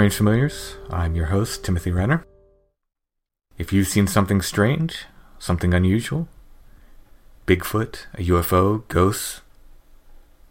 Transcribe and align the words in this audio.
Strange 0.00 0.16
Familiars. 0.16 0.76
I'm 0.88 1.14
your 1.14 1.26
host, 1.26 1.62
Timothy 1.62 1.90
Renner. 1.90 2.24
If 3.58 3.70
you've 3.70 3.86
seen 3.86 4.06
something 4.06 4.40
strange, 4.40 5.04
something 5.38 5.74
unusual, 5.74 6.26
Bigfoot, 7.46 8.06
a 8.14 8.22
UFO, 8.22 8.88
ghosts, 8.88 9.42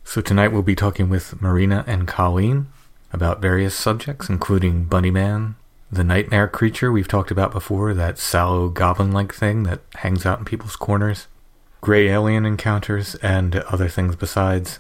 So 0.05 0.21
tonight 0.21 0.49
we'll 0.49 0.63
be 0.63 0.75
talking 0.75 1.09
with 1.09 1.41
Marina 1.41 1.85
and 1.87 2.09
Colleen 2.09 2.67
about 3.13 3.41
various 3.41 3.75
subjects, 3.75 4.29
including 4.29 4.85
Bunny 4.85 5.11
Man, 5.11 5.55
the 5.91 6.03
nightmare 6.03 6.49
creature 6.49 6.91
we've 6.91 7.07
talked 7.07 7.31
about 7.31 7.53
before, 7.53 7.95
that 7.95 8.19
sallow 8.19 8.69
goblin-like 8.69 9.33
thing 9.35 9.63
that 9.65 9.81
hangs 9.97 10.25
out 10.27 10.39
in 10.39 10.45
people's 10.45 10.77
corners, 10.77 11.27
gray 11.81 12.09
alien 12.09 12.47
encounters, 12.47 13.15
and 13.17 13.57
other 13.57 13.89
things 13.89 14.17
besides. 14.17 14.79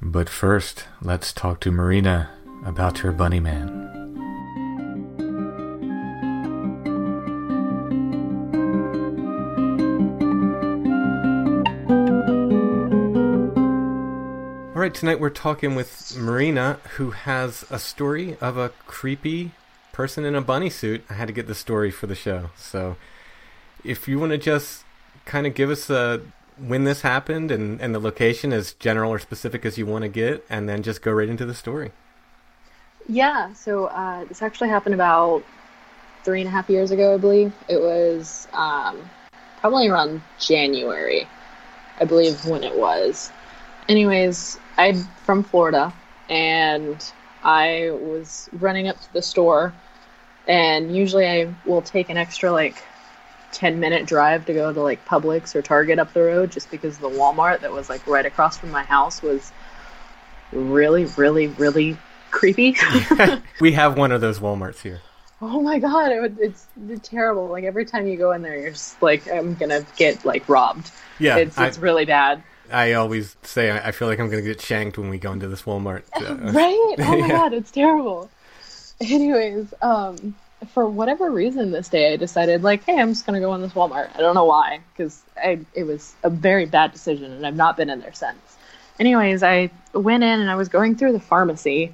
But 0.00 0.28
first, 0.28 0.84
let's 1.02 1.32
talk 1.32 1.58
to 1.60 1.72
Marina 1.72 2.30
about 2.64 2.98
her 2.98 3.10
bunny 3.10 3.40
man. 3.40 3.68
All 14.72 14.80
right, 14.80 14.94
tonight 14.94 15.18
we're 15.18 15.30
talking 15.30 15.74
with 15.74 16.16
Marina, 16.16 16.78
who 16.96 17.10
has 17.10 17.64
a 17.68 17.80
story 17.80 18.36
of 18.40 18.56
a 18.56 18.68
creepy 18.86 19.50
person 19.92 20.24
in 20.24 20.36
a 20.36 20.40
bunny 20.40 20.70
suit. 20.70 21.02
I 21.10 21.14
had 21.14 21.26
to 21.26 21.34
get 21.34 21.48
the 21.48 21.56
story 21.56 21.90
for 21.90 22.06
the 22.06 22.14
show. 22.14 22.50
So, 22.56 22.96
if 23.82 24.06
you 24.06 24.20
want 24.20 24.30
to 24.30 24.38
just 24.38 24.84
kind 25.24 25.44
of 25.44 25.54
give 25.54 25.70
us 25.70 25.90
a 25.90 26.22
when 26.60 26.84
this 26.84 27.02
happened 27.02 27.50
and, 27.50 27.80
and 27.80 27.94
the 27.94 27.98
location 27.98 28.52
as 28.52 28.72
general 28.74 29.12
or 29.12 29.18
specific 29.18 29.64
as 29.64 29.78
you 29.78 29.86
want 29.86 30.02
to 30.02 30.08
get, 30.08 30.44
and 30.48 30.68
then 30.68 30.82
just 30.82 31.02
go 31.02 31.12
right 31.12 31.28
into 31.28 31.46
the 31.46 31.54
story. 31.54 31.92
Yeah, 33.08 33.52
so 33.54 33.86
uh, 33.86 34.24
this 34.24 34.42
actually 34.42 34.68
happened 34.68 34.94
about 34.94 35.42
three 36.24 36.40
and 36.40 36.48
a 36.48 36.50
half 36.50 36.68
years 36.68 36.90
ago, 36.90 37.14
I 37.14 37.16
believe. 37.16 37.54
It 37.68 37.80
was 37.80 38.48
um, 38.52 39.08
probably 39.60 39.88
around 39.88 40.20
January, 40.38 41.26
I 42.00 42.04
believe, 42.04 42.44
when 42.44 42.64
it 42.64 42.76
was. 42.76 43.30
Anyways, 43.88 44.58
I'm 44.76 45.04
from 45.24 45.42
Florida, 45.42 45.92
and 46.28 47.02
I 47.42 47.90
was 47.92 48.50
running 48.52 48.88
up 48.88 49.00
to 49.00 49.12
the 49.14 49.22
store, 49.22 49.72
and 50.46 50.94
usually 50.94 51.26
I 51.26 51.54
will 51.64 51.82
take 51.82 52.10
an 52.10 52.16
extra 52.16 52.52
like 52.52 52.82
10 53.52 53.80
minute 53.80 54.06
drive 54.06 54.44
to 54.46 54.52
go 54.54 54.72
to 54.72 54.80
like 54.80 55.04
Publix 55.06 55.54
or 55.54 55.62
Target 55.62 55.98
up 55.98 56.12
the 56.12 56.20
road 56.22 56.50
just 56.52 56.70
because 56.70 56.98
the 56.98 57.08
Walmart 57.08 57.60
that 57.60 57.72
was 57.72 57.88
like 57.88 58.06
right 58.06 58.26
across 58.26 58.58
from 58.58 58.70
my 58.70 58.82
house 58.82 59.22
was 59.22 59.52
really, 60.52 61.04
really, 61.16 61.48
really 61.48 61.96
creepy. 62.30 62.76
we 63.60 63.72
have 63.72 63.96
one 63.96 64.12
of 64.12 64.20
those 64.20 64.38
Walmarts 64.38 64.80
here. 64.82 65.00
oh 65.40 65.60
my 65.62 65.78
god, 65.78 66.12
it, 66.12 66.32
it's, 66.38 66.66
it's 66.88 67.08
terrible. 67.08 67.48
Like 67.48 67.64
every 67.64 67.84
time 67.84 68.06
you 68.06 68.16
go 68.16 68.32
in 68.32 68.42
there, 68.42 68.58
you're 68.58 68.70
just 68.72 69.00
like, 69.02 69.30
I'm 69.30 69.54
gonna 69.54 69.84
get 69.96 70.24
like 70.24 70.48
robbed. 70.48 70.90
Yeah, 71.18 71.36
it's 71.38 71.58
I- 71.58 71.70
really 71.80 72.04
bad. 72.04 72.42
I 72.70 72.92
always 72.92 73.34
say 73.44 73.70
I 73.70 73.92
feel 73.92 74.08
like 74.08 74.20
I'm 74.20 74.28
going 74.28 74.44
to 74.44 74.46
get 74.46 74.60
shanked 74.60 74.98
when 74.98 75.08
we 75.08 75.16
go 75.18 75.32
into 75.32 75.48
this 75.48 75.62
Walmart. 75.62 76.02
Uh, 76.14 76.34
right? 76.52 76.94
Oh 76.98 77.02
my 77.12 77.16
Yeah. 77.16 77.28
god, 77.28 77.54
it's 77.54 77.70
terrible. 77.70 78.28
Anyways, 79.00 79.72
um, 79.80 80.36
for 80.70 80.88
whatever 80.88 81.30
reason 81.30 81.70
this 81.70 81.88
day 81.88 82.12
I 82.12 82.16
decided 82.16 82.62
like, 82.62 82.84
hey, 82.84 82.98
I'm 82.98 83.10
just 83.10 83.26
gonna 83.26 83.40
go 83.40 83.54
in 83.54 83.62
this 83.62 83.72
Walmart. 83.72 84.10
I 84.14 84.18
don't 84.18 84.34
know 84.34 84.44
why, 84.44 84.80
because 84.92 85.22
it 85.42 85.84
was 85.84 86.14
a 86.22 86.30
very 86.30 86.66
bad 86.66 86.92
decision, 86.92 87.32
and 87.32 87.46
I've 87.46 87.56
not 87.56 87.76
been 87.76 87.90
in 87.90 88.00
there 88.00 88.12
since. 88.12 88.38
Anyways, 89.00 89.42
I 89.42 89.70
went 89.92 90.24
in 90.24 90.40
and 90.40 90.50
I 90.50 90.56
was 90.56 90.68
going 90.68 90.96
through 90.96 91.12
the 91.12 91.20
pharmacy, 91.20 91.92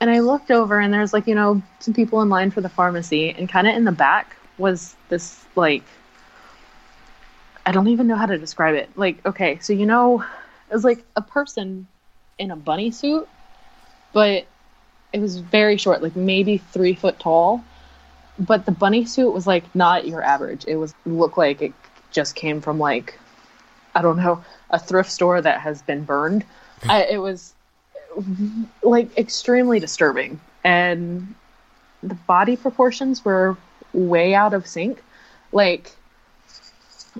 and 0.00 0.10
I 0.10 0.20
looked 0.20 0.50
over 0.50 0.78
and 0.78 0.92
there's 0.92 1.12
like 1.12 1.26
you 1.26 1.34
know 1.34 1.62
some 1.80 1.94
people 1.94 2.20
in 2.22 2.28
line 2.28 2.50
for 2.50 2.60
the 2.60 2.68
pharmacy, 2.68 3.30
and 3.30 3.48
kind 3.48 3.66
of 3.66 3.74
in 3.74 3.84
the 3.84 3.92
back 3.92 4.36
was 4.58 4.94
this 5.08 5.44
like 5.54 5.82
I 7.66 7.72
don't 7.72 7.88
even 7.88 8.06
know 8.06 8.14
how 8.14 8.26
to 8.26 8.38
describe 8.38 8.76
it. 8.76 8.88
Like, 8.96 9.26
okay, 9.26 9.58
so 9.60 9.72
you 9.72 9.86
know, 9.86 10.24
it 10.70 10.74
was 10.74 10.84
like 10.84 11.04
a 11.16 11.20
person 11.20 11.88
in 12.38 12.52
a 12.52 12.56
bunny 12.56 12.92
suit, 12.92 13.28
but 14.12 14.46
it 15.12 15.20
was 15.20 15.38
very 15.38 15.76
short, 15.76 16.00
like 16.00 16.14
maybe 16.14 16.58
three 16.58 16.94
foot 16.94 17.18
tall. 17.18 17.64
But 18.38 18.66
the 18.66 18.72
bunny 18.72 19.04
suit 19.04 19.32
was 19.32 19.46
like 19.46 19.74
not 19.74 20.06
your 20.06 20.22
average. 20.22 20.64
It 20.66 20.76
was 20.76 20.94
looked 21.04 21.38
like 21.38 21.62
it 21.62 21.72
just 22.10 22.34
came 22.34 22.60
from 22.60 22.78
like 22.78 23.18
I 23.94 24.02
don't 24.02 24.18
know 24.18 24.44
a 24.70 24.78
thrift 24.78 25.10
store 25.10 25.40
that 25.40 25.60
has 25.60 25.82
been 25.82 26.04
burned. 26.04 26.44
Hmm. 26.82 26.90
I, 26.90 27.04
it 27.04 27.18
was 27.18 27.54
like 28.82 29.16
extremely 29.16 29.80
disturbing, 29.80 30.40
and 30.64 31.34
the 32.02 32.14
body 32.14 32.56
proportions 32.56 33.24
were 33.24 33.56
way 33.92 34.34
out 34.34 34.54
of 34.54 34.66
sync. 34.66 35.02
Like 35.52 35.96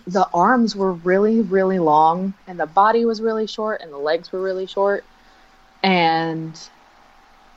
the 0.06 0.28
arms 0.34 0.76
were 0.76 0.92
really, 0.92 1.40
really 1.40 1.78
long, 1.78 2.34
and 2.46 2.60
the 2.60 2.66
body 2.66 3.04
was 3.04 3.20
really 3.22 3.46
short, 3.46 3.80
and 3.80 3.92
the 3.92 3.98
legs 3.98 4.32
were 4.32 4.42
really 4.42 4.66
short. 4.66 5.04
And 5.82 6.58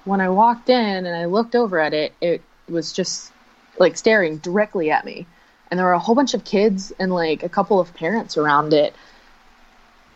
when 0.05 0.21
I 0.21 0.29
walked 0.29 0.69
in 0.69 1.05
and 1.05 1.15
I 1.15 1.25
looked 1.25 1.55
over 1.55 1.79
at 1.79 1.93
it, 1.93 2.13
it 2.21 2.41
was 2.67 2.93
just 2.93 3.31
like 3.79 3.97
staring 3.97 4.37
directly 4.37 4.91
at 4.91 5.05
me. 5.05 5.25
And 5.71 5.79
there 5.79 5.85
were 5.85 5.93
a 5.93 5.99
whole 5.99 6.15
bunch 6.15 6.33
of 6.33 6.43
kids 6.43 6.91
and 6.99 7.11
like 7.11 7.43
a 7.43 7.49
couple 7.49 7.79
of 7.79 7.93
parents 7.93 8.37
around 8.37 8.73
it. 8.73 8.93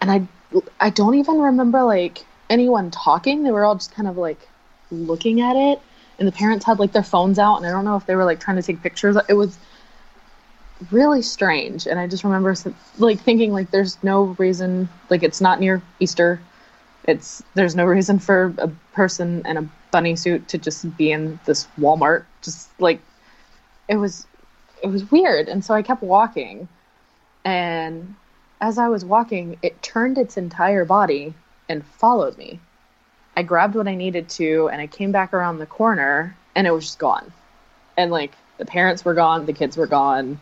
And 0.01 0.11
I 0.11 0.27
I 0.79 0.89
don't 0.89 1.15
even 1.15 1.39
remember 1.39 1.83
like 1.83 2.25
anyone 2.49 2.91
talking. 2.91 3.43
They 3.43 3.51
were 3.51 3.63
all 3.63 3.75
just 3.75 3.93
kind 3.93 4.07
of 4.07 4.17
like 4.17 4.47
looking 4.91 5.41
at 5.41 5.55
it. 5.55 5.81
And 6.19 6.27
the 6.27 6.31
parents 6.31 6.65
had 6.65 6.79
like 6.79 6.91
their 6.91 7.03
phones 7.03 7.39
out 7.39 7.57
and 7.57 7.65
I 7.65 7.71
don't 7.71 7.85
know 7.85 7.95
if 7.95 8.05
they 8.05 8.15
were 8.15 8.25
like 8.25 8.39
trying 8.39 8.57
to 8.57 8.63
take 8.63 8.83
pictures. 8.83 9.17
It 9.27 9.33
was 9.33 9.57
really 10.91 11.21
strange 11.21 11.87
and 11.87 11.97
I 11.99 12.07
just 12.07 12.23
remember 12.23 12.53
like 12.97 13.19
thinking 13.19 13.53
like 13.53 13.71
there's 13.71 13.97
no 14.03 14.35
reason 14.37 14.89
like 15.09 15.23
it's 15.23 15.41
not 15.41 15.59
near 15.59 15.81
Easter. 15.99 16.41
It's 17.05 17.43
there's 17.53 17.75
no 17.75 17.85
reason 17.85 18.19
for 18.19 18.53
a 18.57 18.67
person 18.93 19.43
in 19.45 19.57
a 19.57 19.69
bunny 19.91 20.15
suit 20.15 20.47
to 20.49 20.57
just 20.57 20.97
be 20.97 21.11
in 21.11 21.39
this 21.45 21.67
Walmart. 21.79 22.25
Just 22.41 22.69
like 22.79 22.99
it 23.87 23.97
was 23.97 24.27
it 24.81 24.87
was 24.87 25.09
weird. 25.11 25.47
And 25.47 25.63
so 25.63 25.73
I 25.73 25.81
kept 25.81 26.03
walking 26.03 26.67
and 27.45 28.15
as 28.61 28.77
I 28.77 28.87
was 28.87 29.03
walking, 29.03 29.57
it 29.61 29.81
turned 29.81 30.17
its 30.17 30.37
entire 30.37 30.85
body 30.85 31.33
and 31.67 31.85
followed 31.85 32.37
me. 32.37 32.59
I 33.35 33.43
grabbed 33.43 33.75
what 33.75 33.87
I 33.87 33.95
needed 33.95 34.29
to 34.29 34.69
and 34.71 34.81
I 34.81 34.87
came 34.87 35.11
back 35.11 35.33
around 35.33 35.59
the 35.59 35.65
corner 35.65 36.35
and 36.55 36.67
it 36.67 36.71
was 36.71 36.85
just 36.85 36.99
gone. 36.99 37.31
And 37.97 38.11
like 38.11 38.33
the 38.57 38.65
parents 38.65 39.03
were 39.03 39.13
gone, 39.13 39.45
the 39.45 39.53
kids 39.53 39.77
were 39.77 39.87
gone. 39.87 40.39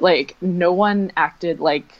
Like 0.00 0.36
no 0.40 0.72
one 0.72 1.12
acted 1.16 1.60
like 1.60 1.94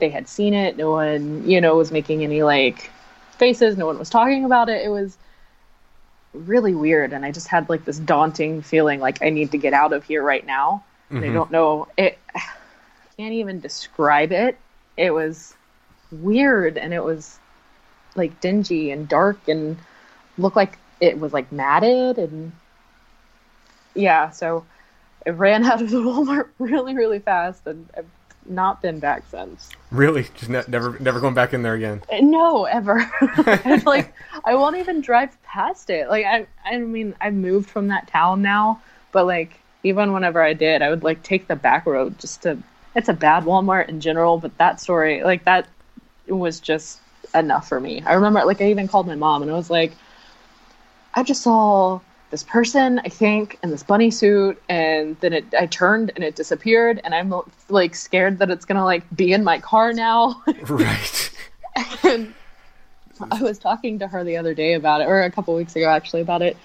they 0.00 0.08
had 0.08 0.28
seen 0.28 0.54
it. 0.54 0.76
No 0.76 0.90
one, 0.90 1.48
you 1.48 1.60
know, 1.60 1.76
was 1.76 1.92
making 1.92 2.22
any 2.24 2.42
like 2.42 2.90
faces. 3.38 3.76
No 3.76 3.86
one 3.86 3.98
was 3.98 4.10
talking 4.10 4.44
about 4.44 4.68
it. 4.68 4.84
It 4.84 4.88
was 4.88 5.16
really 6.36 6.74
weird 6.74 7.12
and 7.12 7.24
I 7.24 7.32
just 7.32 7.48
had 7.48 7.68
like 7.68 7.84
this 7.84 7.98
daunting 7.98 8.62
feeling 8.62 9.00
like 9.00 9.22
I 9.22 9.30
need 9.30 9.50
to 9.52 9.58
get 9.58 9.72
out 9.72 9.92
of 9.92 10.04
here 10.04 10.22
right 10.22 10.44
now. 10.44 10.84
Mm-hmm. 11.10 11.24
I 11.24 11.32
don't 11.32 11.50
know 11.50 11.88
it 11.96 12.18
can't 13.16 13.32
even 13.32 13.60
describe 13.60 14.32
it. 14.32 14.58
It 14.96 15.10
was 15.12 15.54
weird 16.10 16.78
and 16.78 16.92
it 16.92 17.02
was 17.02 17.38
like 18.14 18.40
dingy 18.40 18.90
and 18.90 19.08
dark 19.08 19.48
and 19.48 19.76
looked 20.38 20.56
like 20.56 20.78
it 21.00 21.18
was 21.18 21.32
like 21.32 21.50
matted 21.52 22.18
and 22.18 22.52
yeah, 23.94 24.30
so 24.30 24.64
I 25.26 25.30
ran 25.30 25.64
out 25.70 25.82
of 25.82 25.90
the 25.90 25.98
Walmart 25.98 26.48
really, 26.58 26.94
really 26.94 27.18
fast 27.18 27.66
and 27.66 27.88
I've 27.96 28.06
not 28.48 28.82
been 28.82 28.98
back 28.98 29.24
since. 29.30 29.70
Really? 29.90 30.24
Just 30.34 30.48
ne- 30.48 30.64
never 30.68 30.98
never 30.98 31.20
going 31.20 31.34
back 31.34 31.54
in 31.54 31.62
there 31.62 31.74
again? 31.74 32.02
Uh, 32.12 32.18
no, 32.20 32.64
ever. 32.64 33.10
like 33.86 34.14
I 34.44 34.54
won't 34.54 34.76
even 34.76 35.00
drive 35.00 35.40
past 35.42 35.90
it. 35.90 36.08
Like 36.08 36.24
I 36.24 36.46
I 36.64 36.78
mean, 36.78 37.14
I 37.20 37.30
moved 37.30 37.68
from 37.70 37.88
that 37.88 38.08
town 38.08 38.42
now, 38.42 38.80
but 39.12 39.26
like 39.26 39.60
even 39.82 40.12
whenever 40.12 40.42
I 40.42 40.52
did, 40.52 40.82
I 40.82 40.90
would 40.90 41.02
like 41.02 41.22
take 41.22 41.46
the 41.46 41.56
back 41.56 41.86
road 41.86 42.18
just 42.18 42.42
to 42.42 42.58
it's 42.94 43.08
a 43.08 43.14
bad 43.14 43.44
Walmart 43.44 43.88
in 43.88 44.00
general, 44.00 44.38
but 44.38 44.56
that 44.58 44.80
story, 44.80 45.22
like 45.22 45.44
that 45.44 45.68
was 46.28 46.60
just 46.60 47.00
enough 47.34 47.68
for 47.68 47.78
me. 47.78 48.02
I 48.02 48.14
remember 48.14 48.44
like 48.44 48.60
I 48.60 48.70
even 48.70 48.88
called 48.88 49.06
my 49.06 49.14
mom 49.14 49.42
and 49.42 49.50
I 49.50 49.54
was 49.54 49.70
like 49.70 49.92
I 51.14 51.22
just 51.22 51.42
saw 51.42 52.00
this 52.30 52.42
person, 52.42 53.00
I 53.04 53.08
think, 53.08 53.58
in 53.62 53.70
this 53.70 53.82
bunny 53.82 54.10
suit, 54.10 54.60
and 54.68 55.16
then 55.20 55.32
it 55.32 55.44
I 55.58 55.66
turned 55.66 56.12
and 56.16 56.24
it 56.24 56.34
disappeared, 56.34 57.00
and 57.04 57.14
I'm 57.14 57.32
like 57.68 57.94
scared 57.94 58.38
that 58.40 58.50
it's 58.50 58.64
gonna 58.64 58.84
like 58.84 59.04
be 59.14 59.32
in 59.32 59.44
my 59.44 59.60
car 59.60 59.92
now. 59.92 60.42
right. 60.62 61.30
and 62.02 62.34
I 63.30 63.42
was 63.42 63.58
talking 63.58 63.98
to 64.00 64.08
her 64.08 64.24
the 64.24 64.36
other 64.36 64.54
day 64.54 64.74
about 64.74 65.00
it, 65.02 65.04
or 65.04 65.22
a 65.22 65.30
couple 65.30 65.54
weeks 65.54 65.76
ago 65.76 65.88
actually 65.88 66.22
about 66.22 66.42
it, 66.42 66.56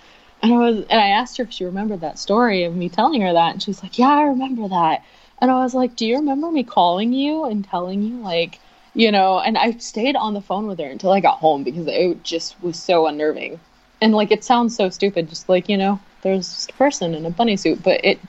and 0.41 0.53
I 0.53 0.57
was 0.57 0.77
and 0.89 0.99
I 0.99 1.09
asked 1.09 1.37
her 1.37 1.43
if 1.43 1.51
she 1.51 1.65
remembered 1.65 2.01
that 2.01 2.17
story 2.17 2.63
of 2.63 2.75
me 2.75 2.89
telling 2.89 3.21
her 3.21 3.33
that, 3.33 3.53
and 3.53 3.61
she's 3.61 3.83
like, 3.83 3.99
"Yeah, 3.99 4.09
I 4.09 4.23
remember 4.23 4.67
that." 4.67 5.03
And 5.39 5.51
I 5.51 5.63
was 5.63 5.73
like, 5.75 5.95
"Do 5.95 6.07
you 6.07 6.17
remember 6.17 6.51
me 6.51 6.63
calling 6.63 7.13
you 7.13 7.45
and 7.45 7.63
telling 7.63 8.01
you 8.01 8.17
like?" 8.21 8.59
You 8.93 9.11
know, 9.11 9.39
and 9.39 9.57
I 9.57 9.71
stayed 9.77 10.17
on 10.17 10.33
the 10.33 10.41
phone 10.41 10.67
with 10.67 10.79
her 10.79 10.85
until 10.85 11.11
I 11.11 11.21
got 11.21 11.37
home 11.37 11.63
because 11.63 11.87
it 11.87 12.23
just 12.23 12.61
was 12.61 12.77
so 12.77 13.07
unnerving 13.07 13.59
and 14.01 14.13
like 14.13 14.31
it 14.31 14.43
sounds 14.43 14.75
so 14.75 14.89
stupid 14.89 15.29
just 15.29 15.47
like 15.47 15.69
you 15.69 15.77
know 15.77 15.99
there's 16.23 16.49
just 16.49 16.71
a 16.71 16.73
person 16.73 17.13
in 17.13 17.25
a 17.25 17.29
bunny 17.29 17.55
suit 17.55 17.81
but 17.83 18.03
it 18.03 18.19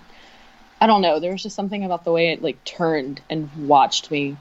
i 0.81 0.87
don't 0.87 1.03
know 1.03 1.19
there 1.19 1.33
was 1.33 1.43
just 1.43 1.57
something 1.57 1.85
about 1.85 2.05
the 2.05 2.13
way 2.13 2.31
it 2.31 2.43
like 2.43 2.63
turned 2.65 3.21
and 3.31 3.51
watched 3.67 4.11
me 4.11 4.37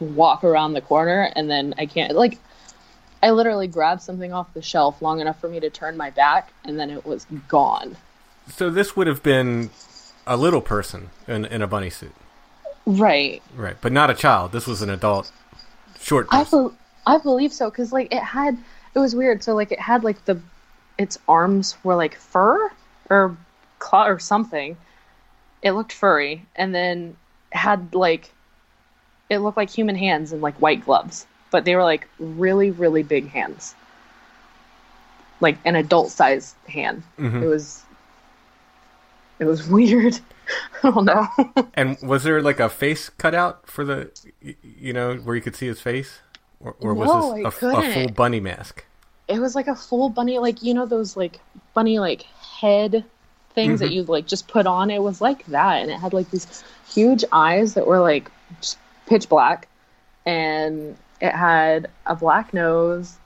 walk 0.00 0.44
around 0.44 0.72
the 0.72 0.80
corner 0.80 1.30
and 1.34 1.50
then 1.50 1.74
i 1.78 1.86
can't 1.86 2.14
like 2.14 2.38
i 3.22 3.30
literally 3.30 3.66
grabbed 3.66 4.02
something 4.02 4.32
off 4.32 4.52
the 4.54 4.62
shelf 4.62 5.02
long 5.02 5.20
enough 5.20 5.40
for 5.40 5.48
me 5.48 5.60
to 5.60 5.70
turn 5.70 5.96
my 5.96 6.10
back 6.10 6.52
and 6.64 6.78
then 6.78 6.90
it 6.90 7.04
was 7.04 7.26
gone. 7.48 7.96
So 8.48 8.70
this 8.70 8.94
would 8.96 9.06
have 9.06 9.22
been 9.22 9.70
a 10.26 10.36
little 10.36 10.60
person 10.60 11.10
in, 11.26 11.44
in 11.44 11.62
a 11.62 11.66
bunny 11.66 11.90
suit. 11.90 12.14
Right. 12.84 13.42
Right 13.56 13.76
but 13.80 13.90
not 13.92 14.10
a 14.10 14.14
child. 14.14 14.52
This 14.52 14.66
was 14.66 14.82
an 14.82 14.90
adult 14.90 15.32
short 15.98 16.28
person. 16.28 16.58
I, 16.58 16.68
be- 16.68 16.74
I 17.06 17.18
believe 17.18 17.52
so 17.52 17.70
because 17.70 17.92
like 17.92 18.12
it 18.12 18.22
had 18.22 18.56
it 18.94 18.98
was 18.98 19.14
weird 19.14 19.42
so 19.42 19.54
like 19.54 19.72
it 19.72 19.80
had 19.80 20.04
like 20.04 20.24
the 20.26 20.40
its 20.98 21.18
arms 21.28 21.76
were 21.84 21.94
like 21.94 22.16
fur 22.16 22.70
or 23.10 23.36
claw 23.78 24.06
or 24.06 24.18
something. 24.18 24.76
It 25.62 25.72
looked 25.72 25.92
furry, 25.92 26.44
and 26.54 26.74
then 26.74 27.16
had 27.50 27.94
like 27.94 28.32
it 29.28 29.38
looked 29.38 29.56
like 29.56 29.70
human 29.70 29.96
hands 29.96 30.32
and 30.32 30.42
like 30.42 30.56
white 30.60 30.84
gloves, 30.84 31.26
but 31.50 31.64
they 31.64 31.74
were 31.74 31.82
like 31.82 32.08
really 32.18 32.70
really 32.70 33.02
big 33.02 33.28
hands, 33.28 33.74
like 35.40 35.58
an 35.64 35.76
adult 35.76 36.10
size 36.10 36.54
hand. 36.68 37.02
Mm-hmm. 37.18 37.42
It 37.42 37.46
was 37.46 37.82
it 39.38 39.44
was 39.44 39.66
weird. 39.68 40.18
I 40.82 40.90
don't 40.90 41.04
know. 41.04 41.28
and 41.74 41.96
was 42.02 42.22
there 42.22 42.40
like 42.40 42.60
a 42.60 42.68
face 42.68 43.08
cut 43.08 43.34
out 43.34 43.68
for 43.68 43.84
the, 43.84 44.10
you 44.62 44.92
know, 44.92 45.16
where 45.16 45.34
you 45.34 45.42
could 45.42 45.56
see 45.56 45.66
his 45.66 45.80
face, 45.80 46.20
or, 46.60 46.76
or 46.80 46.94
was 46.94 47.08
no, 47.08 47.34
this 47.34 47.62
a, 47.62 47.66
a, 47.66 47.82
full 47.82 48.08
bunny 48.10 48.38
mask? 48.38 48.84
It 49.28 49.40
was 49.40 49.54
like 49.54 49.66
a 49.66 49.74
full 49.74 50.08
bunny 50.08 50.38
like 50.38 50.62
you 50.62 50.74
know 50.74 50.86
those 50.86 51.16
like 51.16 51.40
bunny 51.74 51.98
like 51.98 52.22
head 52.22 53.04
things 53.54 53.80
mm-hmm. 53.80 53.88
that 53.88 53.92
you 53.92 54.02
like 54.04 54.26
just 54.26 54.48
put 54.48 54.66
on 54.66 54.90
it 54.90 55.02
was 55.02 55.20
like 55.20 55.44
that 55.46 55.82
and 55.82 55.90
it 55.90 55.98
had 55.98 56.12
like 56.12 56.30
these 56.30 56.62
huge 56.88 57.24
eyes 57.32 57.74
that 57.74 57.86
were 57.86 58.00
like 58.00 58.30
pitch 59.06 59.28
black 59.28 59.68
and 60.24 60.96
it 61.20 61.32
had 61.32 61.88
a 62.06 62.14
black 62.14 62.52
nose 62.52 63.16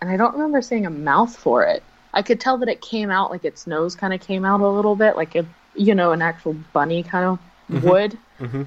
and 0.00 0.10
i 0.10 0.16
don't 0.16 0.32
remember 0.32 0.62
seeing 0.62 0.86
a 0.86 0.90
mouth 0.90 1.34
for 1.36 1.62
it 1.64 1.82
i 2.12 2.22
could 2.22 2.40
tell 2.40 2.58
that 2.58 2.68
it 2.68 2.80
came 2.80 3.10
out 3.10 3.30
like 3.30 3.44
its 3.44 3.66
nose 3.66 3.94
kind 3.94 4.14
of 4.14 4.20
came 4.20 4.44
out 4.44 4.60
a 4.60 4.68
little 4.68 4.96
bit 4.96 5.16
like 5.16 5.34
a 5.34 5.46
you 5.74 5.94
know 5.94 6.12
an 6.12 6.22
actual 6.22 6.54
bunny 6.72 7.02
kind 7.02 7.24
of 7.24 7.38
mm-hmm. 7.70 7.88
would 7.88 8.18
mm-hmm. 8.40 8.62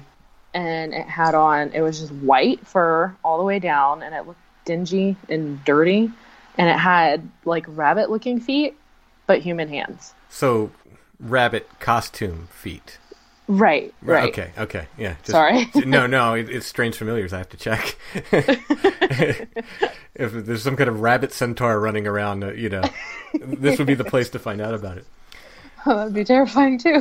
and 0.54 0.94
it 0.94 1.06
had 1.06 1.34
on 1.34 1.72
it 1.72 1.80
was 1.80 2.00
just 2.00 2.12
white 2.12 2.64
fur 2.66 3.14
all 3.24 3.38
the 3.38 3.44
way 3.44 3.58
down 3.58 4.02
and 4.02 4.14
it 4.14 4.26
looked 4.26 4.40
dingy 4.64 5.16
and 5.28 5.64
dirty 5.64 6.10
and 6.58 6.68
it 6.68 6.76
had 6.76 7.30
like 7.44 7.64
rabbit 7.68 8.10
looking 8.10 8.40
feet, 8.40 8.76
but 9.26 9.40
human 9.40 9.68
hands. 9.68 10.12
So, 10.28 10.70
rabbit 11.20 11.68
costume 11.78 12.48
feet. 12.50 12.98
Right, 13.46 13.94
right. 14.02 14.28
Okay, 14.28 14.50
okay, 14.58 14.88
yeah. 14.98 15.14
Just, 15.20 15.30
Sorry. 15.30 15.70
no, 15.86 16.06
no, 16.06 16.34
it, 16.34 16.50
it's 16.50 16.66
strange 16.66 16.96
familiars. 16.96 17.32
I 17.32 17.38
have 17.38 17.48
to 17.48 17.56
check. 17.56 17.96
if 20.14 20.32
there's 20.32 20.62
some 20.62 20.76
kind 20.76 20.90
of 20.90 21.00
rabbit 21.00 21.32
centaur 21.32 21.80
running 21.80 22.06
around, 22.06 22.44
uh, 22.44 22.52
you 22.52 22.68
know, 22.68 22.82
this 23.32 23.78
would 23.78 23.86
be 23.86 23.94
the 23.94 24.04
place 24.04 24.28
to 24.30 24.38
find 24.38 24.60
out 24.60 24.74
about 24.74 24.98
it. 24.98 25.06
Oh, 25.86 25.96
that'd 25.96 26.12
be 26.12 26.24
terrifying 26.24 26.76
too. 26.76 27.00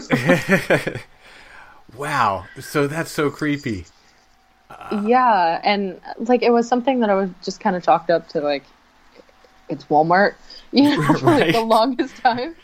wow, 1.98 2.46
so 2.60 2.86
that's 2.86 3.10
so 3.12 3.32
creepy. 3.32 3.86
Uh, 4.70 5.04
yeah, 5.04 5.60
and 5.64 6.00
like 6.20 6.44
it 6.44 6.52
was 6.52 6.68
something 6.68 7.00
that 7.00 7.10
I 7.10 7.16
was 7.16 7.32
just 7.44 7.60
kind 7.60 7.76
of 7.76 7.84
chalked 7.84 8.12
up 8.12 8.30
to 8.30 8.40
like 8.40 8.64
it's 9.70 9.86
Walmart, 9.86 10.36
you 10.72 10.84
know, 10.84 11.14
for 11.14 11.26
like 11.26 11.54
the 11.54 11.62
longest 11.62 12.16
time. 12.18 12.56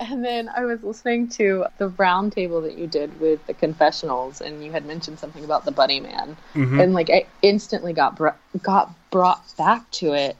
And 0.00 0.24
then 0.24 0.48
I 0.48 0.64
was 0.64 0.82
listening 0.82 1.28
to 1.30 1.66
the 1.76 1.90
roundtable 1.90 2.62
that 2.62 2.78
you 2.78 2.86
did 2.86 3.20
with 3.20 3.46
the 3.46 3.52
confessionals, 3.52 4.40
and 4.40 4.64
you 4.64 4.72
had 4.72 4.86
mentioned 4.86 5.18
something 5.18 5.44
about 5.44 5.66
the 5.66 5.72
Bunny 5.72 6.00
Man, 6.00 6.38
mm-hmm. 6.54 6.80
and 6.80 6.94
like 6.94 7.10
I 7.10 7.26
instantly 7.42 7.92
got 7.92 8.16
br- 8.16 8.28
got 8.62 8.90
brought 9.10 9.42
back 9.58 9.90
to 9.92 10.14
it, 10.14 10.36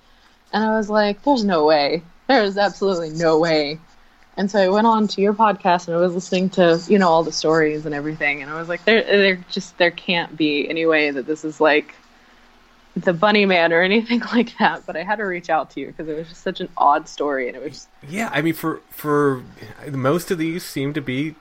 and 0.53 0.65
I 0.65 0.77
was 0.79 0.89
like, 0.89 1.23
"There's 1.25 1.45
no 1.45 1.67
way. 1.67 2.03
There 2.27 2.43
is 2.43 2.57
absolutely 2.57 3.11
no 3.11 3.39
way." 3.39 3.79
And 4.39 4.51
so 4.51 4.59
I 4.61 4.69
went 4.69 4.87
on 4.87 5.07
to 5.09 5.21
your 5.21 5.35
podcast, 5.35 5.89
and 5.89 5.97
I 5.97 6.01
was 6.01 6.15
listening 6.15 6.49
to 6.51 6.81
you 6.89 6.99
know 6.99 7.09
all 7.09 7.23
the 7.23 7.33
stories 7.33 7.85
and 7.85 7.95
everything, 7.95 8.41
and 8.41 8.51
I 8.51 8.59
was 8.59 8.71
like, 8.71 8.83
"There, 8.87 9.03
there 9.03 9.45
just 9.51 9.77
there 9.77 9.91
can't 9.91 10.39
be 10.39 10.71
any 10.71 10.87
way 10.87 11.11
that 11.11 11.27
this 11.27 11.45
is 11.45 11.61
like 11.61 11.95
the 13.05 13.13
bunny 13.13 13.47
man 13.47 13.73
or 13.73 13.83
anything 13.83 14.21
like 14.33 14.57
that 14.59 14.85
but 14.87 14.97
i 14.97 15.03
had 15.03 15.17
to 15.17 15.25
reach 15.25 15.51
out 15.51 15.71
to 15.71 15.81
you 15.81 15.87
because 15.87 16.09
it 16.09 16.17
was 16.17 16.29
just 16.29 16.43
such 16.43 16.61
an 16.61 16.69
odd 16.77 17.09
story 17.09 17.49
and 17.49 17.57
it 17.57 17.63
was 17.63 17.73
just... 17.73 17.89
yeah 18.09 18.31
i 18.33 18.41
mean 18.41 18.55
for 18.55 18.81
for 18.91 19.43
most 19.91 20.31
of 20.31 20.39
these 20.39 20.65
seem 20.65 20.93
to 20.93 21.01
be 21.01 21.35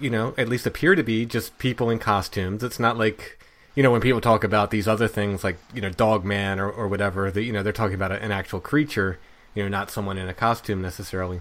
you 0.00 0.10
know, 0.10 0.34
at 0.36 0.48
least 0.48 0.66
appear 0.66 0.94
to 0.94 1.02
be 1.02 1.24
just 1.24 1.56
people 1.58 1.90
in 1.90 1.98
costumes. 1.98 2.62
It's 2.62 2.78
not 2.78 2.96
like, 2.96 3.38
you 3.74 3.82
know, 3.82 3.90
when 3.90 4.00
people 4.00 4.20
talk 4.20 4.44
about 4.44 4.70
these 4.70 4.88
other 4.88 5.08
things 5.08 5.44
like, 5.44 5.58
you 5.74 5.80
know, 5.80 5.90
Dog 5.90 6.24
Man 6.24 6.60
or, 6.60 6.70
or 6.70 6.88
whatever, 6.88 7.30
that, 7.30 7.42
you 7.42 7.52
know, 7.52 7.62
they're 7.62 7.72
talking 7.72 7.94
about 7.94 8.12
an 8.12 8.32
actual 8.32 8.60
creature, 8.60 9.18
you 9.54 9.62
know, 9.62 9.68
not 9.68 9.90
someone 9.90 10.18
in 10.18 10.28
a 10.28 10.34
costume 10.34 10.82
necessarily. 10.82 11.40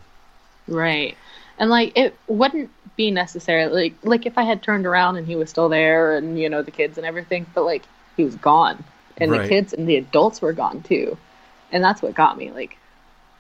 Right. 0.68 1.18
And 1.58 1.70
like 1.70 1.98
it 1.98 2.16
wouldn't 2.28 2.70
be 2.96 3.12
necessarily 3.12 3.74
like 3.74 3.94
like 4.04 4.26
if 4.26 4.38
I 4.38 4.44
had 4.44 4.62
turned 4.62 4.86
around 4.86 5.18
and 5.18 5.26
he 5.26 5.36
was 5.36 5.50
still 5.50 5.70
there 5.70 6.16
and 6.18 6.38
you 6.38 6.50
know 6.50 6.62
the 6.62 6.72
kids 6.72 6.98
and 6.98 7.06
everything, 7.06 7.46
but 7.54 7.64
like 7.64 7.84
he 8.18 8.24
was 8.24 8.36
gone. 8.36 8.84
And 9.18 9.32
Right. 9.32 9.44
the 9.44 9.48
kids 9.50 9.74
and 9.74 9.88
the 9.88 9.98
adults 9.98 10.42
were 10.42 10.54
gone 10.54 10.82
too. 10.84 11.18
And 11.72 11.84
that's 11.84 12.02
what 12.02 12.14
got 12.14 12.38
me. 12.38 12.52
Like 12.52 12.78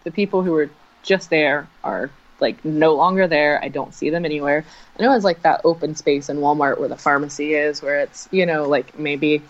the 0.03 0.11
people 0.11 0.41
who 0.43 0.51
were 0.51 0.69
just 1.03 1.29
there 1.29 1.67
are 1.83 2.09
like 2.39 2.63
no 2.65 2.95
longer 2.95 3.27
there. 3.27 3.63
I 3.63 3.69
don't 3.69 3.93
see 3.93 4.09
them 4.09 4.25
anywhere. 4.25 4.65
and 4.95 5.05
it 5.05 5.09
was 5.09 5.23
like 5.23 5.41
that 5.43 5.61
open 5.63 5.95
space 5.95 6.29
in 6.29 6.37
Walmart 6.37 6.79
where 6.79 6.89
the 6.89 6.97
pharmacy 6.97 7.53
is, 7.53 7.81
where 7.81 7.99
it's 7.99 8.27
you 8.31 8.45
know 8.45 8.67
like 8.67 8.97
maybe 8.97 9.41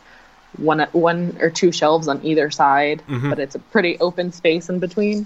one 0.58 0.80
one 0.92 1.38
or 1.40 1.50
two 1.50 1.72
shelves 1.72 2.08
on 2.08 2.24
either 2.24 2.52
side, 2.52 3.02
mm-hmm. 3.08 3.30
but 3.30 3.40
it's 3.40 3.56
a 3.56 3.60
pretty 3.60 3.98
open 4.00 4.32
space 4.32 4.70
in 4.70 4.80
between. 4.80 5.26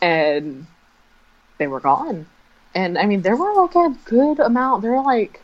And 0.00 0.66
they 1.58 1.66
were 1.66 1.80
gone. 1.80 2.26
And 2.74 2.98
I 2.98 3.06
mean, 3.06 3.22
there 3.22 3.36
were 3.36 3.52
like 3.54 3.74
a 3.74 3.94
good 4.04 4.40
amount. 4.40 4.82
There 4.82 4.92
were 4.92 5.02
like, 5.02 5.40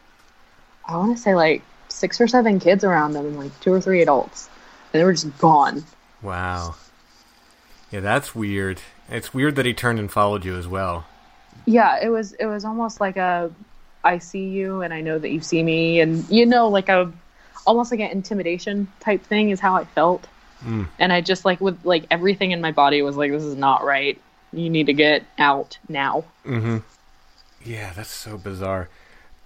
I 0.86 0.96
want 0.96 1.16
to 1.16 1.22
say 1.22 1.34
like 1.34 1.62
six 1.88 2.20
or 2.20 2.28
seven 2.28 2.60
kids 2.60 2.84
around 2.84 3.12
them 3.12 3.26
and 3.26 3.38
like 3.38 3.60
two 3.60 3.72
or 3.72 3.80
three 3.80 4.02
adults. 4.02 4.48
And 4.92 5.00
they 5.00 5.04
were 5.04 5.12
just 5.12 5.36
gone. 5.38 5.84
Wow. 6.22 6.76
Yeah, 7.90 8.00
that's 8.00 8.34
weird. 8.34 8.80
It's 9.08 9.32
weird 9.32 9.56
that 9.56 9.66
he 9.66 9.74
turned 9.74 9.98
and 9.98 10.10
followed 10.10 10.44
you 10.44 10.56
as 10.56 10.68
well. 10.68 11.06
Yeah, 11.64 11.98
it 12.02 12.08
was 12.08 12.32
it 12.34 12.46
was 12.46 12.64
almost 12.64 13.00
like 13.00 13.16
a 13.16 13.50
I 14.04 14.18
see 14.18 14.48
you 14.48 14.82
and 14.82 14.92
I 14.92 15.00
know 15.00 15.18
that 15.18 15.30
you 15.30 15.40
see 15.40 15.62
me 15.62 16.00
and 16.00 16.28
you 16.30 16.46
know 16.46 16.68
like 16.68 16.88
a 16.88 17.12
almost 17.66 17.90
like 17.90 18.00
an 18.00 18.10
intimidation 18.10 18.88
type 19.00 19.22
thing 19.22 19.50
is 19.50 19.60
how 19.60 19.76
I 19.76 19.84
felt. 19.84 20.26
Hmm. 20.60 20.84
And 20.98 21.12
I 21.12 21.20
just 21.20 21.44
like 21.44 21.60
with 21.60 21.84
like 21.84 22.04
everything 22.10 22.50
in 22.52 22.60
my 22.60 22.72
body 22.72 23.02
was 23.02 23.16
like 23.16 23.30
this 23.30 23.42
is 23.42 23.56
not 23.56 23.84
right. 23.84 24.20
You 24.52 24.70
need 24.70 24.86
to 24.86 24.94
get 24.94 25.24
out 25.38 25.78
now. 25.88 26.24
Mm-hmm. 26.44 26.78
Yeah, 27.64 27.92
that's 27.94 28.10
so 28.10 28.38
bizarre. 28.38 28.88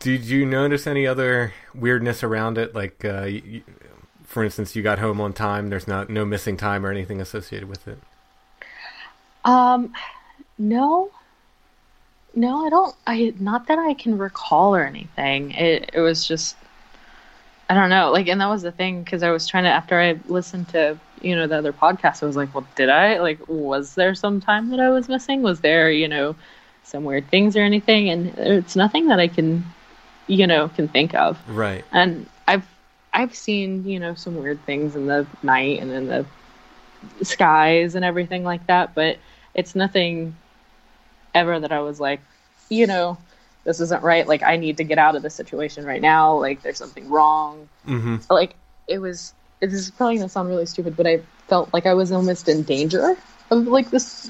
Did 0.03 0.25
you 0.25 0.45
notice 0.45 0.89
any 0.89 1.07
other 1.07 1.53
weirdness 1.73 2.25
around 2.25 2.59
it? 2.59 2.75
Like, 2.75 3.05
uh, 3.05 3.23
y 3.27 3.43
y 3.47 3.63
for 4.25 4.43
instance, 4.43 4.75
you 4.75 4.83
got 4.83 4.99
home 4.99 5.21
on 5.21 5.33
time. 5.33 5.69
There's 5.69 5.87
not 5.87 6.11
no 6.11 6.25
missing 6.25 6.57
time 6.57 6.85
or 6.85 6.91
anything 6.91 7.21
associated 7.21 7.69
with 7.69 7.87
it. 7.87 7.99
Um, 9.45 9.93
no, 10.59 11.13
no, 12.35 12.67
I 12.67 12.69
don't. 12.69 12.97
I 13.07 13.33
not 13.39 13.69
that 13.69 13.79
I 13.79 13.95
can 13.95 14.19
recall 14.19 14.75
or 14.75 14.85
anything. 14.85 15.53
It 15.53 15.91
it 15.93 16.01
was 16.01 16.27
just, 16.27 16.57
I 17.71 17.75
don't 17.75 17.89
know. 17.89 18.11
Like, 18.11 18.27
and 18.27 18.41
that 18.41 18.49
was 18.49 18.63
the 18.63 18.73
thing 18.73 19.05
because 19.05 19.23
I 19.23 19.31
was 19.31 19.47
trying 19.47 19.65
to 19.65 19.71
after 19.71 20.01
I 20.01 20.19
listened 20.27 20.69
to 20.71 20.99
you 21.21 21.37
know 21.37 21.47
the 21.47 21.59
other 21.59 21.73
podcast, 21.73 22.25
I 22.25 22.27
was 22.27 22.35
like, 22.37 22.53
well, 22.53 22.67
did 22.75 22.89
I 22.89 23.21
like 23.21 23.39
was 23.47 23.95
there 23.95 24.17
some 24.17 24.41
time 24.41 24.71
that 24.71 24.81
I 24.81 24.91
was 24.91 25.09
missing? 25.09 25.43
Was 25.43 25.61
there 25.61 25.93
you 25.93 26.09
know 26.09 26.35
some 26.83 27.05
weird 27.05 27.29
things 27.29 27.57
or 27.57 27.61
anything? 27.61 28.11
And 28.11 28.37
it's 28.37 28.75
nothing 28.75 29.07
that 29.07 29.21
I 29.21 29.29
can 29.29 29.65
you 30.27 30.47
know 30.47 30.69
can 30.69 30.89
think 30.89 31.15
of. 31.15 31.39
Right. 31.49 31.85
And 31.93 32.27
I've 32.49 32.67
I've 33.13 33.35
seen 33.35 33.87
you 33.87 33.99
know 34.01 34.15
some 34.15 34.37
weird 34.37 34.65
things 34.65 34.97
in 34.97 35.07
the 35.07 35.27
night 35.43 35.81
and 35.81 35.91
in 35.91 36.07
the 36.07 36.25
skies 37.23 37.95
and 37.95 38.05
everything 38.05 38.45
like 38.45 38.67
that, 38.69 38.95
but 38.95 39.19
it's 39.55 39.75
nothing 39.75 40.35
ever 41.35 41.59
that 41.61 41.73
I 41.73 41.81
was 41.81 41.99
like, 42.01 42.21
you 42.69 42.87
know, 42.87 43.19
this 43.65 43.81
isn't 43.81 44.03
right. 44.03 44.27
Like 44.27 44.43
I 44.43 44.57
need 44.57 44.77
to 44.79 44.85
get 44.85 44.99
out 44.99 45.15
of 45.17 45.23
this 45.23 45.35
situation 45.35 45.85
right 45.85 46.01
now. 46.01 46.39
Like 46.39 46.63
there's 46.63 46.79
something 46.79 47.09
wrong. 47.09 47.69
Mm-hmm. 47.87 48.17
Like 48.31 48.55
it 48.89 48.99
was. 48.99 49.35
This 49.61 49.75
is 49.75 49.91
probably 49.93 50.17
gonna 50.17 50.29
sound 50.29 50.49
really 50.49 50.67
stupid, 50.67 50.97
but 50.97 51.07
I 51.07 51.21
felt 51.47 51.73
like 51.73 51.87
I 51.87 51.95
was 51.95 52.11
almost 52.11 52.49
in 52.49 52.63
danger 52.65 53.17
of 53.51 53.67
like 53.69 53.91
this 53.91 54.29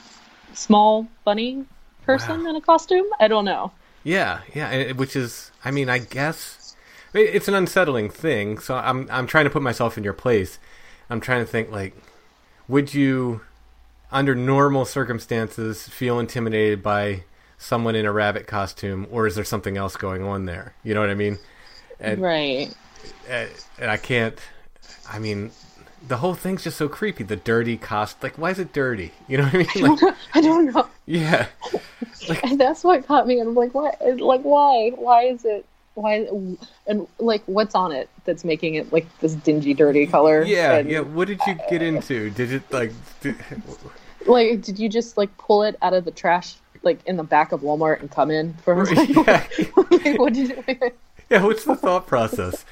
small 0.53 1.07
bunny 1.25 1.65
person 2.05 2.45
Wow. 2.45 2.51
in 2.51 2.57
a 2.57 2.61
costume. 2.61 3.07
I 3.19 3.29
don't 3.29 3.47
know. 3.47 3.73
Yeah, 4.05 4.41
yeah. 4.55 4.93
Which 4.93 5.15
is, 5.17 5.51
I 5.65 5.71
mean, 5.71 5.89
I 5.89 5.99
guess 5.99 6.75
it's 7.15 7.49
an 7.49 7.55
unsettling 7.55 8.11
thing. 8.11 8.59
So 8.59 8.75
I'm 8.77 9.09
I'm 9.11 9.27
trying 9.27 9.45
to 9.45 9.51
put 9.51 9.63
myself 9.63 9.97
in 9.99 10.05
your 10.05 10.13
place. 10.13 10.59
I'm 11.11 11.21
trying 11.21 11.45
to 11.45 11.51
think 11.51 11.71
like, 11.71 11.95
would 12.69 12.95
you, 12.95 13.43
under 14.11 14.35
normal 14.35 14.85
circumstances, 14.85 15.89
feel 15.89 16.19
intimidated 16.19 16.83
by 16.83 17.25
someone 17.59 17.95
in 17.95 18.05
a 18.07 18.13
rabbit 18.13 18.47
costume, 18.47 19.07
or 19.11 19.27
is 19.27 19.35
there 19.37 19.45
something 19.45 19.77
else 19.77 19.97
going 19.97 20.23
on 20.25 20.47
there? 20.47 20.75
You 20.83 20.95
know 20.95 21.01
what 21.01 21.11
I 21.11 21.15
mean? 21.15 21.39
And, 22.01 22.21
Right. 22.21 22.75
and 23.29 23.51
and 23.79 23.91
I 23.91 23.97
can't. 23.97 24.39
I 25.11 25.19
mean, 25.19 25.51
the 26.09 26.17
whole 26.19 26.35
thing's 26.35 26.65
just 26.65 26.77
so 26.77 26.89
creepy. 26.89 27.25
The 27.25 27.37
dirty 27.37 27.77
cost, 27.77 28.23
like, 28.23 28.37
why 28.39 28.51
is 28.51 28.59
it 28.59 28.73
dirty? 28.73 29.13
You 29.29 29.39
know 29.39 29.45
what 29.45 29.55
I 29.55 29.81
mean? 29.81 29.97
Like, 29.97 30.15
I 30.35 30.41
don't 30.41 30.67
know. 30.75 30.87
yeah, 31.07 31.47
And 32.45 32.61
that's 32.61 32.85
what 32.85 33.07
caught 33.07 33.27
me. 33.27 33.39
And 33.41 33.49
I'm 33.49 33.55
like, 33.55 33.75
what? 33.75 34.01
Like, 34.21 34.43
why? 34.43 34.91
Why 34.95 35.25
is 35.25 35.45
it? 35.45 35.65
Why? 35.95 36.27
And 36.87 37.07
like, 37.19 37.43
what's 37.47 37.75
on 37.75 37.93
it 37.93 38.09
that's 38.25 38.45
making 38.45 38.77
it 38.77 38.93
like 38.93 39.07
this 39.21 39.35
dingy, 39.35 39.75
dirty 39.75 40.07
color? 40.07 40.43
yeah, 40.43 40.77
And, 40.77 40.89
yeah. 40.91 41.01
What 41.01 41.29
did 41.29 41.41
you 41.47 41.55
get 41.69 41.83
into? 41.83 42.31
Did 42.31 42.53
it 42.53 42.63
like? 42.73 42.93
Did, 43.21 43.37
Like, 44.27 44.63
did 44.63 44.79
you 44.79 44.89
just 44.89 45.17
like 45.17 45.37
pull 45.39 45.65
it 45.65 45.77
out 45.83 45.95
of 45.95 46.05
the 46.05 46.11
trash, 46.13 46.55
like 46.83 47.05
in 47.07 47.17
the 47.17 47.25
back 47.25 47.53
of 47.53 47.61
Walmart, 47.63 48.01
and 48.01 48.11
come 48.11 48.31
in 48.31 48.55
for? 48.55 48.89
yeah, 48.93 49.47
like, 49.77 50.19
what 50.19 50.33
did 50.33 50.49
you? 50.51 50.65
yeah. 51.29 51.45
What's 51.45 51.65
the 51.65 51.77
thought 51.77 52.07
process? 52.07 52.65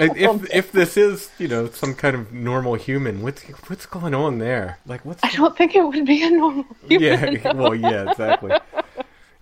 If 0.00 0.50
if 0.54 0.72
this 0.72 0.96
is 0.96 1.30
you 1.38 1.48
know 1.48 1.68
some 1.68 1.94
kind 1.94 2.16
of 2.16 2.32
normal 2.32 2.74
human, 2.74 3.22
what's 3.22 3.42
what's 3.68 3.86
going 3.86 4.14
on 4.14 4.38
there? 4.38 4.78
Like 4.86 5.04
what's 5.04 5.22
I 5.22 5.30
don't 5.30 5.56
think 5.56 5.74
it 5.74 5.82
would 5.82 6.06
be 6.06 6.22
a 6.22 6.30
normal. 6.30 6.64
Human. 6.88 7.32
yeah 7.42 7.52
well 7.52 7.74
yeah 7.74 8.10
exactly. 8.10 8.58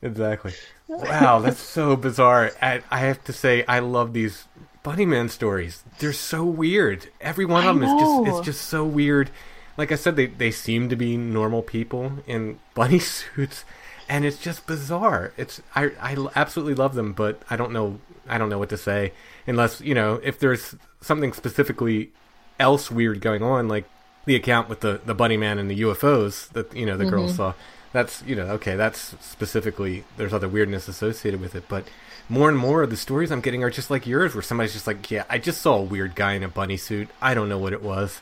Exactly. 0.03 0.53
Wow 0.89 1.41
that's 1.41 1.61
so 1.61 1.97
bizarre. 1.97 2.53
I, 2.61 2.83
I 2.91 3.01
have 3.01 3.23
to 3.25 3.33
say 3.33 3.65
i 3.67 3.79
love 3.79 4.13
these 4.13 4.47
bunnyman 4.85 5.31
stories. 5.31 5.85
They're 5.99 6.13
so 6.13 6.45
weird. 6.45 7.09
Every 7.21 7.45
one 7.45 7.67
of 7.67 7.75
them 7.75 7.85
is 7.85 8.01
just 8.01 8.29
it's 8.29 8.47
just 8.47 8.69
so 8.69 8.85
weird. 8.85 9.31
Like 9.77 9.93
i 9.93 9.95
said 9.95 10.17
they, 10.17 10.27
they 10.27 10.51
seem 10.51 10.89
to 10.89 10.97
be 10.97 11.17
normal 11.17 11.63
people 11.63 12.13
in 12.27 12.59
bunny 12.75 12.99
suits 12.99 13.65
and 14.09 14.25
it's 14.25 14.39
just 14.39 14.67
bizarre. 14.67 15.33
It's 15.37 15.63
I, 15.77 15.93
I 16.01 16.17
absolutely 16.35 16.75
love 16.75 16.95
them 16.95 17.13
but 17.13 17.43
i 17.49 17.57
don't 17.57 17.73
know 17.73 18.01
i 18.29 18.39
don't 18.39 18.49
know 18.49 18.59
what 18.59 18.71
to 18.71 18.77
say 18.77 19.13
unless 19.49 19.81
you 19.81 19.95
know 19.95 20.21
if 20.23 20.39
there's 20.39 20.75
something 21.01 21.33
specifically 21.33 22.11
else 22.59 22.91
weird 22.91 23.21
going 23.21 23.43
on 23.43 23.69
like 23.69 23.85
the 24.27 24.37
account 24.37 24.69
with 24.69 24.81
the 24.81 25.01
the 25.07 25.15
bunny 25.15 25.37
man 25.37 25.59
and 25.59 25.71
the 25.71 25.81
ufos 25.81 26.49
that 26.51 26.75
you 26.75 26.85
know 26.85 26.97
the 26.97 27.07
girls 27.07 27.33
mm-hmm. 27.33 27.37
saw 27.37 27.55
that's 27.93 28.23
you 28.27 28.37
know 28.37 28.47
okay 28.47 28.77
that's 28.77 29.15
specifically 29.21 30.05
there's 30.17 30.33
other 30.33 30.49
weirdness 30.49 30.89
associated 30.89 31.41
with 31.41 31.55
it 31.55 31.65
but 31.69 31.89
more 32.29 32.49
and 32.49 32.59
more 32.59 32.83
of 32.83 32.91
the 32.91 32.97
stories 32.97 33.31
i'm 33.31 33.41
getting 33.41 33.65
are 33.65 33.71
just 33.71 33.91
like 33.91 34.07
yours 34.07 34.35
where 34.35 34.43
somebody's 34.43 34.73
just 34.73 34.87
like 34.87 35.11
yeah 35.11 35.25
i 35.31 35.39
just 35.39 35.63
saw 35.63 35.79
a 35.79 35.83
weird 35.83 36.15
guy 36.15 36.35
in 36.35 36.43
a 36.43 36.49
bunny 36.49 36.77
suit 36.77 37.09
i 37.23 37.33
don't 37.33 37.49
know 37.49 37.59
what 37.59 37.73
it 37.73 37.83
was 37.83 38.21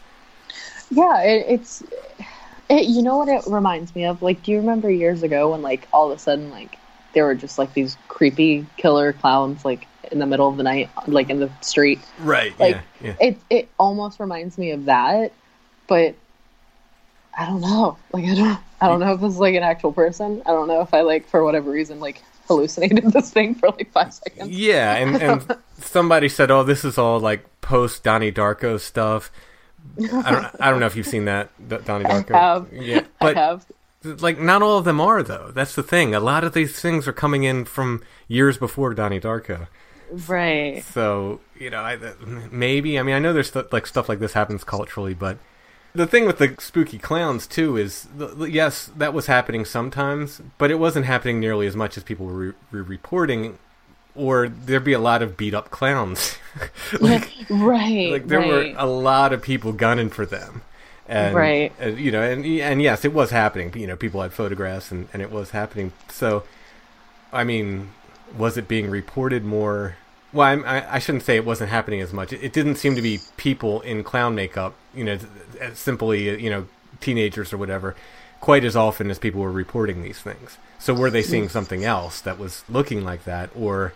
Yeah, 0.90 1.22
it, 1.22 1.46
it's. 1.48 1.82
It, 2.68 2.88
you 2.88 3.02
know 3.02 3.18
what 3.18 3.28
it 3.28 3.44
reminds 3.46 3.94
me 3.94 4.06
of? 4.06 4.22
Like, 4.22 4.42
do 4.42 4.50
you 4.50 4.58
remember 4.58 4.90
years 4.90 5.22
ago 5.22 5.52
when, 5.52 5.62
like, 5.62 5.86
all 5.92 6.10
of 6.10 6.16
a 6.16 6.20
sudden, 6.20 6.50
like, 6.50 6.76
there 7.14 7.24
were 7.24 7.34
just 7.34 7.58
like 7.58 7.72
these 7.74 7.96
creepy 8.08 8.66
killer 8.76 9.12
clowns, 9.12 9.64
like, 9.64 9.86
in 10.12 10.18
the 10.18 10.26
middle 10.26 10.48
of 10.48 10.56
the 10.56 10.62
night, 10.62 10.90
like 11.06 11.30
in 11.30 11.40
the 11.40 11.50
street? 11.60 12.00
right 12.20 12.58
Like, 12.58 12.76
yeah, 12.76 12.80
yeah. 13.00 13.16
it 13.20 13.38
it 13.50 13.68
almost 13.78 14.20
reminds 14.20 14.58
me 14.58 14.70
of 14.70 14.86
that, 14.86 15.32
but 15.86 16.14
I 17.36 17.46
don't 17.46 17.60
know. 17.60 17.98
Like, 18.12 18.24
I 18.24 18.34
don't, 18.34 18.58
I 18.80 18.88
don't 18.88 19.00
know 19.00 19.12
if 19.12 19.20
this 19.20 19.32
is 19.34 19.38
like 19.38 19.54
an 19.54 19.62
actual 19.62 19.92
person. 19.92 20.42
I 20.46 20.50
don't 20.50 20.68
know 20.68 20.80
if 20.80 20.94
I 20.94 21.02
like 21.02 21.28
for 21.28 21.44
whatever 21.44 21.70
reason 21.70 22.00
like 22.00 22.22
hallucinated 22.48 23.04
this 23.12 23.30
thing 23.30 23.54
for 23.54 23.68
like 23.70 23.90
five 23.92 24.14
seconds. 24.14 24.50
Yeah, 24.50 24.94
and, 24.94 25.22
and 25.22 25.56
somebody 25.78 26.28
said, 26.28 26.50
"Oh, 26.50 26.62
this 26.62 26.84
is 26.84 26.98
all 26.98 27.20
like 27.20 27.44
post 27.60 28.04
Donnie 28.04 28.32
Darko 28.32 28.80
stuff." 28.80 29.30
I 29.98 30.30
don't, 30.30 30.46
I 30.60 30.70
don't 30.70 30.80
know 30.80 30.86
if 30.86 30.96
you've 30.96 31.06
seen 31.06 31.26
that 31.26 31.50
Donnie 31.68 32.04
Darko. 32.04 32.34
have. 32.34 32.72
Yeah, 32.72 33.04
but 33.20 33.36
I 33.36 33.40
have. 33.40 33.66
like 34.20 34.38
not 34.38 34.62
all 34.62 34.78
of 34.78 34.84
them 34.84 35.00
are 35.00 35.22
though. 35.22 35.50
That's 35.54 35.74
the 35.74 35.82
thing. 35.82 36.14
A 36.14 36.20
lot 36.20 36.44
of 36.44 36.54
these 36.54 36.80
things 36.80 37.06
are 37.06 37.12
coming 37.12 37.44
in 37.44 37.64
from 37.64 38.02
years 38.28 38.58
before 38.58 38.94
Donnie 38.94 39.20
Darko. 39.20 39.68
Right. 40.10 40.82
So 40.84 41.40
you 41.58 41.70
know, 41.70 41.80
I, 41.80 41.98
maybe 42.50 42.98
I 42.98 43.02
mean 43.02 43.14
I 43.14 43.18
know 43.18 43.32
there's 43.32 43.48
stu- 43.48 43.66
like 43.72 43.86
stuff 43.86 44.08
like 44.08 44.18
this 44.18 44.32
happens 44.34 44.64
culturally, 44.64 45.14
but 45.14 45.38
the 45.94 46.06
thing 46.06 46.26
with 46.26 46.38
the 46.38 46.54
spooky 46.58 46.98
clowns 46.98 47.46
too 47.46 47.76
is 47.76 48.06
yes, 48.38 48.90
that 48.96 49.14
was 49.14 49.26
happening 49.26 49.64
sometimes, 49.64 50.40
but 50.58 50.70
it 50.70 50.78
wasn't 50.78 51.06
happening 51.06 51.40
nearly 51.40 51.66
as 51.66 51.74
much 51.74 51.96
as 51.96 52.02
people 52.02 52.26
were, 52.26 52.32
re- 52.34 52.52
were 52.72 52.82
reporting. 52.82 53.58
Or 54.14 54.48
there'd 54.48 54.82
be 54.82 54.94
a 54.94 54.98
lot 54.98 55.20
of 55.20 55.36
beat 55.36 55.52
up 55.52 55.70
clowns. 55.70 56.36
like, 57.00 57.30
right. 57.50 58.10
like 58.12 58.28
there 58.28 58.40
were 58.40 58.72
a 58.78 58.86
lot 58.86 59.34
of 59.34 59.42
people 59.42 59.72
gunning 59.72 60.08
for 60.08 60.24
them. 60.24 60.62
And, 61.06 61.34
Right. 61.36 61.70
uh, 61.82 61.88
you 61.88 62.10
know, 62.10 62.22
and 62.22 62.44
and 62.46 62.80
yes, 62.80 63.04
it 63.04 63.12
was 63.12 63.30
happening. 63.30 63.76
You 63.76 63.86
know, 63.86 63.94
people 63.94 64.22
had 64.22 64.32
photographs, 64.32 64.90
and, 64.90 65.08
and 65.12 65.20
it 65.20 65.30
was 65.30 65.50
happening. 65.50 65.92
So, 66.08 66.44
I 67.30 67.44
mean, 67.44 67.90
was 68.36 68.56
it 68.56 68.68
being 68.68 68.90
reported 68.90 69.44
more? 69.44 69.96
Well, 70.32 70.48
I'm, 70.48 70.64
I, 70.64 70.94
I 70.94 70.98
shouldn't 70.98 71.24
say 71.24 71.36
it 71.36 71.44
wasn't 71.44 71.70
happening 71.70 72.00
as 72.00 72.12
much. 72.12 72.32
It, 72.32 72.42
it 72.42 72.52
didn't 72.52 72.76
seem 72.76 72.94
to 72.96 73.02
be 73.02 73.20
people 73.36 73.80
in 73.82 74.04
clown 74.04 74.34
makeup, 74.34 74.74
you 74.94 75.04
know, 75.04 75.18
simply 75.74 76.42
you 76.42 76.50
know 76.50 76.66
teenagers 77.00 77.52
or 77.52 77.58
whatever, 77.58 77.94
quite 78.40 78.64
as 78.64 78.76
often 78.76 79.10
as 79.10 79.18
people 79.18 79.40
were 79.40 79.52
reporting 79.52 80.02
these 80.02 80.20
things. 80.20 80.58
So 80.78 80.94
were 80.94 81.10
they 81.10 81.22
seeing 81.22 81.48
something 81.48 81.84
else 81.84 82.20
that 82.20 82.38
was 82.38 82.64
looking 82.68 83.04
like 83.04 83.24
that, 83.24 83.50
or 83.56 83.92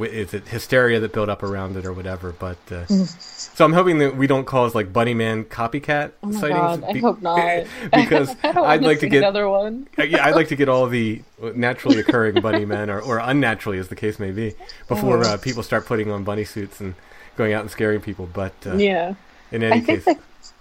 is 0.00 0.34
it 0.34 0.48
hysteria 0.48 1.00
that 1.00 1.12
built 1.12 1.28
up 1.28 1.42
around 1.42 1.76
it 1.76 1.84
or 1.86 1.92
whatever? 1.92 2.32
But 2.32 2.58
uh, 2.70 2.86
so 2.86 3.64
I'm 3.64 3.72
hoping 3.72 3.98
that 3.98 4.16
we 4.16 4.26
don't 4.26 4.44
cause 4.44 4.74
like 4.74 4.92
Bunny 4.92 5.14
Man 5.14 5.44
copycat 5.44 6.12
Oh 6.22 6.32
sightings. 6.32 6.50
god, 6.58 6.84
I 6.84 6.92
be- 6.92 7.00
hope 7.00 7.22
not. 7.22 7.64
because 7.92 8.34
I 8.42 8.50
I'd 8.60 8.82
like 8.82 9.00
to 9.00 9.08
get 9.08 9.18
another 9.18 9.48
one. 9.48 9.88
uh, 9.98 10.02
yeah, 10.04 10.24
I'd 10.26 10.34
like 10.34 10.48
to 10.48 10.56
get 10.56 10.68
all 10.68 10.86
the 10.86 11.22
naturally 11.54 11.98
occurring 12.00 12.40
bunny 12.40 12.64
men, 12.64 12.90
or, 12.90 13.00
or 13.00 13.18
unnaturally, 13.18 13.78
as 13.78 13.88
the 13.88 13.96
case 13.96 14.18
may 14.18 14.30
be, 14.30 14.54
before 14.88 15.24
uh, 15.24 15.36
people 15.38 15.62
start 15.62 15.86
putting 15.86 16.10
on 16.10 16.24
bunny 16.24 16.44
suits 16.44 16.80
and 16.80 16.94
going 17.36 17.52
out 17.52 17.62
and 17.62 17.70
scaring 17.70 18.00
people. 18.00 18.28
But 18.32 18.52
uh, 18.66 18.74
Yeah. 18.76 19.14
in 19.50 19.62
any 19.62 19.76
I 19.76 19.80
think 19.80 20.04
case, 20.04 20.16
the 20.16 20.18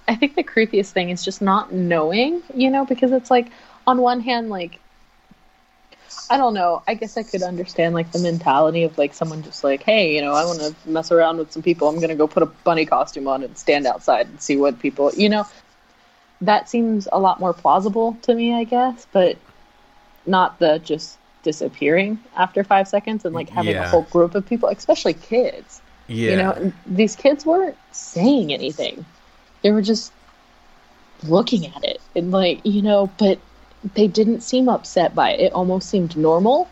I 0.07 0.15
think 0.15 0.35
the 0.35 0.43
creepiest 0.43 0.91
thing 0.91 1.09
is 1.09 1.23
just 1.23 1.41
not 1.41 1.71
knowing, 1.73 2.41
you 2.55 2.69
know, 2.69 2.85
because 2.85 3.11
it's 3.11 3.29
like 3.31 3.47
on 3.87 4.01
one 4.01 4.19
hand, 4.21 4.49
like 4.49 4.79
I 6.31 6.37
don't 6.37 6.53
know. 6.53 6.81
I 6.87 6.93
guess 6.93 7.17
I 7.17 7.23
could 7.23 7.43
understand 7.43 7.93
like 7.93 8.13
the 8.13 8.19
mentality 8.19 8.83
of 8.83 8.97
like 8.97 9.13
someone 9.13 9.43
just 9.43 9.65
like, 9.65 9.83
hey, 9.83 10.15
you 10.15 10.21
know, 10.21 10.33
I 10.33 10.45
want 10.45 10.61
to 10.61 10.73
mess 10.85 11.11
around 11.11 11.39
with 11.39 11.51
some 11.51 11.61
people. 11.61 11.89
I'm 11.89 11.99
gonna 11.99 12.15
go 12.15 12.25
put 12.25 12.41
a 12.41 12.45
bunny 12.45 12.85
costume 12.85 13.27
on 13.27 13.43
and 13.43 13.57
stand 13.57 13.85
outside 13.85 14.27
and 14.27 14.39
see 14.41 14.55
what 14.55 14.79
people, 14.79 15.11
you 15.13 15.27
know. 15.27 15.45
That 16.39 16.69
seems 16.69 17.09
a 17.11 17.19
lot 17.19 17.41
more 17.41 17.51
plausible 17.51 18.17
to 18.21 18.33
me, 18.33 18.53
I 18.53 18.63
guess, 18.63 19.05
but 19.11 19.37
not 20.25 20.57
the 20.59 20.79
just 20.79 21.17
disappearing 21.43 22.17
after 22.37 22.63
five 22.63 22.87
seconds 22.87 23.25
and 23.25 23.35
like 23.35 23.49
having 23.49 23.75
a 23.75 23.89
whole 23.89 24.03
group 24.03 24.33
of 24.33 24.45
people, 24.45 24.69
especially 24.69 25.13
kids. 25.13 25.81
yeah, 26.07 26.31
You 26.31 26.37
know, 26.37 26.73
these 26.85 27.17
kids 27.17 27.45
weren't 27.45 27.77
saying 27.91 28.53
anything. 28.53 29.03
They 29.63 29.71
were 29.71 29.81
just 29.81 30.13
looking 31.27 31.67
at 31.67 31.83
it 31.83 31.99
and 32.15 32.31
like, 32.31 32.65
you 32.65 32.81
know, 32.81 33.09
but 33.17 33.37
they 33.93 34.07
didn't 34.07 34.41
seem 34.41 34.69
upset 34.69 35.15
by 35.15 35.31
it. 35.31 35.39
It 35.39 35.53
almost 35.53 35.89
seemed 35.89 36.15
normal. 36.17 36.69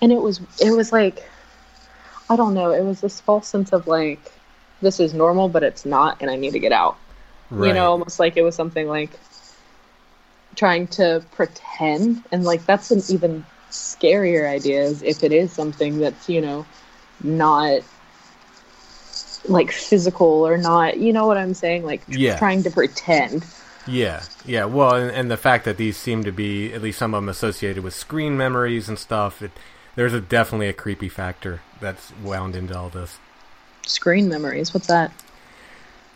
And 0.00 0.12
it 0.12 0.20
was 0.20 0.40
it 0.60 0.70
was 0.70 0.92
like 0.92 1.22
I 2.28 2.36
don't 2.36 2.54
know, 2.54 2.70
it 2.72 2.82
was 2.84 3.00
this 3.00 3.20
false 3.20 3.48
sense 3.48 3.72
of 3.72 3.86
like 3.86 4.32
this 4.80 5.00
is 5.00 5.14
normal 5.14 5.48
but 5.48 5.62
it's 5.62 5.84
not 5.84 6.18
and 6.20 6.30
I 6.30 6.36
need 6.36 6.52
to 6.52 6.58
get 6.60 6.72
out. 6.72 6.96
right. 7.50 7.68
You 7.68 7.74
know, 7.74 7.90
almost 7.90 8.18
like 8.18 8.36
it 8.36 8.42
was 8.42 8.54
something 8.54 8.86
like 8.88 9.18
trying 10.56 10.86
to 10.86 11.22
pretend 11.32 12.22
and 12.30 12.44
like 12.44 12.64
that's 12.66 12.90
an 12.90 13.02
even 13.08 13.44
scarier 13.70 14.48
idea 14.48 14.82
is 14.84 15.02
if 15.02 15.24
it 15.24 15.32
is 15.32 15.52
something 15.52 15.98
that's, 15.98 16.28
you 16.28 16.40
know, 16.40 16.64
not 17.22 17.82
like 19.46 19.70
physical 19.70 20.46
or 20.46 20.56
not 20.56 20.98
you 20.98 21.12
know 21.12 21.26
what 21.26 21.36
i'm 21.36 21.54
saying 21.54 21.84
like 21.84 22.00
Yeah. 22.08 22.38
trying 22.38 22.62
to 22.62 22.70
pretend 22.70 23.44
Yeah, 23.86 24.22
yeah. 24.46 24.64
Well, 24.64 24.94
and, 24.94 25.10
and 25.10 25.30
the 25.30 25.36
fact 25.36 25.64
that 25.66 25.76
these 25.76 25.96
seem 25.96 26.24
to 26.24 26.32
be 26.32 26.72
at 26.72 26.82
least 26.82 26.98
some 26.98 27.14
of 27.14 27.22
them 27.22 27.28
associated 27.28 27.82
with 27.84 27.94
screen 27.94 28.36
memories 28.36 28.88
and 28.88 28.98
stuff. 28.98 29.42
It, 29.42 29.50
there's 29.96 30.12
a 30.14 30.20
definitely 30.20 30.68
a 30.68 30.72
creepy 30.72 31.08
factor 31.08 31.60
that's 31.80 32.12
wound 32.22 32.56
into 32.56 32.76
all 32.76 32.88
this. 32.90 33.18
screen 33.86 34.28
memories 34.28 34.72
what's 34.74 34.86
that 34.88 35.12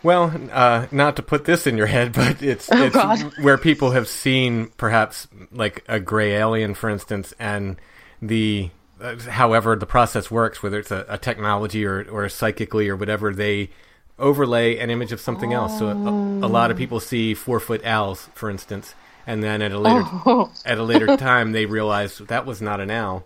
Well, 0.03 0.33
uh, 0.53 0.87
not 0.91 1.17
to 1.17 1.23
put 1.23 1.45
this 1.45 1.67
in 1.67 1.77
your 1.77 1.87
head, 1.87 2.13
but 2.15 2.43
it's 2.43 2.69
Oh, 2.73 2.83
it's 2.83 3.39
where 3.43 3.59
people 3.59 3.91
have 3.93 4.09
seen 4.09 4.69
perhaps 4.77 5.29
like 5.53 5.85
a 5.89 6.01
gray 6.01 6.33
alien, 6.35 6.75
for 6.75 6.89
instance, 6.91 7.35
and 7.39 7.77
the 8.23 8.71
uh, 9.01 9.17
however 9.17 9.77
the 9.77 9.87
process 9.87 10.31
works, 10.31 10.63
whether 10.63 10.79
it's 10.79 10.91
a, 10.91 11.05
a 11.09 11.19
technology 11.19 11.85
or 11.85 12.05
or 12.11 12.29
psychically 12.29 12.89
or 12.89 12.97
whatever, 12.97 13.33
they 13.35 13.71
overlay 14.19 14.79
an 14.79 14.91
image 14.91 15.13
of 15.13 15.21
something 15.21 15.53
else. 15.53 15.79
So 15.79 15.89
a, 15.89 16.47
a 16.47 16.49
lot 16.49 16.71
of 16.71 16.77
people 16.77 17.01
see 17.01 17.35
four 17.35 17.61
foot 17.61 17.85
owls, 17.85 18.29
for 18.35 18.51
instance, 18.51 18.95
and 19.27 19.43
then 19.43 19.63
at 19.63 19.73
a 19.73 19.79
later 19.79 20.03
oh, 20.27 20.53
at 20.65 20.79
a 20.79 20.83
later 20.83 21.17
time 21.17 21.53
they 21.53 21.67
realize 21.67 22.19
that 22.19 22.47
was 22.47 22.61
not 22.63 22.81
an 22.81 22.91
owl. 22.91 23.25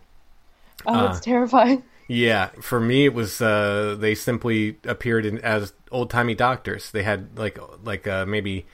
oh 0.87 1.07
Uh, 1.07 1.07
it's 1.07 1.21
terrifying 1.21 1.83
Yeah, 2.09 2.49
for 2.61 2.81
me 2.81 3.07
it 3.07 3.15
was 3.15 3.41
uh, 3.41 3.97
they 3.99 4.15
simply 4.15 4.79
appeared 4.85 5.25
in, 5.25 5.39
as 5.39 5.73
old 5.91 6.11
timey 6.11 6.35
doctors. 6.35 6.91
They 6.91 7.03
had 7.05 7.39
like 7.39 7.59
like 7.85 8.07
uh, 8.07 8.27
maybe 8.27 8.67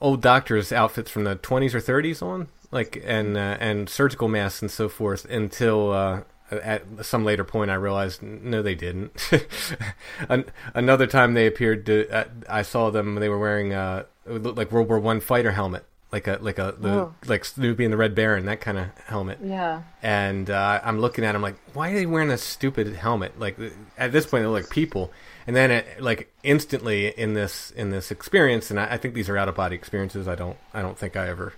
old 0.00 0.20
doctors 0.20 0.72
outfits 0.72 1.10
from 1.10 1.24
the 1.24 1.36
twenties 1.36 1.74
or 1.74 1.80
thirties 1.80 2.22
on, 2.22 2.48
like 2.70 3.02
and 3.04 3.36
uh, 3.36 3.56
and 3.60 3.88
surgical 3.88 4.28
masks 4.28 4.62
and 4.62 4.70
so 4.70 4.88
forth. 4.88 5.24
Until 5.30 5.92
uh, 5.92 6.20
at 6.58 6.82
some 7.04 7.24
later 7.24 7.44
point, 7.44 7.70
I 7.70 7.74
realized 7.74 8.22
no, 8.22 8.62
they 8.62 8.74
didn't. 8.74 9.12
An- 10.28 10.44
another 10.74 11.06
time 11.06 11.34
they 11.34 11.46
appeared, 11.46 11.86
to, 11.86 12.08
uh, 12.10 12.24
I 12.48 12.62
saw 12.62 12.90
them. 12.90 13.14
They 13.16 13.28
were 13.28 13.38
wearing 13.38 13.72
uh, 13.72 14.04
it 14.26 14.42
looked 14.42 14.58
like 14.58 14.70
World 14.72 14.88
War 14.88 14.98
One 14.98 15.20
fighter 15.20 15.52
helmet, 15.52 15.84
like 16.12 16.26
a 16.28 16.38
like 16.40 16.58
a 16.58 16.74
the 16.78 16.90
Oh. 16.90 17.14
like 17.26 17.44
Snoopy 17.44 17.84
and 17.84 17.92
the 17.92 17.96
Red 17.96 18.14
Baron, 18.14 18.46
that 18.46 18.60
kind 18.60 18.78
of 18.78 18.86
helmet 19.06 19.38
yeah 19.42 19.82
and 20.02 20.50
uh, 20.50 20.80
I'm 20.84 21.00
looking 21.00 21.24
at 21.24 21.34
him 21.34 21.42
like, 21.42 21.56
why 21.74 21.90
are 21.90 21.94
they 21.94 22.06
wearing 22.06 22.28
this 22.28 22.42
stupid 22.42 22.94
helmet? 22.94 23.38
Like 23.38 23.56
at 23.98 24.12
this 24.12 24.26
point, 24.26 24.42
they're 24.42 24.50
like 24.50 24.70
people. 24.70 25.12
And 25.44 25.56
then, 25.56 25.72
it, 25.72 26.00
like 26.00 26.32
instantly 26.44 27.08
in 27.08 27.34
this 27.34 27.72
in 27.72 27.90
this 27.90 28.12
experience, 28.12 28.70
and 28.70 28.78
I, 28.78 28.92
I 28.92 28.96
think 28.96 29.14
these 29.14 29.28
are 29.28 29.36
out 29.36 29.48
of 29.48 29.56
body 29.56 29.74
experiences. 29.74 30.28
I 30.28 30.36
don't 30.36 30.56
I 30.72 30.82
don't 30.82 30.96
think 30.96 31.16
I 31.16 31.28
ever 31.28 31.52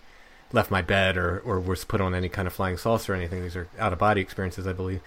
left 0.55 0.71
my 0.71 0.81
bed 0.83 1.17
or 1.17 1.41
or 1.41 1.61
was 1.61 1.85
put 1.85 2.01
on 2.01 2.15
any 2.15 2.29
kind 2.29 2.47
of 2.49 2.55
flying 2.55 2.77
saucer 2.79 3.13
or 3.13 3.17
anything. 3.17 3.43
These 3.43 3.57
are 3.57 3.69
out 3.79 3.93
of 3.93 3.99
body 3.99 4.21
experiences, 4.21 4.67
I 4.67 4.73
believe. 4.73 5.01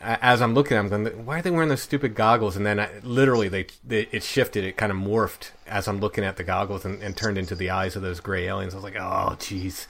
As 0.00 0.40
I'm 0.40 0.54
looking, 0.54 0.76
at 0.76 0.88
them, 0.88 0.92
I'm 0.94 1.04
going, 1.04 1.26
why 1.26 1.40
are 1.40 1.42
they 1.42 1.50
wearing 1.50 1.70
those 1.70 1.82
stupid 1.82 2.14
goggles? 2.14 2.56
And 2.56 2.64
then 2.64 2.78
I, 2.78 2.88
literally, 3.02 3.48
they, 3.48 3.66
they 3.84 4.06
it 4.12 4.22
shifted. 4.22 4.62
It 4.64 4.76
kind 4.76 4.92
of 4.92 4.98
morphed 4.98 5.50
as 5.66 5.88
I'm 5.88 5.98
looking 5.98 6.22
at 6.22 6.36
the 6.36 6.44
goggles 6.44 6.84
and, 6.84 7.02
and 7.02 7.16
turned 7.16 7.36
into 7.36 7.56
the 7.56 7.70
eyes 7.70 7.96
of 7.96 8.02
those 8.02 8.20
gray 8.20 8.46
aliens. 8.46 8.74
I 8.74 8.76
was 8.76 8.84
like, 8.84 8.96
oh, 8.96 9.34
jeez. 9.40 9.86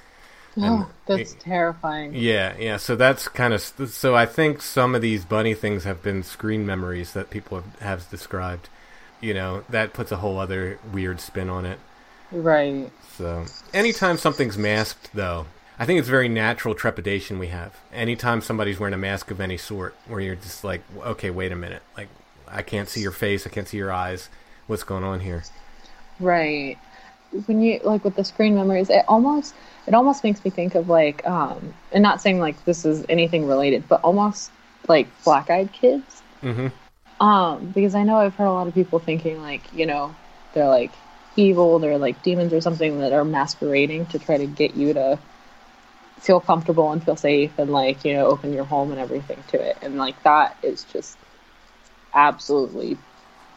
oh 0.56 0.88
that's 1.06 1.32
it- 1.34 1.40
terrifying 1.40 2.14
Yeah, 2.14 2.54
yeah. 2.58 2.78
So 2.78 2.96
that's 2.96 3.28
kind 3.28 3.52
of 3.52 3.60
so. 3.60 4.14
I 4.16 4.24
think 4.26 4.62
some 4.62 4.94
of 4.94 5.02
these 5.02 5.24
bunny 5.24 5.54
things 5.54 5.84
have 5.84 6.02
been 6.02 6.22
screen 6.22 6.64
memories 6.64 7.12
that 7.12 7.30
people 7.30 7.60
have, 7.60 7.78
have 7.80 8.10
described. 8.10 8.68
You 9.20 9.34
know, 9.34 9.64
that 9.68 9.92
puts 9.92 10.12
a 10.12 10.16
whole 10.16 10.38
other 10.38 10.78
weird 10.92 11.20
spin 11.20 11.50
on 11.50 11.66
it. 11.66 11.80
Right 12.32 12.90
So 13.16 13.44
anytime 13.72 14.18
something's 14.18 14.58
masked, 14.58 15.10
though, 15.14 15.46
I 15.78 15.86
think 15.86 15.98
it's 15.98 16.08
very 16.08 16.28
natural 16.28 16.74
trepidation 16.74 17.38
we 17.38 17.48
have. 17.48 17.76
Anytime 17.92 18.40
somebody's 18.40 18.78
wearing 18.78 18.94
a 18.94 18.98
mask 18.98 19.30
of 19.30 19.40
any 19.40 19.56
sort, 19.56 19.94
where 20.06 20.20
you're 20.20 20.36
just 20.36 20.64
like, 20.64 20.82
okay, 20.98 21.30
wait 21.30 21.52
a 21.52 21.56
minute, 21.56 21.82
like 21.96 22.08
I 22.46 22.62
can't 22.62 22.88
see 22.88 23.00
your 23.00 23.12
face, 23.12 23.46
I 23.46 23.50
can't 23.50 23.68
see 23.68 23.76
your 23.76 23.92
eyes. 23.92 24.28
What's 24.66 24.84
going 24.84 25.04
on 25.04 25.20
here? 25.20 25.44
right 26.20 26.76
when 27.46 27.60
you 27.62 27.78
like 27.84 28.02
with 28.02 28.16
the 28.16 28.24
screen 28.24 28.54
memories 28.56 28.90
it 28.90 29.04
almost 29.06 29.54
it 29.86 29.94
almost 29.94 30.24
makes 30.24 30.42
me 30.44 30.50
think 30.50 30.74
of 30.74 30.88
like 30.88 31.24
um 31.28 31.72
and 31.92 32.02
not 32.02 32.20
saying 32.20 32.40
like 32.40 32.64
this 32.64 32.84
is 32.84 33.04
anything 33.08 33.46
related 33.46 33.86
but 33.86 34.00
almost 34.02 34.50
like 34.88 35.06
black 35.22 35.48
eyed 35.48 35.70
kids 35.72 36.22
Mm-hmm. 36.42 37.24
Um, 37.24 37.70
because 37.70 37.94
I 37.94 38.04
know 38.04 38.16
I've 38.16 38.34
heard 38.34 38.46
a 38.46 38.52
lot 38.52 38.68
of 38.68 38.74
people 38.74 38.98
thinking 38.98 39.42
like, 39.42 39.72
you 39.72 39.86
know, 39.86 40.14
they're 40.54 40.68
like 40.68 40.92
evil, 41.38 41.78
they're 41.78 41.98
like 41.98 42.22
demons 42.22 42.52
or 42.52 42.60
something 42.60 42.98
that 43.00 43.12
are 43.12 43.24
masquerading 43.24 44.06
to 44.06 44.18
try 44.18 44.36
to 44.36 44.46
get 44.46 44.74
you 44.74 44.92
to 44.92 45.18
feel 46.20 46.40
comfortable 46.40 46.90
and 46.90 47.02
feel 47.02 47.16
safe 47.16 47.56
and 47.58 47.70
like, 47.70 48.04
you 48.04 48.12
know, 48.12 48.26
open 48.26 48.52
your 48.52 48.64
home 48.64 48.90
and 48.90 49.00
everything 49.00 49.42
to 49.48 49.60
it. 49.60 49.78
And 49.80 49.96
like 49.96 50.20
that 50.24 50.56
is 50.62 50.84
just 50.84 51.16
absolutely 52.12 52.98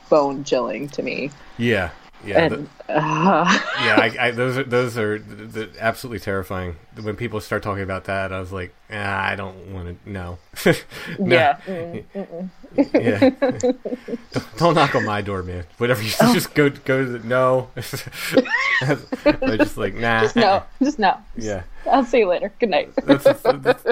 bone 0.09 0.43
chilling 0.43 0.89
to 0.89 1.01
me. 1.01 1.31
Yeah, 1.57 1.89
yeah. 2.23 2.49
the- 2.49 2.67
uh, 2.89 3.59
yeah, 3.83 3.95
I, 3.99 4.15
I, 4.27 4.31
those 4.31 4.57
are 4.57 4.63
those 4.63 4.97
are 4.97 5.17
th- 5.17 5.53
th- 5.53 5.69
absolutely 5.79 6.19
terrifying. 6.19 6.75
When 7.01 7.15
people 7.15 7.41
start 7.41 7.63
talking 7.63 7.83
about 7.83 8.03
that, 8.05 8.31
I 8.31 8.39
was 8.39 8.51
like, 8.51 8.75
ah, 8.91 9.25
I 9.25 9.35
don't 9.35 9.73
want 9.73 10.03
to. 10.05 10.09
No. 10.09 10.37
No. 11.17 11.35
yeah. 11.35 11.57
Mm. 11.65 12.49
Yeah. 12.75 13.29
don't, 14.57 14.75
knock 14.75 14.95
on 14.95 15.05
my 15.05 15.21
door, 15.21 15.43
man. 15.43 15.65
Whatever 15.77 16.01
you 16.03 16.11
Oh. 16.21 16.33
just 16.33 16.53
go 16.53 16.69
go 16.69 17.03
to 17.03 17.17
the 17.17 17.27
no. 17.27 17.69
I 17.75 19.57
just 19.57 19.77
like 19.77 19.95
nah. 19.95 20.21
Just 20.21 20.35
no. 20.35 20.63
Just 20.81 20.99
no. 20.99 21.17
Yeah. 21.35 21.63
I'll 21.89 22.05
see 22.05 22.19
you 22.19 22.27
later. 22.27 22.51
Good 22.59 22.69
night. 22.69 22.91
That's, 23.03 23.23
that's, 23.43 23.85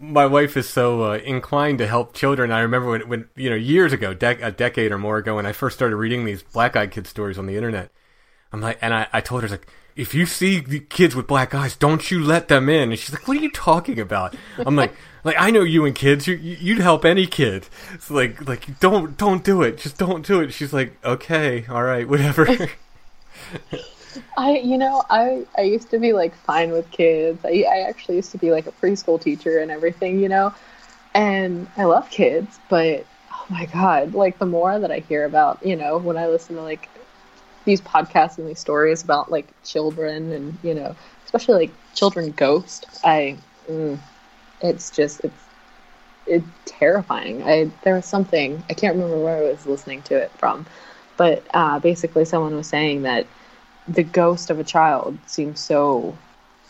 my 0.00 0.26
wife 0.26 0.56
is 0.56 0.68
so 0.68 1.12
uh, 1.12 1.16
inclined 1.18 1.78
to 1.78 1.86
help 1.86 2.14
children. 2.14 2.50
I 2.50 2.60
remember 2.60 2.90
when, 2.90 3.08
when 3.08 3.28
you 3.36 3.48
know, 3.50 3.56
years 3.56 3.92
ago, 3.92 4.14
dec- 4.14 4.44
a 4.44 4.50
decade 4.50 4.92
or 4.92 4.98
more 4.98 5.18
ago, 5.18 5.36
when 5.36 5.46
I 5.46 5.52
first 5.52 5.76
started 5.76 5.96
reading 5.96 6.24
these 6.24 6.42
black 6.42 6.76
eyed 6.76 6.90
kid 6.90 7.06
stories 7.06 7.38
on 7.38 7.46
the 7.46 7.56
internet. 7.56 7.90
I'm 8.52 8.60
like, 8.60 8.78
and 8.80 8.94
I, 8.94 9.06
I 9.12 9.20
told 9.20 9.42
her, 9.42 9.48
like, 9.48 9.66
if 9.96 10.14
you 10.14 10.26
see 10.26 10.60
the 10.60 10.80
kids 10.80 11.16
with 11.16 11.26
black 11.26 11.54
eyes, 11.54 11.74
don't 11.76 12.10
you 12.10 12.22
let 12.22 12.48
them 12.48 12.68
in. 12.68 12.90
And 12.90 12.98
she's 12.98 13.12
like, 13.12 13.26
what 13.26 13.36
are 13.36 13.40
you 13.40 13.50
talking 13.50 13.98
about? 13.98 14.36
I'm 14.58 14.76
like, 14.76 14.94
like 15.24 15.36
I 15.38 15.50
know 15.50 15.62
you 15.62 15.84
and 15.86 15.94
kids, 15.94 16.26
you, 16.26 16.36
you- 16.36 16.58
you'd 16.60 16.78
help 16.78 17.04
any 17.04 17.26
kid. 17.26 17.68
It's 17.94 18.10
like, 18.10 18.46
like 18.46 18.78
don't, 18.80 19.16
don't 19.16 19.42
do 19.42 19.62
it. 19.62 19.78
Just 19.78 19.98
don't 19.98 20.24
do 20.26 20.40
it. 20.40 20.52
She's 20.52 20.72
like, 20.72 20.96
okay, 21.04 21.64
all 21.68 21.82
right, 21.82 22.08
whatever. 22.08 22.46
I, 24.38 24.58
you 24.58 24.78
know, 24.78 25.02
I 25.10 25.46
I 25.58 25.62
used 25.62 25.90
to 25.90 25.98
be 25.98 26.12
like 26.12 26.34
fine 26.34 26.70
with 26.72 26.90
kids. 26.90 27.40
I 27.44 27.64
I 27.70 27.80
actually 27.88 28.16
used 28.16 28.32
to 28.32 28.38
be 28.38 28.50
like 28.50 28.66
a 28.66 28.72
preschool 28.72 29.20
teacher 29.20 29.58
and 29.58 29.70
everything, 29.70 30.20
you 30.20 30.28
know. 30.28 30.54
and 31.14 31.68
I 31.76 31.84
love 31.84 32.10
kids, 32.10 32.58
but 32.70 33.06
oh 33.32 33.46
my 33.50 33.66
god, 33.66 34.14
like 34.14 34.38
the 34.38 34.46
more 34.46 34.78
that 34.78 34.90
I 34.90 35.00
hear 35.00 35.24
about, 35.26 35.64
you 35.64 35.76
know, 35.76 35.98
when 35.98 36.16
I 36.16 36.28
listen 36.28 36.56
to 36.56 36.62
like 36.62 36.88
these 37.66 37.82
podcasts 37.82 38.38
and 38.38 38.48
these 38.48 38.60
stories 38.60 39.04
about 39.04 39.30
like 39.30 39.48
children 39.64 40.32
and 40.32 40.58
you 40.62 40.74
know, 40.74 40.96
especially 41.26 41.66
like 41.66 41.74
children 41.94 42.32
ghost, 42.32 42.86
I, 43.04 43.36
mm, 43.70 43.98
it's 44.62 44.90
just 44.90 45.20
it's 45.24 45.44
it's 46.26 46.46
terrifying. 46.64 47.42
I 47.42 47.70
there 47.82 47.94
was 47.94 48.06
something 48.06 48.62
I 48.70 48.74
can't 48.74 48.94
remember 48.96 49.18
where 49.22 49.38
I 49.38 49.50
was 49.50 49.66
listening 49.66 50.02
to 50.04 50.16
it 50.16 50.32
from, 50.38 50.66
but 51.18 51.44
uh, 51.54 51.78
basically 51.80 52.24
someone 52.24 52.56
was 52.56 52.68
saying 52.68 53.02
that 53.02 53.26
the 53.88 54.04
ghost 54.04 54.50
of 54.50 54.58
a 54.58 54.64
child 54.64 55.18
seems 55.26 55.60
so 55.60 56.16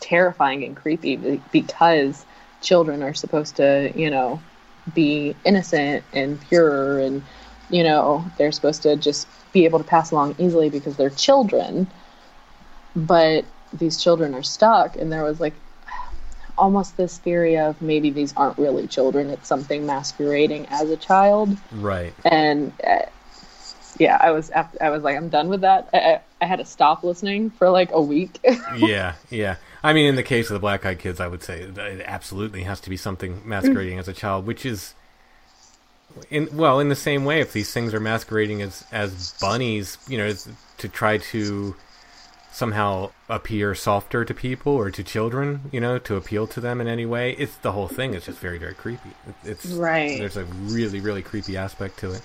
terrifying 0.00 0.64
and 0.64 0.76
creepy 0.76 1.40
because 1.52 2.26
children 2.62 3.02
are 3.02 3.14
supposed 3.14 3.56
to, 3.56 3.92
you 3.94 4.10
know, 4.10 4.40
be 4.94 5.34
innocent 5.44 6.04
and 6.12 6.40
pure 6.48 6.98
and 6.98 7.22
you 7.70 7.82
know, 7.82 8.24
they're 8.38 8.52
supposed 8.52 8.82
to 8.82 8.96
just 8.96 9.26
be 9.56 9.64
able 9.64 9.78
to 9.78 9.84
pass 9.84 10.10
along 10.10 10.34
easily 10.38 10.68
because 10.68 10.96
they're 10.96 11.08
children. 11.08 11.86
But 12.94 13.46
these 13.72 13.96
children 14.02 14.34
are 14.34 14.42
stuck 14.42 14.96
and 14.96 15.10
there 15.10 15.24
was 15.24 15.40
like 15.40 15.54
almost 16.58 16.96
this 16.98 17.16
theory 17.18 17.56
of 17.58 17.80
maybe 17.80 18.10
these 18.10 18.32
aren't 18.36 18.56
really 18.58 18.86
children 18.86 19.28
it's 19.28 19.46
something 19.46 19.84
masquerading 19.84 20.64
as 20.70 20.88
a 20.88 20.96
child 20.96 21.50
Right. 21.72 22.14
and 22.24 22.72
uh, 22.86 23.00
yeah 23.98 24.16
i 24.22 24.30
was 24.30 24.50
i 24.80 24.88
was 24.88 25.02
like 25.02 25.16
i'm 25.18 25.28
done 25.28 25.48
with 25.50 25.60
that 25.62 25.90
I, 25.92 25.98
I, 25.98 26.20
I 26.40 26.46
had 26.46 26.56
to 26.60 26.64
stop 26.64 27.02
listening 27.04 27.50
for 27.50 27.68
like 27.68 27.90
a 27.92 28.00
week 28.00 28.38
yeah, 28.76 29.14
yeah. 29.28 29.56
I 29.82 29.92
mean, 29.92 30.06
in 30.06 30.16
the 30.16 30.22
case 30.22 30.48
of 30.50 30.54
the 30.54 30.60
Black 30.60 30.84
Eyed 30.86 30.98
Kids, 30.98 31.20
I 31.20 31.28
would 31.28 31.42
say 31.42 31.60
it 31.60 31.78
absolutely 32.06 32.62
has 32.64 32.80
to 32.80 32.90
be 32.90 32.96
something 32.96 33.42
masquerading 33.44 33.98
as 34.00 34.08
a 34.08 34.12
child, 34.12 34.44
which 34.46 34.66
is, 34.66 34.94
in 36.30 36.48
well, 36.56 36.80
in 36.80 36.88
the 36.88 36.96
same 36.96 37.24
way, 37.24 37.40
if 37.40 37.52
these 37.52 37.72
things 37.72 37.94
are 37.94 38.00
masquerading 38.00 38.62
as 38.62 38.84
as 38.92 39.32
bunnies, 39.40 39.98
you 40.08 40.18
know, 40.18 40.32
to 40.78 40.88
try 40.88 41.18
to 41.18 41.76
somehow 42.52 43.10
appear 43.28 43.74
softer 43.74 44.24
to 44.24 44.32
people 44.32 44.72
or 44.72 44.90
to 44.90 45.02
children, 45.04 45.60
you 45.72 45.80
know, 45.80 45.98
to 45.98 46.16
appeal 46.16 46.46
to 46.46 46.58
them 46.60 46.80
in 46.80 46.88
any 46.88 47.04
way, 47.04 47.32
it's 47.32 47.54
the 47.56 47.72
whole 47.72 47.88
thing 47.88 48.14
is 48.14 48.24
just 48.24 48.38
very, 48.38 48.56
very 48.56 48.72
creepy. 48.72 49.10
It's 49.44 49.66
Right. 49.66 50.18
There's 50.18 50.38
a 50.38 50.44
really, 50.44 51.00
really 51.00 51.20
creepy 51.20 51.56
aspect 51.58 51.98
to 51.98 52.12
it. 52.12 52.22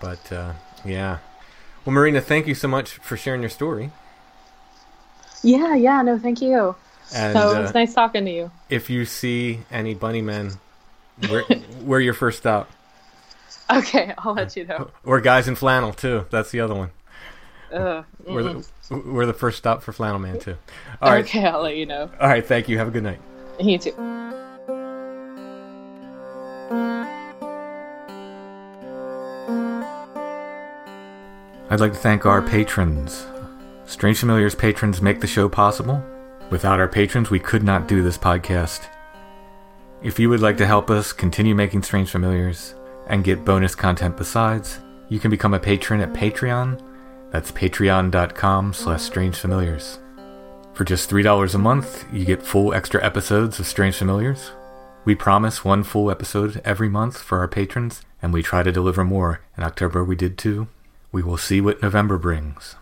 But 0.00 0.30
uh, 0.30 0.52
yeah. 0.84 1.18
Well, 1.84 1.94
Marina, 1.94 2.20
thank 2.20 2.46
you 2.46 2.54
so 2.54 2.68
much 2.68 2.92
for 2.98 3.16
sharing 3.16 3.40
your 3.40 3.50
story. 3.50 3.90
yeah 5.42 5.74
yeah 5.74 6.00
no 6.00 6.18
thank 6.18 6.40
you 6.40 6.74
And 7.14 7.36
so 7.36 7.56
uh, 7.56 7.62
it's 7.62 7.74
nice 7.74 7.92
talking 7.92 8.24
to 8.24 8.30
you 8.30 8.50
if 8.70 8.88
you 8.88 9.04
see 9.04 9.60
any 9.70 9.94
bunny 9.94 10.22
men, 10.22 10.52
we're, 11.28 11.44
we're 11.82 12.00
your 12.00 12.14
first 12.14 12.38
stop. 12.38 12.70
okay 13.74 14.14
i'll 14.18 14.34
let 14.34 14.56
you 14.56 14.64
know 14.64 14.90
Or 15.04 15.20
guys 15.20 15.48
in 15.48 15.54
flannel 15.54 15.92
too. 15.92 16.26
That's 16.30 16.50
the 16.50 16.60
other 16.60 16.74
one. 16.74 16.90
Ugh, 17.72 18.04
We're 18.26 18.42
the, 18.42 18.66
mm. 18.90 19.12
we're 19.12 19.26
the 19.26 19.32
first 19.32 19.58
stop 19.58 19.82
for 19.82 19.92
flannel 19.92 20.18
man 20.20 20.38
too. 20.38 20.56
All 21.00 21.10
right, 21.10 21.24
okay 21.24 21.44
i'll 21.46 21.62
let 21.62 21.76
you 21.76 21.86
know 21.86 22.10
all 22.20 22.28
right. 22.28 22.44
Thank 22.44 22.68
you. 22.68 22.78
Have 22.78 22.88
a 22.88 22.90
good 22.90 23.02
night. 23.02 23.20
you 23.58 23.78
too 23.78 23.94
I'd 31.70 31.80
like 31.80 31.92
to 31.92 31.98
thank 31.98 32.24
our 32.24 32.42
patrons. 32.42 33.26
Strange 33.86 34.18
Familiars 34.18 34.54
patrons 34.54 35.02
make 35.02 35.20
the 35.20 35.26
show 35.26 35.48
possible. 35.48 36.04
Without 36.50 36.78
our 36.78 36.86
patrons, 36.86 37.30
we 37.30 37.40
could 37.40 37.64
not 37.64 37.88
do 37.88 38.02
this 38.02 38.16
podcast. 38.18 38.86
If 40.02 40.18
you 40.18 40.28
would 40.28 40.40
like 40.40 40.58
to 40.58 40.66
help 40.66 40.90
us 40.90 41.12
continue 41.12 41.54
making 41.54 41.82
Strange 41.82 42.10
Familiars 42.10 42.74
and 43.08 43.24
get 43.24 43.44
bonus 43.44 43.74
content 43.74 44.16
besides, 44.16 44.80
you 45.08 45.18
can 45.18 45.30
become 45.30 45.54
a 45.54 45.60
patron 45.60 46.00
at 46.00 46.12
Patreon. 46.12 46.80
That's 47.30 47.52
patreon.com 47.52 48.72
slash 48.72 49.00
strangefamiliars. 49.00 49.98
For 50.72 50.84
just 50.84 51.08
$3 51.08 51.54
a 51.54 51.58
month, 51.58 52.04
you 52.12 52.24
get 52.24 52.42
full 52.42 52.74
extra 52.74 53.04
episodes 53.04 53.60
of 53.60 53.66
Strange 53.66 53.96
Familiars. 53.96 54.50
We 55.04 55.14
promise 55.14 55.64
one 55.64 55.84
full 55.84 56.10
episode 56.10 56.60
every 56.64 56.88
month 56.88 57.18
for 57.18 57.38
our 57.38 57.48
patrons, 57.48 58.02
and 58.22 58.32
we 58.32 58.42
try 58.42 58.62
to 58.62 58.72
deliver 58.72 59.04
more. 59.04 59.40
In 59.56 59.62
October, 59.62 60.02
we 60.02 60.16
did 60.16 60.38
too. 60.38 60.68
We 61.12 61.22
will 61.22 61.36
see 61.36 61.60
what 61.60 61.82
November 61.82 62.18
brings. 62.18 62.74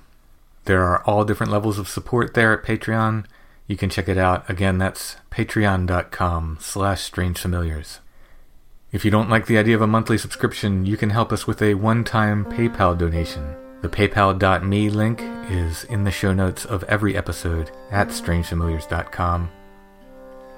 There 0.64 0.84
are 0.84 1.02
all 1.04 1.24
different 1.24 1.52
levels 1.52 1.78
of 1.78 1.88
support 1.88 2.34
there 2.34 2.56
at 2.56 2.64
Patreon. 2.64 3.26
You 3.66 3.76
can 3.76 3.90
check 3.90 4.08
it 4.08 4.16
out. 4.16 4.48
Again, 4.48 4.78
that's 4.78 5.16
patreon.com 5.30 6.58
slash 6.60 7.10
strangefamiliars. 7.10 7.98
If 8.92 9.06
you 9.06 9.10
don't 9.10 9.30
like 9.30 9.46
the 9.46 9.56
idea 9.56 9.74
of 9.74 9.80
a 9.80 9.86
monthly 9.86 10.18
subscription, 10.18 10.84
you 10.84 10.98
can 10.98 11.08
help 11.08 11.32
us 11.32 11.46
with 11.46 11.62
a 11.62 11.72
one-time 11.72 12.44
PayPal 12.44 12.96
donation. 12.96 13.56
The 13.80 13.88
paypal.me 13.88 14.90
link 14.90 15.22
is 15.50 15.84
in 15.84 16.04
the 16.04 16.10
show 16.10 16.34
notes 16.34 16.66
of 16.66 16.84
every 16.84 17.16
episode 17.16 17.70
at 17.90 18.08
strangefamiliars.com. 18.08 19.50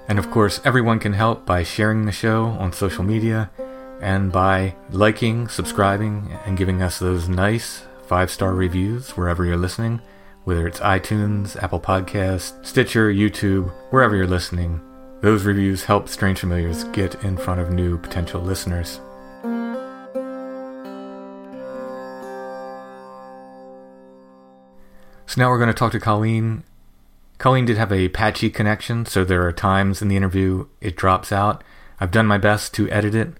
And 0.09 0.18
of 0.18 0.33
course, 0.33 0.61
everyone 0.64 0.99
can 0.99 1.12
help 1.12 1.47
by 1.47 1.62
sharing 1.62 2.07
the 2.07 2.12
show 2.12 2.47
on 2.47 2.73
social 2.73 3.05
media 3.05 3.53
and 4.03 4.33
by 4.33 4.75
liking, 4.90 5.47
subscribing, 5.47 6.37
and 6.44 6.59
giving 6.59 6.83
us 6.83 6.99
those 6.99 7.29
nice 7.29 7.85
five 8.09 8.33
star 8.33 8.53
reviews 8.53 9.11
wherever 9.11 9.44
you're 9.44 9.57
listening, 9.57 10.01
whether 10.42 10.66
it's 10.66 10.81
iTunes, 10.81 11.57
Apple 11.62 11.81
Podcasts, 11.81 12.66
Stitcher, 12.66 13.12
YouTube, 13.12 13.70
wherever 13.90 14.16
you're 14.16 14.27
listening. 14.27 14.81
Those 15.25 15.47
reviews 15.47 15.85
help 15.85 16.11
Strange 16.11 16.41
Familiars 16.41 16.85
get 16.85 17.15
in 17.25 17.39
front 17.39 17.59
of 17.59 17.71
new 17.71 17.97
potential 17.97 18.43
listeners. 18.43 19.01
So 25.25 25.41
now 25.41 25.49
we're 25.49 25.57
going 25.57 25.69
to 25.69 25.73
talk 25.73 25.93
to 25.93 25.99
Colleen. 25.99 26.63
Colleen 27.39 27.65
did 27.65 27.79
have 27.79 27.91
a 27.91 28.11
patchy 28.11 28.51
connection, 28.51 29.07
so 29.07 29.25
there 29.25 29.47
are 29.47 29.53
times 29.53 30.03
in 30.03 30.09
the 30.09 30.17
interview 30.19 30.67
it 30.83 30.95
drops 30.95 31.33
out. 31.33 31.65
I've 31.99 32.11
done 32.11 32.27
my 32.27 32.37
best 32.37 32.75
to 32.75 32.91
edit 32.91 33.15
it. 33.15 33.33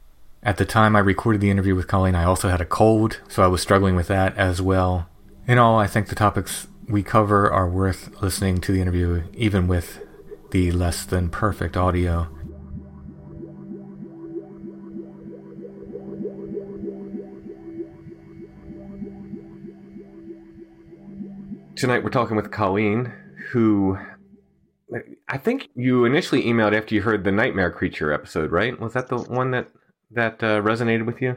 At 0.43 0.57
the 0.57 0.65
time 0.65 0.97
I 0.97 1.01
recorded 1.01 1.43
the 1.43 1.51
interview 1.51 1.75
with 1.75 1.87
Colleen, 1.87 2.15
I 2.15 2.25
also 2.25 2.49
had 2.49 2.63
a 2.63 2.65
cold, 2.65 3.21
so 3.29 3.43
I 3.43 3.49
was 3.49 3.61
struggling 3.61 3.95
with 3.95 4.09
that 4.09 4.35
as 4.39 4.63
well. 4.63 5.07
In 5.47 5.59
all, 5.59 5.79
I 5.79 5.87
think 5.87 6.09
the 6.09 6.15
topics 6.15 6.67
we 6.89 7.03
cover 7.03 7.53
are 7.53 7.69
worth 7.69 8.23
listening 8.23 8.63
to 8.63 8.73
the 8.73 8.81
interview, 8.81 9.25
even 9.35 9.69
with 9.69 10.01
the 10.55 10.71
less 10.71 11.05
than 11.05 11.29
perfect 11.29 11.77
audio. 11.77 12.29
Tonight 21.75 22.05
we're 22.05 22.11
talking 22.11 22.37
with 22.37 22.53
Colleen, 22.53 23.13
who 23.51 23.99
I 25.29 25.39
think 25.39 25.71
you 25.75 26.05
initially 26.05 26.45
emailed 26.45 26.73
after 26.79 26.95
you 26.95 27.03
heard 27.03 27.25
the 27.25 27.33
Nightmare 27.33 27.73
Creature 27.73 28.13
episode, 28.13 28.53
right? 28.53 28.79
Was 28.79 28.93
that 28.93 29.09
the 29.09 29.19
one 29.19 29.51
that 29.51 29.71
that 30.13 30.41
uh, 30.45 30.63
resonated 30.63 31.05
with 31.05 31.21
you? 31.21 31.37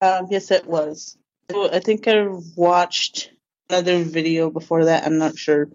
Um, 0.00 0.28
yes, 0.30 0.50
it 0.50 0.66
was. 0.66 1.18
I 1.54 1.80
think 1.80 2.08
I 2.08 2.28
watched 2.56 3.30
another 3.68 4.04
video 4.04 4.48
before 4.48 4.86
that. 4.86 5.04
I'm 5.04 5.18
not 5.18 5.36
sure 5.36 5.68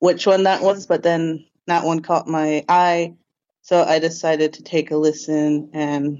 which 0.00 0.26
one 0.26 0.42
that 0.42 0.62
was, 0.62 0.86
but 0.86 1.04
then 1.04 1.46
that 1.66 1.84
one 1.84 2.00
caught 2.00 2.26
my 2.26 2.64
eye. 2.68 3.14
So 3.62 3.82
I 3.82 3.98
decided 3.98 4.54
to 4.54 4.62
take 4.62 4.90
a 4.90 4.96
listen, 4.96 5.70
and 5.72 6.18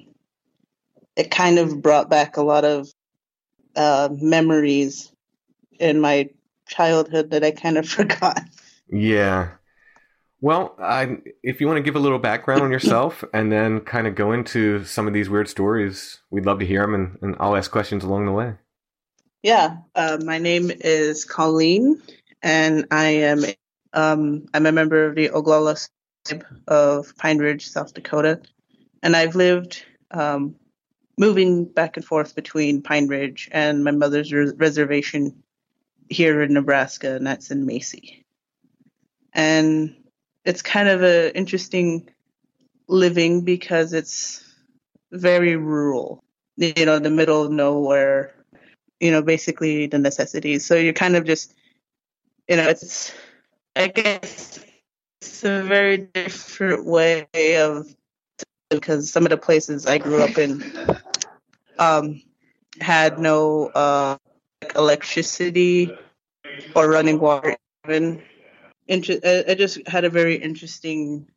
it 1.17 1.31
kind 1.31 1.59
of 1.59 1.83
brought 1.83 2.09
back 2.09 2.37
a 2.37 2.43
lot 2.43 2.65
of 2.65 2.89
uh, 3.75 4.09
memories 4.13 5.13
in 5.79 6.01
my 6.01 6.31
childhood 6.69 7.31
that 7.31 7.43
I 7.43 7.51
kind 7.51 7.79
of 7.79 7.89
forgot. 7.99 8.41
Yeah. 8.89 9.51
Well, 10.41 10.75
I, 10.81 11.19
if 11.43 11.61
you 11.61 11.69
want 11.69 11.77
to 11.77 11.83
give 11.83 11.95
a 11.95 12.01
little 12.01 12.19
background 12.19 12.63
on 12.63 12.73
yourself 12.73 13.25
and 13.35 13.51
then 13.51 13.81
kind 13.81 14.07
of 14.07 14.15
go 14.15 14.33
into 14.33 14.85
some 14.85 15.07
of 15.07 15.15
these 15.15 15.31
weird 15.31 15.49
stories, 15.49 16.21
we'd 16.31 16.47
love 16.47 16.59
to 16.61 16.67
hear 16.67 16.83
them, 16.83 16.95
and, 16.95 17.19
and 17.23 17.37
I'll 17.41 17.57
ask 17.57 17.71
questions 17.71 18.05
along 18.05 18.27
the 18.27 18.33
way. 18.33 18.55
Yeah, 19.43 19.79
uh, 19.95 20.19
my 20.25 20.39
name 20.39 20.71
is 20.71 21.25
Colleen, 21.25 22.01
and 22.43 22.87
I 22.93 23.07
am 23.07 23.45
um, 23.93 24.47
I'm 24.55 24.67
a 24.67 24.73
member 24.73 25.07
of 25.07 25.15
the 25.15 25.29
Oglala 25.31 25.89
tribe 26.27 26.45
of 26.69 27.17
Pine 27.17 27.39
Ridge, 27.39 27.69
South 27.69 27.95
Dakota, 27.95 28.41
and 29.03 29.17
I've 29.17 29.35
lived 29.35 29.85
um, 30.11 30.57
moving 31.19 31.65
back 31.65 31.97
and 31.97 32.05
forth 32.05 32.35
between 32.35 32.83
Pine 32.83 33.09
Ridge 33.09 33.49
and 33.53 33.85
my 33.85 33.91
mother's 33.91 34.33
res- 34.33 34.55
reservation 34.57 35.43
here 36.09 36.43
in 36.43 36.53
Nebraska, 36.53 37.17
and 37.17 37.27
that's 37.27 37.51
in 37.51 37.67
Macy. 37.67 38.25
And 39.33 39.97
it's 40.45 40.63
kind 40.63 40.89
of 40.89 41.03
a 41.03 41.35
interesting 41.37 42.09
living 42.89 43.43
because 43.43 43.93
it's 43.93 44.45
very 45.11 45.57
rural, 45.57 46.23
you 46.57 46.85
know, 46.85 46.99
the 46.99 47.11
middle 47.11 47.43
of 47.43 47.51
nowhere 47.51 48.35
you 49.03 49.11
know, 49.11 49.21
basically 49.21 49.89
the 49.89 49.99
necessities. 49.99 50.65
So 50.65 50.77
you're 50.77 50.93
kind 50.93 51.17
of 51.17 51.25
just, 51.25 51.53
you 52.49 52.57
know, 52.57 52.69
it's, 52.69 53.13
I 53.77 53.89
guess, 53.89 54.61
it's 55.21 55.45
a 55.45 55.63
very 55.63 55.99
different 55.99 56.85
way 56.87 57.27
of 57.59 57.95
because 58.71 59.11
some 59.11 59.25
of 59.25 59.31
the 59.31 59.37
places 59.37 59.87
I 59.87 59.99
grew 59.99 60.23
up 60.23 60.39
in 60.39 60.63
um, 61.79 62.23
had 62.81 63.19
no 63.19 63.69
uh, 63.69 64.17
electricity 64.77 65.97
or 66.75 66.89
running 66.91 67.19
water. 67.19 67.57
Even 67.87 68.23
Inter- 68.89 69.21
I 69.49 69.55
just 69.55 69.87
had 69.89 70.05
a 70.05 70.11
very 70.11 70.37
interesting 70.37 71.29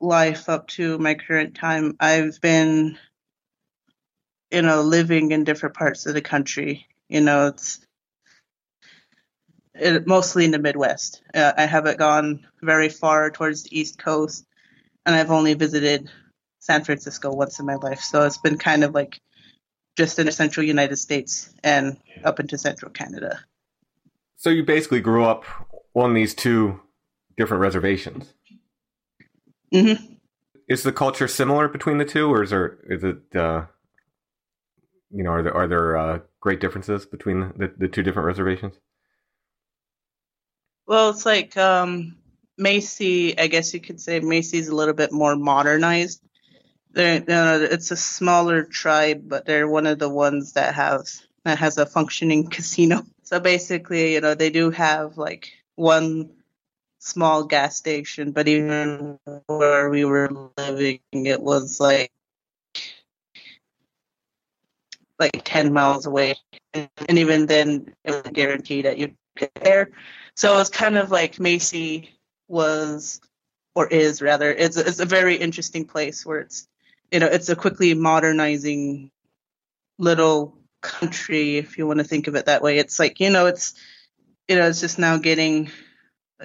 life 0.00 0.48
up 0.48 0.68
to 0.68 0.98
my 0.98 1.14
current 1.14 1.54
time. 1.54 1.96
I've 2.00 2.40
been, 2.40 2.98
you 4.50 4.62
know, 4.62 4.82
living 4.82 5.32
in 5.32 5.44
different 5.44 5.76
parts 5.76 6.06
of 6.06 6.14
the 6.14 6.22
country. 6.22 6.86
You 7.08 7.22
know, 7.22 7.48
it's 7.48 7.80
it, 9.78 10.06
mostly 10.06 10.44
in 10.44 10.50
the 10.50 10.58
Midwest. 10.58 11.22
Uh, 11.34 11.52
I 11.56 11.66
haven't 11.66 11.98
gone 11.98 12.46
very 12.62 12.88
far 12.88 13.30
towards 13.30 13.64
the 13.64 13.78
East 13.78 13.98
Coast, 13.98 14.46
and 15.06 15.14
I've 15.14 15.30
only 15.30 15.54
visited 15.54 16.10
San 16.58 16.84
Francisco 16.84 17.32
once 17.32 17.60
in 17.60 17.66
my 17.66 17.76
life. 17.76 18.00
So 18.00 18.24
it's 18.24 18.38
been 18.38 18.58
kind 18.58 18.84
of 18.84 18.94
like 18.94 19.20
just 19.96 20.18
in 20.18 20.26
the 20.26 20.32
central 20.32 20.64
United 20.64 20.96
States 20.96 21.52
and 21.64 21.96
up 22.24 22.40
into 22.40 22.58
central 22.58 22.90
Canada. 22.90 23.40
So 24.36 24.50
you 24.50 24.64
basically 24.64 25.00
grew 25.00 25.24
up 25.24 25.44
on 25.94 26.14
these 26.14 26.34
two 26.34 26.80
different 27.36 27.60
reservations. 27.60 28.32
Mm-hmm. 29.74 30.14
Is 30.68 30.82
the 30.82 30.92
culture 30.92 31.28
similar 31.28 31.68
between 31.68 31.98
the 31.98 32.04
two, 32.04 32.30
or 32.30 32.42
is 32.42 32.50
there 32.50 32.78
is 32.88 33.02
it 33.02 33.34
uh, 33.34 33.64
you 35.10 35.24
know 35.24 35.30
are 35.30 35.42
there 35.42 35.54
are 35.54 35.66
there 35.66 35.96
uh, 35.96 36.18
great 36.40 36.60
differences 36.60 37.06
between 37.06 37.52
the, 37.56 37.72
the 37.76 37.88
two 37.88 38.02
different 38.02 38.26
reservations? 38.26 38.74
Well, 40.88 41.10
it's 41.10 41.26
like 41.26 41.54
um, 41.58 42.16
Macy. 42.56 43.38
I 43.38 43.48
guess 43.48 43.74
you 43.74 43.80
could 43.80 44.00
say 44.00 44.20
Macy's 44.20 44.68
a 44.68 44.74
little 44.74 44.94
bit 44.94 45.12
more 45.12 45.36
modernized. 45.36 46.22
They're, 46.92 47.20
uh, 47.28 47.58
it's 47.70 47.90
a 47.90 47.96
smaller 47.96 48.64
tribe, 48.64 49.28
but 49.28 49.44
they're 49.44 49.68
one 49.68 49.86
of 49.86 49.98
the 49.98 50.08
ones 50.08 50.54
that 50.54 50.74
have 50.74 51.02
that 51.44 51.58
has 51.58 51.76
a 51.76 51.84
functioning 51.84 52.48
casino. 52.50 53.04
So 53.22 53.38
basically, 53.38 54.14
you 54.14 54.22
know, 54.22 54.34
they 54.34 54.48
do 54.48 54.70
have 54.70 55.18
like 55.18 55.52
one 55.76 56.30
small 57.00 57.44
gas 57.44 57.76
station, 57.76 58.32
but 58.32 58.48
even 58.48 59.18
where 59.46 59.90
we 59.90 60.06
were 60.06 60.50
living, 60.56 61.00
it 61.12 61.42
was 61.42 61.78
like 61.80 62.10
like 65.18 65.42
ten 65.44 65.72
miles 65.74 66.06
away, 66.06 66.36
and 66.72 67.18
even 67.18 67.46
then, 67.46 67.94
it 68.04 68.12
was 68.12 68.32
guaranteed 68.32 68.86
that 68.86 68.96
get 68.96 69.14
there. 69.62 69.90
So 70.34 70.58
it's 70.60 70.70
kind 70.70 70.96
of 70.96 71.10
like 71.10 71.40
Macy 71.40 72.10
was, 72.48 73.20
or 73.74 73.86
is 73.86 74.22
rather, 74.22 74.52
it's 74.52 74.76
it's 74.76 75.00
a 75.00 75.06
very 75.06 75.36
interesting 75.36 75.84
place 75.84 76.24
where 76.24 76.40
it's, 76.40 76.68
you 77.10 77.20
know, 77.20 77.26
it's 77.26 77.48
a 77.48 77.56
quickly 77.56 77.94
modernizing 77.94 79.10
little 79.98 80.56
country, 80.82 81.56
if 81.56 81.78
you 81.78 81.86
want 81.86 81.98
to 81.98 82.04
think 82.04 82.28
of 82.28 82.34
it 82.34 82.46
that 82.46 82.62
way. 82.62 82.78
It's 82.78 82.98
like 82.98 83.20
you 83.20 83.30
know, 83.30 83.46
it's 83.46 83.74
you 84.48 84.56
know, 84.56 84.66
it's 84.68 84.80
just 84.80 84.98
now 84.98 85.18
getting 85.18 85.70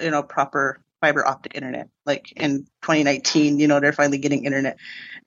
you 0.00 0.10
know 0.10 0.22
proper 0.22 0.80
fiber 1.00 1.26
optic 1.26 1.54
internet 1.54 1.88
like 2.06 2.32
in 2.32 2.64
2019 2.82 3.58
you 3.58 3.68
know 3.68 3.78
they're 3.80 3.92
finally 3.92 4.18
getting 4.18 4.44
internet 4.44 4.78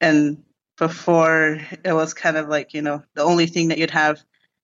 and 0.01 0.43
before 0.77 1.59
it 1.83 1.93
was 1.93 2.13
kind 2.13 2.37
of 2.37 2.49
like 2.49 2.73
you 2.73 2.81
know 2.81 3.03
the 3.13 3.23
only 3.23 3.45
thing 3.45 3.67
that 3.67 3.77
you'd 3.77 3.91
have 3.91 4.19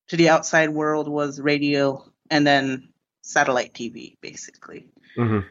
to 0.08 0.16
the 0.16 0.28
outside 0.28 0.70
world 0.70 1.08
was 1.08 1.40
radio 1.40 2.04
and 2.30 2.46
then 2.46 2.88
satellite 3.24 3.72
tv 3.72 4.16
basically. 4.20 4.86
Mm-hmm. 5.16 5.46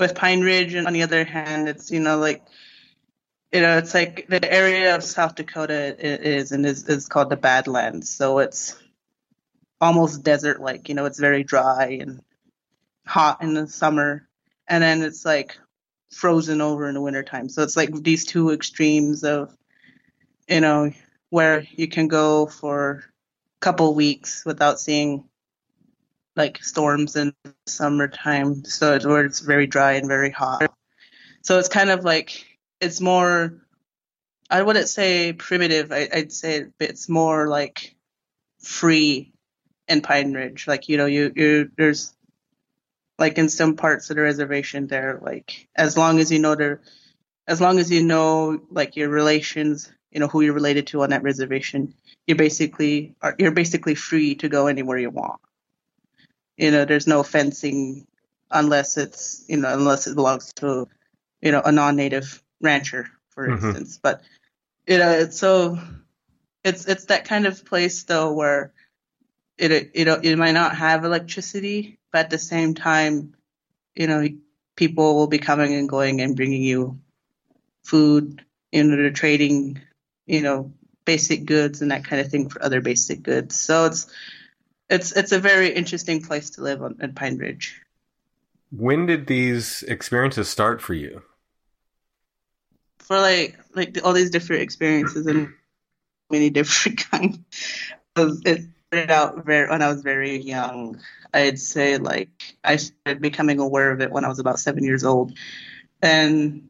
with 0.00 0.16
pine 0.16 0.40
ridge 0.40 0.74
and 0.74 0.88
on 0.88 0.92
the 0.92 1.04
other 1.04 1.24
hand 1.24 1.68
it's 1.68 1.92
you 1.92 2.00
know 2.00 2.18
like 2.18 2.42
you 3.52 3.60
know 3.60 3.78
it's 3.78 3.94
like 3.94 4.26
the 4.28 4.52
area 4.52 4.96
of 4.96 5.04
south 5.04 5.36
dakota 5.36 5.94
is 5.98 6.50
and 6.50 6.66
is, 6.66 6.88
is 6.88 7.08
called 7.08 7.30
the 7.30 7.36
badlands. 7.36 8.10
So 8.10 8.40
it's 8.40 8.76
almost 9.80 10.24
desert 10.24 10.60
like 10.60 10.88
you 10.88 10.94
know 10.94 11.04
it's 11.04 11.20
very 11.20 11.44
dry 11.44 11.98
and 12.00 12.20
hot 13.06 13.42
in 13.42 13.54
the 13.54 13.66
summer. 13.66 14.28
And 14.66 14.82
then 14.82 15.02
it's 15.02 15.24
like 15.24 15.58
frozen 16.10 16.60
over 16.60 16.88
in 16.88 16.94
the 16.94 17.00
wintertime. 17.00 17.48
So 17.48 17.62
it's 17.62 17.76
like 17.76 17.92
these 17.92 18.24
two 18.24 18.50
extremes 18.50 19.24
of 19.24 19.56
you 20.48 20.60
know 20.60 20.92
where 21.30 21.66
you 21.70 21.88
can 21.88 22.08
go 22.08 22.46
for 22.46 23.04
a 23.60 23.60
couple 23.60 23.94
weeks 23.94 24.44
without 24.44 24.80
seeing 24.80 25.24
like 26.36 26.62
storms 26.62 27.16
in 27.16 27.32
summertime 27.66 28.64
so 28.64 28.94
it's 28.94 29.06
where 29.06 29.24
it's 29.24 29.40
very 29.40 29.66
dry 29.66 29.92
and 29.92 30.08
very 30.08 30.30
hot. 30.30 30.72
So 31.42 31.58
it's 31.58 31.68
kind 31.68 31.90
of 31.90 32.04
like 32.04 32.44
it's 32.80 33.00
more 33.00 33.60
i 34.50 34.60
wouldn't 34.62 34.88
say 34.88 35.32
primitive 35.32 35.92
I, 35.92 36.08
i'd 36.12 36.32
say 36.32 36.66
it's 36.80 37.08
more 37.08 37.48
like 37.48 37.94
free 38.60 39.32
in 39.88 40.00
pine 40.00 40.32
ridge. 40.32 40.66
Like 40.66 40.88
you 40.88 40.96
know 40.96 41.06
you 41.06 41.32
you 41.34 41.70
there's 41.76 42.12
like 43.18 43.38
in 43.38 43.48
some 43.48 43.76
parts 43.76 44.10
of 44.10 44.16
the 44.16 44.22
reservation 44.22 44.86
there 44.86 45.20
like 45.22 45.68
as 45.76 45.96
long 45.96 46.18
as 46.18 46.32
you 46.32 46.38
know 46.38 46.54
there 46.54 46.80
as 47.46 47.60
long 47.60 47.78
as 47.78 47.90
you 47.90 48.02
know 48.02 48.60
like 48.70 48.96
your 48.96 49.08
relations 49.08 49.92
you 50.10 50.20
know 50.20 50.28
who 50.28 50.40
you're 50.40 50.54
related 50.54 50.86
to 50.88 51.02
on 51.02 51.10
that 51.10 51.22
reservation 51.22 51.94
you're 52.26 52.36
basically 52.36 53.14
are 53.22 53.36
you're 53.38 53.52
basically 53.52 53.94
free 53.94 54.34
to 54.34 54.48
go 54.48 54.66
anywhere 54.66 54.98
you 54.98 55.10
want 55.10 55.40
you 56.56 56.70
know 56.70 56.84
there's 56.84 57.06
no 57.06 57.22
fencing 57.22 58.06
unless 58.50 58.96
it's 58.96 59.44
you 59.48 59.56
know 59.56 59.72
unless 59.72 60.06
it 60.06 60.14
belongs 60.14 60.52
to 60.54 60.88
you 61.40 61.52
know 61.52 61.62
a 61.64 61.72
non-native 61.72 62.42
rancher 62.60 63.08
for 63.30 63.48
Mhm. 63.48 63.52
instance 63.52 63.98
but 64.02 64.22
you 64.86 64.98
know 64.98 65.10
it's 65.10 65.38
so 65.38 65.78
it's 66.62 66.86
it's 66.86 67.06
that 67.06 67.26
kind 67.26 67.46
of 67.46 67.64
place 67.64 68.04
though 68.04 68.32
where 68.32 68.72
it 69.58 69.90
you 69.94 70.04
know 70.04 70.20
you 70.22 70.36
might 70.36 70.52
not 70.52 70.76
have 70.76 71.04
electricity 71.04 71.98
but 72.12 72.26
at 72.26 72.30
the 72.30 72.38
same 72.38 72.74
time 72.74 73.34
you 73.94 74.06
know 74.06 74.26
people 74.76 75.14
will 75.14 75.28
be 75.28 75.38
coming 75.38 75.74
and 75.74 75.88
going 75.88 76.20
and 76.20 76.36
bringing 76.36 76.62
you 76.62 76.98
food 77.84 78.44
you 78.72 78.82
know 78.84 78.96
they're 78.96 79.10
trading 79.10 79.80
you 80.26 80.40
know 80.40 80.72
basic 81.04 81.44
goods 81.44 81.82
and 81.82 81.90
that 81.90 82.04
kind 82.04 82.20
of 82.20 82.30
thing 82.30 82.48
for 82.48 82.62
other 82.62 82.80
basic 82.80 83.22
goods 83.22 83.58
so 83.58 83.86
it's 83.86 84.06
it's 84.88 85.12
it's 85.12 85.32
a 85.32 85.38
very 85.38 85.70
interesting 85.74 86.22
place 86.22 86.50
to 86.50 86.62
live 86.62 86.82
on, 86.82 86.96
in 87.00 87.14
pine 87.14 87.36
ridge 87.38 87.82
When 88.70 89.06
did 89.06 89.26
these 89.26 89.82
experiences 89.84 90.50
start 90.50 90.82
for 90.82 90.92
you? 90.92 91.22
for 92.98 93.18
like 93.20 93.58
like 93.74 93.98
all 94.04 94.12
these 94.12 94.30
different 94.30 94.62
experiences 94.62 95.26
and 95.26 95.48
many 96.30 96.50
different 96.50 96.98
kinds. 97.10 97.38
It 98.16 98.62
started 98.92 99.10
out 99.10 99.44
very 99.44 99.68
when 99.68 99.82
I 99.82 99.88
was 99.88 100.02
very 100.02 100.38
young. 100.38 101.00
I'd 101.32 101.58
say 101.58 101.98
like 101.98 102.30
I 102.64 102.76
started 102.76 103.22
becoming 103.22 103.58
aware 103.60 103.90
of 103.92 104.00
it 104.00 104.10
when 104.12 104.24
I 104.24 104.28
was 104.28 104.38
about 104.38 104.58
seven 104.60 104.84
years 104.84 105.04
old, 105.04 105.36
and 106.02 106.68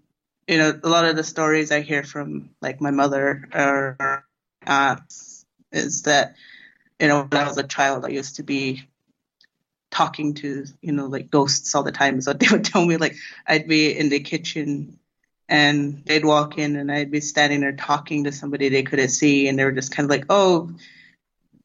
you 0.49 0.59
know 0.59 0.79
a 0.83 0.89
lot 0.89 1.07
of 1.07 1.17
the 1.17 1.25
stories 1.25 1.73
I 1.73 1.81
hear 1.83 2.05
from 2.05 2.51
like 2.63 2.81
my 2.81 2.91
mother 2.91 3.49
or 3.55 4.25
aunts 4.67 5.47
is 5.73 6.03
that 6.03 6.37
you 7.01 7.09
know 7.09 7.23
when 7.23 7.43
I 7.43 7.49
was 7.49 7.59
a 7.59 7.63
child 7.63 8.05
I 8.05 8.09
used 8.09 8.37
to 8.37 8.43
be 8.43 8.87
talking 9.91 10.35
to 10.35 10.65
you 10.81 10.93
know 10.93 11.07
like 11.07 11.31
ghosts 11.31 11.75
all 11.75 11.83
the 11.83 11.93
time. 11.93 12.21
So 12.21 12.33
they 12.35 12.47
would 12.51 12.65
tell 12.65 12.85
me 12.85 12.97
like 12.97 13.17
I'd 13.47 13.69
be 13.69 13.97
in 13.97 14.09
the 14.09 14.21
kitchen 14.21 14.99
and 15.49 16.03
they'd 16.07 16.25
walk 16.25 16.59
in 16.59 16.77
and 16.77 16.91
I'd 16.91 17.11
be 17.11 17.21
standing 17.21 17.61
there 17.61 17.73
talking 17.73 18.25
to 18.25 18.33
somebody 18.33 18.69
they 18.69 18.83
couldn't 18.83 19.09
see 19.09 19.49
and 19.49 19.59
they 19.59 19.65
were 19.65 19.73
just 19.73 19.95
kind 19.95 20.07
of 20.07 20.11
like, 20.11 20.25
oh, 20.31 20.71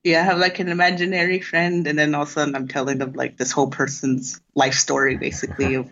yeah, 0.03 0.21
I 0.21 0.23
have 0.23 0.37
like 0.37 0.59
an 0.59 0.69
imaginary 0.69 1.39
friend. 1.39 1.87
And 1.87 1.97
then 1.97 2.13
all 2.15 2.23
of 2.23 2.29
a 2.29 2.31
sudden 2.31 2.55
I'm 2.55 2.67
telling 2.67 2.97
them 2.97 3.13
like 3.13 3.37
this 3.37 3.51
whole 3.51 3.69
person's 3.69 4.41
life 4.55 4.73
story 4.73 5.17
basically 5.17 5.75
of, 5.75 5.89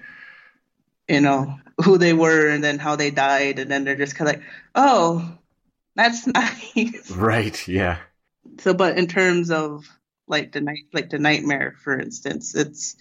you 1.07 1.21
know, 1.21 1.55
who 1.77 1.97
they 1.97 2.13
were 2.13 2.49
and 2.49 2.63
then 2.63 2.79
how 2.79 2.95
they 2.95 3.11
died. 3.11 3.59
And 3.59 3.71
then 3.71 3.83
they're 3.83 3.95
just 3.95 4.15
kind 4.15 4.29
of 4.29 4.35
like, 4.35 4.45
oh, 4.75 5.37
that's 5.95 6.27
nice. 6.75 7.09
Right. 7.11 7.67
Yeah. 7.67 7.99
So, 8.59 8.73
but 8.73 8.97
in 8.97 9.07
terms 9.07 9.51
of 9.51 9.85
like 10.27 10.51
the 10.51 10.61
night, 10.61 10.85
like 10.93 11.09
the 11.09 11.19
nightmare, 11.19 11.75
for 11.83 11.99
instance, 11.99 12.55
it's 12.55 12.95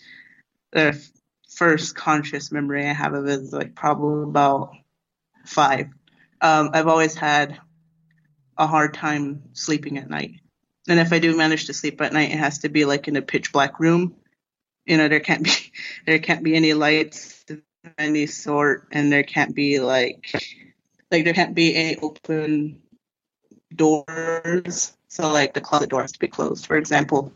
the 0.72 1.00
first 1.48 1.96
conscious 1.96 2.52
memory 2.52 2.86
I 2.86 2.92
have 2.92 3.14
of 3.14 3.26
it 3.26 3.40
is 3.40 3.52
like 3.52 3.74
probably 3.74 4.24
about 4.24 4.72
five. 5.44 5.88
Um, 6.40 6.70
I've 6.72 6.88
always 6.88 7.14
had 7.14 7.58
a 8.58 8.66
hard 8.66 8.94
time 8.94 9.42
sleeping 9.52 9.98
at 9.98 10.10
night, 10.10 10.40
and 10.88 11.00
if 11.00 11.12
I 11.12 11.18
do 11.18 11.36
manage 11.36 11.66
to 11.66 11.74
sleep 11.74 12.00
at 12.00 12.12
night, 12.12 12.30
it 12.30 12.38
has 12.38 12.58
to 12.58 12.68
be 12.68 12.84
like 12.84 13.08
in 13.08 13.16
a 13.16 13.22
pitch 13.22 13.52
black 13.52 13.80
room. 13.80 14.16
You 14.84 14.98
know, 14.98 15.08
there 15.08 15.20
can't 15.20 15.42
be 15.42 15.50
there 16.06 16.18
can't 16.18 16.44
be 16.44 16.54
any 16.54 16.74
lights 16.74 17.44
of 17.48 17.62
any 17.98 18.26
sort, 18.26 18.88
and 18.92 19.10
there 19.10 19.24
can't 19.24 19.54
be 19.54 19.80
like 19.80 20.30
like 21.10 21.24
there 21.24 21.34
can't 21.34 21.54
be 21.54 21.74
any 21.74 21.96
open 21.96 22.82
doors. 23.74 24.95
So 25.16 25.32
like 25.32 25.54
the 25.54 25.62
closet 25.62 25.88
door 25.88 26.02
has 26.02 26.12
to 26.12 26.18
be 26.18 26.28
closed, 26.28 26.66
for 26.66 26.76
example. 26.76 27.32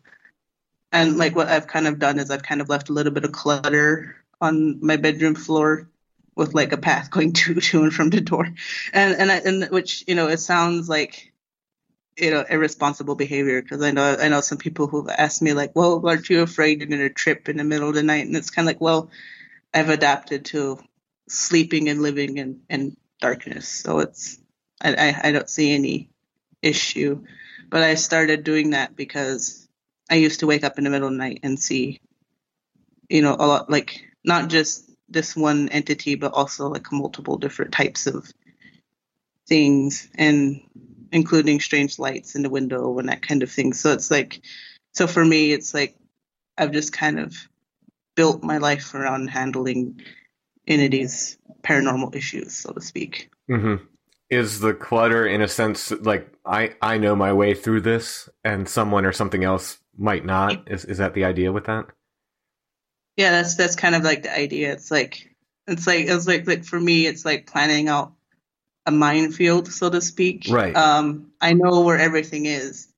And 0.93 1.17
like 1.17 1.35
what 1.35 1.49
I've 1.49 1.67
kind 1.67 1.87
of 1.87 1.99
done 1.99 2.19
is 2.19 2.31
I've 2.31 2.43
kind 2.43 2.61
of 2.61 2.69
left 2.69 2.91
a 2.91 2.93
little 2.93 3.11
bit 3.11 3.25
of 3.25 3.33
clutter 3.33 4.17
on 4.39 4.85
my 4.85 4.97
bedroom 4.97 5.35
floor 5.35 5.89
with 6.37 6.53
like 6.53 6.73
a 6.73 6.77
path 6.77 7.11
going 7.17 7.33
to 7.33 7.55
to 7.55 7.83
and 7.85 7.93
from 7.95 8.11
the 8.11 8.21
door, 8.21 8.45
and 8.93 9.15
and 9.15 9.33
I, 9.33 9.37
and 9.37 9.65
which 9.71 10.05
you 10.07 10.15
know 10.15 10.29
it 10.29 10.41
sounds 10.41 10.91
like 10.91 11.33
you 12.19 12.31
know 12.31 12.45
irresponsible 12.51 13.15
behavior 13.15 13.63
because 13.63 13.83
I 13.83 13.93
know 13.93 14.15
I 14.21 14.29
know 14.29 14.43
some 14.43 14.59
people 14.59 14.87
who've 14.87 15.09
asked 15.09 15.41
me 15.41 15.55
like, 15.55 15.75
well, 15.75 16.07
aren't 16.07 16.29
you 16.29 16.43
afraid 16.43 16.81
you're 16.81 16.89
gonna 16.89 17.09
trip 17.09 17.49
in 17.49 17.57
the 17.57 17.65
middle 17.65 17.89
of 17.89 17.95
the 17.95 18.03
night? 18.03 18.27
And 18.27 18.37
it's 18.37 18.51
kind 18.51 18.69
of 18.69 18.75
like, 18.75 18.83
well, 18.83 19.11
I've 19.73 19.89
adapted 19.89 20.45
to 20.47 20.81
sleeping 21.31 21.89
and 21.89 22.03
living 22.03 22.37
in 22.37 22.61
in 22.69 22.99
darkness, 23.23 23.69
so 23.69 24.01
it's 24.01 24.39
I 24.83 24.95
I, 24.95 25.29
I 25.29 25.33
don't 25.33 25.49
see 25.49 25.73
any 25.73 26.11
issue, 26.63 27.25
but 27.71 27.83
I 27.83 27.95
started 27.95 28.45
doing 28.45 28.71
that 28.71 28.97
because 28.97 29.69
I 30.11 30.17
used 30.17 30.41
to 30.41 30.47
wake 30.47 30.65
up 30.65 30.77
in 30.77 30.85
the 30.85 30.91
middle 30.91 31.07
of 31.07 31.15
the 31.15 31.19
night 31.19 31.41
and 31.45 31.59
see, 31.59 32.01
you 33.09 33.23
know, 33.23 33.37
a 33.39 33.47
lot 33.47 33.71
like 33.71 34.05
not 34.25 34.51
just 34.51 34.91
this 35.09 35.37
one 35.37 35.69
entity, 35.69 36.17
but 36.17 36.33
also 36.33 36.69
like 36.69 36.93
multiple 36.93 37.39
different 37.39 37.73
types 37.73 38.07
of 38.07 38.31
things 39.49 40.09
and 40.17 40.61
including 41.13 41.61
strange 41.61 41.99
lights 41.99 42.35
in 42.35 42.43
the 42.43 42.51
window 42.51 42.99
and 42.99 43.09
that 43.09 43.23
kind 43.23 43.43
of 43.43 43.51
thing. 43.51 43.73
So 43.73 43.93
it's 43.93 44.11
like, 44.11 44.41
so 44.93 45.07
for 45.07 45.25
me, 45.25 45.53
it's 45.53 45.73
like 45.73 45.97
I've 46.59 46.73
just 46.73 46.93
kind 46.93 47.21
of 47.21 47.35
built 48.17 48.43
my 48.43 48.59
life 48.59 48.95
around 48.95 49.29
handling 49.29 50.01
entities, 50.67 51.39
paranormal 51.63 52.15
issues, 52.15 52.57
so 52.57 52.73
to 52.73 52.81
speak. 52.81 53.31
Mm-hmm. 53.49 53.85
Is 54.31 54.61
the 54.61 54.75
clutter, 54.75 55.27
in 55.27 55.43
a 55.43 55.49
sense, 55.49 55.91
like 55.91 56.33
I 56.47 56.75
I 56.81 56.99
know 56.99 57.17
my 57.17 57.33
way 57.33 57.55
through 57.55 57.81
this, 57.81 58.29
and 58.45 58.69
someone 58.69 59.05
or 59.05 59.13
something 59.13 59.43
else 59.43 59.79
might 59.99 60.25
not? 60.25 60.71
Is 60.71 60.85
is 60.85 60.99
that 60.99 61.15
the 61.15 61.25
idea 61.25 61.53
with 61.53 61.65
that? 61.65 61.87
Yeah, 63.17 63.33
that's 63.33 63.57
that's 63.57 63.77
kind 63.77 63.95
of 63.95 64.03
like 64.05 64.23
the 64.23 64.37
idea. 64.37 64.73
It's 64.73 64.91
like 64.91 65.35
it's 65.67 65.87
like 65.87 66.07
it's 66.07 66.27
like 66.27 66.47
like 66.47 66.65
for 66.65 66.79
me, 66.79 67.07
it's 67.07 67.25
like 67.25 67.47
planning 67.47 67.89
out 67.89 68.13
a 68.87 68.91
minefield, 68.91 69.69
so 69.69 69.91
to 69.91 70.01
speak. 70.01 70.47
Right. 70.49 70.75
Um, 70.75 71.33
I 71.41 71.53
know 71.53 71.83
where 71.83 71.99
everything 71.99 72.47
is. 72.47 72.89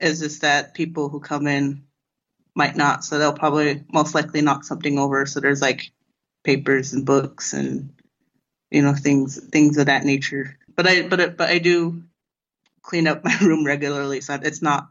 It's 0.00 0.20
just 0.20 0.42
that 0.42 0.74
people 0.74 1.08
who 1.08 1.20
come 1.20 1.46
in 1.46 1.84
might 2.54 2.76
not, 2.76 3.04
so 3.04 3.18
they'll 3.18 3.32
probably 3.32 3.84
most 3.92 4.14
likely 4.14 4.40
knock 4.40 4.64
something 4.64 4.98
over. 4.98 5.26
So 5.26 5.40
there's 5.40 5.60
like 5.60 5.90
papers 6.44 6.92
and 6.92 7.04
books 7.04 7.52
and 7.52 7.92
you 8.70 8.82
know 8.82 8.94
things 8.94 9.38
things 9.50 9.76
of 9.76 9.86
that 9.86 10.04
nature. 10.04 10.56
But 10.78 10.86
I 10.86 11.08
but 11.08 11.36
but 11.36 11.50
I 11.50 11.58
do 11.58 12.04
clean 12.82 13.08
up 13.08 13.24
my 13.24 13.36
room 13.42 13.66
regularly, 13.66 14.20
so 14.20 14.38
it's 14.40 14.62
not 14.62 14.88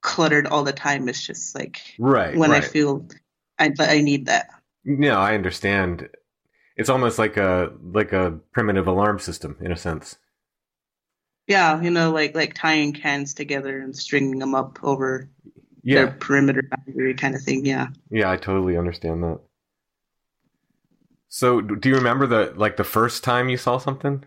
cluttered 0.00 0.48
all 0.48 0.64
the 0.64 0.72
time. 0.72 1.08
It's 1.08 1.24
just 1.24 1.54
like 1.54 1.80
right 1.96 2.36
when 2.36 2.50
right. 2.50 2.64
I 2.64 2.66
feel 2.66 3.06
I 3.56 3.72
I 3.78 4.00
need 4.00 4.26
that. 4.26 4.48
No, 4.84 5.20
I 5.20 5.36
understand. 5.36 6.08
It's 6.76 6.88
almost 6.88 7.20
like 7.20 7.36
a 7.36 7.70
like 7.80 8.12
a 8.12 8.40
primitive 8.50 8.88
alarm 8.88 9.20
system 9.20 9.56
in 9.60 9.70
a 9.70 9.76
sense. 9.76 10.16
Yeah, 11.46 11.80
you 11.80 11.90
know, 11.90 12.10
like 12.10 12.34
like 12.34 12.54
tying 12.54 12.92
cans 12.92 13.32
together 13.32 13.78
and 13.78 13.94
stringing 13.96 14.40
them 14.40 14.56
up 14.56 14.80
over 14.82 15.28
Yeah, 15.84 16.06
their 16.06 16.10
perimeter 16.18 16.68
boundary 16.68 17.14
kind 17.14 17.36
of 17.36 17.42
thing. 17.42 17.64
Yeah. 17.64 17.90
yeah, 18.10 18.28
I 18.28 18.38
totally 18.38 18.76
understand 18.76 19.22
that. 19.22 19.38
So, 21.28 21.60
do 21.60 21.88
you 21.88 21.94
remember 21.94 22.26
the 22.26 22.52
like 22.56 22.76
the 22.76 22.82
first 22.82 23.22
time 23.22 23.48
you 23.48 23.56
saw 23.56 23.78
something? 23.78 24.24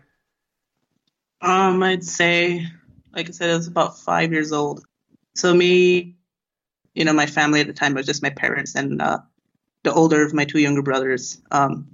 Um, 1.40 1.82
I'd 1.82 2.04
say, 2.04 2.66
like 3.14 3.28
I 3.28 3.32
said, 3.32 3.50
I 3.50 3.56
was 3.56 3.66
about 3.66 3.98
five 3.98 4.32
years 4.32 4.52
old. 4.52 4.84
So 5.34 5.54
me, 5.54 6.16
you 6.94 7.04
know, 7.04 7.12
my 7.12 7.26
family 7.26 7.60
at 7.60 7.66
the 7.66 7.72
time 7.72 7.94
was 7.94 8.06
just 8.06 8.22
my 8.22 8.30
parents 8.30 8.74
and 8.74 9.00
uh, 9.00 9.18
the 9.82 9.92
older 9.92 10.24
of 10.24 10.34
my 10.34 10.44
two 10.44 10.58
younger 10.58 10.82
brothers. 10.82 11.40
Um, 11.50 11.88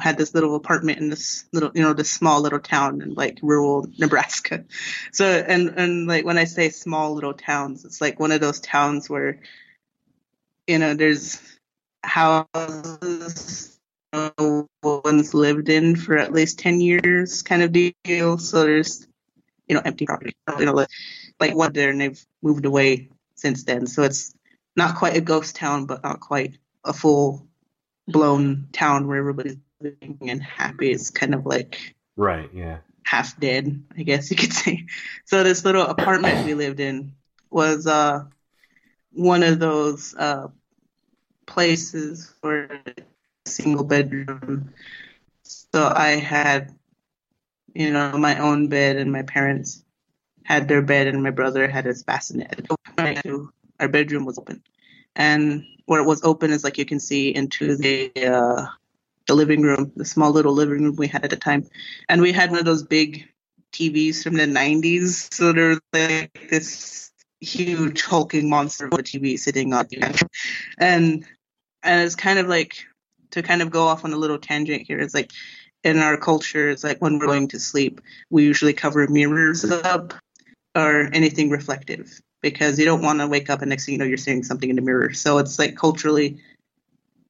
had 0.00 0.18
this 0.18 0.34
little 0.34 0.56
apartment 0.56 0.98
in 0.98 1.10
this 1.10 1.44
little, 1.52 1.70
you 1.74 1.82
know, 1.82 1.92
this 1.92 2.10
small 2.10 2.40
little 2.40 2.58
town 2.58 3.02
in 3.02 3.14
like 3.14 3.38
rural 3.42 3.86
Nebraska. 3.98 4.64
So, 5.12 5.26
and 5.26 5.74
and 5.76 6.08
like 6.08 6.24
when 6.24 6.38
I 6.38 6.44
say 6.44 6.70
small 6.70 7.14
little 7.14 7.34
towns, 7.34 7.84
it's 7.84 8.00
like 8.00 8.18
one 8.18 8.32
of 8.32 8.40
those 8.40 8.60
towns 8.60 9.10
where, 9.10 9.40
you 10.66 10.78
know, 10.78 10.94
there's 10.94 11.40
houses 12.02 13.71
no 14.12 14.68
one's 14.82 15.34
lived 15.34 15.68
in 15.68 15.96
for 15.96 16.16
at 16.16 16.32
least 16.32 16.58
10 16.58 16.80
years 16.80 17.42
kind 17.42 17.62
of 17.62 17.72
deal. 17.72 18.38
So 18.38 18.62
there's, 18.64 19.06
you 19.68 19.74
know, 19.74 19.82
empty 19.84 20.06
property, 20.06 20.32
you 20.58 20.66
know, 20.66 20.86
like, 21.40 21.54
one 21.54 21.72
there 21.72 21.90
and 21.90 22.00
they've 22.00 22.24
moved 22.42 22.64
away 22.66 23.08
since 23.34 23.64
then. 23.64 23.86
So 23.86 24.02
it's 24.02 24.34
not 24.76 24.96
quite 24.96 25.16
a 25.16 25.20
ghost 25.20 25.56
town, 25.56 25.86
but 25.86 26.02
not 26.02 26.20
quite 26.20 26.58
a 26.84 26.92
full 26.92 27.46
blown 28.08 28.68
town 28.72 29.06
where 29.06 29.18
everybody's 29.18 29.56
living 29.80 30.18
and 30.22 30.42
happy. 30.42 30.90
It's 30.92 31.10
kind 31.10 31.34
of 31.34 31.46
like 31.46 31.94
Right. 32.16 32.50
Yeah. 32.52 32.78
half 33.04 33.38
dead, 33.40 33.82
I 33.96 34.02
guess 34.02 34.30
you 34.30 34.36
could 34.36 34.52
say. 34.62 34.86
So 35.24 35.42
this 35.42 35.64
little 35.64 35.86
apartment 35.86 36.44
we 36.44 36.54
lived 36.54 36.80
in 36.80 37.14
was 37.50 37.86
uh 37.86 38.24
one 39.12 39.42
of 39.42 39.58
those 39.58 40.14
uh 40.14 40.48
places 41.46 42.32
a 42.42 42.68
single 43.54 43.84
bedroom. 43.84 44.72
So 45.42 45.92
I 45.94 46.10
had 46.10 46.74
you 47.74 47.92
know 47.92 48.16
my 48.18 48.38
own 48.38 48.68
bed 48.68 48.96
and 48.96 49.12
my 49.12 49.22
parents 49.22 49.82
had 50.44 50.68
their 50.68 50.82
bed 50.82 51.06
and 51.06 51.22
my 51.22 51.30
brother 51.30 51.68
had 51.68 51.84
his 51.84 52.02
bassinet. 52.02 52.66
Our 52.98 53.88
bedroom 53.88 54.24
was 54.24 54.38
open. 54.38 54.62
And 55.16 55.64
where 55.86 56.00
it 56.00 56.06
was 56.06 56.22
open 56.24 56.50
is 56.50 56.64
like 56.64 56.78
you 56.78 56.84
can 56.84 57.00
see 57.00 57.34
into 57.34 57.76
the 57.76 58.12
uh 58.16 58.66
the 59.26 59.34
living 59.34 59.62
room, 59.62 59.92
the 59.94 60.04
small 60.04 60.32
little 60.32 60.52
living 60.52 60.82
room 60.82 60.96
we 60.96 61.06
had 61.06 61.24
at 61.24 61.30
the 61.30 61.36
time. 61.36 61.68
And 62.08 62.20
we 62.20 62.32
had 62.32 62.50
one 62.50 62.58
of 62.58 62.64
those 62.64 62.82
big 62.82 63.28
TVs 63.72 64.22
from 64.22 64.34
the 64.34 64.46
90s. 64.46 65.32
So 65.32 65.52
there's 65.52 65.80
like 65.92 66.48
this 66.50 67.10
huge 67.40 68.02
hulking 68.02 68.48
monster 68.48 68.86
of 68.86 68.92
a 68.92 69.02
TV 69.02 69.38
sitting 69.38 69.72
on 69.72 69.86
the 69.90 70.02
end. 70.02 70.20
and 70.78 71.24
and 71.82 72.02
it's 72.02 72.14
kind 72.14 72.38
of 72.38 72.46
like 72.46 72.86
to 73.32 73.42
kind 73.42 73.62
of 73.62 73.70
go 73.70 73.86
off 73.86 74.04
on 74.04 74.12
a 74.12 74.16
little 74.16 74.38
tangent 74.38 74.86
here. 74.86 74.98
It's 75.00 75.14
like 75.14 75.32
in 75.84 75.98
our 75.98 76.16
culture, 76.16 76.70
it's 76.70 76.84
like 76.84 76.98
when 77.02 77.18
we're 77.18 77.26
going 77.26 77.48
to 77.48 77.60
sleep, 77.60 78.00
we 78.30 78.44
usually 78.44 78.72
cover 78.72 79.06
mirrors 79.08 79.64
up 79.64 80.14
or 80.76 81.10
anything 81.12 81.50
reflective 81.50 82.20
because 82.40 82.78
you 82.78 82.84
don't 82.84 83.02
want 83.02 83.20
to 83.20 83.26
wake 83.26 83.50
up 83.50 83.62
and 83.62 83.70
next 83.70 83.86
thing 83.86 83.94
you 83.94 83.98
know 83.98 84.04
you're 84.04 84.16
seeing 84.16 84.42
something 84.42 84.70
in 84.70 84.76
the 84.76 84.82
mirror. 84.82 85.12
So 85.12 85.38
it's 85.38 85.58
like 85.58 85.76
culturally, 85.76 86.38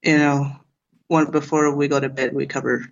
you 0.01 0.17
know, 0.17 0.51
one 1.07 1.31
before 1.31 1.73
we 1.75 1.87
go 1.87 1.99
to 1.99 2.09
bed, 2.09 2.33
we 2.33 2.45
cover 2.45 2.85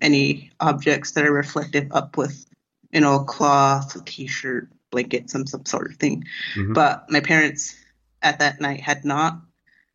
any 0.00 0.50
objects 0.60 1.12
that 1.12 1.24
are 1.24 1.32
reflective 1.32 1.90
up 1.92 2.16
with, 2.16 2.46
you 2.92 3.00
know, 3.00 3.20
cloth, 3.20 4.04
t-shirt, 4.04 4.68
blanket, 4.90 5.30
some 5.30 5.46
some 5.46 5.64
sort 5.66 5.90
of 5.90 5.96
thing. 5.96 6.24
Mhm. 6.54 6.74
But 6.74 7.10
my 7.10 7.20
parents 7.20 7.76
at 8.22 8.38
that 8.40 8.60
night 8.60 8.80
had 8.80 9.04
not. 9.04 9.40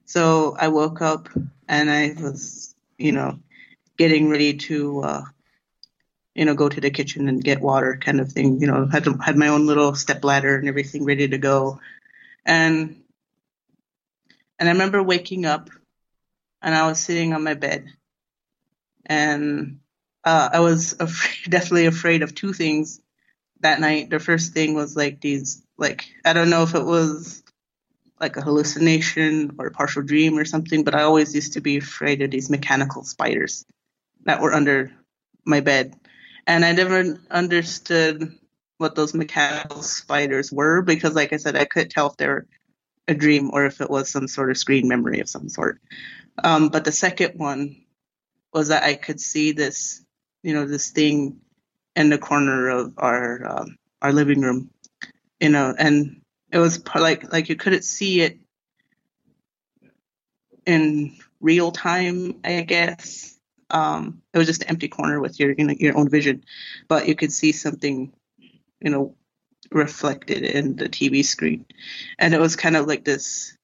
So 0.06 0.56
I 0.60 0.68
woke 0.68 1.02
up 1.02 1.30
and 1.68 1.90
I 1.90 2.14
was, 2.20 2.76
you 2.98 3.12
know, 3.12 3.40
getting 3.98 4.30
ready 4.30 4.56
to, 4.56 5.02
uh, 5.02 5.24
you 6.36 6.46
know, 6.46 6.56
go 6.56 6.70
to 6.70 6.82
the 6.82 6.92
kitchen 6.92 7.28
and 7.28 7.44
get 7.44 7.62
water, 7.62 7.98
kind 8.00 8.20
of 8.20 8.32
thing. 8.32 8.60
You 8.62 8.68
know, 8.68 8.88
had 8.88 9.04
to, 9.06 9.14
had 9.18 9.38
my 9.38 9.48
own 9.50 9.66
little 9.68 9.96
step 9.96 10.24
ladder 10.24 10.58
and 10.58 10.68
everything 10.68 11.06
ready 11.06 11.28
to 11.28 11.38
go, 11.38 11.80
and 12.46 13.02
and 14.60 14.70
I 14.70 14.72
remember 14.72 15.04
waking 15.04 15.46
up 15.46 15.70
and 16.62 16.76
I 16.76 16.88
was 16.88 17.00
sitting 17.00 17.34
on 17.34 17.44
my 17.44 17.54
bed, 17.54 17.88
and 19.06 19.80
uh, 20.24 20.50
I 20.54 20.60
was 20.60 20.94
afraid, 21.00 21.50
definitely 21.50 21.86
afraid 21.88 22.24
of 22.24 22.36
two 22.36 22.54
things 22.54 23.02
that 23.62 23.80
night. 23.80 24.10
The 24.10 24.20
first 24.20 24.54
thing 24.54 24.74
was 24.74 24.96
like 24.96 25.22
these, 25.22 25.62
like 25.78 26.06
I 26.24 26.34
don't 26.34 26.50
know 26.50 26.64
if 26.64 26.76
it 26.76 26.86
was 26.86 27.41
like 28.22 28.38
a 28.38 28.42
hallucination 28.42 29.56
or 29.58 29.68
a 29.68 29.72
partial 29.72 30.04
dream 30.04 30.38
or 30.38 30.46
something, 30.46 30.84
but 30.84 30.94
I 30.94 31.02
always 31.02 31.34
used 31.34 31.54
to 31.54 31.62
be 31.62 31.78
afraid 31.78 32.22
of 32.22 32.30
these 32.30 32.52
mechanical 32.52 33.04
spiders 33.04 33.66
that 34.26 34.42
were 34.42 34.54
under 34.54 34.92
my 35.44 35.60
bed, 35.60 35.96
and 36.46 36.64
I 36.64 36.72
never 36.72 37.20
understood 37.32 38.38
what 38.78 38.96
those 38.96 39.14
mechanical 39.14 39.82
spiders 39.82 40.52
were 40.52 40.82
because, 40.84 41.16
like 41.16 41.34
I 41.34 41.38
said, 41.38 41.56
I 41.56 41.66
couldn't 41.66 41.90
tell 41.90 42.08
if 42.08 42.18
they 42.18 42.28
were 42.28 42.48
a 43.08 43.16
dream 43.16 43.50
or 43.52 43.66
if 43.66 43.82
it 43.82 43.90
was 43.90 44.12
some 44.12 44.28
sort 44.28 44.52
of 44.52 44.58
screen 44.58 44.88
memory 44.88 45.20
of 45.20 45.30
some 45.30 45.50
sort. 45.50 45.82
Um, 46.44 46.70
but 46.70 46.86
the 46.86 46.92
second 46.92 47.40
one 47.40 47.84
was 48.54 48.68
that 48.68 48.84
I 48.84 48.94
could 48.96 49.20
see 49.20 49.52
this, 49.52 50.04
you 50.44 50.54
know, 50.54 50.66
this 50.66 50.92
thing 50.92 51.42
in 51.96 52.10
the 52.10 52.18
corner 52.18 52.70
of 52.70 52.94
our 52.98 53.48
um, 53.48 53.78
our 54.02 54.14
living 54.14 54.42
room, 54.42 54.70
you 55.40 55.50
know, 55.50 55.74
and 55.78 56.21
it 56.52 56.58
was 56.58 56.84
like 56.96 57.32
like 57.32 57.50
you 57.50 57.56
couldn't 57.56 57.84
see 57.84 58.22
it 58.22 58.38
in 60.66 61.16
real 61.40 61.72
time, 61.72 62.40
I 62.44 62.62
guess. 62.62 63.38
Um, 63.70 64.22
it 64.34 64.38
was 64.38 64.48
just 64.48 64.64
an 64.64 64.70
empty 64.70 64.90
corner 64.90 65.20
with 65.20 65.40
your 65.40 65.54
you 65.58 65.64
know, 65.64 65.74
your 65.78 65.98
own 65.98 66.10
vision, 66.10 66.44
but 66.88 67.08
you 67.08 67.16
could 67.16 67.32
see 67.32 67.54
something, 67.54 68.12
you 68.82 68.92
know, 68.92 69.16
reflected 69.72 70.44
in 70.44 70.76
the 70.76 70.90
TV 70.90 71.24
screen, 71.24 71.66
and 72.20 72.34
it 72.34 72.40
was 72.40 72.56
kind 72.56 72.76
of 72.76 72.88
like 72.88 73.06
this 73.06 73.58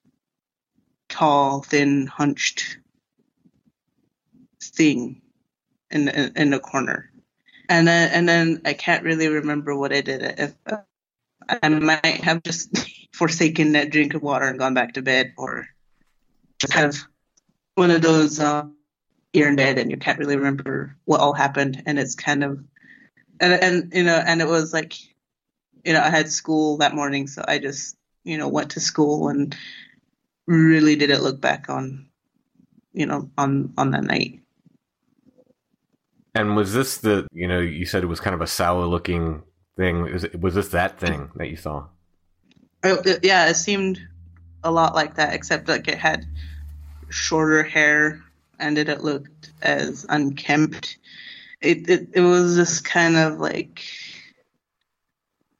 tall, 1.09 1.61
thin, 1.61 2.07
hunched 2.07 2.77
thing 4.63 5.21
in 5.91 6.07
in, 6.07 6.31
in 6.37 6.49
the 6.51 6.59
corner, 6.59 7.11
and 7.67 7.85
then 7.85 8.11
and 8.13 8.29
then 8.29 8.61
I 8.63 8.73
can't 8.73 9.03
really 9.03 9.27
remember 9.27 9.75
what 9.75 9.91
I 9.91 9.99
did. 9.99 10.21
If 10.21 10.53
I 11.49 11.69
might 11.69 12.21
have 12.23 12.43
just 12.43 12.75
forsaken 13.13 13.73
that 13.73 13.89
drink 13.89 14.13
of 14.13 14.21
water 14.21 14.45
and 14.45 14.59
gone 14.59 14.73
back 14.73 14.93
to 14.93 15.01
bed, 15.01 15.33
or 15.37 15.67
just 16.59 16.73
kind 16.73 16.85
of 16.85 16.97
one 17.75 17.91
of 17.91 18.01
those 18.01 18.39
uh, 18.39 18.65
you're 19.33 19.49
in 19.49 19.55
bed 19.55 19.77
and 19.77 19.91
you 19.91 19.97
can't 19.97 20.19
really 20.19 20.37
remember 20.37 20.95
what 21.05 21.19
all 21.19 21.33
happened, 21.33 21.83
and 21.85 21.99
it's 21.99 22.15
kind 22.15 22.43
of 22.43 22.63
and 23.39 23.53
and 23.53 23.93
you 23.93 24.03
know 24.03 24.15
and 24.15 24.41
it 24.41 24.47
was 24.47 24.73
like 24.73 24.93
you 25.83 25.93
know 25.93 26.01
I 26.01 26.09
had 26.09 26.29
school 26.29 26.77
that 26.77 26.95
morning, 26.95 27.27
so 27.27 27.43
I 27.47 27.59
just 27.59 27.95
you 28.23 28.37
know 28.37 28.47
went 28.47 28.71
to 28.71 28.79
school 28.79 29.29
and 29.29 29.55
really 30.47 30.95
didn't 30.95 31.23
look 31.23 31.41
back 31.41 31.69
on 31.69 32.07
you 32.93 33.05
know 33.05 33.29
on 33.37 33.73
on 33.77 33.91
that 33.91 34.03
night. 34.03 34.41
And 36.33 36.55
was 36.55 36.73
this 36.73 36.97
the 36.97 37.27
you 37.31 37.47
know 37.47 37.59
you 37.59 37.85
said 37.85 38.03
it 38.03 38.07
was 38.07 38.19
kind 38.19 38.33
of 38.33 38.41
a 38.41 38.47
sour 38.47 38.85
looking 38.85 39.43
thing? 39.77 40.01
Was, 40.01 40.25
it, 40.25 40.41
was 40.41 40.55
this 40.55 40.69
that 40.69 40.99
thing 40.99 41.31
that 41.35 41.49
you 41.49 41.55
saw? 41.57 41.87
Oh, 42.83 43.01
it- 43.05 43.23
yeah, 43.23 43.47
it 43.49 43.55
seemed 43.55 43.99
a 44.63 44.71
lot 44.71 44.95
like 44.95 45.15
that, 45.15 45.33
except 45.33 45.67
like 45.67 45.87
it 45.87 45.97
had 45.97 46.25
shorter 47.09 47.63
hair 47.63 48.23
and 48.59 48.77
it, 48.77 48.89
it 48.89 49.03
looked 49.03 49.51
as 49.61 50.05
unkempt. 50.09 50.97
It, 51.61 51.89
it 51.89 52.09
it 52.13 52.21
was 52.21 52.55
just 52.55 52.85
kind 52.85 53.17
of 53.17 53.39
like 53.39 53.83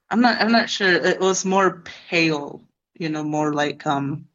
I'm 0.09 0.22
not 0.22 0.41
I'm 0.41 0.51
not 0.51 0.70
sure. 0.70 0.89
It 0.91 1.20
was 1.20 1.45
more 1.45 1.82
pale, 2.09 2.61
you 2.99 3.09
know, 3.09 3.24
more 3.24 3.53
like 3.53 3.86
um, 3.88 4.28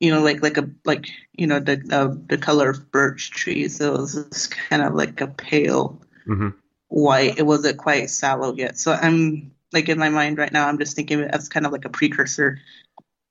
you 0.00 0.10
know, 0.10 0.22
like 0.22 0.42
like 0.42 0.56
a 0.58 0.70
like 0.84 1.06
you 1.32 1.46
know 1.46 1.60
the 1.60 1.82
uh, 1.90 2.14
the 2.28 2.38
color 2.38 2.70
of 2.70 2.90
birch 2.92 3.30
trees. 3.30 3.80
It 3.80 3.90
was 3.92 4.14
just 4.14 4.50
kind 4.52 4.82
of 4.82 4.94
like 4.94 5.20
a 5.20 5.26
pale 5.28 6.00
hmm 6.26 6.50
white. 6.88 7.38
It 7.38 7.46
wasn't 7.46 7.78
quite 7.78 8.10
sallow 8.10 8.54
yet. 8.54 8.78
So 8.78 8.92
I'm 8.92 9.52
like 9.72 9.88
in 9.88 9.98
my 9.98 10.08
mind 10.08 10.38
right 10.38 10.52
now, 10.52 10.68
I'm 10.68 10.78
just 10.78 10.96
thinking 10.96 11.20
of 11.20 11.26
it 11.26 11.34
as 11.34 11.48
kind 11.48 11.66
of 11.66 11.72
like 11.72 11.84
a 11.84 11.90
precursor. 11.90 12.60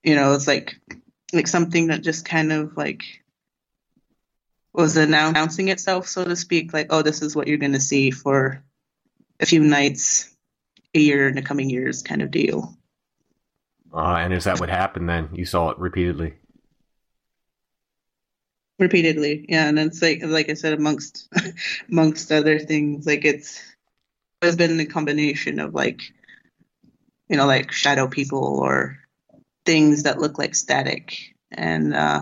You 0.04 0.16
know, 0.16 0.34
it's 0.34 0.48
like 0.48 0.80
like 1.34 1.48
something 1.48 1.88
that 1.88 2.04
just 2.04 2.26
kind 2.26 2.52
of 2.54 2.78
like 2.78 3.04
was 4.74 4.96
announcing 4.96 5.70
itself, 5.70 6.08
so 6.08 6.24
to 6.24 6.36
speak. 6.36 6.74
Like, 6.74 6.88
oh, 6.92 7.02
this 7.02 7.22
is 7.22 7.36
what 7.36 7.48
you're 7.48 7.58
going 7.58 7.74
to 7.74 7.80
see 7.80 8.12
for 8.12 8.64
a 9.40 9.46
few 9.46 9.62
nights, 9.62 10.34
a 10.94 11.00
year 11.00 11.28
in 11.28 11.36
the 11.36 11.42
coming 11.42 11.70
years, 11.70 12.04
kind 12.04 12.22
of 12.22 12.32
deal. 12.32 12.78
Uh, 13.94 14.18
and 14.20 14.34
is 14.34 14.44
that 14.44 14.60
what 14.60 14.70
happened 14.70 15.10
then? 15.10 15.30
You 15.34 15.46
saw 15.46 15.70
it 15.70 15.80
repeatedly. 15.80 16.36
Repeatedly. 18.80 19.46
Yeah 19.50 19.68
and 19.68 19.80
it's 19.80 20.02
like 20.02 20.22
like 20.24 20.50
i 20.50 20.54
said 20.54 20.74
amongst 20.74 21.30
amongst 21.90 22.32
other 22.32 22.60
things 22.60 23.06
like 23.06 23.26
it's 23.26 23.62
has 24.42 24.56
been 24.56 24.80
a 24.80 24.86
combination 24.86 25.60
of 25.60 25.74
like 25.74 26.02
you 27.30 27.38
know 27.38 27.48
like 27.48 27.72
shadow 27.72 28.08
people 28.08 28.60
or 28.62 29.00
things 29.66 30.04
that 30.04 30.20
look 30.20 30.38
like 30.38 30.56
static 30.56 31.18
and 31.52 31.94
uh 31.94 32.22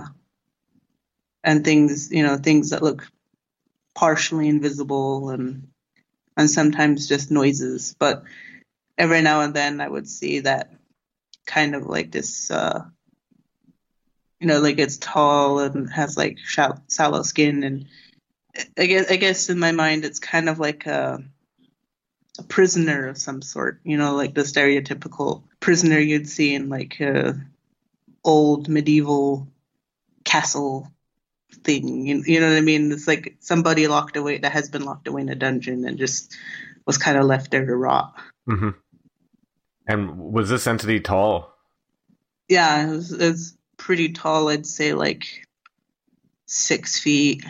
and 1.44 1.64
things 1.64 2.12
you 2.12 2.24
know 2.24 2.38
things 2.38 2.70
that 2.72 2.84
look 2.84 3.08
partially 3.96 4.50
invisible 4.50 5.30
and 5.30 5.68
and 6.38 6.50
sometimes 6.50 7.08
just 7.08 7.32
noises. 7.32 7.96
But 8.00 8.24
every 8.98 9.22
now 9.22 9.42
and 9.42 9.54
then 9.54 9.82
i 9.82 9.88
would 9.88 10.08
see 10.08 10.42
that 10.42 10.72
kind 11.46 11.76
of 11.76 11.86
like 11.88 12.12
this 12.12 12.52
uh 12.52 12.86
you 14.40 14.48
know, 14.48 14.60
like 14.60 14.80
it's 14.80 14.98
tall 14.98 15.60
and 15.60 15.92
has 15.92 16.18
like 16.18 16.38
sallow 16.88 17.24
skin, 17.24 17.64
and 17.64 17.86
I 18.78 18.86
guess 18.86 19.12
I 19.12 19.16
guess 19.16 19.50
in 19.50 19.60
my 19.60 19.72
mind 19.72 20.06
it's 20.06 20.20
kind 20.20 20.50
of 20.50 20.60
like 20.60 20.86
a, 20.86 21.24
a 22.40 22.44
prisoner 22.44 23.08
of 23.08 23.18
some 23.18 23.42
sort. 23.42 23.80
You 23.84 23.98
know, 23.98 24.16
like 24.16 24.34
the 24.34 24.42
stereotypical 24.42 25.44
prisoner 25.60 26.00
you'd 26.00 26.30
see 26.30 26.54
in 26.54 26.70
like 26.70 27.00
a 27.00 27.36
old 28.24 28.68
medieval 28.70 29.48
castle 30.24 30.92
thing. 31.64 32.06
You, 32.06 32.24
you 32.26 32.40
know 32.40 32.50
what 32.50 32.58
I 32.58 32.62
mean? 32.62 32.92
It's 32.92 33.08
like 33.08 33.38
somebody 33.40 33.88
locked 33.88 34.18
away 34.18 34.40
that 34.40 34.52
has 34.52 34.70
been 34.70 34.84
locked 34.84 35.08
away 35.08 35.22
in 35.22 35.30
a 35.30 35.36
dungeon 35.36 35.86
and 35.86 35.98
just 35.98 36.36
was 36.86 36.98
kind 36.98 37.18
of 37.18 37.26
left 37.26 37.52
there 37.52 37.66
to 37.66 37.76
rot. 37.76 38.14
hmm 38.48 38.70
And 39.88 40.18
was 40.18 40.50
this 40.50 40.68
entity 40.68 41.00
tall? 41.00 41.54
Yeah, 42.50 42.88
it 42.88 42.92
was, 42.92 43.12
it 43.12 43.32
was 43.32 43.55
pretty 43.78 44.10
tall. 44.14 44.50
I'd 44.50 44.66
say 44.66 44.94
like 44.94 45.46
six 46.46 47.00
feet, 47.00 47.44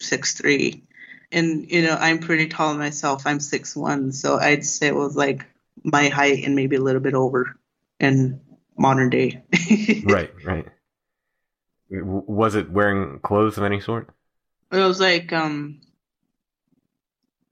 six 0.00 0.34
three, 0.34 0.84
and 1.30 1.70
you 1.70 1.82
know 1.82 1.96
I'm 1.98 2.18
pretty 2.18 2.48
tall 2.48 2.74
myself. 2.74 3.26
I'm 3.26 3.40
six 3.40 3.74
one, 3.76 4.12
so 4.12 4.38
I'd 4.38 4.64
say 4.64 4.88
it 4.88 4.94
was 4.94 5.16
like 5.16 5.46
my 5.84 6.08
height 6.08 6.44
and 6.44 6.54
maybe 6.54 6.76
a 6.76 6.80
little 6.80 7.00
bit 7.00 7.14
over 7.14 7.56
in 7.98 8.40
modern 8.76 9.10
day. 9.10 9.42
right, 10.04 10.32
right. 10.44 10.66
Was 11.90 12.54
it 12.54 12.70
wearing 12.70 13.18
clothes 13.20 13.58
of 13.58 13.64
any 13.64 13.80
sort? 13.80 14.08
It 14.70 14.78
was 14.78 15.00
like 15.00 15.32
um, 15.32 15.80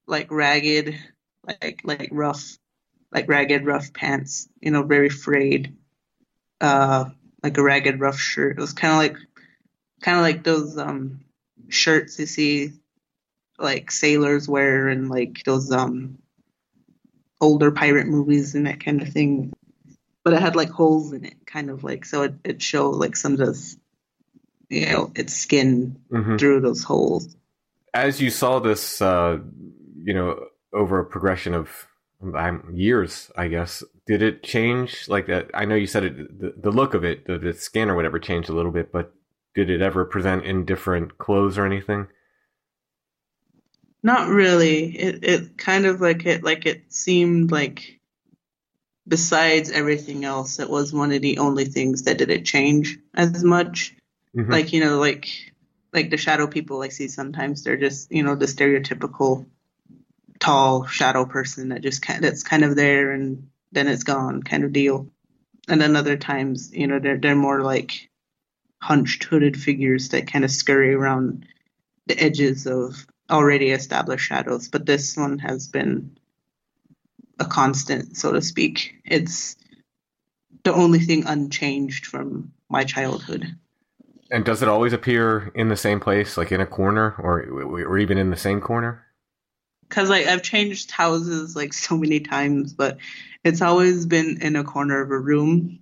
like 0.07 0.31
ragged, 0.31 0.97
like 1.45 1.81
like 1.83 2.09
rough, 2.11 2.57
like 3.11 3.27
ragged 3.27 3.65
rough 3.65 3.93
pants. 3.93 4.49
You 4.59 4.71
know, 4.71 4.83
very 4.83 5.09
frayed. 5.09 5.75
Uh, 6.59 7.05
like 7.43 7.57
a 7.57 7.63
ragged 7.63 7.99
rough 7.99 8.19
shirt. 8.19 8.57
It 8.57 8.61
was 8.61 8.73
kind 8.73 8.91
of 8.91 8.97
like, 8.97 9.27
kind 10.01 10.17
of 10.17 10.23
like 10.23 10.43
those 10.43 10.77
um 10.77 11.21
shirts 11.69 12.19
you 12.19 12.25
see, 12.25 12.73
like 13.57 13.91
sailors 13.91 14.47
wear 14.47 14.87
and 14.87 15.09
like 15.09 15.43
those 15.45 15.71
um 15.71 16.17
older 17.39 17.71
pirate 17.71 18.07
movies 18.07 18.55
and 18.55 18.67
that 18.67 18.83
kind 18.83 19.01
of 19.01 19.09
thing. 19.09 19.51
But 20.23 20.33
it 20.33 20.41
had 20.41 20.55
like 20.55 20.69
holes 20.69 21.13
in 21.13 21.25
it, 21.25 21.45
kind 21.45 21.69
of 21.69 21.83
like 21.83 22.05
so 22.05 22.23
it 22.23 22.33
it 22.43 22.61
showed 22.61 22.91
like 22.91 23.15
some 23.15 23.33
of 23.33 23.39
this, 23.39 23.77
you 24.69 24.85
know, 24.85 25.11
its 25.15 25.33
skin 25.33 25.99
hmm 26.09 26.37
through 26.37 26.61
those 26.61 26.83
holes. 26.83 27.35
As 27.93 28.21
you 28.21 28.29
saw 28.29 28.59
this, 28.59 29.01
uh, 29.01 29.39
you 29.95 30.13
know, 30.13 30.45
over 30.73 30.99
a 30.99 31.05
progression 31.05 31.53
of 31.53 31.87
um, 32.35 32.69
years, 32.73 33.31
I 33.35 33.47
guess, 33.47 33.83
did 34.05 34.21
it 34.21 34.43
change? 34.43 35.07
Like 35.07 35.27
that? 35.27 35.49
I 35.53 35.65
know 35.65 35.75
you 35.75 35.87
said 35.87 36.03
it, 36.03 36.39
the, 36.39 36.53
the 36.57 36.71
look 36.71 36.93
of 36.93 37.03
it, 37.03 37.25
the, 37.25 37.37
the 37.37 37.53
skin 37.53 37.89
or 37.89 37.95
whatever, 37.95 38.19
changed 38.19 38.49
a 38.49 38.53
little 38.53 38.71
bit, 38.71 38.91
but 38.91 39.13
did 39.53 39.69
it 39.69 39.81
ever 39.81 40.05
present 40.05 40.45
in 40.45 40.65
different 40.65 41.17
clothes 41.17 41.57
or 41.57 41.65
anything? 41.65 42.07
Not 44.03 44.29
really. 44.29 44.95
It 44.95 45.23
it 45.23 45.57
kind 45.57 45.85
of 45.85 46.01
like 46.01 46.25
it 46.25 46.43
like 46.43 46.65
it 46.65 46.91
seemed 46.91 47.51
like 47.51 47.99
besides 49.07 49.69
everything 49.71 50.25
else, 50.25 50.59
it 50.59 50.69
was 50.69 50.93
one 50.93 51.11
of 51.11 51.21
the 51.21 51.37
only 51.37 51.65
things 51.65 52.03
that 52.03 52.17
didn't 52.17 52.45
change 52.45 52.97
as 53.13 53.43
much. 53.43 53.95
Mhm. 54.35 54.49
Like, 54.49 54.73
you 54.73 54.79
know, 54.79 54.99
like 54.99 55.27
like 55.93 56.09
the 56.09 56.17
shadow 56.17 56.47
people 56.47 56.81
I 56.81 56.89
see 56.89 57.07
sometimes 57.07 57.63
they're 57.63 57.77
just, 57.77 58.11
you 58.11 58.23
know, 58.23 58.35
the 58.35 58.45
stereotypical 58.45 59.45
tall 60.41 60.85
shadow 60.87 61.25
person 61.25 61.69
that 61.69 61.81
just 61.81 62.01
kind 62.01 62.21
that's 62.21 62.43
kind 62.43 62.65
of 62.65 62.75
there 62.75 63.11
and 63.11 63.47
then 63.71 63.87
it's 63.87 64.03
gone 64.03 64.43
kind 64.43 64.65
of 64.65 64.73
deal. 64.73 65.07
And 65.69 65.79
then 65.79 65.95
other 65.95 66.17
times, 66.17 66.73
you 66.73 66.87
know, 66.87 66.99
they're 66.99 67.17
they're 67.17 67.35
more 67.35 67.61
like 67.61 68.09
hunched 68.81 69.23
hooded 69.23 69.55
figures 69.55 70.09
that 70.09 70.27
kind 70.27 70.43
of 70.43 70.51
scurry 70.51 70.93
around 70.93 71.45
the 72.07 72.19
edges 72.19 72.65
of 72.65 73.05
already 73.29 73.69
established 73.69 74.25
shadows, 74.25 74.67
but 74.67 74.85
this 74.85 75.15
one 75.15 75.39
has 75.39 75.67
been 75.67 76.17
a 77.39 77.45
constant, 77.45 78.17
so 78.17 78.33
to 78.33 78.41
speak. 78.41 78.95
It's 79.05 79.55
the 80.63 80.73
only 80.73 80.99
thing 80.99 81.25
unchanged 81.25 82.07
from 82.07 82.51
my 82.69 82.83
childhood. 82.83 83.55
And 84.31 84.43
does 84.43 84.61
it 84.61 84.67
always 84.67 84.93
appear 84.93 85.51
in 85.55 85.69
the 85.69 85.77
same 85.77 85.99
place, 85.99 86.37
like 86.37 86.51
in 86.51 86.61
a 86.61 86.65
corner, 86.65 87.15
or 87.19 87.41
or 87.43 87.97
even 87.99 88.17
in 88.17 88.31
the 88.31 88.37
same 88.37 88.61
corner? 88.61 89.05
Cause 89.91 90.09
like 90.09 90.25
I've 90.25 90.41
changed 90.41 90.89
houses 90.89 91.55
like 91.55 91.73
so 91.73 91.97
many 91.97 92.21
times, 92.21 92.71
but 92.73 92.97
it's 93.43 93.61
always 93.61 94.05
been 94.05 94.41
in 94.41 94.55
a 94.55 94.63
corner 94.63 95.01
of 95.01 95.11
a 95.11 95.19
room, 95.19 95.79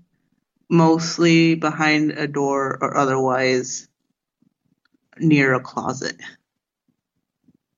mostly 0.68 1.53
behind 1.53 2.12
a 2.12 2.28
door 2.28 2.80
or 2.82 2.97
otherwise 2.97 3.88
near 5.20 5.53
a 5.53 5.60
closet. 5.60 6.16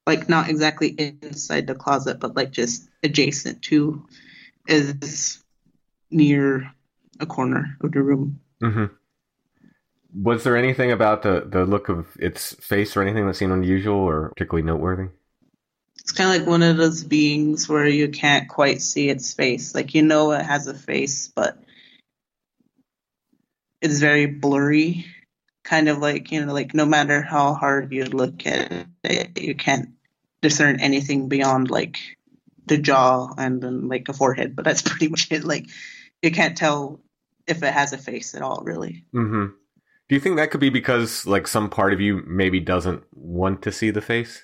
Like 0.08 0.30
not 0.30 0.50
exactly 0.50 0.88
inside 1.22 1.68
the 1.68 1.76
closet, 1.76 2.20
but 2.22 2.36
like 2.36 2.52
just 2.52 2.88
adjacent 3.04 3.62
to 3.64 4.08
is 4.68 5.44
near 6.10 6.72
a 7.20 7.26
corner 7.26 7.78
of 7.82 7.92
the 7.92 8.02
room. 8.02 8.40
hmm 8.62 8.86
Was 10.14 10.46
there 10.46 10.56
anything 10.56 10.92
about 10.94 11.24
the, 11.24 11.46
the 11.46 11.66
look 11.66 11.90
of 11.90 12.08
its 12.18 12.56
face 12.56 12.96
or 12.96 13.02
anything 13.02 13.28
that 13.28 13.36
seemed 13.36 13.52
unusual 13.52 14.00
or 14.00 14.30
particularly 14.30 14.66
noteworthy? 14.66 15.10
It's 16.12 16.18
kind 16.18 16.36
of 16.36 16.42
like 16.42 16.50
one 16.50 16.62
of 16.62 16.76
those 16.76 17.06
beings 17.06 17.70
where 17.70 17.88
you 17.88 18.10
can't 18.10 18.50
quite 18.50 18.82
see 18.82 19.08
its 19.08 19.34
face. 19.34 19.74
Like 19.74 19.96
you 19.96 20.02
know 20.02 20.34
it 20.34 20.42
has 20.42 20.68
a 20.68 20.74
face, 20.74 21.30
but 21.30 21.58
it's 23.82 24.00
very 24.00 24.26
blurry, 24.26 25.06
kind 25.64 25.88
of 25.88 26.00
like 26.00 26.34
you 26.34 26.46
know 26.46 26.52
like 26.52 26.74
no 26.74 26.86
matter 26.86 27.22
how 27.22 27.54
hard 27.54 27.94
you 27.94 28.04
look 28.04 28.46
at 28.46 28.88
it, 29.06 29.42
you 29.42 29.56
can't 29.56 29.92
discern 30.42 30.82
anything 30.82 31.30
beyond 31.30 31.72
like 31.72 31.98
the 32.66 32.78
jaw 32.78 33.34
and 33.38 33.62
then 33.62 33.88
like 33.88 34.10
a 34.10 34.14
forehead. 34.14 34.54
But 34.54 34.66
that's 34.66 34.82
pretty 34.86 35.08
much 35.08 35.32
it. 35.32 35.46
Like 35.46 35.68
you 36.22 36.32
can't 36.32 36.58
tell 36.58 37.00
if 37.48 37.64
it 37.64 37.74
has 37.74 37.94
a 37.94 37.98
face 37.98 38.36
at 38.36 38.42
all, 38.42 38.64
really. 38.66 39.06
Mm-hmm. 39.16 39.46
Do 40.10 40.16
you 40.16 40.20
think 40.20 40.36
that 40.36 40.52
could 40.52 40.60
be 40.60 40.70
because 40.70 41.26
like 41.26 41.48
some 41.48 41.70
part 41.70 41.94
of 41.94 42.02
you 42.02 42.22
maybe 42.28 42.60
doesn't 42.60 43.04
want 43.14 43.62
to 43.62 43.72
see 43.72 43.92
the 43.92 44.02
face? 44.02 44.44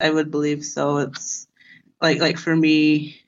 I 0.00 0.10
would 0.10 0.30
believe 0.30 0.64
so. 0.64 0.98
It's 0.98 1.46
like 2.00 2.20
like 2.20 2.38
for 2.38 2.54
me, 2.54 3.20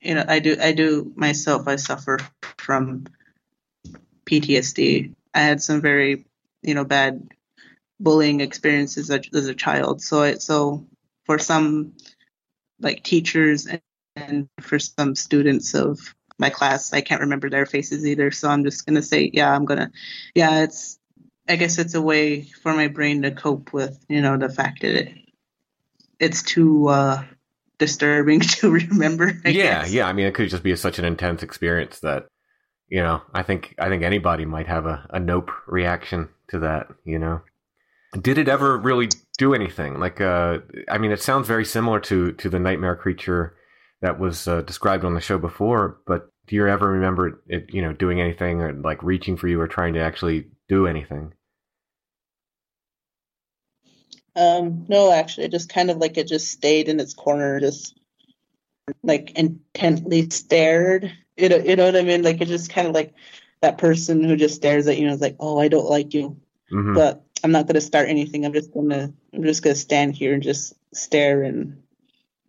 you 0.00 0.14
know, 0.14 0.24
I 0.26 0.40
do 0.40 0.56
I 0.60 0.72
do 0.72 1.12
myself. 1.16 1.68
I 1.68 1.76
suffer 1.76 2.18
from 2.58 3.06
PTSD. 4.26 5.14
I 5.34 5.40
had 5.40 5.62
some 5.62 5.80
very 5.80 6.26
you 6.62 6.74
know 6.74 6.84
bad 6.84 7.28
bullying 8.00 8.40
experiences 8.40 9.10
as, 9.10 9.22
as 9.34 9.48
a 9.48 9.54
child. 9.54 10.02
So 10.02 10.22
it 10.22 10.42
so 10.42 10.86
for 11.26 11.38
some 11.38 11.94
like 12.80 13.04
teachers 13.04 13.66
and, 13.66 13.82
for 14.60 14.78
some 14.78 15.14
students 15.16 15.74
of 15.74 15.98
my 16.38 16.50
class, 16.50 16.92
I 16.92 17.00
can't 17.02 17.22
remember 17.22 17.50
their 17.50 17.66
faces 17.66 18.06
either. 18.06 18.30
So 18.32 18.48
I'm 18.48 18.64
just 18.64 18.86
gonna 18.86 19.02
say, 19.02 19.30
yeah, 19.32 19.54
I'm 19.54 19.64
gonna, 19.66 19.92
yeah, 20.34 20.64
it's. 20.64 20.98
I 21.48 21.56
guess 21.56 21.78
it's 21.78 21.94
a 21.94 22.02
way 22.02 22.42
for 22.42 22.74
my 22.74 22.88
brain 22.88 23.22
to 23.22 23.32
cope 23.32 23.72
with 23.72 24.04
you 24.08 24.22
know 24.22 24.36
the 24.38 24.48
fact 24.50 24.82
that 24.82 24.94
it 24.94 25.14
it's 26.20 26.42
too 26.42 26.88
uh, 26.88 27.24
disturbing 27.78 28.40
to 28.60 28.70
remember. 28.70 29.32
I 29.44 29.48
yeah, 29.48 29.82
guess. 29.82 29.92
yeah. 29.92 30.06
I 30.06 30.12
mean, 30.12 30.26
it 30.26 30.34
could 30.34 30.48
just 30.48 30.62
be 30.62 30.76
such 30.76 31.00
an 31.00 31.04
intense 31.04 31.42
experience 31.42 31.98
that 32.00 32.28
you 32.88 33.02
know. 33.02 33.22
I 33.34 33.42
think 33.42 33.74
I 33.78 33.88
think 33.88 34.04
anybody 34.04 34.44
might 34.44 34.68
have 34.68 34.86
a, 34.86 35.06
a 35.10 35.18
nope 35.18 35.50
reaction 35.66 36.28
to 36.48 36.60
that. 36.60 36.88
You 37.04 37.18
know, 37.18 37.40
did 38.20 38.38
it 38.38 38.48
ever 38.48 38.78
really 38.78 39.08
do 39.38 39.54
anything? 39.54 39.98
Like, 39.98 40.20
uh, 40.20 40.58
I 40.88 40.98
mean, 40.98 41.10
it 41.10 41.22
sounds 41.22 41.48
very 41.48 41.64
similar 41.64 41.98
to 42.00 42.32
to 42.32 42.48
the 42.48 42.60
nightmare 42.60 42.94
creature 42.94 43.56
that 44.02 44.20
was 44.20 44.46
uh, 44.46 44.62
described 44.62 45.04
on 45.04 45.14
the 45.14 45.20
show 45.20 45.38
before. 45.38 45.98
But 46.06 46.30
do 46.46 46.56
you 46.56 46.66
ever 46.68 46.88
remember 46.88 47.40
it? 47.48 47.72
You 47.72 47.82
know, 47.82 47.92
doing 47.92 48.20
anything 48.20 48.60
or 48.60 48.72
like 48.72 49.02
reaching 49.02 49.36
for 49.36 49.48
you 49.48 49.60
or 49.60 49.66
trying 49.66 49.94
to 49.94 50.00
actually 50.00 50.48
do 50.68 50.86
anything? 50.86 51.32
Um, 54.36 54.86
no, 54.88 55.12
actually, 55.12 55.44
it 55.44 55.50
just 55.50 55.68
kind 55.68 55.90
of 55.90 55.98
like 55.98 56.16
it 56.16 56.28
just 56.28 56.48
stayed 56.48 56.88
in 56.88 57.00
its 57.00 57.14
corner, 57.14 57.60
just 57.60 57.98
like 59.02 59.32
intently 59.32 60.30
stared. 60.30 61.12
You 61.36 61.48
know, 61.48 61.56
you 61.56 61.76
know 61.76 61.86
what 61.86 61.96
I 61.96 62.02
mean? 62.02 62.22
Like 62.22 62.40
it 62.40 62.48
just 62.48 62.70
kind 62.70 62.86
of 62.86 62.94
like 62.94 63.14
that 63.62 63.78
person 63.78 64.22
who 64.24 64.36
just 64.36 64.54
stares 64.54 64.86
at 64.86 64.98
you 64.98 65.06
and 65.06 65.14
is 65.14 65.20
like, 65.20 65.36
"Oh, 65.40 65.58
I 65.58 65.68
don't 65.68 65.88
like 65.88 66.14
you," 66.14 66.36
hmm 66.70 66.94
but 66.94 67.24
I'm 67.42 67.52
not 67.52 67.66
gonna 67.66 67.80
start 67.80 68.08
anything. 68.08 68.44
I'm 68.44 68.52
just 68.52 68.72
gonna, 68.72 69.12
I'm 69.32 69.42
just 69.42 69.62
gonna 69.62 69.74
stand 69.74 70.14
here 70.14 70.34
and 70.34 70.42
just 70.42 70.74
stare 70.92 71.42
and 71.42 71.82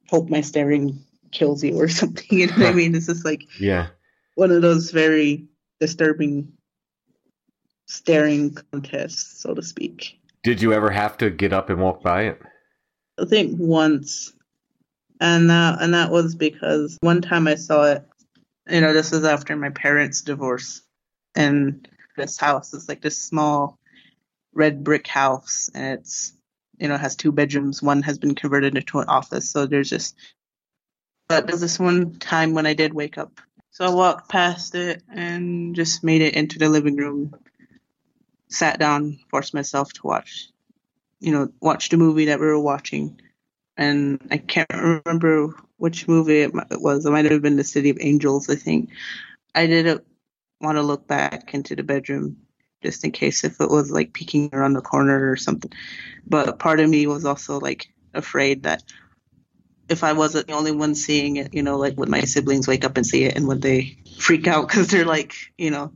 hope 0.09 0.29
my 0.29 0.41
staring 0.41 0.99
kills 1.31 1.63
you 1.63 1.79
or 1.79 1.87
something. 1.89 2.25
You 2.29 2.47
know 2.47 2.53
what 2.55 2.65
I 2.67 2.73
mean? 2.73 2.95
It's 2.95 3.07
just 3.07 3.25
like 3.25 3.43
Yeah. 3.59 3.87
one 4.35 4.51
of 4.51 4.61
those 4.61 4.91
very 4.91 5.47
disturbing 5.79 6.53
staring 7.87 8.55
contests, 8.71 9.41
so 9.41 9.53
to 9.53 9.61
speak. 9.61 10.20
Did 10.43 10.61
you 10.61 10.73
ever 10.73 10.89
have 10.89 11.17
to 11.17 11.29
get 11.29 11.53
up 11.53 11.69
and 11.69 11.79
walk 11.79 12.01
by 12.01 12.23
it? 12.23 12.41
I 13.19 13.25
think 13.25 13.59
once, 13.59 14.33
and 15.19 15.49
that 15.49 15.81
and 15.81 15.93
that 15.93 16.11
was 16.11 16.33
because 16.35 16.97
one 17.01 17.21
time 17.21 17.47
I 17.47 17.55
saw 17.55 17.83
it. 17.83 18.03
You 18.69 18.81
know, 18.81 18.93
this 18.93 19.11
was 19.11 19.23
after 19.23 19.55
my 19.55 19.69
parents' 19.69 20.21
divorce, 20.21 20.81
and 21.35 21.87
this 22.17 22.37
house 22.37 22.73
is 22.73 22.89
like 22.89 23.01
this 23.01 23.17
small 23.17 23.77
red 24.53 24.83
brick 24.83 25.07
house, 25.07 25.69
and 25.75 25.99
it's 25.99 26.33
you 26.79 26.87
know 26.87 26.97
has 26.97 27.15
two 27.15 27.31
bedrooms. 27.31 27.83
One 27.83 28.01
has 28.01 28.17
been 28.17 28.33
converted 28.33 28.75
into 28.75 28.99
an 28.99 29.07
office, 29.07 29.49
so 29.49 29.65
there's 29.65 29.89
just. 29.89 30.15
But 31.29 31.47
there's 31.47 31.61
this 31.61 31.79
one 31.79 32.15
time 32.15 32.53
when 32.53 32.65
I 32.65 32.73
did 32.73 32.93
wake 32.93 33.17
up, 33.17 33.39
so 33.69 33.85
I 33.85 33.89
walked 33.93 34.29
past 34.29 34.75
it 34.75 35.03
and 35.13 35.75
just 35.75 36.03
made 36.03 36.21
it 36.21 36.35
into 36.35 36.57
the 36.57 36.67
living 36.67 36.97
room. 36.97 37.35
Sat 38.51 38.79
down, 38.79 39.19
forced 39.31 39.55
myself 39.55 39.93
to 39.93 40.07
watch 40.07 40.49
you 41.21 41.31
know, 41.31 41.49
watch 41.61 41.89
the 41.89 41.97
movie 41.97 42.25
that 42.25 42.39
we 42.39 42.47
were 42.47 42.59
watching, 42.59 43.21
and 43.77 44.21
I 44.31 44.37
can't 44.37 44.69
remember 44.73 45.55
which 45.77 46.07
movie 46.07 46.41
it 46.41 46.51
was. 46.53 47.05
It 47.05 47.11
might 47.11 47.31
have 47.31 47.41
been 47.41 47.55
The 47.57 47.63
City 47.63 47.91
of 47.91 47.97
Angels, 48.01 48.49
I 48.49 48.55
think. 48.55 48.89
I 49.55 49.67
didn't 49.67 50.03
want 50.59 50.77
to 50.77 50.81
look 50.81 51.07
back 51.07 51.53
into 51.53 51.75
the 51.75 51.83
bedroom 51.83 52.37
just 52.83 53.05
in 53.05 53.11
case 53.11 53.43
if 53.43 53.61
it 53.61 53.69
was 53.69 53.91
like 53.91 54.13
peeking 54.13 54.49
around 54.53 54.73
the 54.73 54.81
corner 54.81 55.31
or 55.31 55.37
something. 55.37 55.71
But 56.27 56.59
part 56.59 56.79
of 56.79 56.89
me 56.89 57.05
was 57.07 57.25
also 57.25 57.59
like 57.59 57.93
afraid 58.13 58.63
that 58.63 58.83
if 59.89 60.03
I 60.03 60.13
wasn't 60.13 60.47
the 60.47 60.53
only 60.53 60.71
one 60.71 60.95
seeing 60.95 61.35
it, 61.35 61.53
you 61.53 61.63
know, 61.63 61.77
like 61.77 61.97
would 61.97 62.09
my 62.09 62.21
siblings 62.21 62.67
wake 62.67 62.85
up 62.85 62.97
and 62.97 63.05
see 63.05 63.25
it 63.25 63.35
and 63.35 63.47
would 63.47 63.61
they 63.61 63.99
freak 64.17 64.47
out 64.47 64.67
because 64.67 64.87
they're 64.87 65.05
like, 65.05 65.33
you 65.57 65.69
know, 65.69 65.93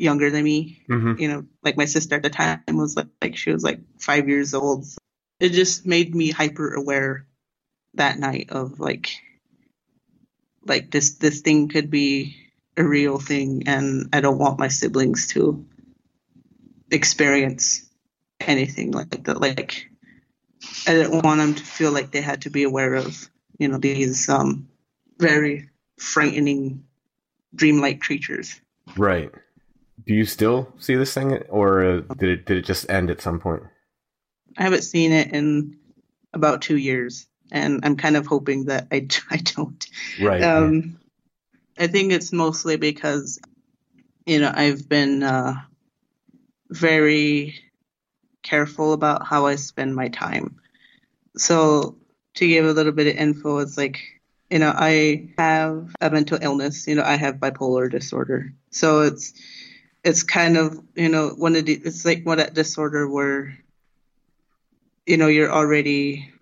younger 0.00 0.30
than 0.30 0.42
me 0.44 0.82
hmm 0.88 1.14
you 1.18 1.28
know, 1.28 1.44
like 1.62 1.76
my 1.76 1.84
sister 1.84 2.16
at 2.16 2.22
the 2.22 2.30
time 2.30 2.62
was 2.70 2.96
like, 2.96 3.08
like 3.20 3.36
she 3.36 3.52
was 3.52 3.62
like 3.62 3.80
five 3.98 4.28
years 4.28 4.54
old. 4.54 4.86
So 4.86 4.96
It 5.38 5.50
just 5.50 5.84
made 5.84 6.14
me 6.14 6.30
hyper 6.30 6.72
aware 6.74 7.26
that 7.94 8.18
night 8.18 8.48
of 8.50 8.80
like, 8.80 9.10
like 10.64 10.90
this 10.90 11.16
this 11.16 11.40
thing 11.40 11.68
could 11.68 11.90
be 11.90 12.36
a 12.76 12.84
real 12.84 13.18
thing, 13.18 13.64
and 13.66 14.08
I 14.12 14.20
don't 14.20 14.38
want 14.38 14.58
my 14.58 14.68
siblings 14.68 15.26
to 15.28 15.66
experience 16.90 17.84
anything 18.40 18.92
like 18.92 19.24
that. 19.24 19.40
Like, 19.40 19.90
I 20.86 20.92
didn't 20.94 21.22
want 21.22 21.38
them 21.40 21.54
to 21.54 21.62
feel 21.62 21.92
like 21.92 22.10
they 22.10 22.22
had 22.22 22.42
to 22.42 22.50
be 22.50 22.62
aware 22.62 22.94
of, 22.94 23.28
you 23.58 23.68
know, 23.68 23.78
these 23.78 24.28
um 24.28 24.68
very 25.18 25.68
frightening 25.98 26.84
dreamlike 27.54 28.00
creatures. 28.00 28.60
Right. 28.96 29.30
Do 30.06 30.14
you 30.14 30.24
still 30.24 30.72
see 30.78 30.94
this 30.94 31.14
thing, 31.14 31.32
or 31.48 32.00
did 32.00 32.28
it 32.28 32.46
did 32.46 32.58
it 32.58 32.64
just 32.64 32.88
end 32.90 33.10
at 33.10 33.20
some 33.20 33.40
point? 33.40 33.62
I 34.56 34.62
haven't 34.62 34.82
seen 34.82 35.12
it 35.12 35.32
in 35.32 35.78
about 36.32 36.62
two 36.62 36.76
years, 36.76 37.26
and 37.50 37.80
I'm 37.82 37.96
kind 37.96 38.16
of 38.16 38.26
hoping 38.26 38.66
that 38.66 38.88
I, 38.90 39.06
I 39.30 39.36
don't. 39.36 39.86
Right. 40.20 40.42
Um, 40.42 40.98
I 41.78 41.86
think 41.86 42.12
it's 42.12 42.32
mostly 42.32 42.76
because, 42.76 43.38
you 44.26 44.40
know, 44.40 44.52
I've 44.54 44.88
been 44.88 45.22
uh, 45.22 45.54
very 46.68 47.58
careful 48.42 48.92
about 48.92 49.26
how 49.26 49.46
I 49.46 49.56
spend 49.56 49.94
my 49.94 50.08
time. 50.08 50.56
So, 51.36 51.96
to 52.34 52.46
give 52.46 52.64
a 52.64 52.72
little 52.72 52.92
bit 52.92 53.06
of 53.06 53.16
info, 53.16 53.58
it's 53.58 53.76
like, 53.76 54.00
you 54.50 54.58
know, 54.58 54.72
I 54.74 55.30
have 55.38 55.94
a 56.00 56.10
mental 56.10 56.38
illness. 56.40 56.86
You 56.86 56.96
know, 56.96 57.02
I 57.02 57.16
have 57.16 57.36
bipolar 57.36 57.90
disorder. 57.90 58.52
So 58.70 59.02
it's 59.02 59.32
it's 60.02 60.22
kind 60.22 60.56
of 60.56 60.80
you 60.94 61.08
know 61.08 61.30
one 61.30 61.56
of 61.56 61.66
the 61.66 61.74
it's 61.74 62.04
like 62.04 62.24
one 62.24 62.38
that 62.38 62.54
disorder 62.54 63.08
where 63.08 63.58
you 65.06 65.16
know 65.16 65.26
you're 65.26 65.52
already 65.52 66.32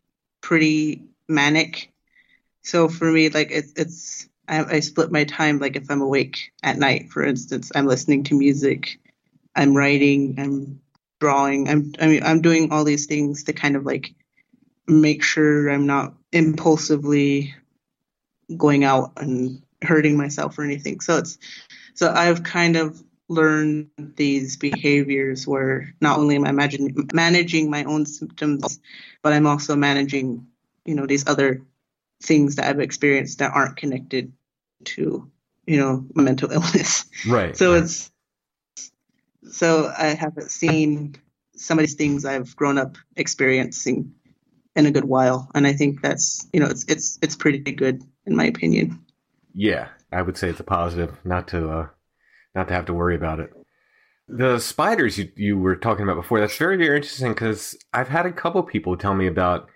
pretty 0.40 1.04
manic. 1.28 1.92
So 2.62 2.88
for 2.88 3.10
me, 3.10 3.28
like 3.28 3.50
it's 3.50 3.72
it's 3.76 4.28
I, 4.48 4.64
I 4.76 4.80
split 4.80 5.10
my 5.10 5.24
time. 5.24 5.58
Like 5.58 5.76
if 5.76 5.90
I'm 5.90 6.00
awake 6.00 6.52
at 6.62 6.78
night, 6.78 7.10
for 7.10 7.24
instance, 7.24 7.72
I'm 7.74 7.86
listening 7.86 8.24
to 8.24 8.38
music, 8.38 9.00
I'm 9.54 9.76
writing, 9.76 10.36
I'm 10.38 10.80
drawing, 11.20 11.68
I'm 11.68 11.92
I 12.00 12.06
mean 12.06 12.22
I'm 12.22 12.40
doing 12.40 12.72
all 12.72 12.84
these 12.84 13.06
things 13.06 13.44
to 13.44 13.52
kind 13.52 13.76
of 13.76 13.84
like 13.84 14.14
make 14.86 15.22
sure 15.22 15.68
I'm 15.68 15.86
not 15.86 16.14
impulsively 16.32 17.54
going 18.56 18.84
out 18.84 19.12
and 19.16 19.62
hurting 19.82 20.16
myself 20.16 20.58
or 20.58 20.64
anything. 20.64 21.00
So 21.00 21.18
it's 21.18 21.38
so 21.94 22.12
I've 22.12 22.42
kind 22.42 22.76
of 22.76 23.02
learned 23.28 23.90
these 24.16 24.56
behaviors 24.56 25.46
where 25.46 25.94
not 26.00 26.18
only 26.18 26.36
am 26.36 26.44
I 26.44 26.50
imagine, 26.50 27.08
managing 27.12 27.70
my 27.70 27.84
own 27.84 28.06
symptoms, 28.06 28.80
but 29.22 29.32
I'm 29.32 29.46
also 29.46 29.76
managing, 29.76 30.46
you 30.84 30.94
know, 30.94 31.06
these 31.06 31.26
other 31.28 31.62
things 32.22 32.56
that 32.56 32.66
I've 32.66 32.80
experienced 32.80 33.38
that 33.38 33.52
aren't 33.54 33.76
connected 33.76 34.32
to, 34.84 35.30
you 35.66 35.76
know, 35.76 36.06
my 36.14 36.22
mental 36.22 36.50
illness. 36.52 37.06
right. 37.26 37.56
So 37.56 37.74
right. 37.74 37.82
it's 37.82 38.10
so 39.50 39.92
I 39.96 40.08
haven't 40.08 40.50
seen 40.50 41.16
some 41.56 41.78
of 41.78 41.82
these 41.82 41.94
things 41.94 42.24
I've 42.24 42.54
grown 42.56 42.78
up 42.78 42.96
experiencing 43.16 44.14
in 44.76 44.86
a 44.86 44.90
good 44.90 45.04
while, 45.04 45.50
and 45.54 45.66
I 45.66 45.72
think 45.72 46.02
that's 46.02 46.46
you 46.52 46.60
know 46.60 46.66
it's 46.66 46.84
it's 46.88 47.18
it's 47.22 47.36
pretty 47.36 47.58
good 47.58 48.02
in 48.26 48.36
my 48.36 48.44
opinion. 48.44 49.00
yeah, 49.54 49.88
I 50.12 50.22
would 50.22 50.36
say 50.36 50.48
it's 50.48 50.60
a 50.60 50.64
positive 50.64 51.16
not 51.24 51.48
to 51.48 51.70
uh, 51.70 51.88
not 52.58 52.68
to 52.68 52.74
have 52.74 52.86
to 52.86 52.94
worry 52.94 53.14
about 53.14 53.40
it. 53.40 53.50
The 54.28 54.58
spiders 54.58 55.16
you 55.16 55.30
you 55.36 55.58
were 55.58 55.76
talking 55.76 56.04
about 56.04 56.16
before 56.16 56.40
that's 56.40 56.56
very 56.56 56.76
very 56.76 56.96
interesting 56.96 57.32
because 57.32 57.76
I've 57.94 58.08
had 58.08 58.26
a 58.26 58.32
couple 58.32 58.62
people 58.62 58.96
tell 58.96 59.14
me 59.14 59.26
about 59.26 59.68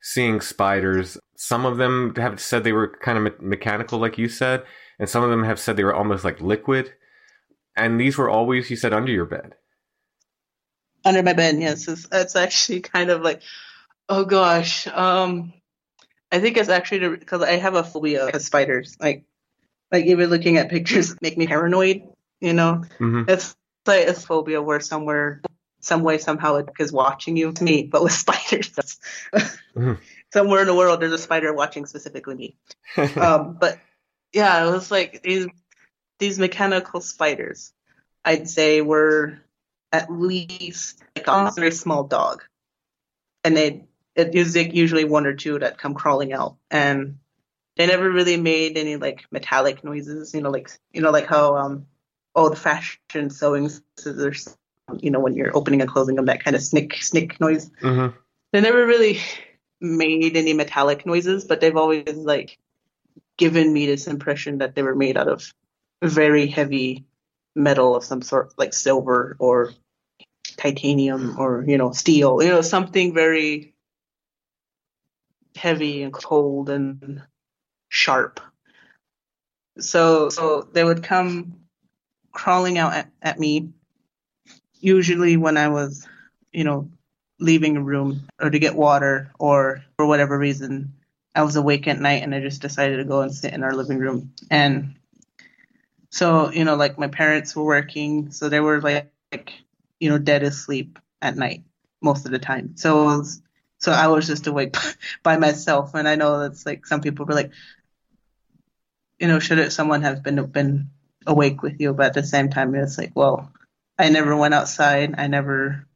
seeing 0.00 0.40
spiders. 0.40 1.18
Some 1.36 1.66
of 1.66 1.76
them 1.76 2.14
have 2.16 2.40
said 2.40 2.64
they 2.64 2.72
were 2.72 2.96
kind 3.02 3.18
of 3.18 3.24
me- 3.24 3.48
mechanical, 3.48 3.98
like 3.98 4.18
you 4.18 4.28
said, 4.28 4.62
and 4.98 5.08
some 5.08 5.22
of 5.22 5.30
them 5.30 5.44
have 5.44 5.60
said 5.60 5.76
they 5.76 5.84
were 5.84 5.94
almost 5.94 6.24
like 6.24 6.40
liquid. 6.40 6.92
And 7.76 8.00
these 8.00 8.18
were 8.18 8.28
always, 8.28 8.70
you 8.70 8.76
said, 8.76 8.92
under 8.92 9.12
your 9.12 9.26
bed. 9.26 9.54
Under 11.04 11.22
my 11.22 11.32
bed, 11.32 11.60
yes. 11.60 11.86
It's, 11.86 12.06
it's 12.10 12.34
actually 12.36 12.80
kind 12.80 13.10
of 13.10 13.22
like, 13.22 13.42
oh 14.08 14.24
gosh. 14.24 14.86
Um, 14.88 15.52
I 16.32 16.40
think 16.40 16.56
it's 16.56 16.68
actually 16.68 17.16
because 17.16 17.42
I 17.42 17.52
have 17.52 17.74
a 17.74 17.84
phobia 17.84 18.28
of 18.28 18.42
spiders. 18.42 18.96
Like, 19.00 19.24
like 19.92 20.06
even 20.06 20.28
looking 20.28 20.56
at 20.56 20.70
pictures 20.70 21.14
make 21.22 21.38
me 21.38 21.46
paranoid. 21.46 22.02
You 22.40 22.52
know, 22.52 22.84
Mhm. 22.98 23.28
it's 23.28 23.56
like 23.86 24.06
a 24.08 24.14
phobia 24.14 24.62
where 24.62 24.80
somewhere, 24.80 25.42
some 25.80 26.02
way, 26.02 26.18
somehow 26.18 26.56
it 26.56 26.68
is 26.78 26.92
watching 26.92 27.36
you. 27.36 27.52
To 27.52 27.64
me, 27.64 27.82
but 27.84 28.02
with 28.02 28.12
spiders, 28.24 28.70
Mhm. 29.76 29.98
somewhere 30.32 30.60
in 30.60 30.66
the 30.66 30.74
world 30.74 31.00
there's 31.00 31.12
a 31.12 31.18
spider 31.18 31.52
watching 31.52 31.86
specifically 31.86 32.34
me. 32.34 32.56
um, 33.16 33.56
but 33.60 33.78
yeah, 34.32 34.66
it 34.66 34.70
was 34.70 34.90
like 34.90 35.22
these 35.22 35.46
these 36.18 36.38
mechanical 36.38 37.00
spiders. 37.00 37.72
I'd 38.24 38.48
say 38.48 38.82
were 38.82 39.38
at 39.92 40.10
least 40.10 41.02
like 41.16 41.26
a 41.26 41.52
very 41.56 41.72
small 41.72 42.04
dog, 42.04 42.44
and 43.44 43.56
they 43.56 43.84
it 44.14 44.34
was 44.34 44.54
like 44.54 44.74
usually 44.74 45.04
one 45.04 45.26
or 45.26 45.34
two 45.34 45.58
that 45.58 45.78
come 45.78 45.94
crawling 45.94 46.32
out, 46.32 46.56
and 46.70 47.18
they 47.76 47.86
never 47.86 48.10
really 48.10 48.36
made 48.36 48.76
any 48.76 48.96
like 48.96 49.24
metallic 49.30 49.82
noises. 49.82 50.34
You 50.34 50.42
know, 50.42 50.50
like 50.50 50.70
you 50.92 51.00
know, 51.00 51.10
like 51.10 51.26
how 51.26 51.56
um 51.56 51.86
old 52.38 52.56
fashioned 52.58 53.32
sewing 53.32 53.70
scissors. 53.98 54.56
You 55.00 55.10
know, 55.10 55.20
when 55.20 55.34
you're 55.34 55.54
opening 55.56 55.80
and 55.82 55.90
closing 55.90 56.14
them, 56.16 56.26
that 56.26 56.42
kind 56.42 56.56
of 56.56 56.62
snick 56.62 56.94
snick 57.02 57.40
noise 57.40 57.70
Mhm. 57.82 58.14
they 58.52 58.60
never 58.60 58.86
really 58.86 59.20
made 59.80 60.36
any 60.36 60.54
metallic 60.54 61.04
noises, 61.04 61.44
but 61.44 61.60
they've 61.60 61.76
always 61.76 62.14
like 62.14 62.58
given 63.36 63.72
me 63.72 63.86
this 63.86 64.06
impression 64.06 64.58
that 64.58 64.74
they 64.74 64.82
were 64.82 64.94
made 64.94 65.16
out 65.16 65.28
of 65.28 65.52
very 66.02 66.46
heavy 66.46 67.04
metal 67.54 67.94
of 67.96 68.04
some 68.04 68.22
sort, 68.22 68.54
like 68.58 68.72
silver 68.72 69.36
or 69.38 69.74
titanium 70.56 71.38
or 71.38 71.64
you 71.66 71.76
know 71.76 71.92
steel, 71.92 72.42
you 72.42 72.48
know 72.48 72.62
something 72.62 73.12
very 73.14 73.74
heavy 75.56 76.02
and 76.02 76.12
cold 76.12 76.70
and 76.70 77.22
sharp. 77.88 78.40
So 79.78 80.30
so 80.30 80.62
they 80.62 80.84
would 80.84 81.02
come 81.02 81.67
crawling 82.32 82.78
out 82.78 82.94
at, 82.94 83.10
at 83.22 83.38
me, 83.38 83.70
usually 84.80 85.36
when 85.36 85.56
I 85.56 85.68
was, 85.68 86.06
you 86.52 86.64
know, 86.64 86.90
leaving 87.40 87.76
a 87.76 87.82
room 87.82 88.28
or 88.40 88.50
to 88.50 88.58
get 88.58 88.74
water 88.74 89.30
or 89.38 89.84
for 89.96 90.06
whatever 90.06 90.38
reason 90.38 90.92
I 91.34 91.42
was 91.42 91.56
awake 91.56 91.86
at 91.86 92.00
night 92.00 92.22
and 92.22 92.34
I 92.34 92.40
just 92.40 92.62
decided 92.62 92.96
to 92.96 93.04
go 93.04 93.20
and 93.20 93.32
sit 93.34 93.54
in 93.54 93.62
our 93.62 93.74
living 93.74 93.98
room. 93.98 94.32
And 94.50 94.94
so 96.10 96.50
you 96.50 96.64
know 96.64 96.74
like 96.74 96.98
my 96.98 97.08
parents 97.08 97.54
were 97.54 97.64
working 97.64 98.30
so 98.30 98.48
they 98.48 98.60
were 98.60 98.80
like, 98.80 99.12
like 99.30 99.52
you 100.00 100.08
know 100.08 100.18
dead 100.18 100.42
asleep 100.42 100.98
at 101.22 101.36
night 101.36 101.62
most 102.00 102.26
of 102.26 102.32
the 102.32 102.38
time. 102.38 102.76
So 102.76 103.04
was, 103.04 103.42
so 103.78 103.92
I 103.92 104.08
was 104.08 104.26
just 104.26 104.46
awake 104.46 104.74
by 105.22 105.36
myself. 105.36 105.94
And 105.94 106.08
I 106.08 106.14
know 106.16 106.40
that's 106.40 106.66
like 106.66 106.86
some 106.86 107.00
people 107.00 107.26
were 107.26 107.34
like 107.34 107.52
you 109.20 109.28
know 109.28 109.38
should 109.38 109.58
it, 109.58 109.72
someone 109.72 110.02
have 110.02 110.22
been 110.22 110.44
been 110.46 110.90
awake 111.26 111.62
with 111.62 111.80
you 111.80 111.92
but 111.92 112.06
at 112.06 112.14
the 112.14 112.22
same 112.22 112.48
time 112.48 112.74
it's 112.74 112.98
like 112.98 113.12
well 113.14 113.50
I 113.98 114.08
never 114.08 114.36
went 114.36 114.54
outside 114.54 115.14
I 115.18 115.26
never 115.26 115.88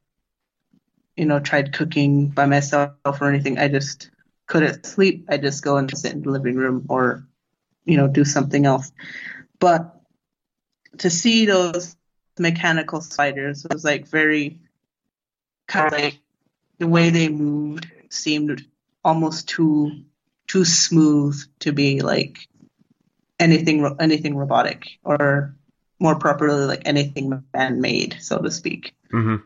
you 1.15 1.25
know, 1.25 1.39
tried 1.39 1.73
cooking 1.73 2.27
by 2.27 2.45
myself 2.45 2.93
or 3.05 3.29
anything. 3.29 3.57
I 3.57 3.67
just 3.67 4.09
couldn't 4.47 4.85
sleep. 4.85 5.25
I 5.29 5.37
just 5.37 5.63
go 5.63 5.77
and 5.77 5.95
sit 5.95 6.13
in 6.13 6.23
the 6.23 6.31
living 6.31 6.55
room 6.55 6.85
or, 6.89 7.25
you 7.85 7.97
know, 7.97 8.07
do 8.07 8.25
something 8.25 8.65
else. 8.65 8.91
But 9.59 9.95
to 10.99 11.09
see 11.09 11.45
those 11.45 11.95
mechanical 12.39 13.01
spiders 13.01 13.65
was 13.69 13.83
like 13.83 14.07
very 14.07 14.59
kind 15.67 15.93
of 15.93 15.99
like 15.99 16.19
the 16.79 16.87
way 16.87 17.09
they 17.09 17.29
moved 17.29 17.89
seemed 18.09 18.65
almost 19.03 19.47
too 19.49 20.03
too 20.47 20.65
smooth 20.65 21.39
to 21.59 21.71
be 21.71 22.01
like 22.01 22.47
anything 23.39 23.95
anything 23.99 24.35
robotic 24.35 24.87
or 25.03 25.55
more 25.99 26.15
properly 26.15 26.65
like 26.65 26.81
anything 26.85 27.43
man-made 27.53 28.17
so 28.19 28.37
to 28.39 28.51
speak 28.51 28.93
Mhm. 29.11 29.43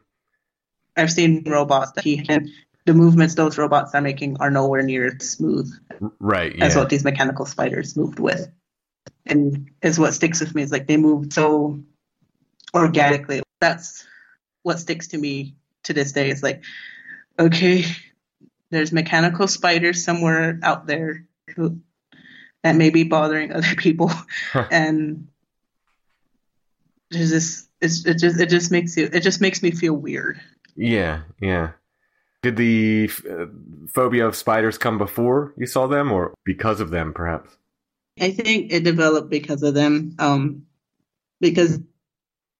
I've 0.95 1.11
seen 1.11 1.43
robots 1.45 1.91
that 1.93 2.03
he 2.03 2.25
and 2.29 2.49
the 2.85 2.93
movements 2.93 3.35
those 3.35 3.57
robots 3.57 3.93
are 3.93 4.01
making 4.01 4.37
are 4.39 4.49
nowhere 4.49 4.81
near 4.81 5.07
as 5.13 5.29
smooth 5.29 5.69
Right. 6.19 6.55
as 6.61 6.75
what 6.75 6.89
these 6.89 7.03
mechanical 7.03 7.45
spiders 7.45 7.95
moved 7.97 8.19
with. 8.19 8.49
And 9.25 9.69
is 9.81 9.99
what 9.99 10.13
sticks 10.13 10.39
with 10.39 10.55
me 10.55 10.61
is 10.63 10.71
like 10.71 10.87
they 10.87 10.97
moved 10.97 11.33
so 11.33 11.79
organically. 12.73 13.41
That's 13.59 14.05
what 14.63 14.79
sticks 14.79 15.07
to 15.07 15.17
me 15.17 15.55
to 15.83 15.93
this 15.93 16.11
day. 16.13 16.29
It's 16.29 16.43
like, 16.43 16.63
okay, 17.39 17.85
there's 18.69 18.91
mechanical 18.91 19.47
spiders 19.47 20.03
somewhere 20.03 20.59
out 20.63 20.87
there 20.87 21.25
who 21.55 21.79
that 22.63 22.75
may 22.75 22.89
be 22.89 23.03
bothering 23.03 23.51
other 23.51 23.75
people, 23.75 24.11
and 24.71 25.27
there's 27.11 27.29
this. 27.29 27.67
It's, 27.79 28.05
it 28.07 28.17
just 28.17 28.39
it 28.39 28.49
just 28.49 28.71
makes 28.71 28.97
you 28.97 29.07
it 29.13 29.21
just 29.21 29.39
makes 29.39 29.61
me 29.61 29.71
feel 29.71 29.93
weird. 29.93 30.39
Yeah. 30.75 31.21
Yeah. 31.41 31.71
Did 32.41 32.55
the 32.55 33.09
uh, 33.29 33.45
phobia 33.89 34.27
of 34.27 34.35
spiders 34.35 34.77
come 34.77 34.97
before 34.97 35.53
you 35.57 35.65
saw 35.65 35.87
them, 35.87 36.11
or 36.11 36.33
because 36.45 36.79
of 36.79 36.91
them, 36.91 37.13
perhaps? 37.13 37.57
I 38.19 38.31
think 38.31 38.71
it 38.71 38.83
developed 38.83 39.29
because 39.29 39.63
of 39.63 39.73
them. 39.73 40.15
Um, 40.19 40.63
because 41.39 41.79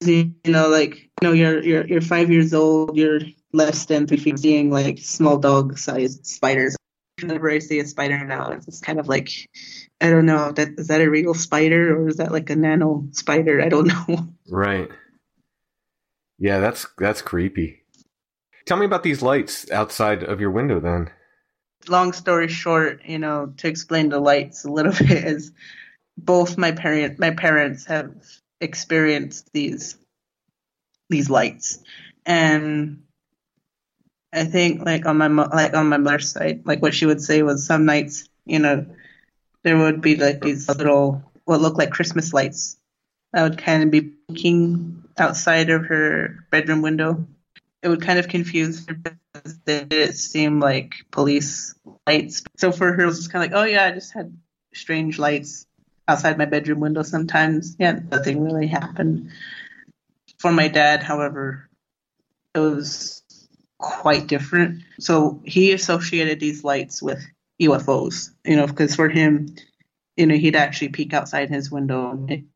you 0.02 0.34
know, 0.46 0.68
like 0.68 1.10
you 1.22 1.28
know, 1.28 1.32
you're 1.32 1.64
you're 1.64 1.88
you're 1.88 2.02
five 2.02 2.32
years 2.32 2.54
old. 2.54 2.98
You're 2.98 3.22
less 3.54 3.86
than 3.86 4.08
three 4.08 4.18
feet, 4.18 4.40
seeing 4.40 4.72
like 4.72 5.00
small 5.00 5.38
dog-sized 5.38 6.26
spiders. 6.26 6.76
I 7.20 7.60
see 7.60 7.80
a 7.80 7.86
spider 7.86 8.24
now, 8.26 8.52
it's 8.52 8.80
kind 8.80 9.00
of 9.00 9.08
like, 9.08 9.30
I 10.00 10.10
don't 10.10 10.26
know, 10.28 10.52
that 10.52 10.70
is 10.78 10.88
that 10.88 11.02
a 11.02 11.10
real 11.10 11.34
spider 11.34 11.98
or 11.98 12.10
is 12.10 12.18
that 12.18 12.32
like 12.32 12.50
a 12.50 12.56
nano 12.56 13.08
spider? 13.12 13.62
I 13.62 13.70
don't 13.70 13.88
know. 14.08 14.28
Right. 14.48 14.90
Yeah, 16.38 16.60
that's 16.60 16.86
that's 16.98 17.22
creepy. 17.22 17.82
Tell 18.66 18.78
me 18.78 18.86
about 18.86 19.04
these 19.04 19.22
lights 19.22 19.70
outside 19.72 20.24
of 20.24 20.40
your 20.40 20.52
window 20.52 20.80
then. 20.80 21.10
long 21.90 22.14
story 22.14 22.48
short, 22.48 23.02
you 23.06 23.18
know, 23.18 23.54
to 23.58 23.68
explain 23.68 24.10
the 24.10 24.20
lights 24.20 24.66
a 24.66 24.72
little 24.72 24.92
bit 25.00 25.12
is 25.26 25.52
both 26.18 26.58
my 26.58 26.72
parent 26.72 27.20
my 27.20 27.32
parents 27.32 27.86
have 27.86 28.14
experienced 28.62 29.50
these 29.54 29.98
these 31.10 31.30
lights, 31.30 31.80
and 32.26 33.04
I 34.34 34.44
think 34.46 34.86
like 34.86 35.06
on 35.06 35.18
my 35.18 35.28
like 35.28 35.74
on 35.74 35.90
my 35.90 35.98
mother's 35.98 36.32
side, 36.32 36.62
like 36.66 36.82
what 36.82 36.94
she 36.94 37.06
would 37.06 37.22
say 37.22 37.42
was 37.44 37.66
some 37.66 37.86
nights, 37.86 38.28
you 38.46 38.60
know, 38.60 38.86
there 39.64 39.78
would 39.78 40.02
be 40.02 40.16
like 40.16 40.42
these 40.42 40.68
little 40.70 41.24
what 41.46 41.62
looked 41.62 41.78
like 41.78 41.92
Christmas 41.92 42.34
lights 42.34 42.78
that 43.34 43.44
would 43.44 43.58
kind 43.58 43.84
of 43.84 43.92
be 43.92 44.02
blinking 44.28 45.04
outside 45.18 45.70
of 45.70 45.86
her 45.86 46.46
bedroom 46.52 46.82
window. 46.82 47.26
It 47.82 47.90
would 47.90 48.02
kind 48.02 48.20
of 48.20 48.28
confuse 48.28 48.86
her 48.88 48.96
because 48.96 49.60
they 49.66 49.84
didn't 49.86 50.14
seem 50.14 50.60
like 50.60 50.94
police 51.12 51.76
lights. 52.06 52.44
So 52.58 52.72
for 52.72 52.94
her, 52.94 53.04
it 53.04 53.06
was 53.06 53.28
kind 53.28 53.46
of 53.46 53.52
like, 53.52 53.60
oh 53.60 53.66
yeah, 53.66 53.86
I 53.86 53.92
just 53.92 54.14
had 54.14 54.36
strange 54.74 55.20
lights 55.20 55.66
outside 56.08 56.38
my 56.38 56.46
bedroom 56.46 56.80
window 56.80 57.04
sometimes. 57.04 57.76
Yeah, 57.80 58.00
nothing 58.12 58.44
really 58.44 58.68
happened. 58.68 59.32
For 60.40 60.52
my 60.52 60.68
dad, 60.68 61.04
however, 61.04 61.70
it 62.56 62.60
was 62.60 63.24
quite 63.80 64.28
different. 64.28 64.84
So 65.00 65.42
he 65.46 65.72
associated 65.72 66.40
these 66.40 66.64
lights 66.64 67.02
with 67.02 67.24
UFOs, 67.62 68.32
you 68.44 68.56
know, 68.56 68.68
because 68.68 68.96
for 68.96 69.10
him, 69.10 69.56
you 70.16 70.26
know, 70.26 70.36
he'd 70.36 70.56
actually 70.56 70.90
peek 70.90 71.14
outside 71.14 71.50
his 71.50 71.72
window 71.72 72.12
and, 72.12 72.48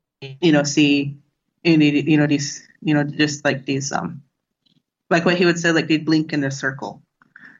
you 0.41 0.51
know, 0.51 0.63
see, 0.63 1.17
any, 1.63 2.01
you 2.09 2.17
know, 2.17 2.28
these, 2.28 2.67
you 2.82 2.93
know, 2.93 3.03
just 3.03 3.45
like 3.45 3.65
these, 3.65 3.91
um, 3.91 4.24
like 5.09 5.26
what 5.26 5.38
he 5.38 5.45
would 5.45 5.59
say, 5.59 5.72
like 5.72 5.88
they'd 5.88 6.05
blink 6.05 6.34
in 6.34 6.43
a 6.43 6.51
circle 6.51 7.03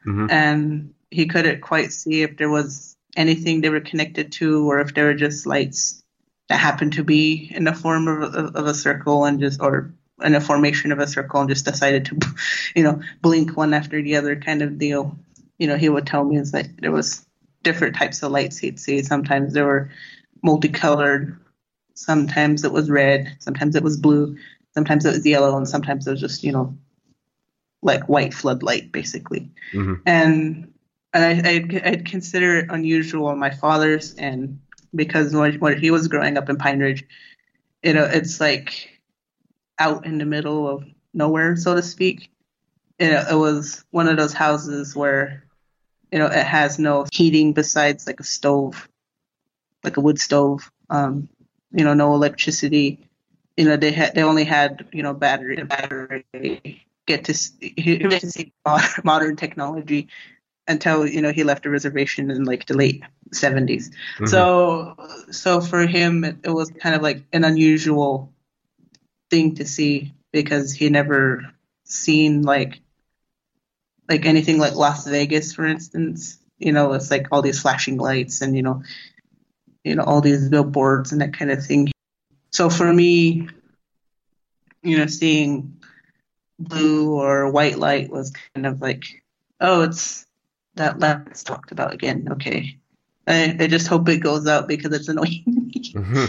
Mhm. 0.06 0.30
and 0.30 0.94
he 1.10 1.26
couldn't 1.26 1.60
quite 1.60 1.92
see 1.92 2.22
if 2.22 2.36
there 2.36 2.50
was 2.50 2.96
anything 3.16 3.60
they 3.60 3.68
were 3.68 3.80
connected 3.80 4.32
to 4.32 4.68
or 4.68 4.80
if 4.80 4.94
they 4.94 5.02
were 5.02 5.14
just 5.14 5.46
lights 5.46 6.02
that 6.48 6.58
happened 6.58 6.94
to 6.94 7.04
be 7.04 7.52
in 7.54 7.64
the 7.64 7.74
form 7.74 8.08
of, 8.08 8.34
of, 8.34 8.56
of 8.56 8.66
a 8.66 8.74
circle 8.74 9.24
and 9.24 9.38
just 9.38 9.60
or 9.60 9.94
in 10.22 10.34
a 10.34 10.40
formation 10.40 10.92
of 10.92 10.98
a 10.98 11.06
circle 11.06 11.40
and 11.40 11.48
just 11.48 11.64
decided 11.64 12.04
to 12.06 12.18
you 12.76 12.82
know 12.82 13.00
blink 13.20 13.56
one 13.56 13.74
after 13.74 14.02
the 14.02 14.16
other 14.16 14.36
kind 14.36 14.62
of 14.62 14.78
deal. 14.78 15.16
You 15.58 15.66
know 15.66 15.76
he 15.76 15.88
would 15.88 16.06
tell 16.06 16.24
me 16.24 16.36
is 16.36 16.52
like 16.52 16.80
there 16.80 16.92
was 16.92 17.24
different 17.62 17.96
types 17.96 18.22
of 18.22 18.32
lights 18.32 18.58
he'd 18.58 18.80
see. 18.80 19.02
Sometimes 19.02 19.52
they 19.54 19.62
were 19.62 19.90
multicolored. 20.42 21.38
Sometimes 21.94 22.64
it 22.64 22.72
was 22.72 22.90
red. 22.90 23.36
Sometimes 23.38 23.76
it 23.76 23.82
was 23.82 23.96
blue. 23.96 24.36
Sometimes 24.74 25.04
it 25.04 25.10
was 25.10 25.26
yellow. 25.26 25.56
And 25.56 25.68
sometimes 25.68 26.06
it 26.06 26.10
was 26.10 26.20
just 26.20 26.42
you 26.42 26.52
know 26.52 26.76
like 27.82 28.08
white 28.08 28.34
floodlight 28.34 28.92
basically. 28.92 29.50
Mhm. 29.72 30.00
and 30.06 30.72
and 31.14 31.24
I, 31.46 31.50
I'd, 31.50 31.86
I'd 31.86 32.06
consider 32.06 32.60
it 32.60 32.70
unusual 32.70 33.26
on 33.26 33.38
my 33.38 33.50
father's. 33.50 34.14
And 34.14 34.60
because 34.94 35.34
when, 35.34 35.58
when 35.60 35.78
he 35.78 35.90
was 35.90 36.08
growing 36.08 36.38
up 36.38 36.48
in 36.48 36.56
Pine 36.56 36.78
Ridge, 36.78 37.04
you 37.82 37.92
know, 37.92 38.04
it's 38.04 38.40
like 38.40 38.91
out 39.78 40.06
in 40.06 40.18
the 40.18 40.24
middle 40.24 40.68
of 40.68 40.84
nowhere, 41.14 41.56
so 41.56 41.74
to 41.74 41.82
speak. 41.82 42.30
you 42.98 43.08
it 43.08 43.36
was 43.36 43.84
one 43.90 44.08
of 44.08 44.16
those 44.16 44.32
houses 44.32 44.94
where 44.94 45.44
you 46.10 46.18
know 46.18 46.26
it 46.26 46.44
has 46.44 46.78
no 46.78 47.06
heating 47.12 47.52
besides 47.52 48.06
like 48.06 48.20
a 48.20 48.24
stove, 48.24 48.88
like 49.82 49.96
a 49.96 50.00
wood 50.00 50.18
stove. 50.18 50.70
Um, 50.90 51.28
you 51.72 51.84
know, 51.84 51.94
no 51.94 52.14
electricity. 52.14 53.08
You 53.56 53.66
know, 53.66 53.76
they 53.76 53.92
had 53.92 54.14
they 54.14 54.22
only 54.22 54.44
had 54.44 54.86
you 54.92 55.02
know 55.02 55.14
battery 55.14 55.62
battery 55.64 56.86
get 57.06 57.24
to 57.26 57.34
see, 57.34 57.70
get 57.70 58.20
to 58.20 58.30
see 58.30 58.52
modern 59.04 59.36
technology 59.36 60.08
until 60.68 61.06
you 61.06 61.20
know 61.20 61.32
he 61.32 61.44
left 61.44 61.66
a 61.66 61.70
reservation 61.70 62.30
in 62.30 62.44
like 62.44 62.66
the 62.66 62.74
late 62.74 63.02
70s 63.30 63.90
mm-hmm. 63.90 64.26
so 64.26 64.94
so 65.30 65.60
for 65.60 65.86
him 65.86 66.24
it, 66.24 66.36
it, 66.44 66.50
was 66.50 66.70
kind 66.70 66.94
of 66.94 67.02
like 67.02 67.24
an 67.32 67.44
unusual 67.44 68.32
thing 69.32 69.54
to 69.56 69.64
see 69.64 70.12
because 70.32 70.72
he 70.72 70.90
never 70.90 71.42
seen 71.84 72.42
like 72.42 72.80
like 74.08 74.26
anything 74.26 74.58
like 74.58 74.74
las 74.74 75.06
vegas 75.06 75.52
for 75.54 75.66
instance 75.66 76.38
you 76.58 76.72
know 76.72 76.92
it's 76.92 77.10
like 77.10 77.26
all 77.32 77.42
these 77.42 77.60
flashing 77.60 77.96
lights 77.96 78.42
and 78.42 78.54
you 78.56 78.62
know 78.62 78.82
you 79.84 79.94
know 79.94 80.04
all 80.04 80.20
these 80.20 80.48
billboards 80.48 81.12
and 81.12 81.20
that 81.22 81.32
kind 81.32 81.50
of 81.50 81.64
thing 81.64 81.90
so 82.50 82.68
for 82.68 82.92
me 82.92 83.48
you 84.82 84.98
know 84.98 85.06
seeing 85.06 85.80
blue 86.58 87.14
or 87.14 87.50
white 87.50 87.78
light 87.78 88.10
was 88.10 88.32
kind 88.54 88.66
of 88.66 88.80
like 88.82 89.02
oh 89.60 89.82
it's 89.82 90.26
that 90.74 90.98
last 90.98 91.46
talked 91.46 91.72
about 91.72 91.92
again. 91.92 92.28
Okay. 92.32 92.78
I, 93.26 93.56
I 93.58 93.66
just 93.66 93.86
hope 93.86 94.08
it 94.08 94.18
goes 94.18 94.46
out 94.46 94.68
because 94.68 94.92
it's 94.94 95.08
annoying. 95.08 95.70
Mm-hmm. 95.92 96.24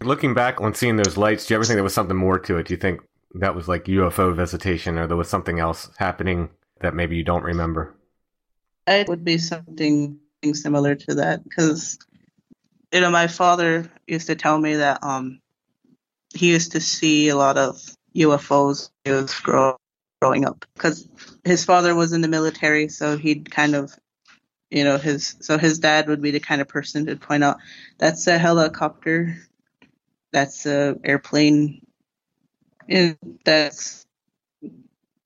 Looking 0.00 0.34
back 0.34 0.60
on 0.60 0.74
seeing 0.74 0.96
those 0.96 1.16
lights, 1.16 1.46
do 1.46 1.54
you 1.54 1.56
ever 1.56 1.64
think 1.64 1.76
there 1.76 1.84
was 1.84 1.94
something 1.94 2.16
more 2.16 2.38
to 2.40 2.58
it? 2.58 2.66
Do 2.66 2.74
you 2.74 2.78
think 2.78 3.00
that 3.34 3.54
was 3.54 3.68
like 3.68 3.84
UFO 3.84 4.34
visitation 4.34 4.98
or 4.98 5.06
there 5.06 5.16
was 5.16 5.28
something 5.28 5.58
else 5.58 5.90
happening 5.98 6.50
that 6.80 6.94
maybe 6.94 7.16
you 7.16 7.24
don't 7.24 7.42
remember? 7.42 7.94
It 8.86 9.08
would 9.08 9.24
be 9.24 9.38
something 9.38 10.18
similar 10.52 10.94
to 10.94 11.14
that 11.16 11.44
because, 11.44 11.98
you 12.92 13.00
know, 13.00 13.10
my 13.10 13.26
father 13.26 13.90
used 14.06 14.28
to 14.28 14.34
tell 14.34 14.58
me 14.58 14.76
that 14.76 15.02
um 15.02 15.40
he 16.34 16.50
used 16.50 16.72
to 16.72 16.80
see 16.80 17.28
a 17.28 17.36
lot 17.36 17.56
of 17.56 17.80
UFOs 18.14 18.90
when 19.04 19.14
he 19.14 19.20
was 19.20 19.34
growing 20.20 20.44
up 20.44 20.64
because 20.74 21.08
his 21.44 21.64
father 21.64 21.94
was 21.94 22.12
in 22.12 22.20
the 22.20 22.28
military, 22.28 22.88
so 22.88 23.16
he'd 23.16 23.50
kind 23.50 23.74
of, 23.74 23.94
you 24.70 24.84
know, 24.84 24.98
his 24.98 25.36
so 25.40 25.58
his 25.58 25.78
dad 25.78 26.08
would 26.08 26.22
be 26.22 26.30
the 26.30 26.40
kind 26.40 26.60
of 26.60 26.68
person 26.68 27.06
to 27.06 27.16
point 27.16 27.44
out 27.44 27.58
that's 27.98 28.26
a 28.26 28.38
helicopter, 28.38 29.36
that's 30.32 30.66
a 30.66 30.96
airplane, 31.04 31.86
and 32.88 33.16
that's, 33.44 34.06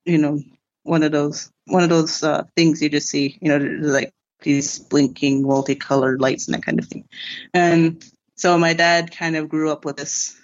you 0.05 0.17
know, 0.17 0.39
one 0.83 1.03
of 1.03 1.11
those 1.11 1.51
one 1.65 1.83
of 1.83 1.89
those 1.89 2.23
uh, 2.23 2.43
things 2.55 2.81
you 2.81 2.89
just 2.89 3.09
see, 3.09 3.37
you 3.41 3.49
know, 3.49 3.57
like 3.57 4.13
these 4.41 4.79
blinking 4.79 5.43
multicolored 5.43 6.19
lights 6.21 6.47
and 6.47 6.55
that 6.55 6.65
kind 6.65 6.79
of 6.79 6.87
thing, 6.87 7.07
and 7.53 8.03
so 8.35 8.57
my 8.57 8.73
dad 8.73 9.15
kind 9.15 9.35
of 9.35 9.49
grew 9.49 9.71
up 9.71 9.85
with 9.85 9.97
this 9.97 10.39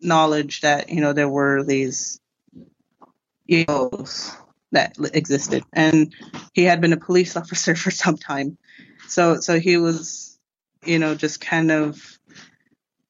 knowledge 0.00 0.60
that 0.60 0.90
you 0.90 1.00
know 1.00 1.12
there 1.12 1.28
were 1.28 1.62
these 1.62 2.20
UFOs 3.50 4.36
that 4.72 4.96
existed, 5.14 5.64
and 5.72 6.12
he 6.52 6.64
had 6.64 6.80
been 6.80 6.92
a 6.92 6.98
police 6.98 7.36
officer 7.38 7.74
for 7.74 7.90
some 7.90 8.16
time. 8.16 8.58
So 9.08 9.40
so 9.40 9.58
he 9.58 9.76
was, 9.76 10.38
you 10.84 10.98
know, 10.98 11.14
just 11.14 11.40
kind 11.40 11.70
of 11.70 12.13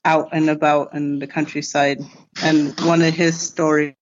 out 0.05 0.28
and 0.32 0.50
about 0.50 0.94
in 0.94 1.18
the 1.18 1.26
countryside. 1.26 2.00
And 2.42 2.78
one 2.80 3.02
of 3.02 3.14
his 3.14 3.40
stories, 3.40 3.94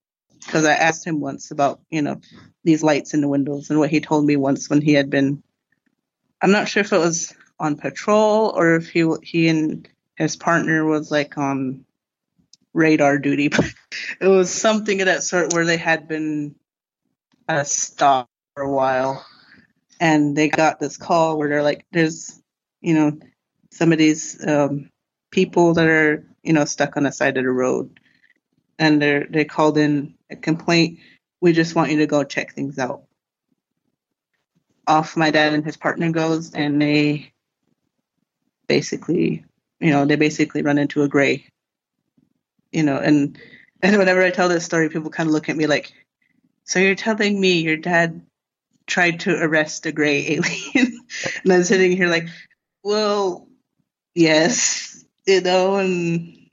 because 0.44 0.64
I 0.64 0.72
asked 0.74 1.06
him 1.06 1.20
once 1.20 1.50
about, 1.50 1.80
you 1.90 2.02
know, 2.02 2.20
these 2.64 2.82
lights 2.82 3.14
in 3.14 3.20
the 3.20 3.28
windows, 3.28 3.70
and 3.70 3.78
what 3.78 3.90
he 3.90 4.00
told 4.00 4.24
me 4.24 4.36
once 4.36 4.68
when 4.68 4.80
he 4.80 4.94
had 4.94 5.10
been, 5.10 5.42
I'm 6.40 6.50
not 6.50 6.68
sure 6.68 6.80
if 6.80 6.92
it 6.92 6.98
was 6.98 7.32
on 7.58 7.76
patrol 7.76 8.52
or 8.54 8.74
if 8.76 8.90
he 8.90 9.08
he 9.22 9.48
and 9.48 9.88
his 10.16 10.36
partner 10.36 10.84
was 10.84 11.10
like 11.10 11.38
on 11.38 11.84
radar 12.72 13.18
duty, 13.18 13.48
but 13.48 13.72
it 14.20 14.26
was 14.26 14.50
something 14.50 15.00
of 15.00 15.06
that 15.06 15.22
sort 15.22 15.52
where 15.52 15.64
they 15.64 15.76
had 15.76 16.08
been 16.08 16.56
a 17.48 17.64
stop 17.64 18.28
for 18.54 18.64
a 18.64 18.72
while, 18.72 19.24
and 20.00 20.36
they 20.36 20.48
got 20.48 20.80
this 20.80 20.96
call 20.96 21.38
where 21.38 21.48
they're 21.48 21.62
like, 21.62 21.86
"There's, 21.92 22.40
you 22.80 22.94
know, 22.94 23.18
some 23.70 23.92
of 23.92 23.98
these 23.98 24.44
um, 24.46 24.90
people 25.32 25.74
that 25.74 25.88
are, 25.88 26.24
you 26.44 26.52
know, 26.52 26.64
stuck 26.64 26.96
on 26.96 27.02
the 27.02 27.10
side 27.10 27.36
of 27.36 27.44
the 27.44 27.50
road, 27.50 27.98
and 28.78 29.02
they 29.02 29.26
they 29.28 29.44
called 29.44 29.76
in 29.76 30.14
a 30.30 30.36
complaint. 30.36 31.00
We 31.40 31.52
just 31.52 31.74
want 31.74 31.90
you 31.90 31.98
to 31.98 32.06
go 32.06 32.22
check 32.22 32.54
things 32.54 32.78
out." 32.78 33.02
Off 34.86 35.16
my 35.16 35.30
dad 35.30 35.54
and 35.54 35.64
his 35.64 35.76
partner 35.76 36.12
goes, 36.12 36.54
and 36.54 36.80
they 36.80 37.32
basically, 38.68 39.44
you 39.80 39.90
know, 39.90 40.04
they 40.04 40.16
basically 40.16 40.62
run 40.62 40.78
into 40.78 41.02
a 41.02 41.08
gray, 41.08 41.46
you 42.70 42.82
know, 42.84 42.98
and 42.98 43.38
and 43.82 43.98
whenever 43.98 44.22
I 44.22 44.30
tell 44.30 44.48
this 44.48 44.64
story, 44.64 44.88
people 44.88 45.10
kind 45.10 45.28
of 45.28 45.32
look 45.32 45.48
at 45.48 45.56
me 45.56 45.66
like, 45.66 45.92
so 46.64 46.78
you're 46.78 46.94
telling 46.94 47.40
me 47.40 47.60
your 47.60 47.76
dad 47.76 48.22
tried 48.86 49.20
to 49.20 49.36
arrest 49.42 49.86
a 49.86 49.92
gray 49.92 50.26
alien? 50.32 51.00
and 51.44 51.52
I'm 51.52 51.64
sitting 51.64 51.96
here 51.96 52.08
like, 52.08 52.28
well, 52.84 53.48
yes, 54.14 54.91
you 55.26 55.40
know, 55.40 55.76
and 55.76 56.50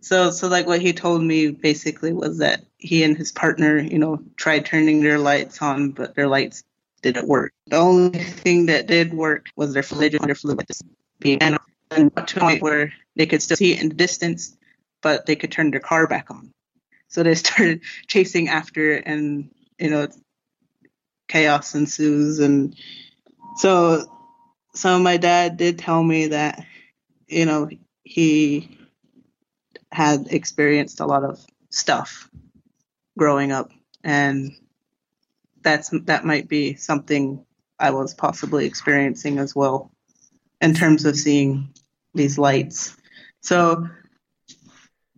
so 0.00 0.30
so 0.30 0.48
like 0.48 0.66
what 0.66 0.82
he 0.82 0.92
told 0.92 1.22
me 1.22 1.50
basically 1.50 2.12
was 2.12 2.38
that 2.38 2.64
he 2.78 3.02
and 3.04 3.16
his 3.16 3.32
partner, 3.32 3.78
you 3.78 3.98
know, 3.98 4.22
tried 4.36 4.66
turning 4.66 5.02
their 5.02 5.18
lights 5.18 5.62
on, 5.62 5.90
but 5.90 6.14
their 6.14 6.28
lights 6.28 6.64
didn't 7.02 7.28
work. 7.28 7.52
The 7.66 7.76
only 7.76 8.18
thing 8.18 8.66
that 8.66 8.86
did 8.86 9.12
work 9.12 9.46
was 9.56 9.74
their 9.74 9.82
fluid, 9.82 10.12
their 10.12 10.34
fluid 10.34 10.64
and 11.24 11.58
to 12.26 12.36
a 12.36 12.40
point 12.40 12.62
where 12.62 12.92
they 13.16 13.26
could 13.26 13.42
still 13.42 13.56
see 13.56 13.72
it 13.72 13.82
in 13.82 13.88
the 13.88 13.94
distance, 13.94 14.56
but 15.02 15.26
they 15.26 15.36
could 15.36 15.52
turn 15.52 15.70
their 15.70 15.80
car 15.80 16.06
back 16.06 16.30
on. 16.30 16.52
So 17.08 17.22
they 17.22 17.34
started 17.36 17.82
chasing 18.06 18.48
after 18.48 18.92
it, 18.92 19.04
and 19.06 19.50
you 19.78 19.90
know, 19.90 20.08
chaos 21.28 21.74
ensues. 21.74 22.38
And 22.38 22.76
so, 23.56 24.04
so 24.74 24.98
my 24.98 25.16
dad 25.16 25.56
did 25.56 25.78
tell 25.78 26.02
me 26.02 26.28
that, 26.28 26.64
you 27.32 27.46
know, 27.46 27.68
he 28.04 28.78
had 29.90 30.28
experienced 30.30 31.00
a 31.00 31.06
lot 31.06 31.24
of 31.24 31.44
stuff 31.70 32.28
growing 33.18 33.52
up, 33.52 33.70
and 34.04 34.52
that's 35.62 35.90
that 36.04 36.24
might 36.24 36.48
be 36.48 36.74
something 36.74 37.44
I 37.78 37.90
was 37.90 38.14
possibly 38.14 38.66
experiencing 38.66 39.38
as 39.38 39.54
well 39.54 39.90
in 40.60 40.74
terms 40.74 41.04
of 41.04 41.16
seeing 41.16 41.72
these 42.14 42.38
lights. 42.38 42.96
So 43.40 43.88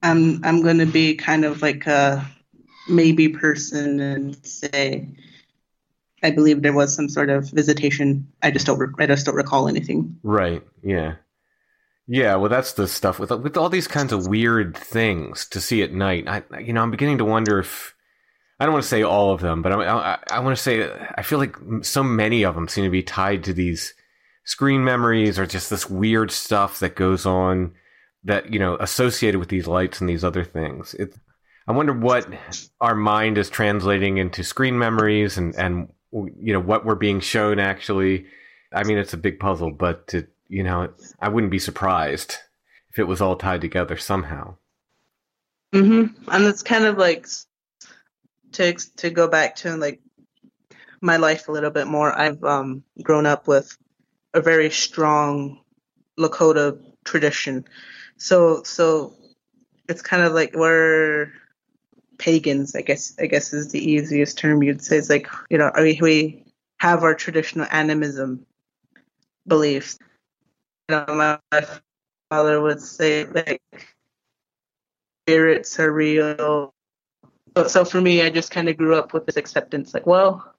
I'm 0.03 0.45
I'm 0.45 0.62
going 0.62 0.79
to 0.79 0.87
be 0.87 1.15
kind 1.15 1.45
of 1.45 1.62
like 1.62 1.87
a 1.87 2.27
maybe 2.89 3.29
person 3.29 4.01
and 4.01 4.47
say 4.47 5.09
I 6.23 6.31
believe 6.31 6.62
there 6.62 6.73
was 6.73 6.95
some 6.95 7.09
sort 7.09 7.29
of 7.29 7.51
visitation. 7.51 8.29
I 8.43 8.51
just 8.51 8.67
don't 8.67 8.95
I 8.99 9.07
just 9.07 9.27
don't 9.27 9.35
recall 9.35 9.69
anything. 9.69 10.19
Right. 10.23 10.62
Yeah. 10.83 11.17
Yeah, 12.07 12.36
well, 12.36 12.50
that's 12.50 12.74
the 12.74 12.86
stuff 12.86 13.18
with 13.18 13.30
with 13.30 13.57
all 13.57 13.70
these 13.70 13.88
kinds 13.88 14.12
of 14.12 14.26
weird 14.26 14.76
things 14.76 15.46
to 15.46 15.61
see 15.61 15.82
at 15.82 15.92
night. 15.92 16.28
I, 16.28 16.42
you 16.61 16.72
know, 16.72 16.82
I'm 16.82 16.90
beginning 16.90 17.18
to 17.18 17.24
wonder 17.24 17.59
if 17.59 17.94
I 18.61 18.66
don't 18.66 18.74
want 18.74 18.82
to 18.82 18.88
say 18.88 19.02
all 19.02 19.32
of 19.32 19.40
them, 19.40 19.62
but 19.62 19.72
I, 19.72 19.84
I, 19.84 20.18
I 20.30 20.40
want 20.40 20.57
to 20.57 20.62
say 20.62 20.90
I 21.16 21.22
feel 21.22 21.38
like 21.38 21.57
so 21.82 22.02
many 22.02 22.44
of 22.44 22.55
them 22.55 22.68
seem 22.68 22.84
to 22.84 22.90
be 22.90 23.02
tied 23.02 23.44
to 23.44 23.55
these 23.55 23.94
screen 24.44 24.84
memories 24.84 25.38
or 25.38 25.46
just 25.46 25.70
this 25.70 25.88
weird 25.88 26.30
stuff 26.30 26.78
that 26.80 26.94
goes 26.94 27.24
on 27.24 27.72
that 28.24 28.52
you 28.52 28.59
know 28.59 28.76
associated 28.76 29.38
with 29.38 29.48
these 29.48 29.66
lights 29.66 30.00
and 30.00 30.09
these 30.09 30.24
other 30.24 30.44
things. 30.44 30.92
It, 30.94 31.14
I 31.66 31.72
wonder 31.72 31.94
what 31.94 32.28
our 32.82 32.94
mind 32.94 33.38
is 33.38 33.48
translating 33.48 34.18
into 34.18 34.44
screen 34.44 34.78
memories 34.78 35.38
and 35.38 35.55
and 35.57 35.88
you 36.12 36.52
know 36.52 36.61
what 36.61 36.84
we're 36.84 36.96
being 36.96 37.20
shown 37.20 37.59
actually. 37.59 38.26
I 38.74 38.82
mean, 38.84 38.98
it's 38.98 39.14
a 39.14 39.18
big 39.18 39.38
puzzle, 39.38 39.70
but 39.70 40.09
to, 40.09 40.26
you 40.49 40.62
know, 40.62 40.92
I 41.20 41.28
wouldn't 41.28 41.51
be 41.51 41.59
surprised 41.59 42.36
if 42.90 42.99
it 42.99 43.09
was 43.09 43.20
all 43.20 43.36
tied 43.36 43.61
together 43.61 43.97
somehow. 43.97 44.57
Mm-hmm. 45.72 46.30
And 46.30 46.45
it's 46.45 46.62
kind 46.62 46.84
of 46.84 46.99
like 46.99 47.26
to 48.53 48.74
to 48.97 49.11
go 49.11 49.28
back 49.28 49.57
to 49.57 49.76
like 49.76 50.01
my 51.01 51.16
life 51.16 51.49
a 51.49 51.53
little 51.53 51.70
bit 51.70 51.86
more. 51.86 52.16
I've 52.16 52.42
um, 52.45 52.84
grown 53.03 53.26
up 53.26 53.49
with 53.49 53.76
a 54.32 54.40
very 54.40 54.70
strong 54.70 55.61
Lakota 56.18 56.80
tradition 57.05 57.64
so 58.16 58.62
so 58.62 59.14
it's 59.88 60.03
kind 60.03 60.22
of 60.22 60.32
like 60.32 60.55
we're 60.55 61.32
pagans, 62.18 62.74
I 62.74 62.82
guess 62.82 63.14
I 63.18 63.26
guess 63.26 63.53
is 63.53 63.70
the 63.70 63.90
easiest 63.90 64.38
term 64.38 64.62
you'd 64.62 64.82
say. 64.82 64.97
It's 64.97 65.11
like, 65.11 65.28
you 65.51 65.59
know, 65.59 65.70
we 65.76 65.99
we 66.01 66.45
have 66.78 67.03
our 67.03 67.14
traditional 67.14 67.66
animism 67.70 68.47
beliefs. 69.47 69.99
Know, 70.89 71.05
my 71.09 71.66
father 72.30 72.61
would 72.61 72.80
say 72.80 73.24
like 73.24 73.62
spirits 75.26 75.80
are 75.80 75.91
real, 75.91 76.74
so, 77.57 77.68
so 77.68 77.85
for 77.85 78.01
me, 78.01 78.22
I 78.22 78.30
just 78.30 78.51
kind 78.51 78.68
of 78.68 78.76
grew 78.76 78.95
up 78.95 79.14
with 79.14 79.26
this 79.26 79.37
acceptance, 79.37 79.95
like, 79.95 80.07
well, 80.07 80.55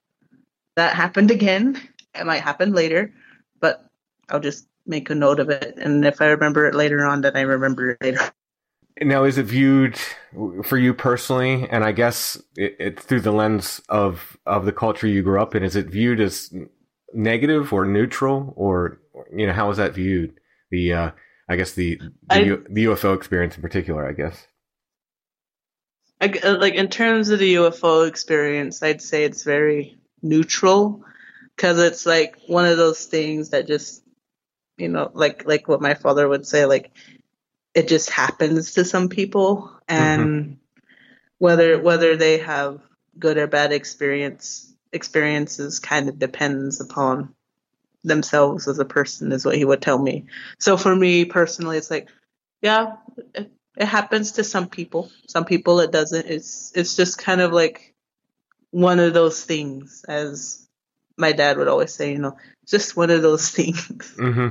that 0.76 0.96
happened 0.96 1.30
again. 1.30 1.80
It 2.16 2.26
might 2.26 2.42
happen 2.42 2.72
later, 2.74 3.14
but 3.60 3.86
I'll 4.30 4.40
just 4.40 4.68
make 4.88 5.10
a 5.10 5.16
note 5.16 5.40
of 5.40 5.50
it, 5.50 5.76
and 5.78 6.06
if 6.06 6.22
I 6.22 6.28
remember 6.28 6.66
it 6.68 6.76
later 6.76 7.06
on, 7.06 7.22
then 7.22 7.36
I 7.36 7.42
remember 7.42 7.92
it 7.92 7.98
later. 8.02 8.20
Now, 9.02 9.26
is 9.26 9.38
it 9.38 9.44
viewed 9.44 10.00
for 10.64 10.78
you 10.78 10.94
personally, 10.94 11.68
and 11.70 11.84
I 11.84 11.92
guess 11.92 12.42
it, 12.56 12.78
it, 12.80 13.00
through 13.00 13.22
the 13.22 13.34
lens 13.34 13.82
of 13.90 14.38
of 14.46 14.66
the 14.66 14.72
culture 14.72 15.08
you 15.08 15.22
grew 15.22 15.42
up 15.42 15.54
in? 15.54 15.64
Is 15.64 15.76
it 15.76 15.88
viewed 15.88 16.22
as 16.22 16.54
negative 17.14 17.74
or 17.74 17.86
neutral, 17.86 18.54
or 18.56 19.00
you 19.36 19.48
know, 19.48 19.54
how 19.54 19.68
was 19.68 19.78
that 19.78 19.94
viewed? 19.94 20.40
The 20.72 20.94
uh, 20.94 21.12
I 21.48 21.56
guess 21.56 21.74
the 21.74 21.98
the, 21.98 22.14
I, 22.30 22.44
the 22.70 22.86
UFO 22.86 23.16
experience 23.16 23.56
in 23.56 23.62
particular, 23.62 24.08
I 24.08 24.14
guess. 24.14 24.48
I, 26.22 26.28
uh, 26.30 26.58
like 26.60 26.76
in 26.76 26.88
terms 26.88 27.30
of 27.30 27.40
the 27.40 27.56
UFO 27.56 28.08
experience, 28.08 28.82
I'd 28.82 29.02
say 29.02 29.26
it's 29.26 29.44
very 29.44 29.98
neutral 30.22 31.04
because 31.56 31.80
it's 31.80 32.06
like 32.06 32.38
one 32.48 32.66
of 32.66 32.78
those 32.78 33.06
things 33.06 33.50
that 33.50 33.68
just 33.68 34.04
you 34.78 34.90
know 34.90 35.12
like 35.14 35.46
like 35.46 35.68
what 35.68 35.82
my 35.82 35.94
father 35.94 36.28
would 36.28 36.46
say 36.46 36.66
like 36.66 36.92
it 37.74 37.88
just 37.88 38.10
happens 38.10 38.74
to 38.74 38.86
some 38.86 39.10
people 39.10 39.72
and 39.88 40.22
mm-hmm. 40.22 40.54
whether 41.38 41.80
whether 41.82 42.16
they 42.18 42.40
have 42.40 42.82
good 43.18 43.38
or 43.38 43.48
bad 43.48 43.72
experience 43.72 44.74
experiences 44.92 45.80
kind 45.80 46.10
of 46.10 46.20
depends 46.20 46.82
upon 46.82 47.34
themselves 48.06 48.68
as 48.68 48.80
a 48.80 48.86
person 48.86 49.32
is 49.32 49.46
what 49.46 49.56
he 49.56 49.66
would 49.66 49.82
tell 49.82 49.98
me 49.98 50.26
so 50.60 50.78
for 50.78 50.96
me 50.96 51.26
personally 51.26 51.78
it's 51.78 51.92
like 51.92 52.10
yeah 52.62 52.94
it, 53.34 53.52
it 53.78 53.86
happens 53.86 54.34
to 54.34 54.44
some 54.44 54.68
people 54.68 55.10
some 55.28 55.46
people 55.46 55.80
it 55.80 55.92
doesn't 55.92 56.26
it's 56.28 56.72
it's 56.76 56.96
just 56.96 57.18
kind 57.18 57.42
of 57.42 57.52
like 57.52 57.94
one 58.72 59.00
of 59.00 59.14
those 59.14 59.44
things 59.44 60.06
as 60.08 60.68
my 61.18 61.32
dad 61.32 61.58
would 61.58 61.68
always 61.68 61.94
say 61.94 62.12
you 62.12 62.20
know 62.20 62.38
just 62.68 62.96
one 62.96 63.10
of 63.10 63.22
those 63.22 63.50
things 63.58 64.14
mm-hmm. 64.18 64.50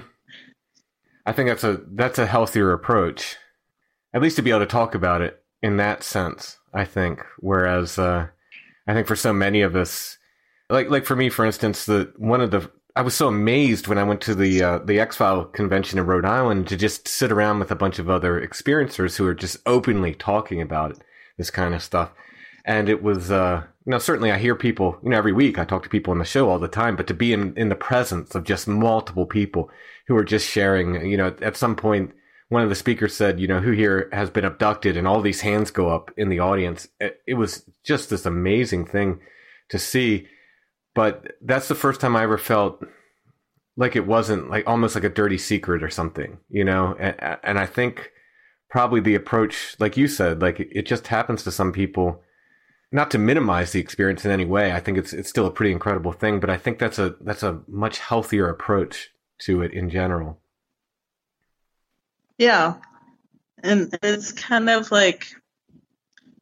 I 1.27 1.33
think 1.33 1.49
that's 1.49 1.65
a 1.65 1.81
that's 1.93 2.19
a 2.19 2.27
healthier 2.27 2.73
approach, 2.73 3.37
at 4.13 4.23
least 4.23 4.37
to 4.37 4.43
be 4.43 4.51
able 4.51 4.61
to 4.61 4.67
talk 4.67 4.95
about 4.95 5.23
it 5.23 5.43
in 5.63 5.79
that 5.79 6.03
sense. 6.03 6.59
I 6.73 6.85
think, 6.85 7.25
whereas 7.39 7.99
uh, 7.99 8.29
I 8.87 8.95
think 8.95 9.07
for 9.07 9.17
so 9.17 9.33
many 9.33 9.63
of 9.63 9.75
us, 9.75 10.19
like 10.69 10.91
like 10.91 11.07
for 11.07 11.17
me, 11.17 11.31
for 11.31 11.45
instance, 11.47 11.87
the 11.87 12.13
one 12.17 12.41
of 12.41 12.51
the 12.51 12.71
I 12.97 13.03
was 13.03 13.15
so 13.15 13.27
amazed 13.27 13.89
when 13.89 13.99
I 13.99 14.05
went 14.05 14.21
to 14.23 14.37
the 14.37 14.63
uh, 14.63 14.79
the 14.79 15.01
X 15.01 15.17
File 15.17 15.47
convention 15.47 15.99
in 15.99 16.07
Rhode 16.07 16.25
Island 16.25 16.69
to 16.69 16.77
just 16.77 17.09
sit 17.09 17.33
around 17.33 17.59
with 17.59 17.73
a 17.73 17.77
bunch 17.77 17.99
of 17.99 18.09
other 18.09 18.41
experiencers 18.41 19.17
who 19.17 19.27
are 19.27 19.35
just 19.35 19.57
openly 19.67 20.15
talking 20.15 20.63
about 20.63 21.03
this 21.37 21.51
kind 21.51 21.75
of 21.75 21.83
stuff, 21.83 22.13
and 22.65 22.89
it 22.89 23.03
was 23.03 23.33
uh, 23.33 23.65
you 23.85 23.91
know 23.91 23.99
certainly 23.99 24.31
I 24.31 24.39
hear 24.39 24.55
people 24.55 24.97
you 25.03 25.11
know 25.11 25.19
every 25.19 25.33
week 25.33 25.59
I 25.59 25.65
talk 25.65 25.83
to 25.83 25.89
people 25.89 26.13
on 26.13 26.21
the 26.21 26.25
show 26.25 26.49
all 26.49 26.61
the 26.61 26.69
time, 26.69 26.95
but 26.95 27.09
to 27.09 27.15
be 27.15 27.33
in 27.33 27.57
in 27.57 27.69
the 27.69 27.75
presence 27.75 28.37
of 28.37 28.45
just 28.45 28.69
multiple 28.69 29.27
people 29.27 29.71
who 30.07 30.17
are 30.17 30.25
just 30.25 30.49
sharing. 30.49 31.05
You 31.05 31.17
know, 31.17 31.35
at 31.43 31.57
some 31.57 31.75
point, 31.75 32.13
one 32.49 32.63
of 32.63 32.69
the 32.69 32.77
speakers 32.77 33.17
said, 33.17 33.41
you 33.41 33.49
know, 33.49 33.59
who 33.59 33.73
here 33.73 34.09
has 34.13 34.31
been 34.31 34.45
abducted, 34.45 34.97
and 34.97 35.09
all 35.09 35.21
these 35.21 35.41
hands 35.41 35.73
go 35.73 35.89
up 35.89 36.13
in 36.17 36.29
the 36.29 36.39
audience. 36.39 36.87
It, 37.01 37.21
it 37.27 37.35
was 37.35 37.69
just 37.83 38.09
this 38.09 38.25
amazing 38.25 38.87
thing 38.87 39.19
to 39.71 39.81
see. 39.81 40.29
But 40.95 41.37
that's 41.41 41.69
the 41.69 41.75
first 41.75 42.01
time 42.01 42.17
I 42.17 42.23
ever 42.23 42.39
felt 42.39 42.85
like 43.77 43.97
it 43.97 44.07
wasn't 44.07 44.51
like 44.51 44.67
almost 44.67 44.95
like 44.95 45.05
a 45.05 45.09
dirty 45.09 45.39
secret 45.39 45.83
or 45.83 45.91
something, 45.91 46.39
you 46.49 46.65
know. 46.65 46.97
And, 46.99 47.39
and 47.43 47.59
I 47.59 47.67
think 47.67 48.13
probably 48.71 49.01
the 49.01 49.15
approach, 49.15 49.77
like 49.79 49.97
you 49.97 50.07
said, 50.07 50.41
like 50.41 50.61
it 50.61 50.87
just 50.87 51.09
happens 51.09 51.43
to 51.45 51.53
some 51.53 51.73
people 51.73 52.23
not 52.93 53.11
to 53.11 53.19
minimize 53.19 53.73
the 53.73 53.81
experience 53.81 54.25
in 54.25 54.31
any 54.31 54.45
way. 54.45 54.73
I 54.73 54.79
think 54.79 54.99
it's 54.99 55.13
it's 55.13 55.29
still 55.29 55.47
a 55.47 55.51
pretty 55.51 55.73
incredible 55.73 56.13
thing, 56.13 56.39
but 56.39 56.51
I 56.51 56.57
think 56.57 56.79
that's 56.79 56.99
a 56.99 57.17
that's 57.21 57.43
a 57.43 57.61
much 57.67 57.99
healthier 57.99 58.49
approach 58.49 59.11
to 59.41 59.63
it 59.63 59.73
in 59.73 59.91
general. 59.91 60.39
Yeah. 62.39 62.75
And 63.63 63.97
it's 64.03 64.33
kind 64.33 64.69
of 64.69 64.93
like 64.93 65.27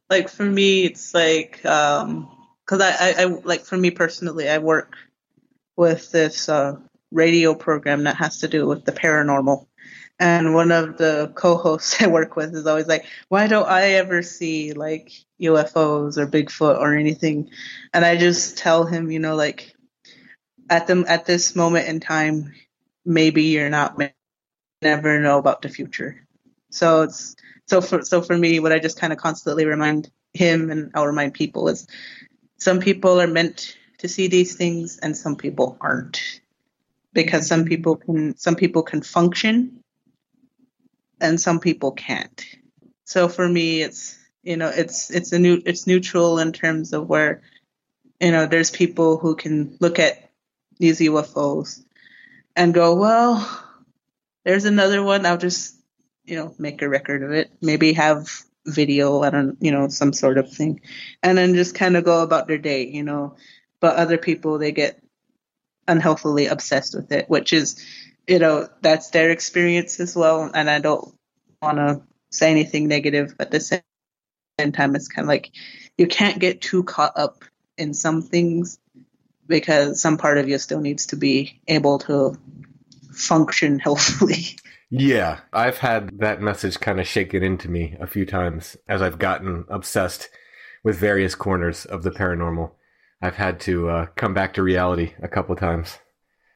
like 0.09 0.29
for 0.29 0.45
me 0.45 0.85
it's 0.85 1.13
like 1.13 1.65
um 1.65 2.29
cuz 2.65 2.81
I, 2.81 2.91
I 2.91 3.13
I 3.21 3.25
like 3.25 3.65
for 3.65 3.77
me 3.77 3.91
personally 3.91 4.49
I 4.49 4.57
work 4.59 4.95
with 5.75 6.11
this 6.11 6.49
uh 6.49 6.77
radio 7.11 7.53
program 7.53 8.03
that 8.03 8.17
has 8.17 8.39
to 8.39 8.47
do 8.47 8.67
with 8.67 8.85
the 8.85 8.91
paranormal. 8.91 9.67
And 10.19 10.53
one 10.53 10.71
of 10.71 10.97
the 10.97 11.31
co-hosts 11.35 11.97
I 12.01 12.07
work 12.07 12.35
with 12.35 12.55
is 12.55 12.67
always 12.67 12.87
like, 12.87 13.05
"Why 13.29 13.47
don't 13.47 13.67
I 13.67 13.93
ever 13.93 14.21
see 14.23 14.73
like 14.73 15.11
UFOs 15.41 16.17
or 16.17 16.27
Bigfoot 16.27 16.79
or 16.79 16.95
anything?" 16.95 17.49
And 17.93 18.05
I 18.05 18.17
just 18.17 18.57
tell 18.57 18.85
him, 18.85 19.11
you 19.11 19.19
know, 19.19 19.35
like 19.35 19.75
at 20.69 20.87
them 20.87 21.05
at 21.07 21.25
this 21.25 21.55
moment 21.55 21.87
in 21.87 21.99
time, 21.99 22.53
maybe 23.05 23.43
you're 23.43 23.69
not 23.69 23.99
never 24.81 25.19
know 25.19 25.39
about 25.39 25.61
the 25.61 25.69
future. 25.69 26.27
So 26.71 27.03
it's 27.03 27.35
so 27.67 27.81
for 27.81 28.03
so 28.03 28.21
for 28.21 28.37
me, 28.37 28.59
what 28.59 28.71
I 28.71 28.79
just 28.79 28.99
kind 28.99 29.13
of 29.13 29.19
constantly 29.19 29.65
remind 29.65 30.11
him 30.33 30.71
and 30.71 30.91
I'll 30.95 31.07
remind 31.07 31.33
people 31.33 31.67
is 31.69 31.87
some 32.63 32.79
people 32.79 33.19
are 33.21 33.27
meant 33.27 33.77
to 33.99 34.07
see 34.07 34.27
these 34.27 34.55
things 34.55 34.97
and 34.99 35.15
some 35.15 35.35
people 35.35 35.77
aren't 35.81 36.41
because 37.13 37.47
some 37.47 37.65
people 37.65 37.95
can 37.95 38.37
some 38.37 38.55
people 38.55 38.83
can 38.83 39.01
function 39.01 39.83
and 41.21 41.39
some 41.39 41.59
people 41.59 41.91
can't. 41.91 42.45
So 43.05 43.27
for 43.27 43.47
me, 43.47 43.81
it's 43.81 44.17
you 44.43 44.57
know 44.57 44.69
it's 44.69 45.11
it's 45.11 45.31
a 45.31 45.39
new 45.39 45.61
it's 45.65 45.87
neutral 45.87 46.39
in 46.39 46.51
terms 46.51 46.93
of 46.93 47.07
where 47.07 47.41
you 48.19 48.31
know 48.31 48.45
there's 48.45 48.71
people 48.71 49.17
who 49.17 49.35
can 49.35 49.77
look 49.79 49.99
at 49.99 50.29
these 50.79 50.99
UFOs 50.99 51.83
and 52.55 52.73
go, 52.73 52.95
well, 52.95 53.63
there's 54.43 54.65
another 54.65 55.01
one. 55.01 55.25
I'll 55.25 55.37
just, 55.37 55.75
you 56.25 56.35
know, 56.35 56.53
make 56.57 56.81
a 56.81 56.89
record 56.89 57.23
of 57.23 57.31
it. 57.31 57.51
Maybe 57.61 57.93
have 57.93 58.29
video, 58.65 59.21
I 59.21 59.29
don't, 59.29 59.57
you 59.59 59.71
know, 59.71 59.87
some 59.89 60.13
sort 60.13 60.37
of 60.37 60.51
thing. 60.51 60.81
And 61.21 61.37
then 61.37 61.55
just 61.55 61.75
kind 61.75 61.97
of 61.97 62.03
go 62.03 62.21
about 62.21 62.47
their 62.47 62.57
day, 62.57 62.87
you 62.87 63.03
know. 63.03 63.35
But 63.79 63.97
other 63.97 64.17
people, 64.17 64.57
they 64.57 64.71
get 64.71 65.01
unhealthily 65.87 66.47
obsessed 66.47 66.95
with 66.95 67.11
it, 67.11 67.29
which 67.29 67.53
is, 67.53 67.83
you 68.27 68.39
know, 68.39 68.69
that's 68.81 69.09
their 69.09 69.29
experience 69.31 69.99
as 69.99 70.15
well. 70.15 70.49
And 70.53 70.69
I 70.69 70.79
don't 70.79 71.13
want 71.61 71.77
to 71.77 72.01
say 72.29 72.51
anything 72.51 72.87
negative, 72.87 73.35
but 73.37 73.47
at 73.47 73.51
the 73.51 73.59
same 73.59 74.71
time, 74.71 74.95
it's 74.95 75.07
kind 75.07 75.25
of 75.25 75.29
like 75.29 75.51
you 75.97 76.07
can't 76.07 76.39
get 76.39 76.61
too 76.61 76.83
caught 76.83 77.17
up 77.17 77.43
in 77.77 77.93
some 77.93 78.21
things 78.21 78.79
because 79.47 80.01
some 80.01 80.17
part 80.17 80.37
of 80.37 80.47
you 80.47 80.57
still 80.57 80.79
needs 80.79 81.07
to 81.07 81.15
be 81.15 81.59
able 81.67 81.99
to 81.99 82.37
function 83.11 83.79
healthily. 83.87 84.57
Yeah, 84.99 85.39
I've 85.51 85.77
had 85.77 86.19
that 86.19 86.41
message 86.41 86.79
kind 86.79 86.99
of 86.99 87.07
shaken 87.07 87.43
into 87.43 87.69
me 87.69 87.95
a 87.99 88.07
few 88.07 88.25
times 88.25 88.77
as 88.87 89.01
I've 89.01 89.19
gotten 89.19 89.65
obsessed 89.69 90.29
with 90.83 90.97
various 90.97 91.35
corners 91.35 91.85
of 91.85 92.03
the 92.03 92.11
paranormal. 92.11 92.71
I've 93.21 93.35
had 93.35 93.59
to 93.61 93.89
uh, 93.89 94.05
come 94.15 94.33
back 94.33 94.53
to 94.53 94.63
reality 94.63 95.13
a 95.21 95.27
couple 95.27 95.55
times. 95.55 95.97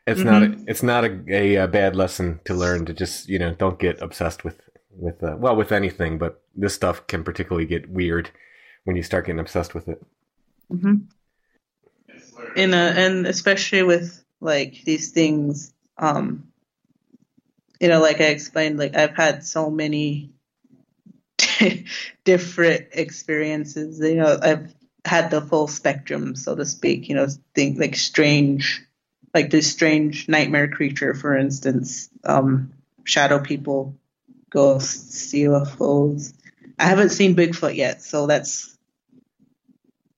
It's 0.05 0.19
mm-hmm. 0.19 0.29
not 0.29 0.43
a, 0.43 0.63
it's 0.67 0.83
not 0.83 1.03
a, 1.05 1.23
a, 1.29 1.55
a, 1.55 1.67
bad 1.67 1.95
lesson 1.95 2.39
to 2.45 2.53
learn 2.53 2.85
to 2.85 2.93
just 2.93 3.27
you 3.27 3.39
know 3.39 3.53
don't 3.53 3.79
get 3.79 4.01
obsessed 4.01 4.43
with 4.43 4.61
with 4.91 5.21
uh, 5.23 5.35
well 5.37 5.55
with 5.55 5.71
anything, 5.71 6.17
but 6.17 6.41
this 6.55 6.73
stuff 6.73 7.05
can 7.07 7.23
particularly 7.23 7.65
get 7.65 7.89
weird 7.89 8.29
when 8.85 8.95
you 8.95 9.03
start 9.03 9.25
getting 9.25 9.39
obsessed 9.39 9.73
with 9.73 9.87
it. 9.87 10.01
Mm-hmm 10.71 10.95
in 12.57 12.73
a, 12.73 12.77
and 12.77 13.27
especially 13.27 13.83
with 13.83 14.23
like 14.41 14.81
these 14.83 15.11
things, 15.11 15.73
um, 15.97 16.47
you 17.79 17.87
know, 17.87 18.01
like 18.01 18.21
I 18.21 18.25
explained, 18.25 18.77
like 18.77 18.95
I've 18.95 19.15
had 19.15 19.45
so 19.45 19.69
many 19.69 20.31
different 22.23 22.87
experiences. 22.91 23.99
You 23.99 24.15
know, 24.15 24.39
I've 24.41 24.73
had 25.05 25.31
the 25.31 25.41
full 25.41 25.67
spectrum, 25.67 26.35
so 26.35 26.55
to 26.55 26.65
speak. 26.65 27.09
You 27.09 27.15
know, 27.15 27.27
think 27.53 27.79
like 27.79 27.95
strange, 27.95 28.85
like 29.33 29.49
this 29.49 29.71
strange 29.71 30.27
nightmare 30.27 30.67
creature, 30.67 31.13
for 31.13 31.37
instance, 31.37 32.09
um, 32.23 32.73
shadow 33.03 33.39
people, 33.39 33.95
ghosts, 34.49 35.33
UFOs. 35.33 36.33
I 36.79 36.85
haven't 36.85 37.09
seen 37.09 37.35
Bigfoot 37.35 37.75
yet, 37.75 38.01
so 38.01 38.27
that's 38.27 38.77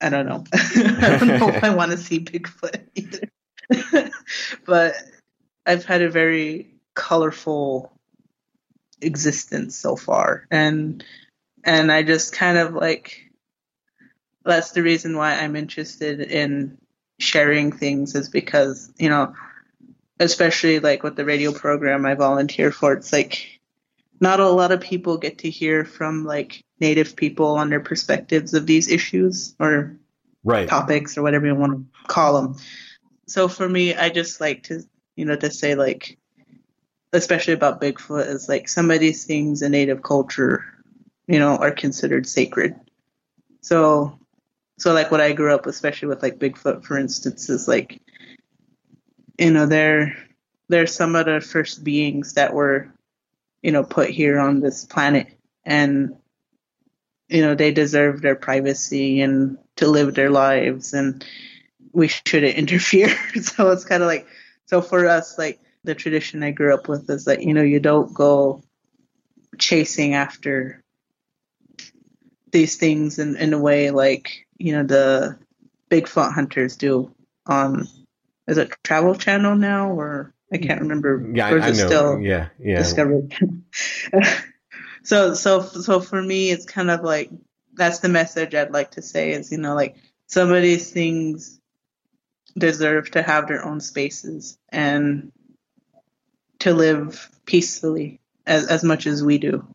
I 0.02 0.10
don't 0.10 0.28
know. 0.28 0.44
I 0.54 1.18
don't 1.20 1.28
know 1.28 1.50
if 1.50 1.64
I 1.64 1.76
want 1.76 1.92
to 1.92 1.98
see 1.98 2.20
Bigfoot 2.20 2.82
either. 2.96 3.30
but 4.66 4.96
I've 5.66 5.86
had 5.86 6.02
a 6.02 6.10
very 6.10 6.79
colorful 7.00 7.92
existence 9.02 9.78
so 9.78 9.96
far 9.96 10.46
and 10.52 11.04
and 11.64 11.92
I 11.92 12.04
just 12.04 12.34
kind 12.34 12.58
of 12.58 12.74
like 12.74 13.30
that's 14.44 14.72
the 14.72 14.84
reason 14.84 15.16
why 15.16 15.36
I'm 15.36 15.56
interested 15.56 16.20
in 16.20 16.78
sharing 17.20 17.72
things 17.72 18.16
is 18.16 18.30
because, 18.30 18.92
you 18.98 19.10
know, 19.10 19.34
especially 20.20 20.80
like 20.80 21.04
with 21.04 21.16
the 21.16 21.26
radio 21.26 21.52
program 21.52 22.06
I 22.06 22.16
volunteer 22.16 22.72
for, 22.72 22.94
it's 22.94 23.14
like 23.14 23.60
not 24.20 24.40
a 24.40 24.50
lot 24.50 24.72
of 24.72 24.82
people 24.82 25.18
get 25.18 25.40
to 25.40 25.50
hear 25.50 25.86
from 25.86 26.26
like 26.26 26.64
native 26.80 27.16
people 27.16 27.56
on 27.56 27.70
their 27.70 27.80
perspectives 27.80 28.54
of 28.54 28.66
these 28.66 28.90
issues 28.90 29.56
or 29.60 29.98
right 30.44 30.68
topics 30.68 31.18
or 31.18 31.24
whatever 31.24 31.46
you 31.46 31.56
want 31.56 31.74
to 31.74 32.08
call 32.08 32.42
them. 32.42 32.56
So 33.28 33.48
for 33.48 33.68
me, 33.68 33.96
I 33.96 34.10
just 34.10 34.42
like 34.42 34.64
to, 34.64 34.82
you 35.16 35.26
know, 35.26 35.36
to 35.36 35.52
say 35.52 35.76
like, 35.76 36.18
especially 37.14 37.54
about 37.54 37.82
Bigfoot, 37.82 38.28
is 38.28 38.50
like 38.50 38.68
some 38.68 38.92
of 38.92 39.00
these 39.00 39.26
things 39.26 39.62
in 39.62 39.72
native 39.72 40.04
culture, 40.04 40.64
you 41.28 41.40
know, 41.40 41.56
are 41.58 41.72
considered 41.72 42.28
sacred. 42.28 42.76
So, 43.62 44.20
so 44.78 44.94
like 44.94 45.12
what 45.12 45.22
I 45.22 45.34
grew 45.34 45.54
up, 45.54 45.66
especially 45.66 46.08
with 46.08 46.22
like 46.22 46.40
Bigfoot, 46.40 46.84
for 46.84 46.98
instance, 46.98 47.50
is 47.50 47.68
like, 47.68 48.02
you 49.38 49.52
know, 49.52 49.66
they're 49.66 50.16
they're 50.68 50.88
some 50.88 51.16
of 51.16 51.26
the 51.26 51.42
first 51.42 51.84
beings 51.84 52.34
that 52.34 52.54
were, 52.54 52.94
you 53.62 53.72
know, 53.72 53.84
put 53.84 54.10
here 54.10 54.40
on 54.40 54.60
this 54.60 54.86
planet, 54.86 55.28
and 55.66 56.16
you 57.30 57.42
know 57.42 57.56
they 57.56 57.72
deserve 57.72 58.22
their 58.22 58.36
privacy 58.36 59.22
and 59.22 59.58
to 59.76 59.88
live 59.88 60.16
their 60.16 60.30
lives 60.30 60.94
and 60.94 61.24
we 61.94 62.08
shouldn't 62.08 62.58
interfere 62.58 63.16
so 63.42 63.70
it's 63.70 63.86
kind 63.86 64.04
of 64.04 64.08
like 64.08 64.28
so 64.66 64.82
for 64.82 65.08
us 65.08 65.38
like 65.38 65.60
the 65.84 65.96
tradition 65.96 66.44
i 66.44 66.52
grew 66.52 66.74
up 66.74 66.88
with 66.88 67.10
is 67.10 67.26
that 67.26 67.42
you 67.44 67.54
know 67.54 67.62
you 67.62 67.80
don't 67.80 68.14
go 68.14 68.62
chasing 69.58 70.14
after 70.14 70.84
these 72.52 72.78
things 72.78 73.20
in, 73.20 73.36
in 73.36 73.54
a 73.54 73.60
way 73.60 73.92
like 73.92 74.48
you 74.58 74.74
know 74.74 74.84
the 74.84 75.38
bigfoot 75.90 76.34
hunters 76.34 76.78
do 76.78 77.14
on 77.46 77.88
is 78.48 78.58
it 78.58 78.72
travel 78.84 79.16
channel 79.16 79.56
now 79.56 79.92
or 79.92 80.34
i 80.52 80.58
can't 80.58 80.82
remember. 80.82 81.30
Yeah 81.34 81.48
I, 81.48 81.52
I 81.52 81.72
know. 81.72 81.74
still 81.74 82.20
yeah 82.20 82.50
yeah. 82.60 82.78
discovered? 82.78 83.34
So 85.02 85.34
so 85.34 85.62
so 85.62 86.02
for 86.02 86.22
me 86.22 86.52
it's 86.52 86.66
kind 86.66 86.92
of 86.92 87.04
like 87.04 87.32
that's 87.74 88.00
the 88.00 88.10
message 88.10 88.54
i'd 88.54 88.72
like 88.72 88.92
to 88.92 89.02
say 89.02 89.32
is 89.32 89.50
you 89.50 89.58
know 89.58 89.74
like 89.74 89.96
some 90.28 90.52
of 90.52 90.62
these 90.62 90.92
things 90.92 91.60
deserve 92.58 93.12
to 93.12 93.22
have 93.22 93.48
their 93.48 93.66
own 93.66 93.80
spaces. 93.82 94.58
And 94.70 95.32
to 96.60 96.74
live 96.74 97.30
peacefully 97.46 98.20
as, 98.46 98.68
as 98.68 98.84
much 98.84 99.08
as 99.08 99.24
we 99.24 99.38
do 99.38 99.66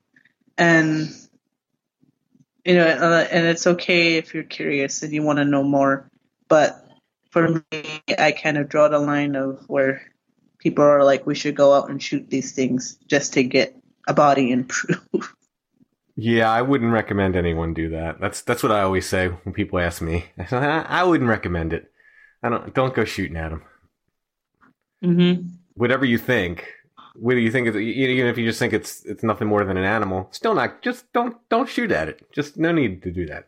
and 0.59 1.11
you 2.65 2.75
know 2.75 2.87
uh, 2.87 3.27
and 3.31 3.47
it's 3.47 3.67
okay 3.67 4.17
if 4.17 4.35
you're 4.35 4.43
curious 4.43 5.03
and 5.03 5.13
you 5.13 5.23
want 5.23 5.39
to 5.39 5.45
know 5.45 5.63
more 5.63 6.09
but 6.49 6.85
for 7.31 7.49
me 7.73 8.03
i 8.19 8.33
kind 8.33 8.59
of 8.59 8.69
draw 8.69 8.89
the 8.89 8.99
line 8.99 9.35
of 9.37 9.65
where 9.69 10.03
people 10.59 10.85
are 10.85 11.05
like 11.05 11.27
we 11.27 11.35
should 11.35 11.57
go 11.57 11.73
out 11.75 11.91
and 11.91 12.03
shoot 12.03 12.29
these 12.31 12.53
things 12.53 12.99
just 13.09 13.35
to 13.35 13.43
get 13.43 13.77
a 14.09 14.15
body 14.15 14.53
and 14.53 14.69
proof 14.69 15.35
Yeah, 16.17 16.51
I 16.51 16.63
wouldn't 16.63 16.93
recommend 16.93 17.35
anyone 17.37 17.75
do 17.75 17.89
that. 17.91 18.21
That's 18.21 18.43
that's 18.43 18.63
what 18.63 18.71
I 18.73 18.83
always 18.83 19.09
say 19.09 19.29
when 19.29 19.53
people 19.53 19.79
ask 19.81 20.01
me. 20.01 20.27
I, 20.39 20.45
say, 20.47 20.57
"I- 20.59 21.01
I 21.01 21.05
wouldn't 21.05 21.29
recommend 21.31 21.73
it. 21.73 21.91
I 22.43 22.49
don't 22.51 22.73
don't 22.75 22.95
go 22.95 23.05
shooting 23.05 23.37
at 23.37 23.51
them. 23.51 23.63
mm-hmm. 25.03 25.64
Whatever 25.75 26.05
you 26.05 26.19
think, 26.19 26.67
whether 27.17 27.41
you 27.41 27.51
think 27.51 27.69
it's, 27.69 27.77
even 27.77 28.27
if 28.27 28.39
you 28.39 28.47
just 28.47 28.59
think 28.59 28.73
it's 28.73 29.05
it's 29.05 29.23
nothing 29.23 29.49
more 29.49 29.65
than 29.65 29.77
an 29.77 29.85
animal, 29.85 30.29
still 30.33 30.55
not. 30.55 30.83
Just 30.83 31.13
don't 31.13 31.37
don't 31.51 31.69
shoot 31.69 31.93
at 31.93 32.09
it. 32.09 32.31
Just 32.33 32.57
no 32.59 32.73
need 32.73 33.03
to 33.03 33.11
do 33.13 33.27
that. 33.27 33.47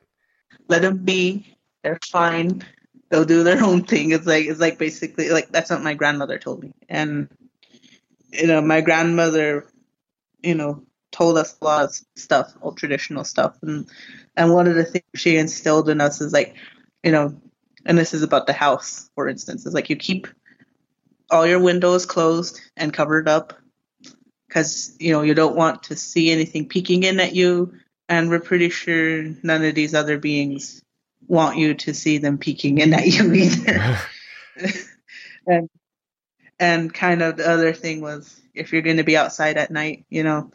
let 0.68 0.82
them 0.82 0.98
be 1.04 1.56
they're 1.82 1.98
fine 2.04 2.64
they'll 3.10 3.24
do 3.24 3.42
their 3.42 3.62
own 3.68 3.82
thing 3.84 4.10
it's 4.10 4.26
like 4.26 4.46
it's 4.46 4.60
like 4.60 4.78
basically 4.78 5.30
like 5.30 5.48
that's 5.50 5.70
what 5.70 5.82
my 5.82 5.94
grandmother 5.94 6.38
told 6.38 6.62
me 6.62 6.72
and 6.88 7.28
you 8.32 8.46
know 8.46 8.60
my 8.60 8.80
grandmother 8.80 9.66
you 10.42 10.54
know 10.54 10.82
told 11.12 11.38
us 11.38 11.56
a 11.60 11.64
lot 11.64 11.84
of 11.84 12.00
stuff 12.16 12.54
all 12.60 12.72
traditional 12.72 13.24
stuff 13.24 13.56
and 13.62 13.88
and 14.36 14.52
one 14.52 14.66
of 14.66 14.74
the 14.74 14.84
things 14.84 15.04
she 15.14 15.36
instilled 15.36 15.88
in 15.88 16.00
us 16.00 16.20
is 16.20 16.32
like 16.32 16.56
you 17.02 17.12
know 17.12 17.34
and 17.84 17.96
this 17.98 18.12
is 18.12 18.22
about 18.22 18.46
the 18.46 18.52
house 18.52 19.08
for 19.14 19.28
instance 19.28 19.64
is 19.66 19.74
like 19.74 19.88
you 19.88 19.96
keep 19.96 20.26
all 21.30 21.46
your 21.46 21.60
windows 21.60 22.06
closed 22.06 22.60
and 22.76 22.92
covered 22.92 23.28
up? 23.28 23.54
Because 24.48 24.96
you 25.00 25.12
know 25.12 25.22
you 25.22 25.34
don't 25.34 25.56
want 25.56 25.84
to 25.84 25.96
see 25.96 26.30
anything 26.30 26.68
peeking 26.68 27.02
in 27.02 27.20
at 27.20 27.34
you 27.34 27.74
and 28.08 28.30
we're 28.30 28.40
pretty 28.40 28.70
sure 28.70 29.22
none 29.42 29.64
of 29.64 29.74
these 29.74 29.94
other 29.94 30.18
beings 30.18 30.82
want 31.26 31.58
you 31.58 31.74
to 31.74 31.92
see 31.92 32.18
them 32.18 32.38
peeking 32.38 32.78
in 32.78 32.94
at 32.94 33.06
you 33.06 33.32
either. 33.32 33.98
And 35.48 35.70
and 36.58 36.92
kind 36.92 37.22
of 37.22 37.36
the 37.36 37.48
other 37.48 37.72
thing 37.72 38.00
was 38.00 38.40
if 38.52 38.72
you're 38.72 38.82
going 38.82 38.96
to 38.96 39.04
be 39.04 39.16
outside 39.16 39.56
at 39.56 39.70
night 39.70 40.06
you 40.10 40.24
know 40.24 40.50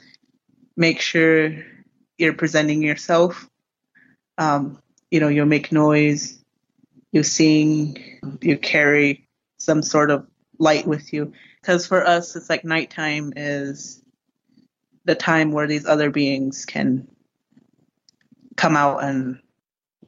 make 0.76 0.99
sure 0.99 1.63
you're 2.17 2.34
presenting 2.34 2.82
yourself. 2.82 3.49
Um, 4.38 4.82
you 5.09 5.22
know 5.22 5.30
you'll 5.30 5.45
make 5.45 5.72
noise 5.72 6.43
you 7.13 7.24
sing 7.24 8.19
you 8.41 8.57
carry 8.57 9.30
some 9.57 9.82
sort 9.82 10.11
of 10.11 10.28
light 10.62 10.86
with 10.86 11.12
you. 11.12 11.34
Because 11.59 11.88
for 11.88 12.05
us 12.05 12.36
it's 12.36 12.49
like 12.49 12.64
nighttime 12.64 13.34
is 13.36 14.01
the 15.05 15.16
time 15.16 15.51
where 15.51 15.68
these 15.68 15.86
other 15.86 16.12
beings 16.12 16.66
can 16.66 17.07
come 18.55 18.78
out 18.78 19.03
and 19.03 19.41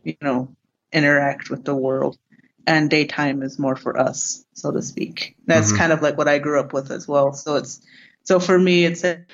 you 0.03 0.15
know 0.21 0.55
interact 0.91 1.49
with 1.49 1.65
the 1.65 1.75
world. 1.75 2.17
And 2.65 2.89
daytime 2.89 3.43
is 3.43 3.59
more 3.59 3.75
for 3.75 3.99
us 3.99 4.45
so 4.53 4.71
to 4.71 4.81
speak. 4.81 5.35
That's 5.45 5.73
Mhm. 5.73 5.77
kind 5.77 5.91
of 5.91 6.01
like 6.01 6.17
what 6.17 6.29
i 6.29 6.39
grew 6.39 6.59
up 6.59 6.71
with 6.71 6.91
as 6.91 7.07
well. 7.07 7.33
So 7.33 7.55
it's 7.55 7.81
so 8.23 8.39
for 8.39 8.57
me 8.57 8.85
it's 8.85 9.03
a 9.03 9.25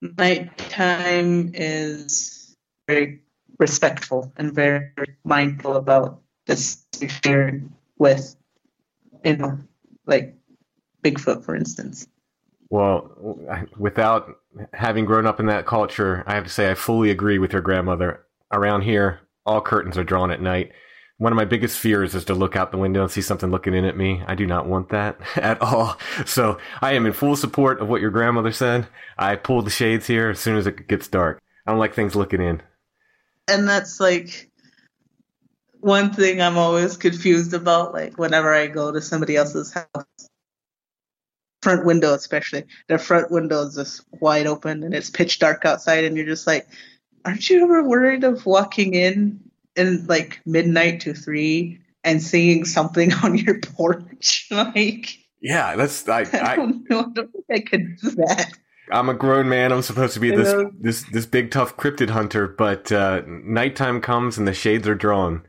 nighttime 0.00 1.52
is 1.54 2.56
very 2.88 3.22
respectful 3.58 4.32
and 4.36 4.52
very 4.54 4.92
mindful 5.24 5.76
about 5.76 6.22
this 6.46 6.84
sharing 7.22 7.74
with 7.98 8.34
you 9.24 9.36
know 9.36 9.58
like 10.08 10.34
bigfoot 11.04 11.44
for 11.44 11.54
instance 11.54 12.08
Well, 12.70 13.38
without 13.78 14.28
having 14.74 15.04
grown 15.06 15.26
up 15.26 15.40
in 15.40 15.46
that 15.46 15.64
culture, 15.64 16.22
I 16.26 16.34
have 16.34 16.44
to 16.44 16.50
say 16.50 16.70
I 16.70 16.74
fully 16.74 17.10
agree 17.10 17.38
with 17.38 17.52
your 17.52 17.62
grandmother. 17.62 18.26
Around 18.52 18.82
here, 18.82 19.20
all 19.46 19.60
curtains 19.62 19.96
are 19.96 20.04
drawn 20.04 20.30
at 20.30 20.42
night. 20.42 20.72
One 21.18 21.32
of 21.32 21.36
my 21.36 21.46
biggest 21.46 21.78
fears 21.78 22.14
is 22.14 22.24
to 22.26 22.34
look 22.34 22.56
out 22.56 22.70
the 22.70 22.76
window 22.78 23.02
and 23.02 23.10
see 23.10 23.22
something 23.22 23.50
looking 23.50 23.74
in 23.74 23.84
at 23.86 23.96
me. 23.96 24.22
I 24.26 24.34
do 24.34 24.46
not 24.46 24.66
want 24.66 24.90
that 24.90 25.18
at 25.36 25.62
all. 25.62 25.96
So 26.26 26.58
I 26.82 26.92
am 26.94 27.06
in 27.06 27.12
full 27.14 27.36
support 27.36 27.80
of 27.80 27.88
what 27.88 28.00
your 28.02 28.10
grandmother 28.10 28.52
said. 28.52 28.86
I 29.16 29.36
pull 29.36 29.62
the 29.62 29.70
shades 29.70 30.06
here 30.06 30.28
as 30.30 30.38
soon 30.40 30.56
as 30.56 30.66
it 30.66 30.88
gets 30.88 31.08
dark. 31.08 31.40
I 31.66 31.70
don't 31.70 31.80
like 31.80 31.94
things 31.94 32.14
looking 32.16 32.42
in. 32.42 32.60
and 33.48 33.66
that's 33.68 33.98
like 34.00 34.47
one 35.80 36.12
thing 36.12 36.40
I'm 36.40 36.58
always 36.58 36.96
confused 36.96 37.54
about. 37.54 37.92
Like 37.92 38.18
whenever 38.18 38.52
I 38.52 38.66
go 38.66 38.92
to 38.92 39.00
somebody 39.00 39.36
else's 39.36 39.72
house, 39.72 40.28
front 41.62 41.84
window 41.84 42.14
especially, 42.14 42.64
their 42.88 42.98
front 42.98 43.30
window 43.30 43.62
is 43.62 43.74
just 43.74 44.04
wide 44.20 44.46
open 44.46 44.82
and 44.82 44.94
it's 44.94 45.10
pitch 45.10 45.38
dark 45.38 45.64
outside, 45.64 46.04
and 46.04 46.16
you're 46.16 46.26
just 46.26 46.46
like, 46.46 46.66
aren't 47.24 47.48
you 47.48 47.62
ever 47.62 47.82
worried 47.82 48.24
of 48.24 48.46
walking 48.46 48.94
in 48.94 49.40
in 49.76 50.06
like 50.06 50.40
midnight 50.44 51.00
to 51.00 51.14
three 51.14 51.80
and 52.04 52.22
seeing 52.22 52.64
something 52.64 53.12
on 53.22 53.36
your 53.36 53.60
porch? 53.60 54.46
like 54.50 55.18
Yeah, 55.40 55.76
that's 55.76 56.08
I, 56.08 56.20
I 56.20 56.52
I 56.52 56.56
don't 56.56 56.88
know. 56.90 57.00
I 57.00 57.12
don't 57.12 57.32
think 57.32 57.44
I 57.50 57.60
could 57.60 57.96
do 57.98 58.10
that. 58.10 58.52
I'm 58.90 59.08
a 59.08 59.14
grown 59.14 59.48
man. 59.48 59.72
I'm 59.72 59.82
supposed 59.82 60.14
to 60.14 60.20
be 60.20 60.30
this 60.30 60.54
this 60.80 61.04
this 61.12 61.26
big 61.26 61.50
tough 61.50 61.76
cryptid 61.76 62.10
hunter, 62.10 62.48
but 62.48 62.90
uh, 62.90 63.22
nighttime 63.26 64.00
comes 64.00 64.38
and 64.38 64.48
the 64.48 64.54
shades 64.54 64.88
are 64.88 64.94
drawn. 64.94 65.42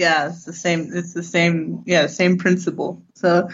Yeah, 0.00 0.30
it's 0.30 0.46
the 0.46 0.54
same. 0.54 0.90
It's 0.94 1.12
the 1.12 1.22
same. 1.22 1.82
Yeah, 1.84 2.06
same 2.06 2.38
principle. 2.38 3.02
So, 3.16 3.50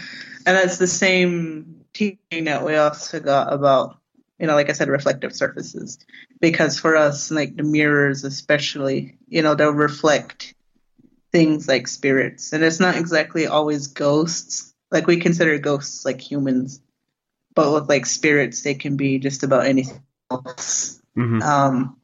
and 0.47 0.57
that's 0.57 0.79
the 0.79 0.87
same 0.87 1.85
teaching 1.93 2.45
that 2.45 2.65
we 2.65 2.77
also 2.77 3.19
got 3.19 3.53
about, 3.53 3.99
you 4.39 4.47
know, 4.47 4.55
like 4.55 4.71
I 4.71 4.73
said, 4.73 4.89
reflective 4.89 5.35
surfaces. 5.35 5.99
Because 6.41 6.79
for 6.79 6.95
us, 6.95 7.33
like 7.33 7.57
the 7.57 7.65
mirrors, 7.65 8.23
especially, 8.23 9.19
you 9.27 9.43
know, 9.43 9.57
they'll 9.57 9.73
reflect 9.73 10.55
things 11.33 11.67
like 11.67 11.89
spirits, 11.89 12.53
and 12.53 12.63
it's 12.63 12.79
not 12.79 12.95
exactly 12.97 13.49
always 13.49 13.89
ghosts. 13.89 14.73
Like 14.93 15.09
we 15.09 15.17
consider 15.19 15.59
ghosts 15.59 16.05
like 16.05 16.21
humans, 16.21 16.81
but 17.57 17.73
with 17.73 17.89
like 17.89 18.07
spirits, 18.07 18.63
they 18.63 18.75
can 18.75 18.97
be 18.97 19.19
just 19.19 19.43
about 19.43 19.67
anything 19.67 20.01
else. 20.31 21.03
hmm 21.17 21.43
Um, 21.43 21.97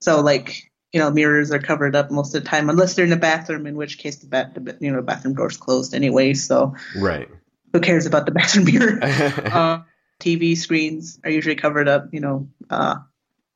so 0.00 0.20
like 0.20 0.71
you 0.92 1.00
know, 1.00 1.10
mirrors 1.10 1.50
are 1.50 1.58
covered 1.58 1.96
up 1.96 2.10
most 2.10 2.34
of 2.34 2.42
the 2.42 2.48
time, 2.48 2.68
unless 2.68 2.94
they're 2.94 3.04
in 3.04 3.10
the 3.10 3.16
bathroom, 3.16 3.66
in 3.66 3.76
which 3.76 3.98
case 3.98 4.16
the 4.16 4.26
bat, 4.26 4.54
the, 4.54 4.76
you 4.80 4.92
know, 4.92 5.00
bathroom 5.00 5.34
door's 5.34 5.56
closed 5.56 5.94
anyway. 5.94 6.34
So 6.34 6.74
Right. 6.94 7.28
who 7.72 7.80
cares 7.80 8.06
about 8.06 8.26
the 8.26 8.32
bathroom 8.32 8.66
mirror? 8.66 8.98
uh, 9.02 9.82
TV 10.20 10.56
screens 10.56 11.18
are 11.24 11.30
usually 11.30 11.56
covered 11.56 11.88
up. 11.88 12.08
You 12.12 12.20
know, 12.20 12.48
uh, 12.68 12.96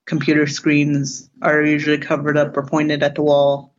computer 0.07 0.47
screens 0.47 1.29
are 1.43 1.63
usually 1.63 1.99
covered 1.99 2.39
up 2.39 2.57
or 2.57 2.67
pointed 2.67 3.03
at 3.03 3.15
the 3.15 3.23
wall. 3.23 3.75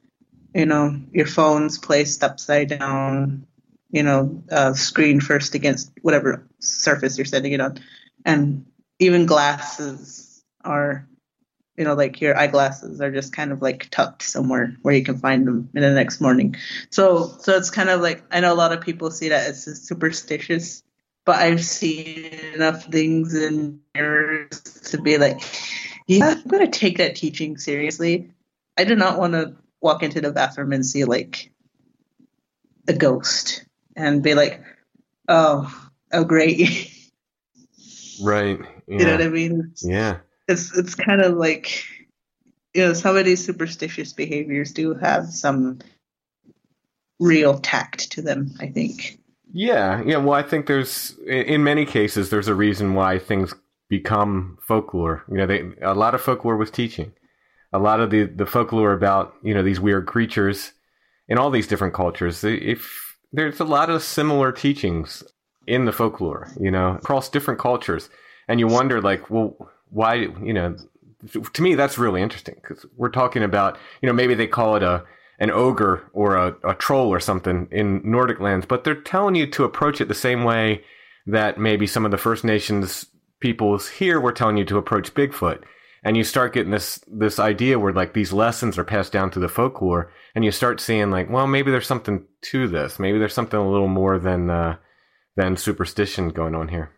You 0.53 0.65
know, 0.65 0.99
your 1.11 1.27
phone's 1.27 1.79
placed 1.79 2.23
upside 2.23 2.69
down. 2.69 3.47
You 3.89 4.03
know, 4.03 4.43
uh, 4.51 4.73
screen 4.73 5.19
first 5.19 5.55
against 5.55 5.91
whatever 6.01 6.45
surface 6.59 7.17
you're 7.17 7.25
setting 7.25 7.53
it 7.53 7.61
on, 7.61 7.79
and 8.25 8.65
even 8.99 9.25
glasses 9.25 10.43
are 10.63 11.07
you 11.77 11.83
know, 11.83 11.93
like 11.93 12.19
your 12.19 12.35
eyeglasses 12.37 12.99
are 13.01 13.11
just 13.11 13.33
kind 13.33 13.51
of 13.51 13.61
like 13.61 13.89
tucked 13.91 14.23
somewhere 14.23 14.75
where 14.81 14.95
you 14.95 15.03
can 15.03 15.19
find 15.19 15.47
them 15.47 15.69
in 15.75 15.81
the 15.81 15.91
next 15.91 16.19
morning. 16.19 16.55
So, 16.89 17.27
so 17.39 17.55
it's 17.55 17.69
kind 17.69 17.89
of 17.89 18.01
like 18.01 18.23
I 18.31 18.39
know 18.39 18.51
a 18.51 18.55
lot 18.55 18.73
of 18.73 18.81
people 18.81 19.11
see 19.11 19.29
that 19.29 19.47
as 19.47 19.63
superstitious, 19.87 20.83
but 21.23 21.35
I've 21.35 21.63
seen 21.63 22.25
enough 22.55 22.85
things 22.85 23.35
in 23.35 23.79
mirrors 23.93 24.61
to 24.89 24.99
be 24.99 25.19
like, 25.19 25.39
yeah, 26.07 26.35
I'm 26.37 26.47
gonna 26.47 26.71
take 26.71 26.97
that 26.97 27.15
teaching 27.15 27.57
seriously. 27.57 28.31
I 28.75 28.83
do 28.83 28.95
not 28.95 29.19
want 29.19 29.33
to 29.33 29.55
walk 29.79 30.01
into 30.01 30.19
the 30.19 30.31
bathroom 30.31 30.73
and 30.73 30.85
see 30.85 31.05
like 31.05 31.51
a 32.87 32.93
ghost 32.93 33.65
and 33.95 34.23
be 34.23 34.33
like, 34.33 34.63
oh, 35.27 35.89
oh, 36.11 36.23
great. 36.23 36.93
Right. 38.19 38.59
You 38.87 39.05
know 39.05 39.11
what 39.11 39.21
I 39.21 39.27
mean? 39.27 39.73
Yeah. 39.83 40.17
It's 40.47 40.75
it's 40.77 40.95
kind 40.95 41.21
of 41.21 41.35
like 41.35 41.83
you 42.73 42.85
know 42.85 42.93
some 42.93 43.17
of 43.17 43.25
these 43.25 43.45
superstitious 43.45 44.13
behaviors 44.13 44.71
do 44.71 44.93
have 44.93 45.27
some 45.27 45.79
real 47.19 47.59
tact 47.59 48.11
to 48.11 48.21
them. 48.21 48.53
I 48.59 48.67
think. 48.67 49.19
Yeah, 49.53 50.03
yeah. 50.05 50.17
Well, 50.17 50.33
I 50.33 50.43
think 50.43 50.67
there's 50.67 51.17
in 51.27 51.63
many 51.63 51.85
cases 51.85 52.29
there's 52.29 52.47
a 52.47 52.55
reason 52.55 52.93
why 52.93 53.19
things 53.19 53.53
become 53.89 54.57
folklore. 54.61 55.23
You 55.29 55.37
know, 55.37 55.47
they 55.47 55.63
a 55.81 55.93
lot 55.93 56.15
of 56.15 56.21
folklore 56.21 56.57
was 56.57 56.71
teaching. 56.71 57.13
A 57.73 57.79
lot 57.79 57.99
of 57.99 58.09
the 58.09 58.25
the 58.25 58.45
folklore 58.45 58.93
about 58.93 59.33
you 59.43 59.53
know 59.53 59.63
these 59.63 59.79
weird 59.79 60.05
creatures 60.05 60.73
in 61.27 61.37
all 61.37 61.49
these 61.49 61.67
different 61.67 61.93
cultures. 61.93 62.43
If 62.43 63.17
there's 63.31 63.59
a 63.59 63.65
lot 63.65 63.89
of 63.89 64.03
similar 64.03 64.51
teachings 64.51 65.23
in 65.65 65.85
the 65.85 65.91
folklore, 65.91 66.49
you 66.59 66.71
know, 66.71 66.95
across 66.95 67.29
different 67.29 67.59
cultures, 67.59 68.09
and 68.47 68.59
you 68.59 68.67
wonder 68.67 69.01
like, 69.01 69.29
well, 69.29 69.69
why? 69.89 70.15
You 70.15 70.53
know, 70.53 70.75
to 71.53 71.61
me 71.61 71.75
that's 71.75 71.97
really 71.97 72.21
interesting 72.21 72.55
because 72.61 72.85
we're 72.95 73.09
talking 73.09 73.43
about 73.43 73.77
you 74.01 74.07
know 74.07 74.13
maybe 74.13 74.33
they 74.33 74.47
call 74.47 74.75
it 74.75 74.83
a 74.83 75.03
an 75.39 75.51
ogre 75.51 76.09
or 76.13 76.35
a, 76.35 76.55
a 76.63 76.73
troll 76.75 77.09
or 77.09 77.19
something 77.19 77.67
in 77.71 78.01
Nordic 78.03 78.39
lands, 78.39 78.65
but 78.65 78.83
they're 78.83 78.95
telling 78.95 79.35
you 79.35 79.45
to 79.51 79.63
approach 79.63 80.01
it 80.01 80.07
the 80.07 80.15
same 80.15 80.43
way 80.43 80.83
that 81.27 81.59
maybe 81.59 81.85
some 81.85 82.05
of 82.05 82.11
the 82.11 82.17
First 82.17 82.43
Nations 82.43 83.05
peoples 83.39 83.87
here 83.87 84.19
were 84.19 84.31
telling 84.31 84.57
you 84.57 84.65
to 84.65 84.77
approach 84.77 85.13
Bigfoot. 85.13 85.61
And 86.03 86.15
you 86.15 86.23
start 86.23 86.53
getting 86.53 86.71
this 86.71 87.03
this 87.07 87.39
idea 87.39 87.79
where 87.79 87.91
like 87.91 88.13
these 88.13 88.31
lessons 88.31 88.77
are 88.77 88.83
passed 88.83 89.11
down 89.11 89.29
through 89.29 89.41
the 89.41 89.49
folklore, 89.49 90.11
and 90.35 90.45
you 90.45 90.51
start 90.51 90.79
seeing 90.79 91.11
like, 91.11 91.29
well, 91.29 91.47
maybe 91.47 91.69
there's 91.69 91.87
something 91.87 92.23
to 92.43 92.67
this. 92.67 92.99
Maybe 92.99 93.19
there's 93.19 93.33
something 93.33 93.59
a 93.59 93.69
little 93.69 93.89
more 93.89 94.17
than 94.17 94.49
uh, 94.49 94.77
than 95.35 95.57
superstition 95.57 96.29
going 96.29 96.55
on 96.55 96.67
here. 96.67 96.91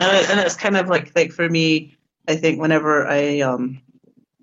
And, 0.00 0.26
and 0.30 0.40
it's 0.40 0.56
kind 0.56 0.76
of 0.76 0.88
like 0.88 1.12
like 1.16 1.32
for 1.32 1.48
me, 1.48 1.96
I 2.28 2.36
think 2.36 2.60
whenever 2.60 3.06
I 3.06 3.40
um 3.40 3.80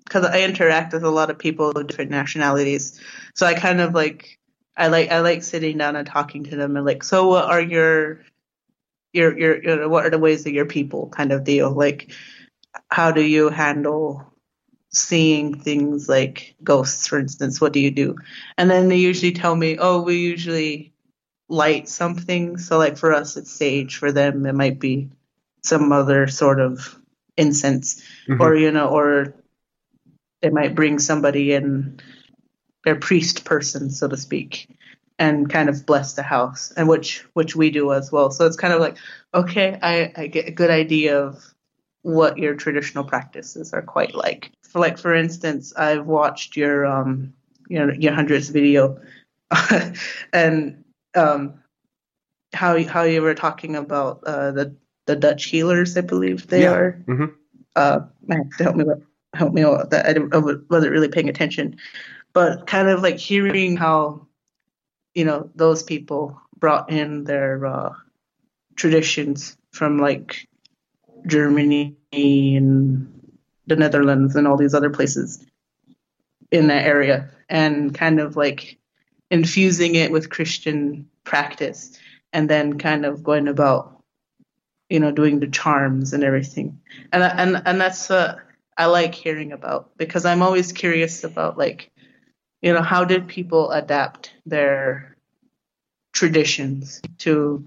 because 0.04 0.24
I 0.24 0.42
interact 0.42 0.92
with 0.92 1.04
a 1.04 1.10
lot 1.10 1.30
of 1.30 1.38
people 1.38 1.70
of 1.70 1.86
different 1.86 2.10
nationalities, 2.10 3.00
so 3.34 3.46
I 3.46 3.54
kind 3.54 3.80
of 3.80 3.94
like 3.94 4.38
I 4.76 4.88
like 4.88 5.10
I 5.10 5.20
like 5.20 5.42
sitting 5.42 5.78
down 5.78 5.96
and 5.96 6.06
talking 6.06 6.44
to 6.44 6.56
them 6.56 6.76
and 6.76 6.86
like, 6.86 7.04
so 7.04 7.28
what 7.28 7.44
are 7.44 7.60
your 7.60 8.22
your 9.12 9.38
your, 9.38 9.62
your 9.62 9.88
what 9.88 10.06
are 10.06 10.10
the 10.10 10.18
ways 10.18 10.44
that 10.44 10.52
your 10.52 10.66
people 10.66 11.08
kind 11.10 11.32
of 11.32 11.44
deal? 11.44 11.70
Like, 11.70 12.12
how 12.88 13.12
do 13.12 13.22
you 13.22 13.50
handle 13.50 14.24
seeing 14.92 15.58
things 15.58 16.08
like 16.08 16.56
ghosts, 16.62 17.06
for 17.06 17.18
instance? 17.18 17.60
What 17.60 17.72
do 17.72 17.80
you 17.80 17.90
do? 17.90 18.16
And 18.58 18.70
then 18.70 18.88
they 18.88 18.96
usually 18.96 19.32
tell 19.32 19.54
me, 19.54 19.78
oh, 19.78 20.02
we 20.02 20.16
usually 20.16 20.92
light 21.48 21.88
something. 21.88 22.58
So 22.58 22.78
like 22.78 22.96
for 22.96 23.12
us, 23.12 23.36
it's 23.36 23.52
sage. 23.52 23.96
For 23.96 24.12
them, 24.12 24.46
it 24.46 24.54
might 24.54 24.80
be 24.80 25.10
some 25.62 25.92
other 25.92 26.26
sort 26.26 26.60
of 26.60 26.99
incense, 27.40 28.02
mm-hmm. 28.28 28.40
or 28.40 28.54
you 28.54 28.70
know, 28.70 28.88
or 28.88 29.34
they 30.42 30.50
might 30.50 30.74
bring 30.74 30.98
somebody 30.98 31.52
in, 31.52 32.00
their 32.84 32.96
priest 32.96 33.44
person, 33.44 33.90
so 33.90 34.08
to 34.08 34.16
speak, 34.16 34.68
and 35.18 35.50
kind 35.50 35.68
of 35.68 35.84
bless 35.84 36.14
the 36.14 36.22
house, 36.22 36.72
and 36.76 36.88
which 36.88 37.26
which 37.34 37.54
we 37.54 37.70
do 37.70 37.92
as 37.92 38.10
well. 38.10 38.30
So 38.30 38.46
it's 38.46 38.56
kind 38.56 38.72
of 38.72 38.80
like, 38.80 38.96
okay, 39.34 39.78
I, 39.82 40.12
I 40.16 40.26
get 40.28 40.48
a 40.48 40.52
good 40.52 40.70
idea 40.70 41.20
of 41.20 41.54
what 42.02 42.38
your 42.38 42.54
traditional 42.54 43.04
practices 43.04 43.72
are 43.74 43.82
quite 43.82 44.14
like. 44.14 44.50
For 44.62 44.78
like 44.78 44.98
for 44.98 45.14
instance, 45.14 45.74
I've 45.76 46.06
watched 46.06 46.56
your 46.56 46.86
um 46.86 47.34
you 47.68 47.78
know 47.78 47.92
your 47.92 48.14
hundreds 48.14 48.48
video, 48.48 49.00
and 50.32 50.84
um 51.14 51.60
how 52.52 52.82
how 52.84 53.02
you 53.02 53.22
were 53.22 53.34
talking 53.34 53.76
about 53.76 54.24
uh, 54.24 54.52
the 54.52 54.74
the 55.10 55.16
Dutch 55.16 55.46
healers, 55.46 55.96
I 55.96 56.02
believe 56.02 56.46
they 56.46 56.62
yeah. 56.62 56.72
are. 56.72 57.04
Mm-hmm. 57.08 57.24
Uh, 57.74 58.00
help 58.58 58.76
me 58.76 58.84
help 59.34 59.52
me 59.52 59.64
out. 59.64 59.90
That 59.90 60.06
I, 60.06 60.36
I 60.36 60.38
wasn't 60.38 60.92
really 60.92 61.08
paying 61.08 61.28
attention, 61.28 61.76
but 62.32 62.68
kind 62.68 62.88
of 62.88 63.02
like 63.02 63.18
hearing 63.18 63.76
how 63.76 64.28
you 65.14 65.24
know 65.24 65.50
those 65.56 65.82
people 65.82 66.40
brought 66.56 66.90
in 66.92 67.24
their 67.24 67.66
uh, 67.66 67.90
traditions 68.76 69.56
from 69.72 69.98
like 69.98 70.48
Germany 71.26 71.96
and 72.12 73.32
the 73.66 73.74
Netherlands 73.74 74.36
and 74.36 74.46
all 74.46 74.56
these 74.56 74.74
other 74.74 74.90
places 74.90 75.44
in 76.52 76.68
that 76.68 76.86
area, 76.86 77.30
and 77.48 77.92
kind 77.92 78.20
of 78.20 78.36
like 78.36 78.78
infusing 79.28 79.96
it 79.96 80.12
with 80.12 80.30
Christian 80.30 81.08
practice, 81.24 81.98
and 82.32 82.48
then 82.48 82.78
kind 82.78 83.04
of 83.04 83.24
going 83.24 83.48
about 83.48 83.99
you 84.90 84.98
know, 84.98 85.12
doing 85.12 85.38
the 85.38 85.46
charms 85.46 86.12
and 86.12 86.24
everything. 86.24 86.78
And 87.12 87.22
and 87.22 87.62
and 87.64 87.80
that's 87.80 88.08
what 88.08 88.40
I 88.76 88.86
like 88.86 89.14
hearing 89.14 89.52
about 89.52 89.96
because 89.96 90.24
I'm 90.24 90.42
always 90.42 90.72
curious 90.72 91.24
about 91.24 91.56
like, 91.56 91.90
you 92.60 92.72
know, 92.72 92.82
how 92.82 93.04
did 93.04 93.28
people 93.28 93.70
adapt 93.70 94.34
their 94.44 95.16
traditions 96.12 97.00
to, 97.18 97.64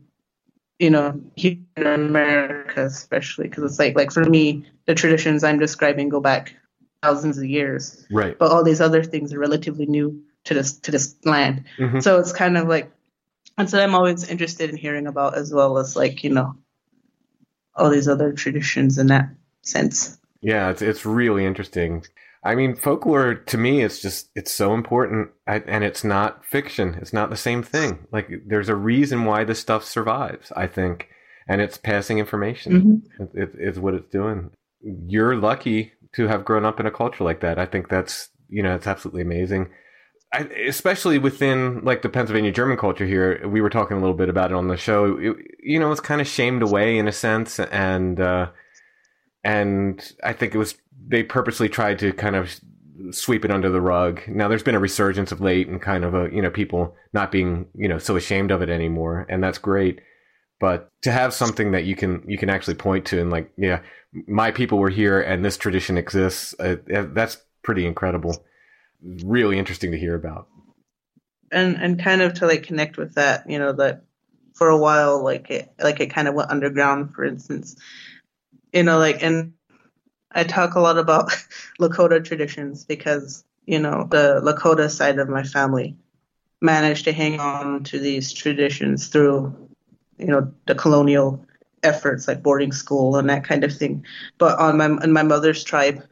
you 0.80 0.90
know, 0.90 1.20
here 1.36 1.58
in 1.78 1.88
America 1.88 2.86
especially 2.86 3.48
because 3.48 3.64
it's 3.64 3.80
like 3.80 3.96
like 3.96 4.12
for 4.12 4.26
me 4.26 4.66
the 4.86 4.94
traditions 4.94 5.44
I'm 5.44 5.60
describing 5.60 6.10
go 6.10 6.20
back 6.20 6.54
thousands 7.02 7.38
of 7.38 7.46
years. 7.46 8.06
Right. 8.12 8.38
But 8.38 8.52
all 8.52 8.64
these 8.64 8.82
other 8.82 9.04
things 9.04 9.34
are 9.34 9.40
relatively 9.40 9.86
new 9.86 10.22
to 10.44 10.54
this 10.54 10.78
to 10.80 10.92
this 10.92 11.16
land. 11.24 11.64
Mm-hmm. 11.78 12.02
So 12.02 12.20
it's 12.20 12.34
kind 12.34 12.58
of 12.58 12.68
like 12.68 12.92
and 13.58 13.70
so 13.70 13.80
I'm 13.80 13.96
always 13.96 14.28
interested 14.28 14.70
in 14.70 14.76
hearing 14.78 15.08
about 15.08 15.38
as 15.38 15.54
well 15.54 15.78
as 15.78 15.96
like, 15.96 16.24
you 16.24 16.32
know, 16.32 16.56
all 17.76 17.90
these 17.90 18.08
other 18.08 18.34
traditions 18.34 18.98
in 18.98 19.08
that 19.08 19.30
sense. 19.62 20.18
Yeah, 20.42 20.70
it's 20.70 20.82
it's 20.82 21.06
really 21.06 21.46
interesting. 21.46 22.06
I 22.44 22.56
mean, 22.56 22.76
folklore 22.76 23.36
to 23.36 23.58
me, 23.58 23.82
it's 23.82 24.02
just 24.02 24.30
it's 24.36 24.52
so 24.52 24.74
important, 24.74 25.30
and 25.48 25.84
it's 25.84 26.04
not 26.04 26.46
fiction. 26.46 26.98
It's 27.02 27.14
not 27.14 27.30
the 27.30 27.38
same 27.38 27.64
thing. 27.64 28.08
Like 28.12 28.30
there's 28.46 28.70
a 28.70 28.76
reason 28.76 29.26
why 29.26 29.46
this 29.46 29.60
stuff 29.60 29.86
survives. 29.86 30.52
I 30.56 30.68
think, 30.68 31.08
and 31.48 31.62
it's 31.62 31.78
passing 31.78 32.20
information. 32.20 33.06
Mm-hmm. 33.18 33.38
It, 33.38 33.52
it's 33.58 33.78
what 33.78 33.94
it's 33.94 34.10
doing. 34.10 34.52
You're 34.82 35.38
lucky 35.38 35.94
to 36.16 36.28
have 36.28 36.46
grown 36.46 36.66
up 36.66 36.80
in 36.80 36.86
a 36.86 36.92
culture 36.92 37.24
like 37.24 37.40
that. 37.40 37.58
I 37.58 37.66
think 37.66 37.88
that's 37.88 38.30
you 38.50 38.62
know 38.62 38.76
it's 38.76 38.88
absolutely 38.88 39.22
amazing. 39.22 39.70
I, 40.34 40.40
especially 40.68 41.20
within 41.20 41.86
like 41.86 42.02
the 42.02 42.10
Pennsylvania 42.10 42.52
German 42.52 42.76
culture 42.76 43.06
here, 43.06 43.48
we 43.48 43.62
were 43.62 43.70
talking 43.70 43.98
a 43.98 44.00
little 44.00 44.16
bit 44.16 44.30
about 44.30 44.50
it 44.50 44.56
on 44.56 44.68
the 44.68 44.78
show. 44.78 45.18
It, 45.18 45.38
you 45.62 45.80
know, 45.80 45.92
it's 45.92 46.02
kind 46.02 46.22
of 46.22 46.28
shamed 46.28 46.64
away 46.64 46.98
in 46.98 47.08
a 47.08 47.12
sense, 47.12 47.60
and 47.60 48.20
uh, 48.20 48.50
and 49.44 50.12
I 50.24 50.34
think 50.34 50.56
it 50.56 50.58
was 50.58 50.76
they 51.08 51.22
purposely 51.22 51.70
tried 51.70 52.00
to 52.00 52.14
kind 52.14 52.36
of 52.36 52.60
sweep 53.12 53.46
it 53.46 53.52
under 53.52 53.70
the 53.70 53.82
rug. 53.82 54.22
Now 54.28 54.48
there's 54.48 54.64
been 54.64 54.76
a 54.76 54.80
resurgence 54.80 55.32
of 55.32 55.40
late 55.40 55.68
and 55.68 55.80
kind 55.80 56.04
of 56.04 56.16
a 56.16 56.30
you 56.34 56.42
know 56.42 56.50
people 56.50 56.96
not 57.14 57.32
being 57.32 57.68
you 57.76 57.88
know 57.88 58.00
so 58.00 58.16
ashamed 58.16 58.50
of 58.50 58.64
it 58.64 58.70
anymore, 58.70 59.28
and 59.30 59.44
that's 59.44 59.60
great. 59.60 60.02
But 60.60 60.92
to 61.04 61.12
have 61.12 61.34
something 61.34 61.74
that 61.74 61.86
you 61.86 61.96
can 61.96 62.24
you 62.28 62.40
can 62.40 62.50
actually 62.50 62.76
point 62.76 63.06
to 63.08 63.22
and 63.22 63.30
like 63.30 63.52
yeah, 63.56 63.82
my 64.28 64.50
people 64.50 64.80
were 64.80 64.90
here 64.90 65.22
and 65.22 65.46
this 65.46 65.58
tradition 65.58 65.96
exists. 65.96 66.56
Uh, 66.60 66.78
that's 66.88 67.38
pretty 67.62 67.86
incredible 67.86 68.44
really 69.04 69.60
interesting 69.60 69.92
to 69.92 69.98
hear 69.98 70.16
about. 70.16 70.48
And 71.52 71.76
and 71.76 72.02
kind 72.02 72.22
of 72.22 72.34
to 72.36 72.48
like 72.48 72.64
connect 72.64 72.98
with 72.98 73.16
that, 73.16 73.50
you 73.50 73.60
know, 73.60 73.74
that 73.74 74.04
for 74.54 74.70
a 74.70 74.78
while, 74.78 75.24
like 75.24 75.50
it 75.52 75.72
like 75.80 76.00
it 76.00 76.08
kind 76.08 76.28
of 76.28 76.34
went 76.34 76.50
underground, 76.50 77.14
for 77.14 77.24
instance. 77.24 77.76
You 78.72 78.84
know, 78.84 78.98
like 78.98 79.22
and 79.22 79.54
I 80.32 80.44
talk 80.44 80.76
a 80.76 80.80
lot 80.80 80.98
about 80.98 81.30
Lakota 81.80 82.24
traditions 82.24 82.86
because, 82.86 83.44
you 83.66 83.80
know, 83.80 84.08
the 84.10 84.42
Lakota 84.44 84.90
side 84.90 85.20
of 85.20 85.30
my 85.30 85.44
family 85.44 85.96
managed 86.62 87.06
to 87.06 87.12
hang 87.12 87.40
on 87.40 87.84
to 87.84 88.00
these 88.00 88.34
traditions 88.34 89.10
through, 89.10 89.70
you 90.18 90.28
know, 90.28 90.52
the 90.66 90.76
colonial 90.76 91.46
efforts 91.84 92.28
like 92.28 92.42
boarding 92.42 92.72
school 92.72 93.18
and 93.18 93.30
that 93.30 93.44
kind 93.44 93.64
of 93.64 93.76
thing. 93.76 94.06
But 94.38 94.58
on 94.58 94.78
my 94.78 94.86
in 95.04 95.12
my 95.12 95.24
mother's 95.24 95.64
tribe, 95.64 96.04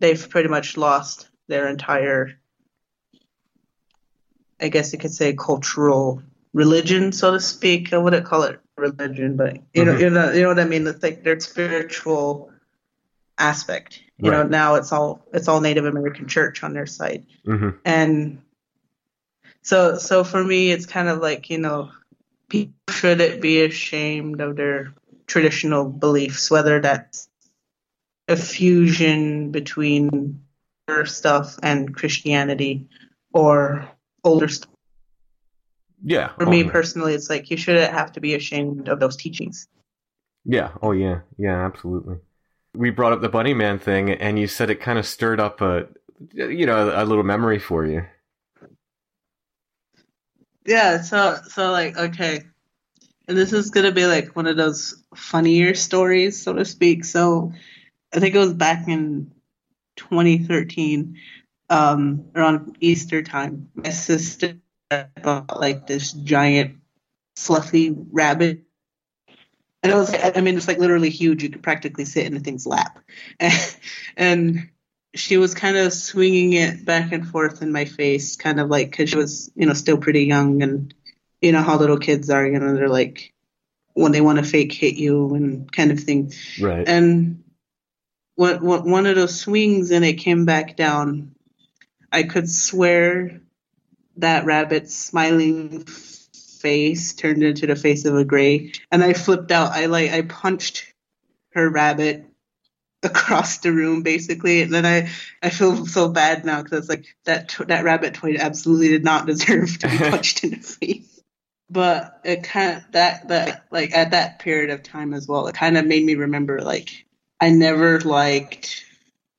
they've 0.00 0.30
pretty 0.30 0.48
much 0.48 0.76
lost 0.76 1.27
their 1.48 1.68
entire, 1.68 2.38
I 4.60 4.68
guess 4.68 4.92
you 4.92 4.98
could 4.98 5.12
say, 5.12 5.34
cultural 5.34 6.22
religion, 6.52 7.12
so 7.12 7.32
to 7.32 7.40
speak. 7.40 7.92
I 7.92 7.98
wouldn't 7.98 8.26
call 8.26 8.44
it 8.44 8.60
religion, 8.76 9.36
but 9.36 9.58
you 9.74 9.84
know, 9.84 9.92
mm-hmm. 9.92 10.00
you 10.00 10.10
know, 10.10 10.32
you 10.32 10.42
know 10.42 10.48
what 10.48 10.60
I 10.60 10.64
mean. 10.64 10.86
It's 10.86 11.02
like 11.02 11.24
their 11.24 11.40
spiritual 11.40 12.50
aspect. 13.38 14.02
You 14.20 14.32
know, 14.32 14.42
now 14.42 14.74
it's 14.74 14.90
all 14.90 15.24
it's 15.32 15.46
all 15.46 15.60
Native 15.60 15.84
American 15.84 16.26
church 16.26 16.64
on 16.64 16.72
their 16.72 16.86
side, 16.86 17.24
hmm 17.44 17.70
and 17.84 18.42
so 19.62 19.96
so 19.96 20.24
for 20.24 20.42
me, 20.42 20.72
it's 20.72 20.86
kind 20.86 21.08
of 21.08 21.20
like 21.20 21.50
you 21.50 21.58
know, 21.58 21.90
people 22.48 22.74
shouldn't 22.90 23.40
be 23.40 23.62
ashamed 23.62 24.40
of 24.40 24.56
their 24.56 24.92
traditional 25.28 25.84
beliefs, 25.88 26.50
whether 26.50 26.80
that's 26.80 27.28
a 28.26 28.36
fusion 28.36 29.52
between 29.52 30.42
stuff 31.06 31.58
and 31.62 31.94
Christianity 31.94 32.88
or 33.32 33.88
older 34.24 34.48
stuff. 34.48 34.70
Yeah. 36.04 36.28
For 36.36 36.46
oh, 36.46 36.50
me 36.50 36.62
yeah. 36.62 36.70
personally, 36.70 37.14
it's 37.14 37.28
like 37.28 37.50
you 37.50 37.56
shouldn't 37.56 37.92
have 37.92 38.12
to 38.12 38.20
be 38.20 38.34
ashamed 38.34 38.88
of 38.88 39.00
those 39.00 39.16
teachings. 39.16 39.68
Yeah. 40.44 40.70
Oh, 40.82 40.92
yeah. 40.92 41.20
Yeah, 41.36 41.64
absolutely. 41.64 42.16
We 42.74 42.90
brought 42.90 43.12
up 43.12 43.20
the 43.20 43.28
Bunny 43.28 43.54
Man 43.54 43.78
thing, 43.78 44.10
and 44.10 44.38
you 44.38 44.46
said 44.46 44.70
it 44.70 44.80
kind 44.80 44.98
of 44.98 45.06
stirred 45.06 45.40
up 45.40 45.60
a, 45.60 45.88
you 46.32 46.66
know, 46.66 46.92
a 46.94 47.04
little 47.04 47.24
memory 47.24 47.58
for 47.58 47.84
you. 47.84 48.04
Yeah, 50.68 51.00
so 51.00 51.38
so 51.48 51.72
like 51.72 51.96
okay. 51.96 52.42
And 53.26 53.36
this 53.36 53.54
is 53.54 53.70
gonna 53.70 53.90
be 53.90 54.04
like 54.04 54.36
one 54.36 54.46
of 54.46 54.58
those 54.58 55.02
funnier 55.16 55.74
stories, 55.74 56.42
so 56.42 56.52
to 56.52 56.64
speak. 56.66 57.06
So 57.06 57.52
I 58.12 58.20
think 58.20 58.34
it 58.34 58.38
was 58.38 58.52
back 58.52 58.86
in 58.86 59.32
2013, 59.98 61.18
um, 61.70 62.30
around 62.34 62.76
Easter 62.80 63.22
time. 63.22 63.70
My 63.74 63.90
sister 63.90 64.58
bought 65.22 65.60
like 65.60 65.86
this 65.86 66.12
giant 66.12 66.78
fluffy 67.36 67.90
rabbit. 67.90 68.64
And 69.82 69.92
it 69.92 69.94
was, 69.94 70.12
I 70.12 70.40
mean, 70.40 70.56
it's 70.56 70.66
like 70.66 70.78
literally 70.78 71.10
huge. 71.10 71.42
You 71.42 71.50
could 71.50 71.62
practically 71.62 72.04
sit 72.04 72.26
in 72.26 72.34
the 72.34 72.40
thing's 72.40 72.66
lap. 72.66 72.98
And, 74.16 74.70
she 75.14 75.36
was 75.36 75.54
kind 75.54 75.76
of 75.76 75.92
swinging 75.92 76.52
it 76.52 76.84
back 76.84 77.12
and 77.12 77.26
forth 77.26 77.62
in 77.62 77.72
my 77.72 77.84
face, 77.84 78.36
kind 78.36 78.60
of 78.60 78.68
like, 78.68 78.90
because 78.90 79.10
she 79.10 79.16
was, 79.16 79.50
you 79.54 79.66
know, 79.66 79.72
still 79.72 79.98
pretty 79.98 80.24
young. 80.24 80.62
And 80.62 80.94
you 81.40 81.52
know 81.52 81.62
how 81.62 81.78
little 81.78 81.98
kids 81.98 82.30
are, 82.30 82.46
you 82.46 82.58
know, 82.58 82.74
they're 82.74 82.88
like, 82.88 83.32
when 83.94 84.12
they 84.12 84.20
want 84.20 84.38
to 84.38 84.44
fake 84.44 84.72
hit 84.72 84.94
you 84.94 85.34
and 85.34 85.70
kind 85.70 85.90
of 85.90 86.00
thing. 86.00 86.32
Right. 86.60 86.86
And 86.86 87.42
what 88.38 88.84
one 88.84 89.06
of 89.06 89.16
those 89.16 89.40
swings 89.40 89.90
and 89.90 90.04
it 90.04 90.14
came 90.14 90.44
back 90.44 90.76
down. 90.76 91.32
I 92.12 92.22
could 92.22 92.48
swear 92.48 93.40
that 94.16 94.44
rabbit's 94.44 94.94
smiling 94.94 95.84
face 95.84 97.14
turned 97.14 97.42
into 97.42 97.66
the 97.66 97.74
face 97.74 98.04
of 98.04 98.16
a 98.16 98.24
gray, 98.24 98.72
and 98.92 99.02
I 99.02 99.12
flipped 99.12 99.50
out. 99.50 99.72
I 99.72 99.86
like 99.86 100.12
I 100.12 100.22
punched 100.22 100.86
her 101.54 101.68
rabbit 101.68 102.26
across 103.02 103.58
the 103.58 103.72
room 103.72 104.02
basically 104.02 104.60
and 104.60 104.74
then 104.74 104.84
i 104.84 105.08
i 105.40 105.50
feel 105.50 105.86
so 105.86 106.08
bad 106.08 106.44
now 106.44 106.60
because 106.60 106.80
it's 106.80 106.88
like 106.88 107.04
that 107.24 107.54
that 107.68 107.84
rabbit 107.84 108.14
toy 108.14 108.34
absolutely 108.36 108.88
did 108.88 109.04
not 109.04 109.24
deserve 109.28 109.78
to 109.78 109.88
be 109.88 109.98
punched 110.10 110.42
in 110.42 110.50
the 110.50 110.56
face 110.56 111.20
but 111.70 112.20
it 112.24 112.42
kind 112.42 112.76
of 112.76 112.82
that 112.90 113.28
that 113.28 113.66
like 113.70 113.94
at 113.94 114.10
that 114.10 114.40
period 114.40 114.70
of 114.70 114.82
time 114.82 115.14
as 115.14 115.28
well 115.28 115.46
it 115.46 115.54
kind 115.54 115.76
of 115.78 115.86
made 115.86 116.04
me 116.04 116.16
remember 116.16 116.60
like 116.60 117.06
i 117.40 117.50
never 117.50 118.00
liked 118.00 118.84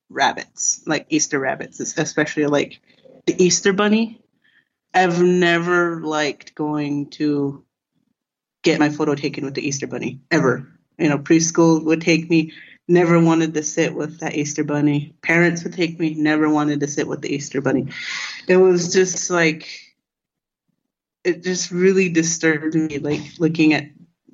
rabbits 0.09 0.81
like 0.88 1.05
easter 1.09 1.39
rabbits 1.39 1.80
especially 1.80 2.45
like 2.45 2.80
the 3.30 3.43
easter 3.43 3.73
bunny. 3.73 4.19
I've 4.91 5.21
never 5.21 6.01
liked 6.01 6.55
going 6.55 7.11
to 7.11 7.63
get 8.63 8.80
my 8.80 8.89
photo 8.89 9.13
taken 9.13 9.45
with 9.45 9.53
the 9.53 9.67
easter 9.67 9.85
bunny 9.85 10.19
ever. 10.31 10.67
You 10.97 11.09
know 11.09 11.19
preschool 11.19 11.84
would 11.85 12.01
take 12.01 12.27
me 12.27 12.53
never 12.88 13.19
wanted 13.19 13.53
to 13.53 13.61
sit 13.61 13.93
with 13.93 14.19
that 14.21 14.35
easter 14.35 14.63
bunny. 14.63 15.13
Parents 15.21 15.63
would 15.63 15.73
take 15.73 15.99
me 15.99 16.15
never 16.15 16.49
wanted 16.49 16.80
to 16.80 16.88
sit 16.88 17.07
with 17.07 17.21
the 17.21 17.34
easter 17.34 17.61
bunny. 17.61 17.89
It 18.47 18.57
was 18.57 18.91
just 18.91 19.30
like 19.30 19.69
it 21.23 21.43
just 21.43 21.69
really 21.69 22.09
disturbed 22.09 22.73
me 22.73 22.97
like 22.97 23.21
looking 23.38 23.73
at 23.73 23.85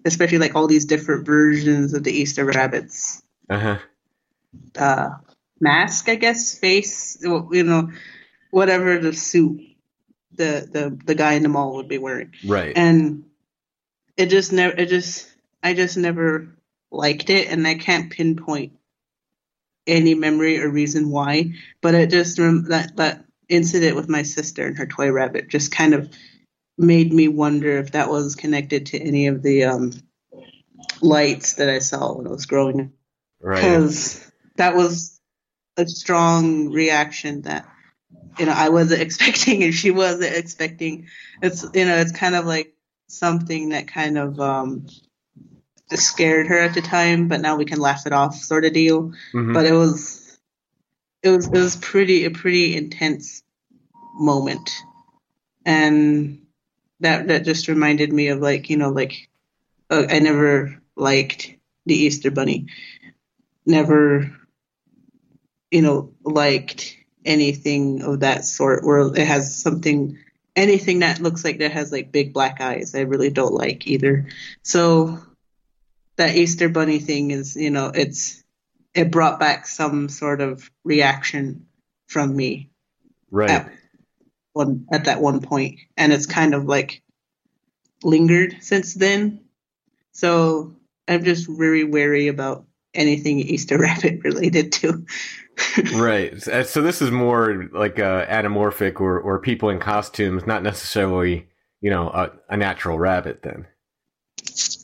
especially 0.06 0.38
like 0.38 0.56
all 0.56 0.68
these 0.68 0.86
different 0.86 1.26
versions 1.26 1.94
of 1.94 2.06
the 2.06 2.14
easter 2.14 2.46
rabbits 2.46 3.22
Uh 3.50 3.60
huh. 3.60 3.78
uh 4.78 5.10
mask 5.60 6.10
i 6.10 6.16
guess 6.16 6.58
face 6.58 7.18
you 7.22 7.64
know 7.64 7.92
whatever 8.52 8.98
the 9.00 9.14
suit 9.14 9.62
the 10.34 10.68
the 10.72 10.98
the 11.06 11.16
guy 11.16 11.34
in 11.34 11.44
the 11.44 11.50
mall 11.50 11.76
would 11.76 11.88
be 11.88 11.98
wearing 11.98 12.32
Right. 12.46 12.76
and 12.76 13.26
it 14.18 14.28
just 14.28 14.52
never 14.52 14.76
it 14.76 14.90
just 14.90 15.30
i 15.64 15.74
just 15.74 15.98
never 15.98 16.48
liked 16.92 17.30
it 17.30 17.48
and 17.50 17.68
i 17.68 17.76
can't 17.76 18.12
pinpoint 18.12 18.74
any 19.88 20.16
memory 20.16 20.60
or 20.60 20.70
reason 20.70 21.10
why 21.10 21.54
but 21.82 21.94
it 21.94 22.10
just 22.10 22.40
rem- 22.40 22.66
that 22.70 22.96
that 22.98 23.24
incident 23.48 23.96
with 23.96 24.10
my 24.10 24.24
sister 24.24 24.66
and 24.66 24.78
her 24.78 24.88
toy 24.88 25.12
rabbit 25.12 25.48
just 25.50 25.72
kind 25.72 25.94
of 25.94 26.12
made 26.78 27.14
me 27.14 27.28
wonder 27.28 27.78
if 27.78 27.92
that 27.92 28.10
was 28.10 28.36
connected 28.36 28.88
to 28.88 29.00
any 29.00 29.28
of 29.28 29.44
the 29.44 29.64
um 29.66 29.92
lights 31.02 31.54
that 31.54 31.70
i 31.70 31.80
saw 31.80 32.14
when 32.14 32.28
i 32.28 32.32
was 32.32 32.46
growing 32.48 32.92
up 33.46 33.52
right. 33.52 33.56
because 33.56 34.32
that 34.56 34.76
was 34.76 35.20
a 35.78 35.88
strong 35.88 36.72
reaction 36.72 37.42
that 37.42 37.68
you 38.40 38.46
know 38.46 38.54
I 38.54 38.70
wasn't 38.70 39.02
expecting 39.08 39.64
and 39.64 39.74
she 39.74 39.92
wasn't 39.92 40.36
expecting. 40.36 41.08
It's 41.42 41.64
you 41.74 41.86
know 41.86 41.98
it's 41.98 42.12
kind 42.12 42.36
of 42.36 42.46
like 42.46 42.74
something 43.08 43.70
that 43.70 43.88
kind 43.88 44.18
of 44.18 44.40
um 44.40 44.88
scared 45.92 46.48
her 46.48 46.58
at 46.58 46.74
the 46.74 46.82
time, 46.82 47.28
but 47.28 47.42
now 47.42 47.56
we 47.58 47.66
can 47.66 47.80
laugh 47.80 48.06
it 48.06 48.14
off, 48.14 48.36
sort 48.36 48.66
of 48.66 48.74
deal. 48.74 49.14
Mhm. 49.34 49.54
But 49.54 49.66
it 49.66 49.74
was 49.74 50.40
it 51.24 51.30
was 51.30 51.48
it 51.48 51.52
was 51.52 51.76
pretty 51.76 52.26
a 52.26 52.32
pretty 52.32 52.76
intense 52.76 53.44
moment, 54.14 54.70
and 55.66 56.46
that 57.02 57.28
that 57.28 57.46
just 57.46 57.68
reminded 57.68 58.12
me 58.12 58.30
of 58.30 58.40
like 58.40 58.70
you 58.70 58.78
know 58.78 58.90
like 58.90 59.30
uh, 59.90 60.06
I 60.10 60.20
never 60.20 60.82
liked 60.96 61.54
the 61.86 61.96
Easter 61.96 62.32
Bunny 62.32 62.68
never, 63.66 64.36
you 65.72 65.82
know, 65.82 66.14
liked 66.24 66.98
anything 67.24 68.02
of 68.02 68.20
that 68.22 68.46
sort 68.46 68.84
where 68.84 69.08
it 69.16 69.28
has 69.28 69.62
something, 69.62 70.18
anything 70.56 71.00
that 71.00 71.20
looks 71.20 71.44
like 71.44 71.60
that 71.60 71.72
has 71.72 71.92
like 71.92 72.12
big 72.12 72.34
black 72.34 72.62
eyes. 72.62 72.96
I 72.96 73.02
really 73.02 73.30
don't 73.30 73.54
like 73.54 73.88
either. 73.88 74.28
So 74.64 75.20
that 76.18 76.36
Easter 76.36 76.70
Bunny 76.70 77.00
thing 77.00 77.32
is, 77.32 77.56
you 77.56 77.72
know, 77.72 77.92
it's, 77.94 78.44
it 78.94 79.12
brought 79.12 79.40
back 79.40 79.68
some 79.68 80.08
sort 80.08 80.42
of 80.42 80.70
reaction 80.84 81.66
from 82.08 82.36
me 82.36 82.70
right. 83.32 83.50
at 83.50 83.72
one 84.54 84.88
at 84.92 85.06
that 85.06 85.22
one 85.22 85.42
point, 85.42 85.80
and 85.98 86.14
it's 86.14 86.26
kind 86.26 86.54
of 86.54 86.66
like 86.66 87.04
lingered 88.04 88.58
since 88.62 88.94
then. 88.94 89.42
So 90.14 90.76
I'm 91.08 91.24
just 91.24 91.50
very 91.50 91.84
wary 91.84 92.30
about 92.30 92.66
anything 92.96 93.40
Easter 93.40 93.78
Rabbit 93.78 94.24
related 94.24 94.72
to. 94.74 95.06
Right. 95.96 96.34
So 96.66 96.82
this 96.82 97.02
is 97.02 97.12
more 97.12 97.70
like 97.72 98.00
uh, 98.00 98.26
anamorphic 98.26 99.00
or, 99.00 99.20
or 99.20 99.40
people 99.40 99.70
in 99.70 99.80
costumes, 99.80 100.46
not 100.46 100.64
necessarily, 100.64 101.48
you 101.82 101.90
know, 101.90 102.10
a, 102.10 102.32
a 102.50 102.58
natural 102.58 102.98
rabbit 103.00 103.42
then. 103.44 103.66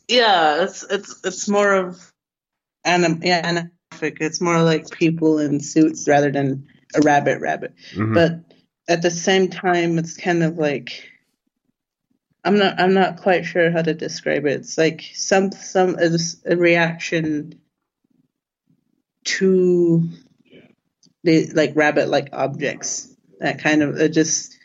yeah, 0.08 0.64
it's 0.64 0.84
it's 0.90 1.20
it's 1.26 1.50
more 1.50 1.74
of 1.74 2.12
anim 2.86 3.20
yeah, 3.24 3.42
anamorphic. 3.52 4.18
It's 4.22 4.42
more 4.42 4.62
like 4.62 4.90
people 4.92 5.40
in 5.40 5.60
suits 5.60 6.08
rather 6.08 6.32
than 6.32 6.68
a 6.96 7.02
rabbit 7.02 7.42
rabbit. 7.42 7.74
Mhm. 7.94 8.14
But 8.14 8.56
at 8.88 9.02
the 9.02 9.12
same 9.12 9.50
time, 9.50 9.98
it's 9.98 10.18
kind 10.18 10.44
of 10.44 10.58
like 10.58 11.04
I'm 12.44 12.58
not 12.58 12.80
I'm 12.80 12.94
not 12.94 13.22
quite 13.22 13.46
sure 13.46 13.72
how 13.72 13.82
to 13.82 13.94
describe 13.94 14.46
it. 14.46 14.54
It's 14.62 14.78
like 14.78 15.04
some 15.14 15.52
some 15.52 15.96
it's 16.00 16.38
a 16.46 16.56
reaction 16.56 17.60
to 19.24 20.08
the 21.24 21.48
like 21.54 21.74
rabbit 21.76 22.10
like 22.10 22.30
objects. 22.34 23.08
That 23.40 23.60
kind 23.60 23.82
of 23.82 23.98
it 23.98 24.10
just 24.10 24.58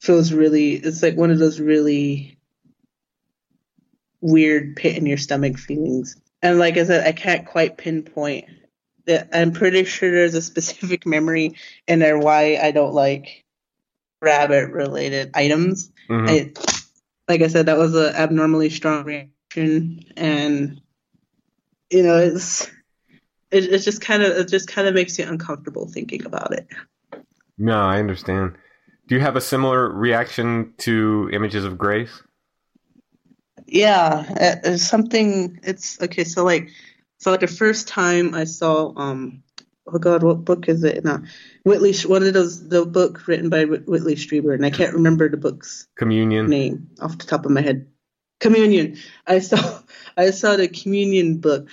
feels 0.00 0.32
really 0.32 0.72
it's 0.74 1.02
like 1.02 1.16
one 1.16 1.30
of 1.30 1.38
those 1.38 1.60
really 1.60 2.38
weird 4.20 4.76
pit 4.76 4.96
in 4.96 5.06
your 5.06 5.18
stomach 5.18 5.58
feelings. 5.58 6.16
And 6.42 6.58
like 6.58 6.76
I 6.76 6.84
said, 6.84 7.06
I 7.06 7.12
can't 7.12 7.46
quite 7.46 7.76
pinpoint 7.76 8.46
that 9.06 9.28
I'm 9.32 9.52
pretty 9.52 9.84
sure 9.84 10.10
there's 10.10 10.34
a 10.34 10.42
specific 10.42 11.06
memory 11.06 11.54
in 11.86 11.98
there 11.98 12.18
why 12.18 12.58
I 12.60 12.72
don't 12.72 12.94
like 12.94 13.44
rabbit 14.20 14.70
related 14.70 15.30
items. 15.34 15.90
Mhm. 16.08 16.28
I, 16.28 16.52
like 17.28 17.42
I 17.42 17.48
said, 17.48 17.66
that 17.66 17.78
was 17.78 17.94
an 17.94 18.14
abnormally 18.14 18.70
strong 18.70 19.04
reaction, 19.04 20.04
and 20.16 20.80
you 21.90 22.02
know, 22.02 22.18
it's 22.18 22.70
it, 23.50 23.64
it 23.64 23.78
just 23.78 24.00
kind 24.00 24.22
of 24.22 24.36
it 24.36 24.48
just 24.48 24.68
kind 24.68 24.88
of 24.88 24.94
makes 24.94 25.18
you 25.18 25.26
uncomfortable 25.26 25.86
thinking 25.86 26.24
about 26.24 26.52
it. 26.52 26.66
No, 27.58 27.78
I 27.78 27.98
understand. 27.98 28.56
Do 29.08 29.14
you 29.14 29.20
have 29.20 29.36
a 29.36 29.40
similar 29.40 29.88
reaction 29.88 30.74
to 30.78 31.30
images 31.32 31.64
of 31.64 31.78
grays? 31.78 32.10
Yeah, 33.66 34.24
uh, 34.28 34.56
it's 34.64 34.82
something. 34.82 35.60
It's 35.62 36.00
okay. 36.00 36.24
So 36.24 36.44
like 36.44 36.70
so 37.18 37.30
like 37.30 37.40
the 37.40 37.46
first 37.46 37.88
time 37.88 38.34
I 38.34 38.44
saw 38.44 38.92
um 38.96 39.42
oh 39.86 39.98
god 39.98 40.22
what 40.22 40.44
book 40.44 40.68
is 40.68 40.84
it 40.84 41.04
now 41.04 41.22
Whitley 41.64 41.94
one 42.06 42.22
of 42.22 42.34
those 42.34 42.68
the 42.68 42.84
book 42.84 43.26
written 43.26 43.48
by 43.48 43.64
Whitley 43.64 44.16
Strieber 44.16 44.54
and 44.54 44.66
I 44.66 44.70
can't 44.70 44.94
remember 44.94 45.28
the 45.28 45.36
book's 45.36 45.86
Communion. 45.96 46.48
name 46.48 46.90
off 47.00 47.18
the 47.18 47.26
top 47.26 47.46
of 47.46 47.52
my 47.52 47.60
head. 47.60 47.86
Communion. 48.40 48.98
I 49.26 49.38
saw 49.38 49.80
I 50.16 50.30
saw 50.30 50.56
the 50.56 50.68
Communion 50.68 51.38
book 51.38 51.68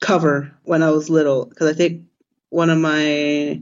cover 0.00 0.52
when 0.64 0.82
I 0.82 0.90
was 0.90 1.10
little 1.10 1.46
because 1.46 1.68
I 1.68 1.74
think 1.74 2.04
one 2.50 2.70
of 2.70 2.78
my 2.78 3.60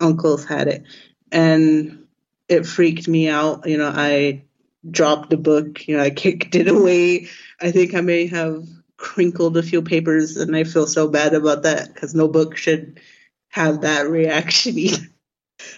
uncles 0.00 0.44
had 0.44 0.68
it 0.68 0.84
and 1.32 2.06
it 2.48 2.66
freaked 2.66 3.08
me 3.08 3.28
out. 3.28 3.66
You 3.66 3.78
know, 3.78 3.92
I 3.94 4.42
dropped 4.90 5.30
the 5.30 5.36
book, 5.36 5.86
you 5.86 5.96
know, 5.96 6.02
I 6.02 6.10
kicked 6.24 6.54
it 6.54 6.68
away. 6.68 7.28
I 7.60 7.70
think 7.70 7.94
I 7.94 8.00
may 8.00 8.26
have 8.26 8.66
crinkled 8.96 9.56
a 9.56 9.62
few 9.62 9.82
papers 9.82 10.36
and 10.36 10.54
I 10.56 10.64
feel 10.64 10.86
so 10.86 11.08
bad 11.08 11.34
about 11.34 11.62
that 11.62 11.92
because 11.92 12.14
no 12.14 12.28
book 12.28 12.56
should 12.56 13.00
have 13.48 13.82
that 13.82 14.08
reaction. 14.08 14.76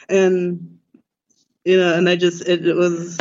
And 0.09 0.79
you 1.65 1.77
know, 1.77 1.95
and 1.95 2.09
I 2.09 2.17
just 2.17 2.47
it, 2.47 2.67
it 2.67 2.75
was 2.75 3.19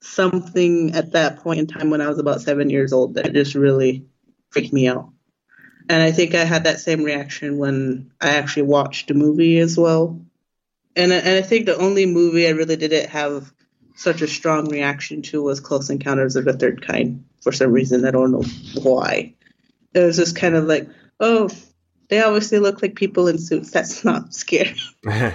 something 0.00 0.94
at 0.94 1.12
that 1.12 1.38
point 1.38 1.60
in 1.60 1.66
time 1.66 1.90
when 1.90 2.00
I 2.00 2.08
was 2.08 2.18
about 2.18 2.40
seven 2.40 2.70
years 2.70 2.92
old 2.92 3.14
that 3.14 3.32
just 3.32 3.54
really 3.54 4.06
freaked 4.50 4.72
me 4.72 4.88
out. 4.88 5.10
And 5.88 6.02
I 6.02 6.12
think 6.12 6.34
I 6.34 6.44
had 6.44 6.64
that 6.64 6.78
same 6.80 7.02
reaction 7.02 7.58
when 7.58 8.12
I 8.20 8.30
actually 8.36 8.62
watched 8.62 9.08
the 9.08 9.14
movie 9.14 9.58
as 9.58 9.76
well. 9.76 10.20
And 10.94 11.12
I, 11.12 11.16
and 11.16 11.36
I 11.36 11.42
think 11.42 11.66
the 11.66 11.76
only 11.76 12.06
movie 12.06 12.46
I 12.46 12.50
really 12.50 12.76
didn't 12.76 13.10
have 13.10 13.52
such 13.96 14.22
a 14.22 14.28
strong 14.28 14.68
reaction 14.68 15.22
to 15.22 15.42
was 15.42 15.60
Close 15.60 15.90
Encounters 15.90 16.36
of 16.36 16.44
the 16.44 16.52
Third 16.52 16.86
Kind 16.86 17.24
for 17.42 17.52
some 17.52 17.72
reason. 17.72 18.04
I 18.04 18.10
don't 18.12 18.30
know 18.32 18.44
why. 18.82 19.34
It 19.94 19.98
was 20.00 20.16
just 20.16 20.36
kind 20.36 20.54
of 20.54 20.64
like, 20.64 20.88
oh, 21.18 21.50
they 22.08 22.22
obviously 22.22 22.58
look 22.60 22.82
like 22.82 22.94
people 22.94 23.26
in 23.28 23.38
suits. 23.38 23.70
That's 23.72 24.04
not 24.04 24.32
scary. 24.32 24.76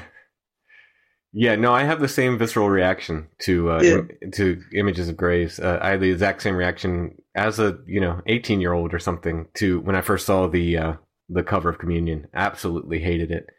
yeah, 1.33 1.55
no, 1.55 1.73
I 1.73 1.83
have 1.83 1.99
the 1.99 2.07
same 2.07 2.37
visceral 2.37 2.69
reaction 2.69 3.27
to 3.39 3.71
uh, 3.71 3.81
Yeah. 3.81 4.01
im- 4.21 4.31
to 4.31 4.61
images 4.73 5.09
of 5.09 5.17
graves. 5.17 5.59
Uh, 5.59 5.79
I 5.81 5.91
had 5.91 5.99
the 6.01 6.11
exact 6.11 6.41
same 6.41 6.55
reaction 6.55 7.17
as 7.35 7.59
a 7.59 7.77
you 7.85 7.99
know 7.99 8.21
eighteen 8.25 8.61
year 8.61 8.73
old 8.73 8.93
or 8.93 8.99
something 8.99 9.47
to 9.55 9.79
when 9.81 9.95
I 9.95 10.01
first 10.01 10.25
saw 10.25 10.47
the 10.47 10.77
uh, 10.77 10.93
the 11.29 11.43
cover 11.43 11.69
of 11.69 11.77
Communion. 11.77 12.27
Absolutely 12.33 12.99
hated 12.99 13.31
it. 13.31 13.49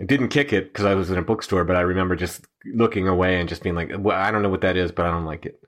I 0.00 0.04
didn't 0.04 0.28
kick 0.28 0.52
it 0.52 0.72
because 0.72 0.84
I 0.84 0.94
was 0.94 1.10
in 1.10 1.18
a 1.18 1.22
bookstore, 1.22 1.64
but 1.64 1.76
I 1.76 1.80
remember 1.80 2.14
just 2.14 2.46
looking 2.64 3.08
away 3.08 3.40
and 3.40 3.48
just 3.48 3.62
being 3.62 3.74
like, 3.74 3.90
well, 3.98 4.16
I 4.16 4.30
don't 4.30 4.42
know 4.42 4.48
what 4.48 4.60
that 4.60 4.76
is, 4.76 4.92
but 4.92 5.06
I 5.06 5.10
don't 5.10 5.24
like 5.24 5.46
it. 5.46 5.60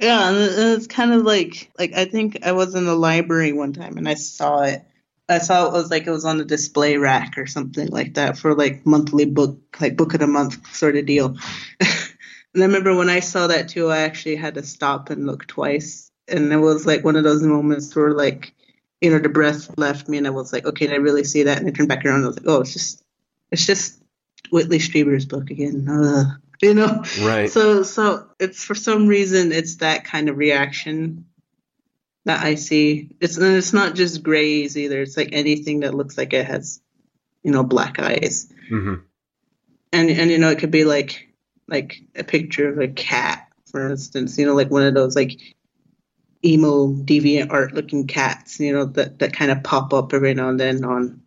Yeah, 0.00 0.28
and 0.28 0.38
it's 0.38 0.88
kind 0.88 1.12
of 1.12 1.22
like 1.22 1.70
like 1.78 1.92
I 1.94 2.06
think 2.06 2.44
I 2.44 2.52
was 2.52 2.74
in 2.74 2.84
the 2.84 2.96
library 2.96 3.52
one 3.52 3.72
time 3.72 3.96
and 3.96 4.08
I 4.08 4.14
saw 4.14 4.62
it. 4.62 4.82
I 5.28 5.38
saw 5.38 5.66
it 5.66 5.72
was 5.72 5.90
like 5.90 6.06
it 6.06 6.10
was 6.10 6.24
on 6.24 6.40
a 6.40 6.44
display 6.44 6.96
rack 6.96 7.38
or 7.38 7.46
something 7.46 7.88
like 7.88 8.14
that 8.14 8.36
for 8.36 8.54
like 8.54 8.84
monthly 8.84 9.24
book 9.24 9.58
like 9.80 9.96
book 9.96 10.14
of 10.14 10.20
the 10.20 10.26
month 10.26 10.74
sort 10.74 10.96
of 10.96 11.06
deal. 11.06 11.36
and 11.80 12.62
I 12.62 12.66
remember 12.66 12.96
when 12.96 13.08
I 13.08 13.20
saw 13.20 13.46
that 13.46 13.68
too, 13.68 13.90
I 13.90 13.98
actually 13.98 14.36
had 14.36 14.54
to 14.54 14.62
stop 14.64 15.10
and 15.10 15.26
look 15.26 15.46
twice. 15.46 16.03
And 16.28 16.52
it 16.52 16.56
was 16.56 16.86
like 16.86 17.04
one 17.04 17.16
of 17.16 17.24
those 17.24 17.42
moments 17.42 17.94
where 17.94 18.12
like 18.12 18.54
you 19.00 19.10
know 19.10 19.18
the 19.18 19.28
breath 19.28 19.76
left 19.76 20.08
me 20.08 20.18
and 20.18 20.26
I 20.26 20.30
was 20.30 20.52
like, 20.52 20.64
okay, 20.64 20.86
did 20.86 20.94
I 20.94 20.98
really 20.98 21.24
see 21.24 21.44
that? 21.44 21.58
And 21.58 21.68
I 21.68 21.70
turned 21.70 21.88
back 21.88 22.04
around 22.04 22.16
and 22.16 22.24
I 22.24 22.28
was 22.28 22.36
like, 22.38 22.48
oh, 22.48 22.60
it's 22.60 22.72
just 22.72 23.02
it's 23.50 23.66
just 23.66 24.02
Whitley 24.50 24.78
Strieber's 24.78 25.26
book 25.26 25.50
again. 25.50 25.86
Ugh. 25.88 26.26
You 26.62 26.74
know. 26.74 27.04
Right. 27.22 27.50
So 27.50 27.82
so 27.82 28.28
it's 28.38 28.64
for 28.64 28.74
some 28.74 29.06
reason 29.06 29.52
it's 29.52 29.76
that 29.76 30.04
kind 30.04 30.28
of 30.28 30.38
reaction 30.38 31.26
that 32.24 32.42
I 32.42 32.54
see. 32.54 33.10
It's 33.20 33.36
and 33.36 33.56
it's 33.56 33.72
not 33.72 33.94
just 33.94 34.22
grays 34.22 34.78
either. 34.78 35.02
It's 35.02 35.16
like 35.16 35.30
anything 35.32 35.80
that 35.80 35.94
looks 35.94 36.16
like 36.16 36.32
it 36.32 36.46
has, 36.46 36.80
you 37.42 37.50
know, 37.50 37.62
black 37.62 37.98
eyes. 37.98 38.50
hmm 38.68 38.94
And 39.92 40.10
and 40.10 40.30
you 40.30 40.38
know 40.38 40.50
it 40.50 40.58
could 40.58 40.70
be 40.70 40.84
like 40.84 41.28
like 41.68 42.00
a 42.16 42.24
picture 42.24 42.68
of 42.68 42.78
a 42.78 42.88
cat, 42.88 43.48
for 43.70 43.90
instance. 43.90 44.38
You 44.38 44.46
know, 44.46 44.54
like 44.54 44.70
one 44.70 44.82
of 44.82 44.94
those 44.94 45.14
like 45.14 45.38
emo 46.44 46.88
deviant 46.88 47.50
art 47.50 47.74
looking 47.74 48.06
cats. 48.06 48.60
You 48.60 48.72
know 48.72 48.84
that 48.84 49.18
that 49.20 49.32
kind 49.32 49.50
of 49.50 49.62
pop 49.62 49.92
up 49.92 50.12
every 50.12 50.34
now 50.34 50.48
and 50.48 50.60
then 50.60 50.84
on 50.84 51.22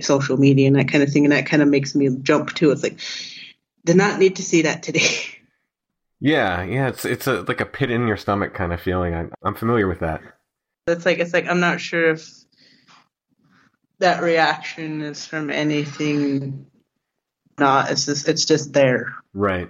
social 0.00 0.36
media 0.36 0.66
and 0.66 0.76
that 0.76 0.88
kind 0.88 1.02
of 1.02 1.10
thing. 1.10 1.24
And 1.24 1.32
that 1.32 1.46
kind 1.46 1.62
of 1.62 1.68
makes 1.68 1.94
me 1.94 2.08
jump 2.22 2.54
too. 2.54 2.70
It's 2.70 2.82
like 2.82 3.00
did 3.84 3.96
not 3.96 4.18
need 4.18 4.36
to 4.36 4.42
see 4.42 4.62
that 4.62 4.82
today. 4.82 5.08
Yeah, 6.20 6.64
yeah, 6.64 6.88
it's 6.88 7.04
it's 7.04 7.28
a 7.28 7.42
like 7.42 7.60
a 7.60 7.64
pit 7.64 7.92
in 7.92 8.08
your 8.08 8.16
stomach 8.16 8.52
kind 8.52 8.72
of 8.72 8.80
feeling. 8.80 9.14
I'm 9.14 9.32
I'm 9.44 9.54
familiar 9.54 9.86
with 9.86 10.00
that. 10.00 10.20
It's 10.88 11.06
like 11.06 11.20
it's 11.20 11.32
like 11.32 11.46
I'm 11.46 11.60
not 11.60 11.80
sure 11.80 12.10
if 12.10 12.28
that 14.00 14.20
reaction 14.20 15.02
is 15.02 15.24
from 15.24 15.48
anything. 15.48 16.66
Not 17.56 17.92
it's 17.92 18.06
just 18.06 18.28
it's 18.28 18.44
just 18.44 18.72
there. 18.72 19.14
Right. 19.32 19.68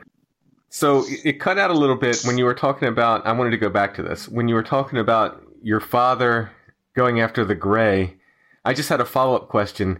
So 0.71 1.05
it- 1.25 1.41
cut 1.41 1.59
out 1.59 1.71
a 1.71 1.75
little 1.75 1.97
bit 1.97 2.23
when 2.25 2.39
you 2.39 2.45
were 2.45 2.55
talking 2.55 2.89
about. 2.89 3.27
I 3.27 3.33
wanted 3.33 3.51
to 3.51 3.57
go 3.59 3.71
back 3.71 3.95
to 3.95 4.03
this 4.03 4.29
when 4.29 4.49
you 4.49 4.55
were 4.55 4.63
talking 4.63 4.99
about 4.99 5.43
your 5.63 5.81
father 5.81 6.51
going 6.95 7.21
after 7.21 7.45
the 7.45 7.55
gray. 7.55 8.17
I 8.65 8.75
just 8.75 8.89
had 8.89 9.01
a 9.01 9.05
follow 9.05 9.37
up 9.37 9.49
question. 9.49 9.99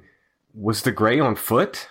Was 0.55 0.83
the 0.83 0.93
gray 0.93 1.21
on 1.21 1.37
foot? 1.37 1.89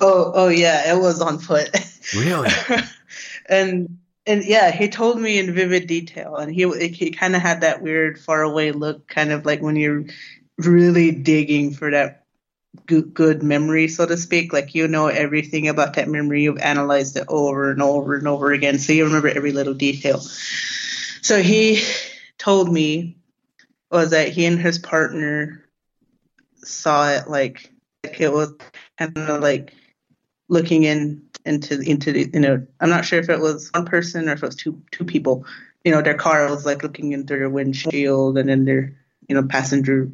Oh 0.00 0.32
oh 0.34 0.48
yeah, 0.48 0.92
it 0.94 1.00
was 1.00 1.20
on 1.20 1.38
foot. 1.38 1.70
Really? 2.14 2.50
and 3.48 3.98
and 4.26 4.44
yeah, 4.44 4.70
he 4.70 4.88
told 4.88 5.20
me 5.20 5.38
in 5.38 5.54
vivid 5.54 5.86
detail, 5.86 6.36
and 6.36 6.52
he 6.52 6.70
he 6.90 7.10
kind 7.10 7.34
of 7.34 7.42
had 7.42 7.60
that 7.62 7.82
weird 7.82 8.18
far 8.18 8.42
away 8.42 8.72
look, 8.72 9.08
kind 9.08 9.32
of 9.32 9.46
like 9.46 9.62
when 9.62 9.76
you're 9.76 10.04
really 10.58 11.10
digging 11.10 11.72
for 11.72 11.90
that 11.90 12.17
good, 12.86 13.42
memory, 13.42 13.88
so 13.88 14.06
to 14.06 14.16
speak. 14.16 14.52
Like 14.52 14.74
you 14.74 14.88
know 14.88 15.08
everything 15.08 15.68
about 15.68 15.94
that 15.94 16.08
memory, 16.08 16.42
you've 16.42 16.58
analyzed 16.58 17.16
it 17.16 17.24
over 17.28 17.70
and 17.70 17.82
over 17.82 18.14
and 18.14 18.28
over 18.28 18.52
again, 18.52 18.78
so 18.78 18.92
you 18.92 19.04
remember 19.04 19.28
every 19.28 19.52
little 19.52 19.74
detail. 19.74 20.18
So 20.20 21.42
he 21.42 21.82
told 22.38 22.72
me 22.72 23.16
was 23.90 24.10
that 24.10 24.28
he 24.28 24.44
and 24.44 24.58
his 24.58 24.78
partner 24.78 25.64
saw 26.56 27.10
it 27.10 27.28
like, 27.28 27.70
like 28.04 28.20
it 28.20 28.32
was 28.32 28.54
kind 28.98 29.16
of 29.16 29.40
like 29.40 29.72
looking 30.48 30.84
in 30.84 31.22
into 31.44 31.80
into 31.80 32.12
the 32.12 32.30
you 32.32 32.40
know 32.40 32.66
I'm 32.80 32.90
not 32.90 33.04
sure 33.04 33.18
if 33.18 33.28
it 33.28 33.40
was 33.40 33.70
one 33.72 33.86
person 33.86 34.28
or 34.28 34.32
if 34.32 34.42
it 34.42 34.46
was 34.46 34.56
two 34.56 34.82
two 34.90 35.04
people. 35.04 35.44
You 35.84 35.92
know, 35.92 36.02
their 36.02 36.14
car 36.14 36.50
was 36.50 36.66
like 36.66 36.82
looking 36.82 37.12
into 37.12 37.36
their 37.36 37.48
windshield 37.48 38.36
and 38.36 38.48
then 38.48 38.64
their 38.64 38.96
you 39.28 39.34
know 39.34 39.44
passenger 39.44 40.10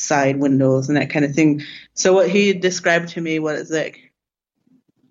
side 0.00 0.38
windows 0.38 0.88
and 0.88 0.96
that 0.96 1.10
kind 1.10 1.24
of 1.24 1.34
thing. 1.34 1.62
So 1.94 2.12
what 2.12 2.30
he 2.30 2.52
described 2.52 3.10
to 3.10 3.20
me 3.20 3.38
was 3.38 3.70
like 3.70 4.12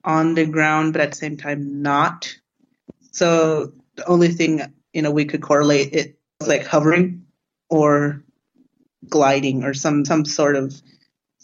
on 0.04 0.36
the 0.36 0.46
ground, 0.46 0.94
but 0.94 1.02
at 1.02 1.12
the 1.12 1.18
same 1.18 1.38
time 1.38 1.82
not. 1.82 2.36
So 3.12 3.74
the 3.96 4.08
only 4.08 4.30
thing 4.30 4.62
you 4.94 5.02
know 5.02 5.12
we 5.12 5.26
could 5.26 5.42
correlate 5.42 5.94
it 5.94 6.18
was 6.40 6.50
like 6.50 6.66
hovering 6.66 7.26
or 7.70 8.24
gliding 9.08 9.64
or 9.64 9.74
some 9.74 10.06
some 10.06 10.26
sort 10.26 10.56
of 10.56 10.74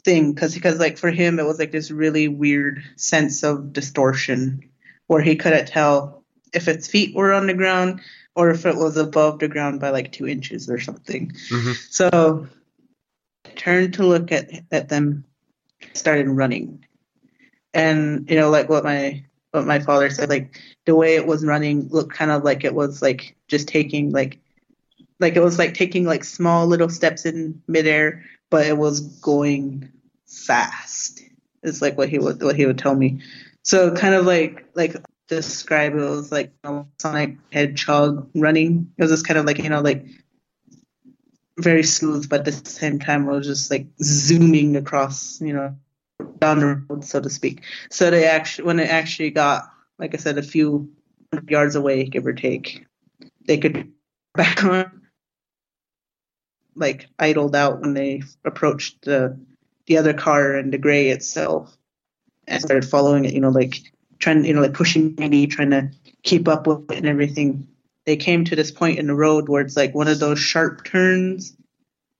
thing 0.03 0.33
because 0.33 0.53
because 0.53 0.79
like 0.79 0.97
for 0.97 1.11
him 1.11 1.39
it 1.39 1.45
was 1.45 1.59
like 1.59 1.71
this 1.71 1.91
really 1.91 2.27
weird 2.27 2.83
sense 2.95 3.43
of 3.43 3.73
distortion 3.73 4.69
where 5.07 5.21
he 5.21 5.35
couldn't 5.35 5.67
tell 5.67 6.23
if 6.53 6.67
its 6.67 6.87
feet 6.87 7.15
were 7.15 7.33
on 7.33 7.47
the 7.47 7.53
ground 7.53 8.01
or 8.35 8.49
if 8.49 8.65
it 8.65 8.75
was 8.75 8.97
above 8.97 9.39
the 9.39 9.47
ground 9.47 9.79
by 9.79 9.89
like 9.89 10.11
two 10.11 10.27
inches 10.27 10.69
or 10.69 10.79
something. 10.79 11.31
hmm 11.49 11.71
So 11.89 12.47
turned 13.55 13.93
to 13.95 14.05
look 14.05 14.31
at 14.31 14.49
at 14.71 14.89
them, 14.89 15.25
started 15.93 16.27
running, 16.27 16.85
and 17.73 18.29
you 18.29 18.37
know 18.37 18.49
like 18.49 18.69
what 18.69 18.83
my 18.83 19.23
what 19.51 19.65
my 19.65 19.79
father 19.79 20.09
said 20.09 20.29
like 20.29 20.59
the 20.85 20.95
way 20.95 21.15
it 21.15 21.25
was 21.25 21.45
running 21.45 21.87
looked 21.89 22.13
kind 22.13 22.29
of 22.29 22.43
like 22.43 22.65
it 22.65 22.75
was 22.75 23.01
like 23.01 23.35
just 23.47 23.67
taking 23.67 24.11
like 24.11 24.39
like 25.19 25.35
it 25.35 25.41
was 25.41 25.57
like 25.57 25.73
taking 25.73 26.05
like 26.05 26.23
small 26.23 26.67
little 26.67 26.89
steps 26.89 27.25
in 27.25 27.61
midair, 27.67 28.23
but 28.49 28.65
it 28.65 28.77
was 28.77 28.99
going 28.99 29.89
fast. 30.27 31.21
It's 31.63 31.81
like 31.81 31.97
what 31.97 32.09
he 32.09 32.19
would 32.19 32.41
what 32.43 32.55
he 32.55 32.65
would 32.65 32.77
tell 32.77 32.95
me. 32.95 33.21
So 33.63 33.93
kind 33.93 34.13
of 34.13 34.25
like 34.25 34.65
like 34.75 34.95
describe 35.27 35.93
it 35.93 36.09
was 36.09 36.31
like 36.31 36.53
Sonic 36.99 37.37
Hedgehog 37.51 38.29
running. 38.35 38.91
It 38.97 39.03
was 39.03 39.11
just 39.11 39.27
kind 39.27 39.39
of 39.39 39.45
like 39.45 39.57
you 39.59 39.69
know 39.69 39.81
like 39.81 40.05
very 41.57 41.83
smooth, 41.83 42.29
but 42.29 42.47
at 42.47 42.63
the 42.63 42.69
same 42.69 42.99
time 42.99 43.27
it 43.27 43.31
was 43.31 43.47
just 43.47 43.71
like 43.71 43.87
zooming 44.01 44.75
across 44.75 45.39
you 45.41 45.53
know 45.53 45.75
down 46.39 46.59
the 46.59 46.83
road, 46.89 47.03
so 47.03 47.19
to 47.19 47.29
speak. 47.29 47.63
So 47.89 48.11
they 48.11 48.25
actually 48.25 48.65
when 48.65 48.79
it 48.79 48.89
actually 48.89 49.31
got 49.31 49.69
like 49.97 50.13
I 50.13 50.17
said 50.17 50.37
a 50.37 50.43
few 50.43 50.91
yards 51.47 51.75
away, 51.75 52.03
give 52.05 52.25
or 52.25 52.33
take, 52.33 52.85
they 53.45 53.57
could 53.57 53.91
back 54.35 54.63
on 54.63 55.01
like 56.75 57.07
idled 57.17 57.55
out 57.55 57.81
when 57.81 57.93
they 57.93 58.21
approached 58.43 59.03
the 59.03 59.39
the 59.87 59.97
other 59.97 60.13
car 60.13 60.55
and 60.55 60.73
the 60.73 60.77
gray 60.77 61.09
itself 61.09 61.77
and 62.47 62.61
started 62.61 62.89
following 62.89 63.25
it, 63.25 63.33
you 63.33 63.39
know, 63.39 63.49
like 63.49 63.81
trying 64.19 64.45
you 64.45 64.53
know, 64.53 64.61
like 64.61 64.73
pushing 64.73 65.15
me, 65.15 65.47
trying 65.47 65.71
to 65.71 65.89
keep 66.23 66.47
up 66.47 66.67
with 66.67 66.91
it 66.91 66.97
and 66.97 67.07
everything. 67.07 67.67
They 68.05 68.15
came 68.15 68.45
to 68.45 68.55
this 68.55 68.71
point 68.71 68.99
in 68.99 69.07
the 69.07 69.15
road 69.15 69.49
where 69.49 69.61
it's 69.61 69.75
like 69.75 69.95
one 69.95 70.07
of 70.07 70.19
those 70.19 70.39
sharp 70.39 70.85
turns 70.85 71.55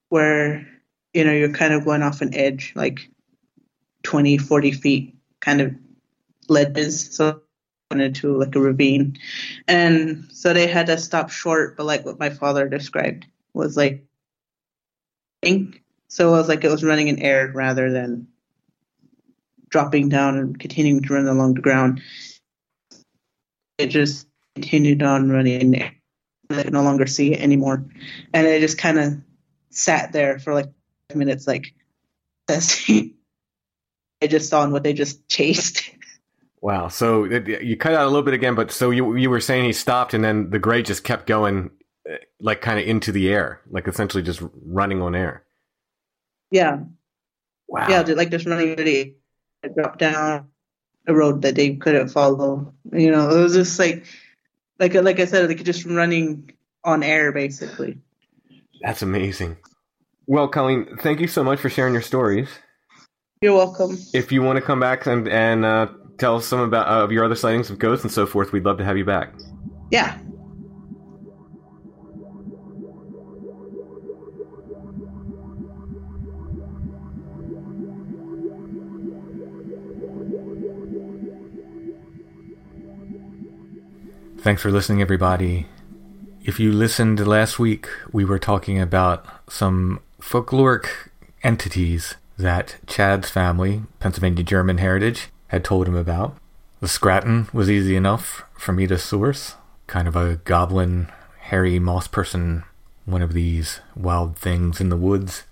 where 0.10 0.68
you 1.14 1.24
know 1.24 1.32
you're 1.32 1.52
kind 1.52 1.74
of 1.74 1.86
going 1.86 2.02
off 2.02 2.22
an 2.22 2.34
edge, 2.36 2.74
like 2.76 3.10
20, 4.04 4.38
40 4.38 4.72
feet, 4.72 5.16
kind 5.40 5.62
of 5.62 5.74
ledges. 6.50 7.16
So 7.16 7.42
into 7.92 8.36
like 8.38 8.56
a 8.56 8.60
ravine, 8.60 9.18
and 9.68 10.28
so 10.32 10.54
they 10.54 10.68
had 10.68 10.88
to 10.88 10.98
stop 10.98 11.30
short. 11.30 11.78
But 11.78 11.86
like 11.86 12.06
what 12.06 12.20
my 12.20 12.30
father 12.30 12.68
described 12.68 13.26
was 13.54 13.78
like, 13.78 14.04
so 15.44 16.30
it 16.30 16.38
was 16.38 16.50
like 16.50 16.64
it 16.64 16.72
was 16.72 16.84
running 16.84 17.08
in 17.08 17.20
air 17.20 17.52
rather 17.54 17.92
than 17.92 18.28
dropping 19.70 20.10
down 20.10 20.38
and 20.38 20.60
continuing 20.60 21.02
to 21.04 21.14
run 21.14 21.28
along 21.28 21.54
the 21.54 21.62
ground. 21.62 22.02
It 23.78 23.88
just 23.88 24.28
continued 24.56 25.04
on 25.04 25.30
running. 25.30 25.76
I 26.50 26.64
could 26.64 26.74
no 26.74 26.84
longer 26.84 27.06
see 27.06 27.34
it 27.34 27.42
anymore, 27.42 27.86
and 28.34 28.48
it 28.48 28.62
just 28.62 28.78
kind 28.78 29.00
of 29.00 29.14
sat 29.70 30.12
there 30.14 30.40
for 30.40 30.54
like 30.54 30.70
minutes, 31.14 31.48
like 31.48 31.74
testing. 32.48 33.14
I 34.22 34.28
just 34.28 34.50
saw 34.50 34.68
what 34.70 34.84
they 34.84 34.94
just 34.94 35.28
chased. 35.28 35.92
Wow. 36.62 36.88
So 36.88 37.26
you 37.26 37.78
cut 37.78 37.94
out 37.94 38.06
a 38.06 38.10
little 38.10 38.24
bit 38.24 38.34
again, 38.34 38.56
but 38.56 38.72
so 38.72 38.90
you 38.90 39.16
you 39.16 39.30
were 39.30 39.40
saying 39.40 39.66
he 39.66 39.74
stopped, 39.74 40.16
and 40.16 40.24
then 40.24 40.50
the 40.50 40.58
gray 40.58 40.82
just 40.82 41.04
kept 41.04 41.28
going, 41.28 41.70
eh, 42.10 42.18
like 42.40 42.62
kind 42.62 42.80
of 42.80 42.88
into 42.88 43.12
the 43.12 43.32
air, 43.32 43.62
like 43.70 43.88
essentially 43.88 44.24
just 44.24 44.42
running 44.66 45.00
on 45.00 45.14
air. 45.14 45.44
Yeah. 46.50 46.80
Wow. 47.68 47.88
Yeah, 47.88 48.02
like 48.02 48.32
just 48.32 48.48
running 48.48 48.70
into 48.70 48.84
the 48.84 49.14
drop 49.76 50.00
down 50.00 50.48
a 51.08 51.14
road 51.14 51.44
that 51.44 51.54
they 51.54 51.76
couldn't 51.76 52.10
follow. 52.10 52.74
You 52.92 53.12
know, 53.12 53.30
it 53.30 53.44
was 53.44 53.54
just 53.54 53.78
like, 53.78 54.06
like 54.80 54.94
like 54.94 55.20
I 55.20 55.26
said, 55.26 55.48
like 55.48 55.64
just 55.64 55.86
running 55.86 56.52
on 56.84 57.04
air, 57.04 57.32
basically. 57.32 57.98
That's 58.82 59.02
amazing. 59.02 59.58
Well, 60.28 60.48
Colleen, 60.48 60.98
thank 61.02 61.20
you 61.20 61.28
so 61.28 61.44
much 61.44 61.60
for 61.60 61.70
sharing 61.70 61.94
your 61.94 62.02
stories. 62.02 62.50
You're 63.42 63.54
welcome. 63.54 63.98
If 64.14 64.32
you 64.32 64.42
want 64.42 64.58
to 64.58 64.62
come 64.62 64.80
back 64.80 65.06
and 65.06 65.28
and 65.28 65.66
uh, 65.66 65.88
tell 66.18 66.38
us 66.38 66.46
some 66.46 66.60
about 66.62 66.88
uh, 66.88 67.04
of 67.04 67.12
your 67.12 67.24
other 67.26 67.36
sightings 67.36 67.70
of 67.70 67.80
ghosts 67.80 68.04
and 68.04 68.12
so 68.12 68.26
forth, 68.26 68.52
we'd 68.52 68.66
love 68.66 68.78
to 68.78 68.86
have 68.86 68.98
you 68.98 69.06
back. 69.06 69.34
Yeah. 69.92 70.18
Thanks 84.46 84.62
for 84.62 84.70
listening, 84.70 85.02
everybody. 85.02 85.66
If 86.44 86.60
you 86.60 86.72
listened 86.72 87.26
last 87.26 87.58
week, 87.58 87.88
we 88.12 88.24
were 88.24 88.38
talking 88.38 88.80
about 88.80 89.26
some 89.52 90.02
folkloric 90.22 90.86
entities 91.42 92.14
that 92.38 92.76
Chad's 92.86 93.28
family, 93.28 93.82
Pennsylvania 94.00 94.44
German 94.44 94.78
heritage, 94.78 95.30
had 95.48 95.64
told 95.64 95.88
him 95.88 95.96
about. 95.96 96.38
The 96.80 96.88
Scraton 96.88 97.52
was 97.56 97.72
easy 97.72 97.96
enough 97.96 98.44
for 98.56 98.72
me 98.72 98.86
to 98.86 99.00
source. 99.00 99.56
Kind 99.88 100.08
of 100.08 100.16
a 100.16 100.36
goblin, 100.36 101.12
hairy 101.40 101.80
moss 101.80 102.08
person, 102.08 102.66
one 103.06 103.24
of 103.24 103.34
these 103.34 103.80
wild 103.96 104.38
things 104.38 104.80
in 104.80 104.90
the 104.90 104.96
woods. 104.96 105.46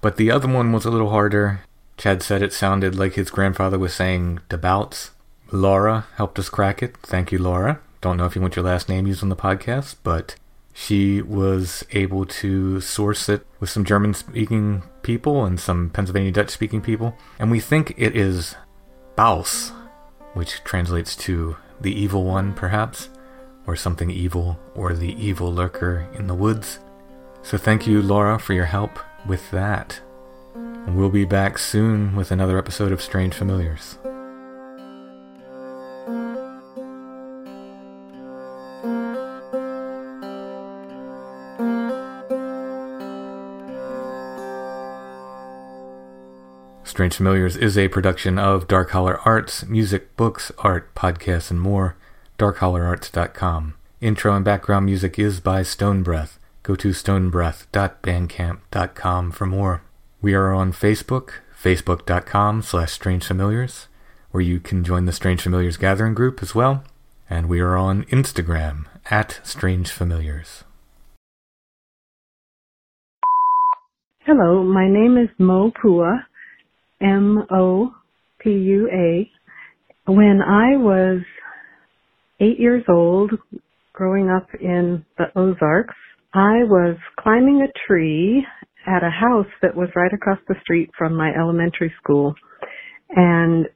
But 0.00 0.16
the 0.16 0.30
other 0.30 0.48
one 0.48 0.72
was 0.72 0.86
a 0.86 0.90
little 0.90 1.10
harder. 1.10 1.60
Chad 1.98 2.22
said 2.22 2.40
it 2.40 2.54
sounded 2.54 2.94
like 2.94 3.12
his 3.12 3.28
grandfather 3.28 3.78
was 3.78 3.92
saying 3.92 4.40
debouts. 4.48 5.10
Laura 5.52 6.06
helped 6.16 6.38
us 6.38 6.48
crack 6.48 6.82
it. 6.82 6.96
Thank 7.02 7.30
you, 7.30 7.38
Laura. 7.38 7.82
Don't 8.00 8.16
know 8.16 8.26
if 8.26 8.36
you 8.36 8.40
want 8.40 8.54
your 8.54 8.64
last 8.64 8.88
name 8.88 9.06
used 9.06 9.22
on 9.22 9.28
the 9.28 9.36
podcast, 9.36 9.96
but 10.04 10.36
she 10.72 11.20
was 11.20 11.84
able 11.90 12.24
to 12.24 12.80
source 12.80 13.28
it 13.28 13.44
with 13.58 13.68
some 13.68 13.84
German 13.84 14.14
speaking 14.14 14.84
people 15.02 15.44
and 15.44 15.58
some 15.58 15.90
Pennsylvania 15.90 16.30
Dutch 16.30 16.50
speaking 16.50 16.80
people. 16.80 17.16
And 17.40 17.50
we 17.50 17.58
think 17.58 17.94
it 17.96 18.16
is 18.16 18.54
Baus, 19.16 19.72
which 20.34 20.62
translates 20.62 21.16
to 21.16 21.56
the 21.80 21.92
evil 21.92 22.22
one, 22.22 22.54
perhaps, 22.54 23.08
or 23.66 23.74
something 23.74 24.10
evil, 24.10 24.58
or 24.76 24.94
the 24.94 25.20
evil 25.20 25.52
lurker 25.52 26.08
in 26.14 26.28
the 26.28 26.34
woods. 26.34 26.78
So 27.42 27.58
thank 27.58 27.86
you, 27.86 28.00
Laura, 28.00 28.38
for 28.38 28.52
your 28.52 28.66
help 28.66 29.00
with 29.26 29.50
that. 29.50 30.00
And 30.54 30.96
we'll 30.96 31.10
be 31.10 31.24
back 31.24 31.58
soon 31.58 32.14
with 32.14 32.30
another 32.30 32.56
episode 32.56 32.92
of 32.92 33.02
Strange 33.02 33.34
Familiars. 33.34 33.98
Strange 46.98 47.14
Familiars 47.14 47.54
is 47.56 47.78
a 47.78 47.86
production 47.86 48.40
of 48.40 48.66
Dark 48.66 48.90
Holler 48.90 49.20
Arts, 49.20 49.64
music, 49.66 50.16
books, 50.16 50.50
art, 50.58 50.92
podcasts, 50.96 51.48
and 51.48 51.60
more. 51.60 51.96
DarkHollerArts.com. 52.40 53.74
Intro 54.00 54.34
and 54.34 54.44
background 54.44 54.86
music 54.86 55.16
is 55.16 55.38
by 55.38 55.62
Stone 55.62 56.02
Breath. 56.02 56.40
Go 56.64 56.74
to 56.74 56.88
stonebreath.bandcamp.com 56.88 59.30
for 59.30 59.46
more. 59.46 59.82
We 60.20 60.34
are 60.34 60.52
on 60.52 60.72
Facebook, 60.72 61.34
facebook.com 61.56 62.62
slash 62.62 62.90
Strange 62.90 63.24
Familiars, 63.24 63.86
where 64.32 64.42
you 64.42 64.58
can 64.58 64.82
join 64.82 65.04
the 65.04 65.12
Strange 65.12 65.42
Familiars 65.42 65.76
gathering 65.76 66.14
group 66.14 66.42
as 66.42 66.52
well. 66.52 66.82
And 67.30 67.48
we 67.48 67.60
are 67.60 67.76
on 67.76 68.06
Instagram 68.06 68.86
at 69.08 69.38
Strange 69.44 69.92
Familiars. 69.92 70.64
Hello, 74.26 74.64
my 74.64 74.88
name 74.88 75.16
is 75.16 75.28
Mo 75.38 75.70
Pua. 75.70 76.24
M 77.00 77.44
O 77.50 77.94
P 78.40 78.50
U 78.50 78.88
A. 78.92 79.30
When 80.10 80.40
I 80.42 80.76
was 80.76 81.20
eight 82.40 82.58
years 82.58 82.84
old, 82.88 83.32
growing 83.92 84.30
up 84.30 84.48
in 84.60 85.04
the 85.18 85.26
Ozarks, 85.36 85.94
I 86.34 86.64
was 86.64 86.96
climbing 87.18 87.62
a 87.62 87.72
tree 87.86 88.46
at 88.86 89.02
a 89.02 89.10
house 89.10 89.50
that 89.62 89.76
was 89.76 89.88
right 89.94 90.12
across 90.12 90.38
the 90.48 90.54
street 90.62 90.90
from 90.96 91.16
my 91.16 91.30
elementary 91.34 91.92
school. 92.02 92.34
And 93.10 93.66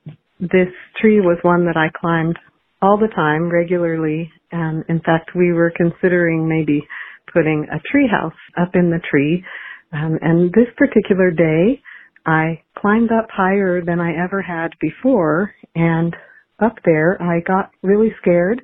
this 0.40 0.69
tree 1.01 1.20
was 1.20 1.39
one 1.43 1.66
that 1.66 1.77
I 1.77 1.89
climbed 1.99 2.39
all 2.81 2.99
the 2.99 3.12
time, 3.15 3.51
regularly. 3.51 4.31
And 4.51 4.85
in 4.89 5.01
fact, 5.01 5.31
we 5.35 5.53
were 5.53 5.73
considering 5.77 6.49
maybe 6.49 6.86
putting 7.32 7.66
a 7.73 7.81
tree 7.90 8.09
house 8.11 8.32
up 8.61 8.70
in 8.74 8.90
the 8.90 9.01
tree. 9.11 9.44
Um, 9.93 10.19
and 10.20 10.53
this 10.53 10.69
particular 10.77 11.31
day, 11.31 11.81
I 12.27 12.62
climbed 12.78 13.11
up 13.12 13.28
higher 13.31 13.82
than 13.85 14.01
I 14.01 14.12
ever 14.24 14.43
had 14.43 14.73
before 14.81 15.53
and 15.74 16.15
up 16.61 16.77
there 16.85 17.20
I 17.23 17.40
got 17.40 17.70
really 17.82 18.15
scared 18.20 18.62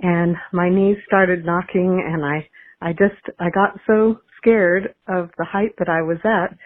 and 0.00 0.36
my 0.52 0.70
knees 0.70 0.98
started 1.06 1.44
knocking 1.44 2.04
and 2.06 2.24
I 2.24 2.48
I 2.82 2.92
just 2.92 3.22
I 3.40 3.50
got 3.50 3.78
so 3.86 4.20
scared 4.38 4.94
of 5.08 5.30
the 5.38 5.44
height 5.46 5.72
that 5.78 5.88
I 5.88 6.02
was 6.02 6.18
at 6.24 6.56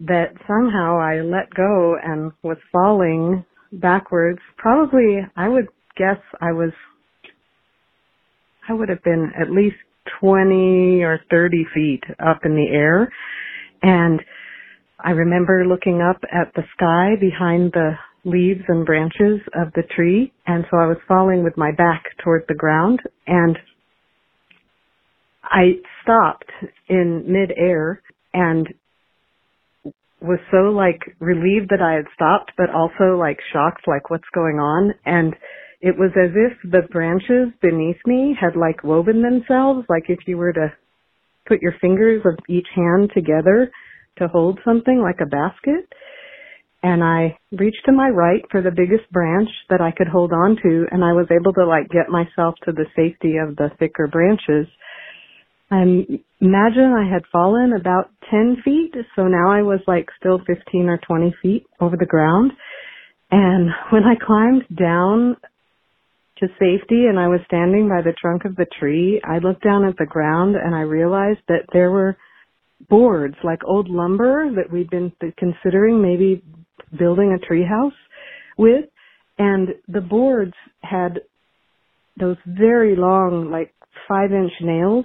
that 0.00 0.32
somehow 0.48 0.98
I 1.00 1.20
let 1.22 1.54
go 1.54 1.96
and 2.02 2.32
was 2.42 2.58
falling 2.72 3.44
backwards. 3.72 4.40
Probably 4.58 5.20
I 5.36 5.48
would 5.48 5.68
guess 5.96 6.18
I 6.40 6.52
was 6.52 6.72
I 8.68 8.74
would 8.74 8.88
have 8.90 9.02
been 9.04 9.32
at 9.40 9.50
least 9.50 9.76
20 10.20 11.02
or 11.02 11.20
30 11.30 11.66
feet 11.74 12.04
up 12.26 12.40
in 12.44 12.54
the 12.56 12.68
air 12.72 13.12
and 13.82 14.20
I 15.00 15.10
remember 15.10 15.64
looking 15.64 16.02
up 16.02 16.20
at 16.32 16.52
the 16.54 16.64
sky 16.74 17.14
behind 17.20 17.72
the 17.72 17.92
leaves 18.24 18.64
and 18.66 18.84
branches 18.84 19.40
of 19.54 19.72
the 19.74 19.84
tree, 19.94 20.32
and 20.46 20.64
so 20.70 20.76
I 20.76 20.86
was 20.86 20.96
falling 21.06 21.44
with 21.44 21.56
my 21.56 21.70
back 21.70 22.02
toward 22.22 22.44
the 22.48 22.54
ground, 22.54 23.00
and 23.26 23.56
I 25.44 25.78
stopped 26.02 26.50
in 26.88 27.24
midair 27.28 28.02
and 28.34 28.66
was 30.20 30.40
so 30.50 30.72
like 30.72 31.00
relieved 31.20 31.70
that 31.70 31.80
I 31.80 31.94
had 31.94 32.06
stopped, 32.12 32.52
but 32.56 32.70
also 32.70 33.16
like 33.16 33.38
shocked, 33.52 33.86
like 33.86 34.10
what's 34.10 34.28
going 34.34 34.58
on, 34.58 34.94
and 35.06 35.32
it 35.80 35.96
was 35.96 36.10
as 36.16 36.32
if 36.34 36.72
the 36.72 36.88
branches 36.90 37.54
beneath 37.62 38.04
me 38.04 38.36
had 38.38 38.56
like 38.56 38.82
woven 38.82 39.22
themselves, 39.22 39.86
like 39.88 40.06
if 40.08 40.18
you 40.26 40.36
were 40.36 40.52
to 40.52 40.72
put 41.46 41.62
your 41.62 41.74
fingers 41.80 42.20
of 42.26 42.36
each 42.48 42.66
hand 42.74 43.12
together 43.14 43.70
to 44.18 44.28
hold 44.28 44.58
something 44.64 45.00
like 45.00 45.20
a 45.20 45.26
basket. 45.26 45.88
And 46.82 47.02
I 47.02 47.36
reached 47.50 47.84
to 47.86 47.92
my 47.92 48.08
right 48.08 48.42
for 48.50 48.62
the 48.62 48.70
biggest 48.70 49.10
branch 49.10 49.48
that 49.68 49.80
I 49.80 49.90
could 49.90 50.06
hold 50.06 50.32
on 50.32 50.56
to 50.62 50.86
and 50.90 51.02
I 51.02 51.12
was 51.12 51.26
able 51.30 51.52
to 51.54 51.66
like 51.66 51.88
get 51.88 52.08
myself 52.08 52.54
to 52.64 52.72
the 52.72 52.86
safety 52.94 53.36
of 53.36 53.56
the 53.56 53.70
thicker 53.78 54.06
branches. 54.06 54.66
And 55.70 56.20
imagine 56.40 56.94
I 56.96 57.12
had 57.12 57.22
fallen 57.32 57.72
about 57.78 58.10
10 58.30 58.62
feet, 58.64 58.94
so 59.16 59.26
now 59.26 59.50
I 59.50 59.62
was 59.62 59.80
like 59.86 60.06
still 60.18 60.38
15 60.46 60.88
or 60.88 60.98
20 61.06 61.34
feet 61.42 61.66
over 61.80 61.96
the 61.96 62.06
ground. 62.06 62.52
And 63.30 63.70
when 63.90 64.04
I 64.04 64.14
climbed 64.24 64.64
down 64.76 65.36
to 66.38 66.46
safety 66.60 67.06
and 67.06 67.18
I 67.18 67.26
was 67.26 67.40
standing 67.46 67.88
by 67.88 68.02
the 68.02 68.14
trunk 68.20 68.44
of 68.44 68.54
the 68.56 68.66
tree, 68.78 69.20
I 69.24 69.38
looked 69.38 69.64
down 69.64 69.84
at 69.84 69.96
the 69.98 70.06
ground 70.06 70.54
and 70.54 70.74
I 70.74 70.82
realized 70.82 71.40
that 71.48 71.66
there 71.72 71.90
were 71.90 72.16
boards, 72.88 73.36
like 73.42 73.60
old 73.66 73.88
lumber 73.88 74.50
that 74.54 74.72
we'd 74.72 74.90
been 74.90 75.12
considering 75.36 76.00
maybe 76.02 76.42
building 76.98 77.36
a 77.36 77.52
treehouse 77.52 77.92
with. 78.56 78.84
And 79.38 79.68
the 79.86 80.00
boards 80.00 80.54
had 80.82 81.20
those 82.18 82.36
very 82.46 82.96
long, 82.96 83.50
like 83.50 83.72
five 84.08 84.32
inch 84.32 84.52
nails 84.60 85.04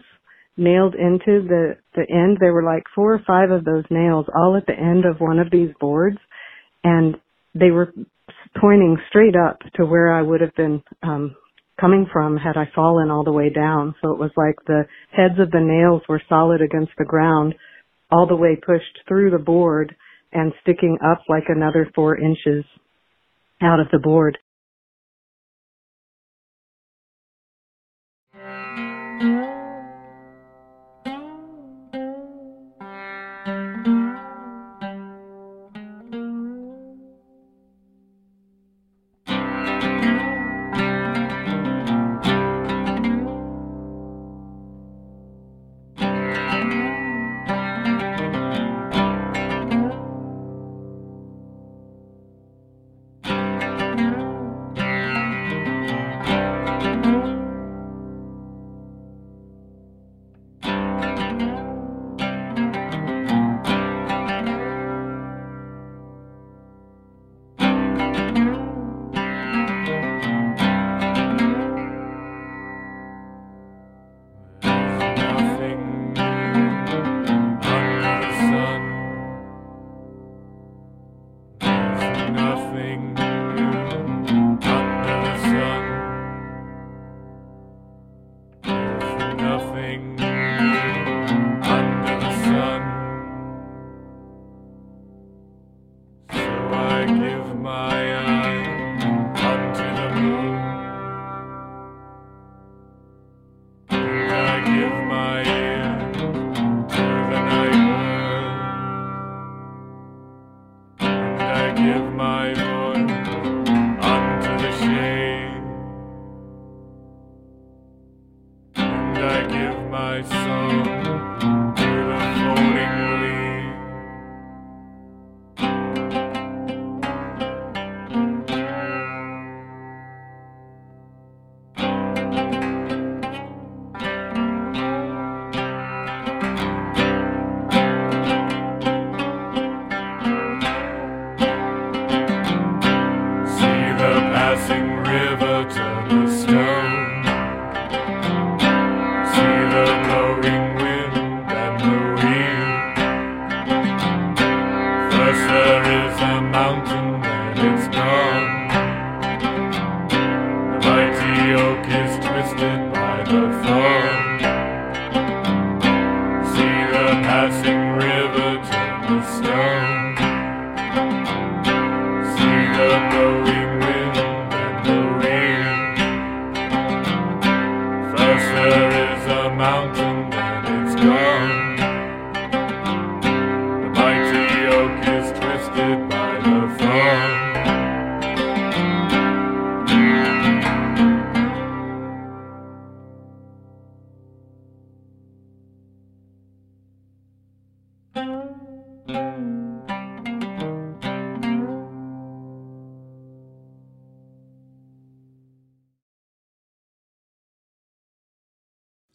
nailed 0.58 0.96
into 0.96 1.48
the, 1.48 1.76
the 1.96 2.06
end. 2.10 2.38
There 2.40 2.54
were 2.54 2.64
like 2.64 2.84
four 2.96 3.14
or 3.14 3.22
five 3.26 3.52
of 3.52 3.66
those 3.66 3.86
nails 3.90 4.26
all 4.36 4.56
at 4.56 4.66
the 4.66 4.74
end 4.74 5.06
of 5.06 5.20
one 5.20 5.40
of 5.40 5.52
these 5.52 5.70
boards. 5.80 6.18
And 6.84 7.16
they 7.54 7.72
were 7.72 7.94
pointing 8.60 8.98
straight 9.10 9.36
up 9.36 9.60
to 9.76 9.86
where 9.86 10.14
I 10.14 10.22
would 10.22 10.42
have 10.42 10.56
been, 10.56 10.84
um, 11.02 11.36
coming 11.80 12.08
from 12.12 12.38
had 12.38 12.58
I 12.58 12.70
fallen 12.76 13.10
all 13.10 13.24
the 13.24 13.32
way 13.32 13.50
down. 13.50 13.96
So 14.02 14.12
it 14.12 14.20
was 14.20 14.32
like 14.38 14.56
the 14.68 14.84
heads 15.12 15.40
of 15.40 15.52
the 15.52 15.60
nails 15.60 16.02
were 16.08 16.22
solid 16.30 16.62
against 16.62 16.92
the 16.98 17.06
ground, 17.06 17.56
all 18.12 18.28
the 18.28 18.36
way 18.36 18.56
pushed 18.56 19.00
through 19.08 19.32
the 19.32 19.44
board 19.44 19.96
and 20.32 20.54
sticking 20.62 20.98
up 21.06 21.22
like 21.30 21.46
another 21.48 21.90
four 21.96 22.18
inches 22.18 22.66
out 23.62 23.80
of 23.80 23.88
the 23.92 24.00
board. 24.00 24.38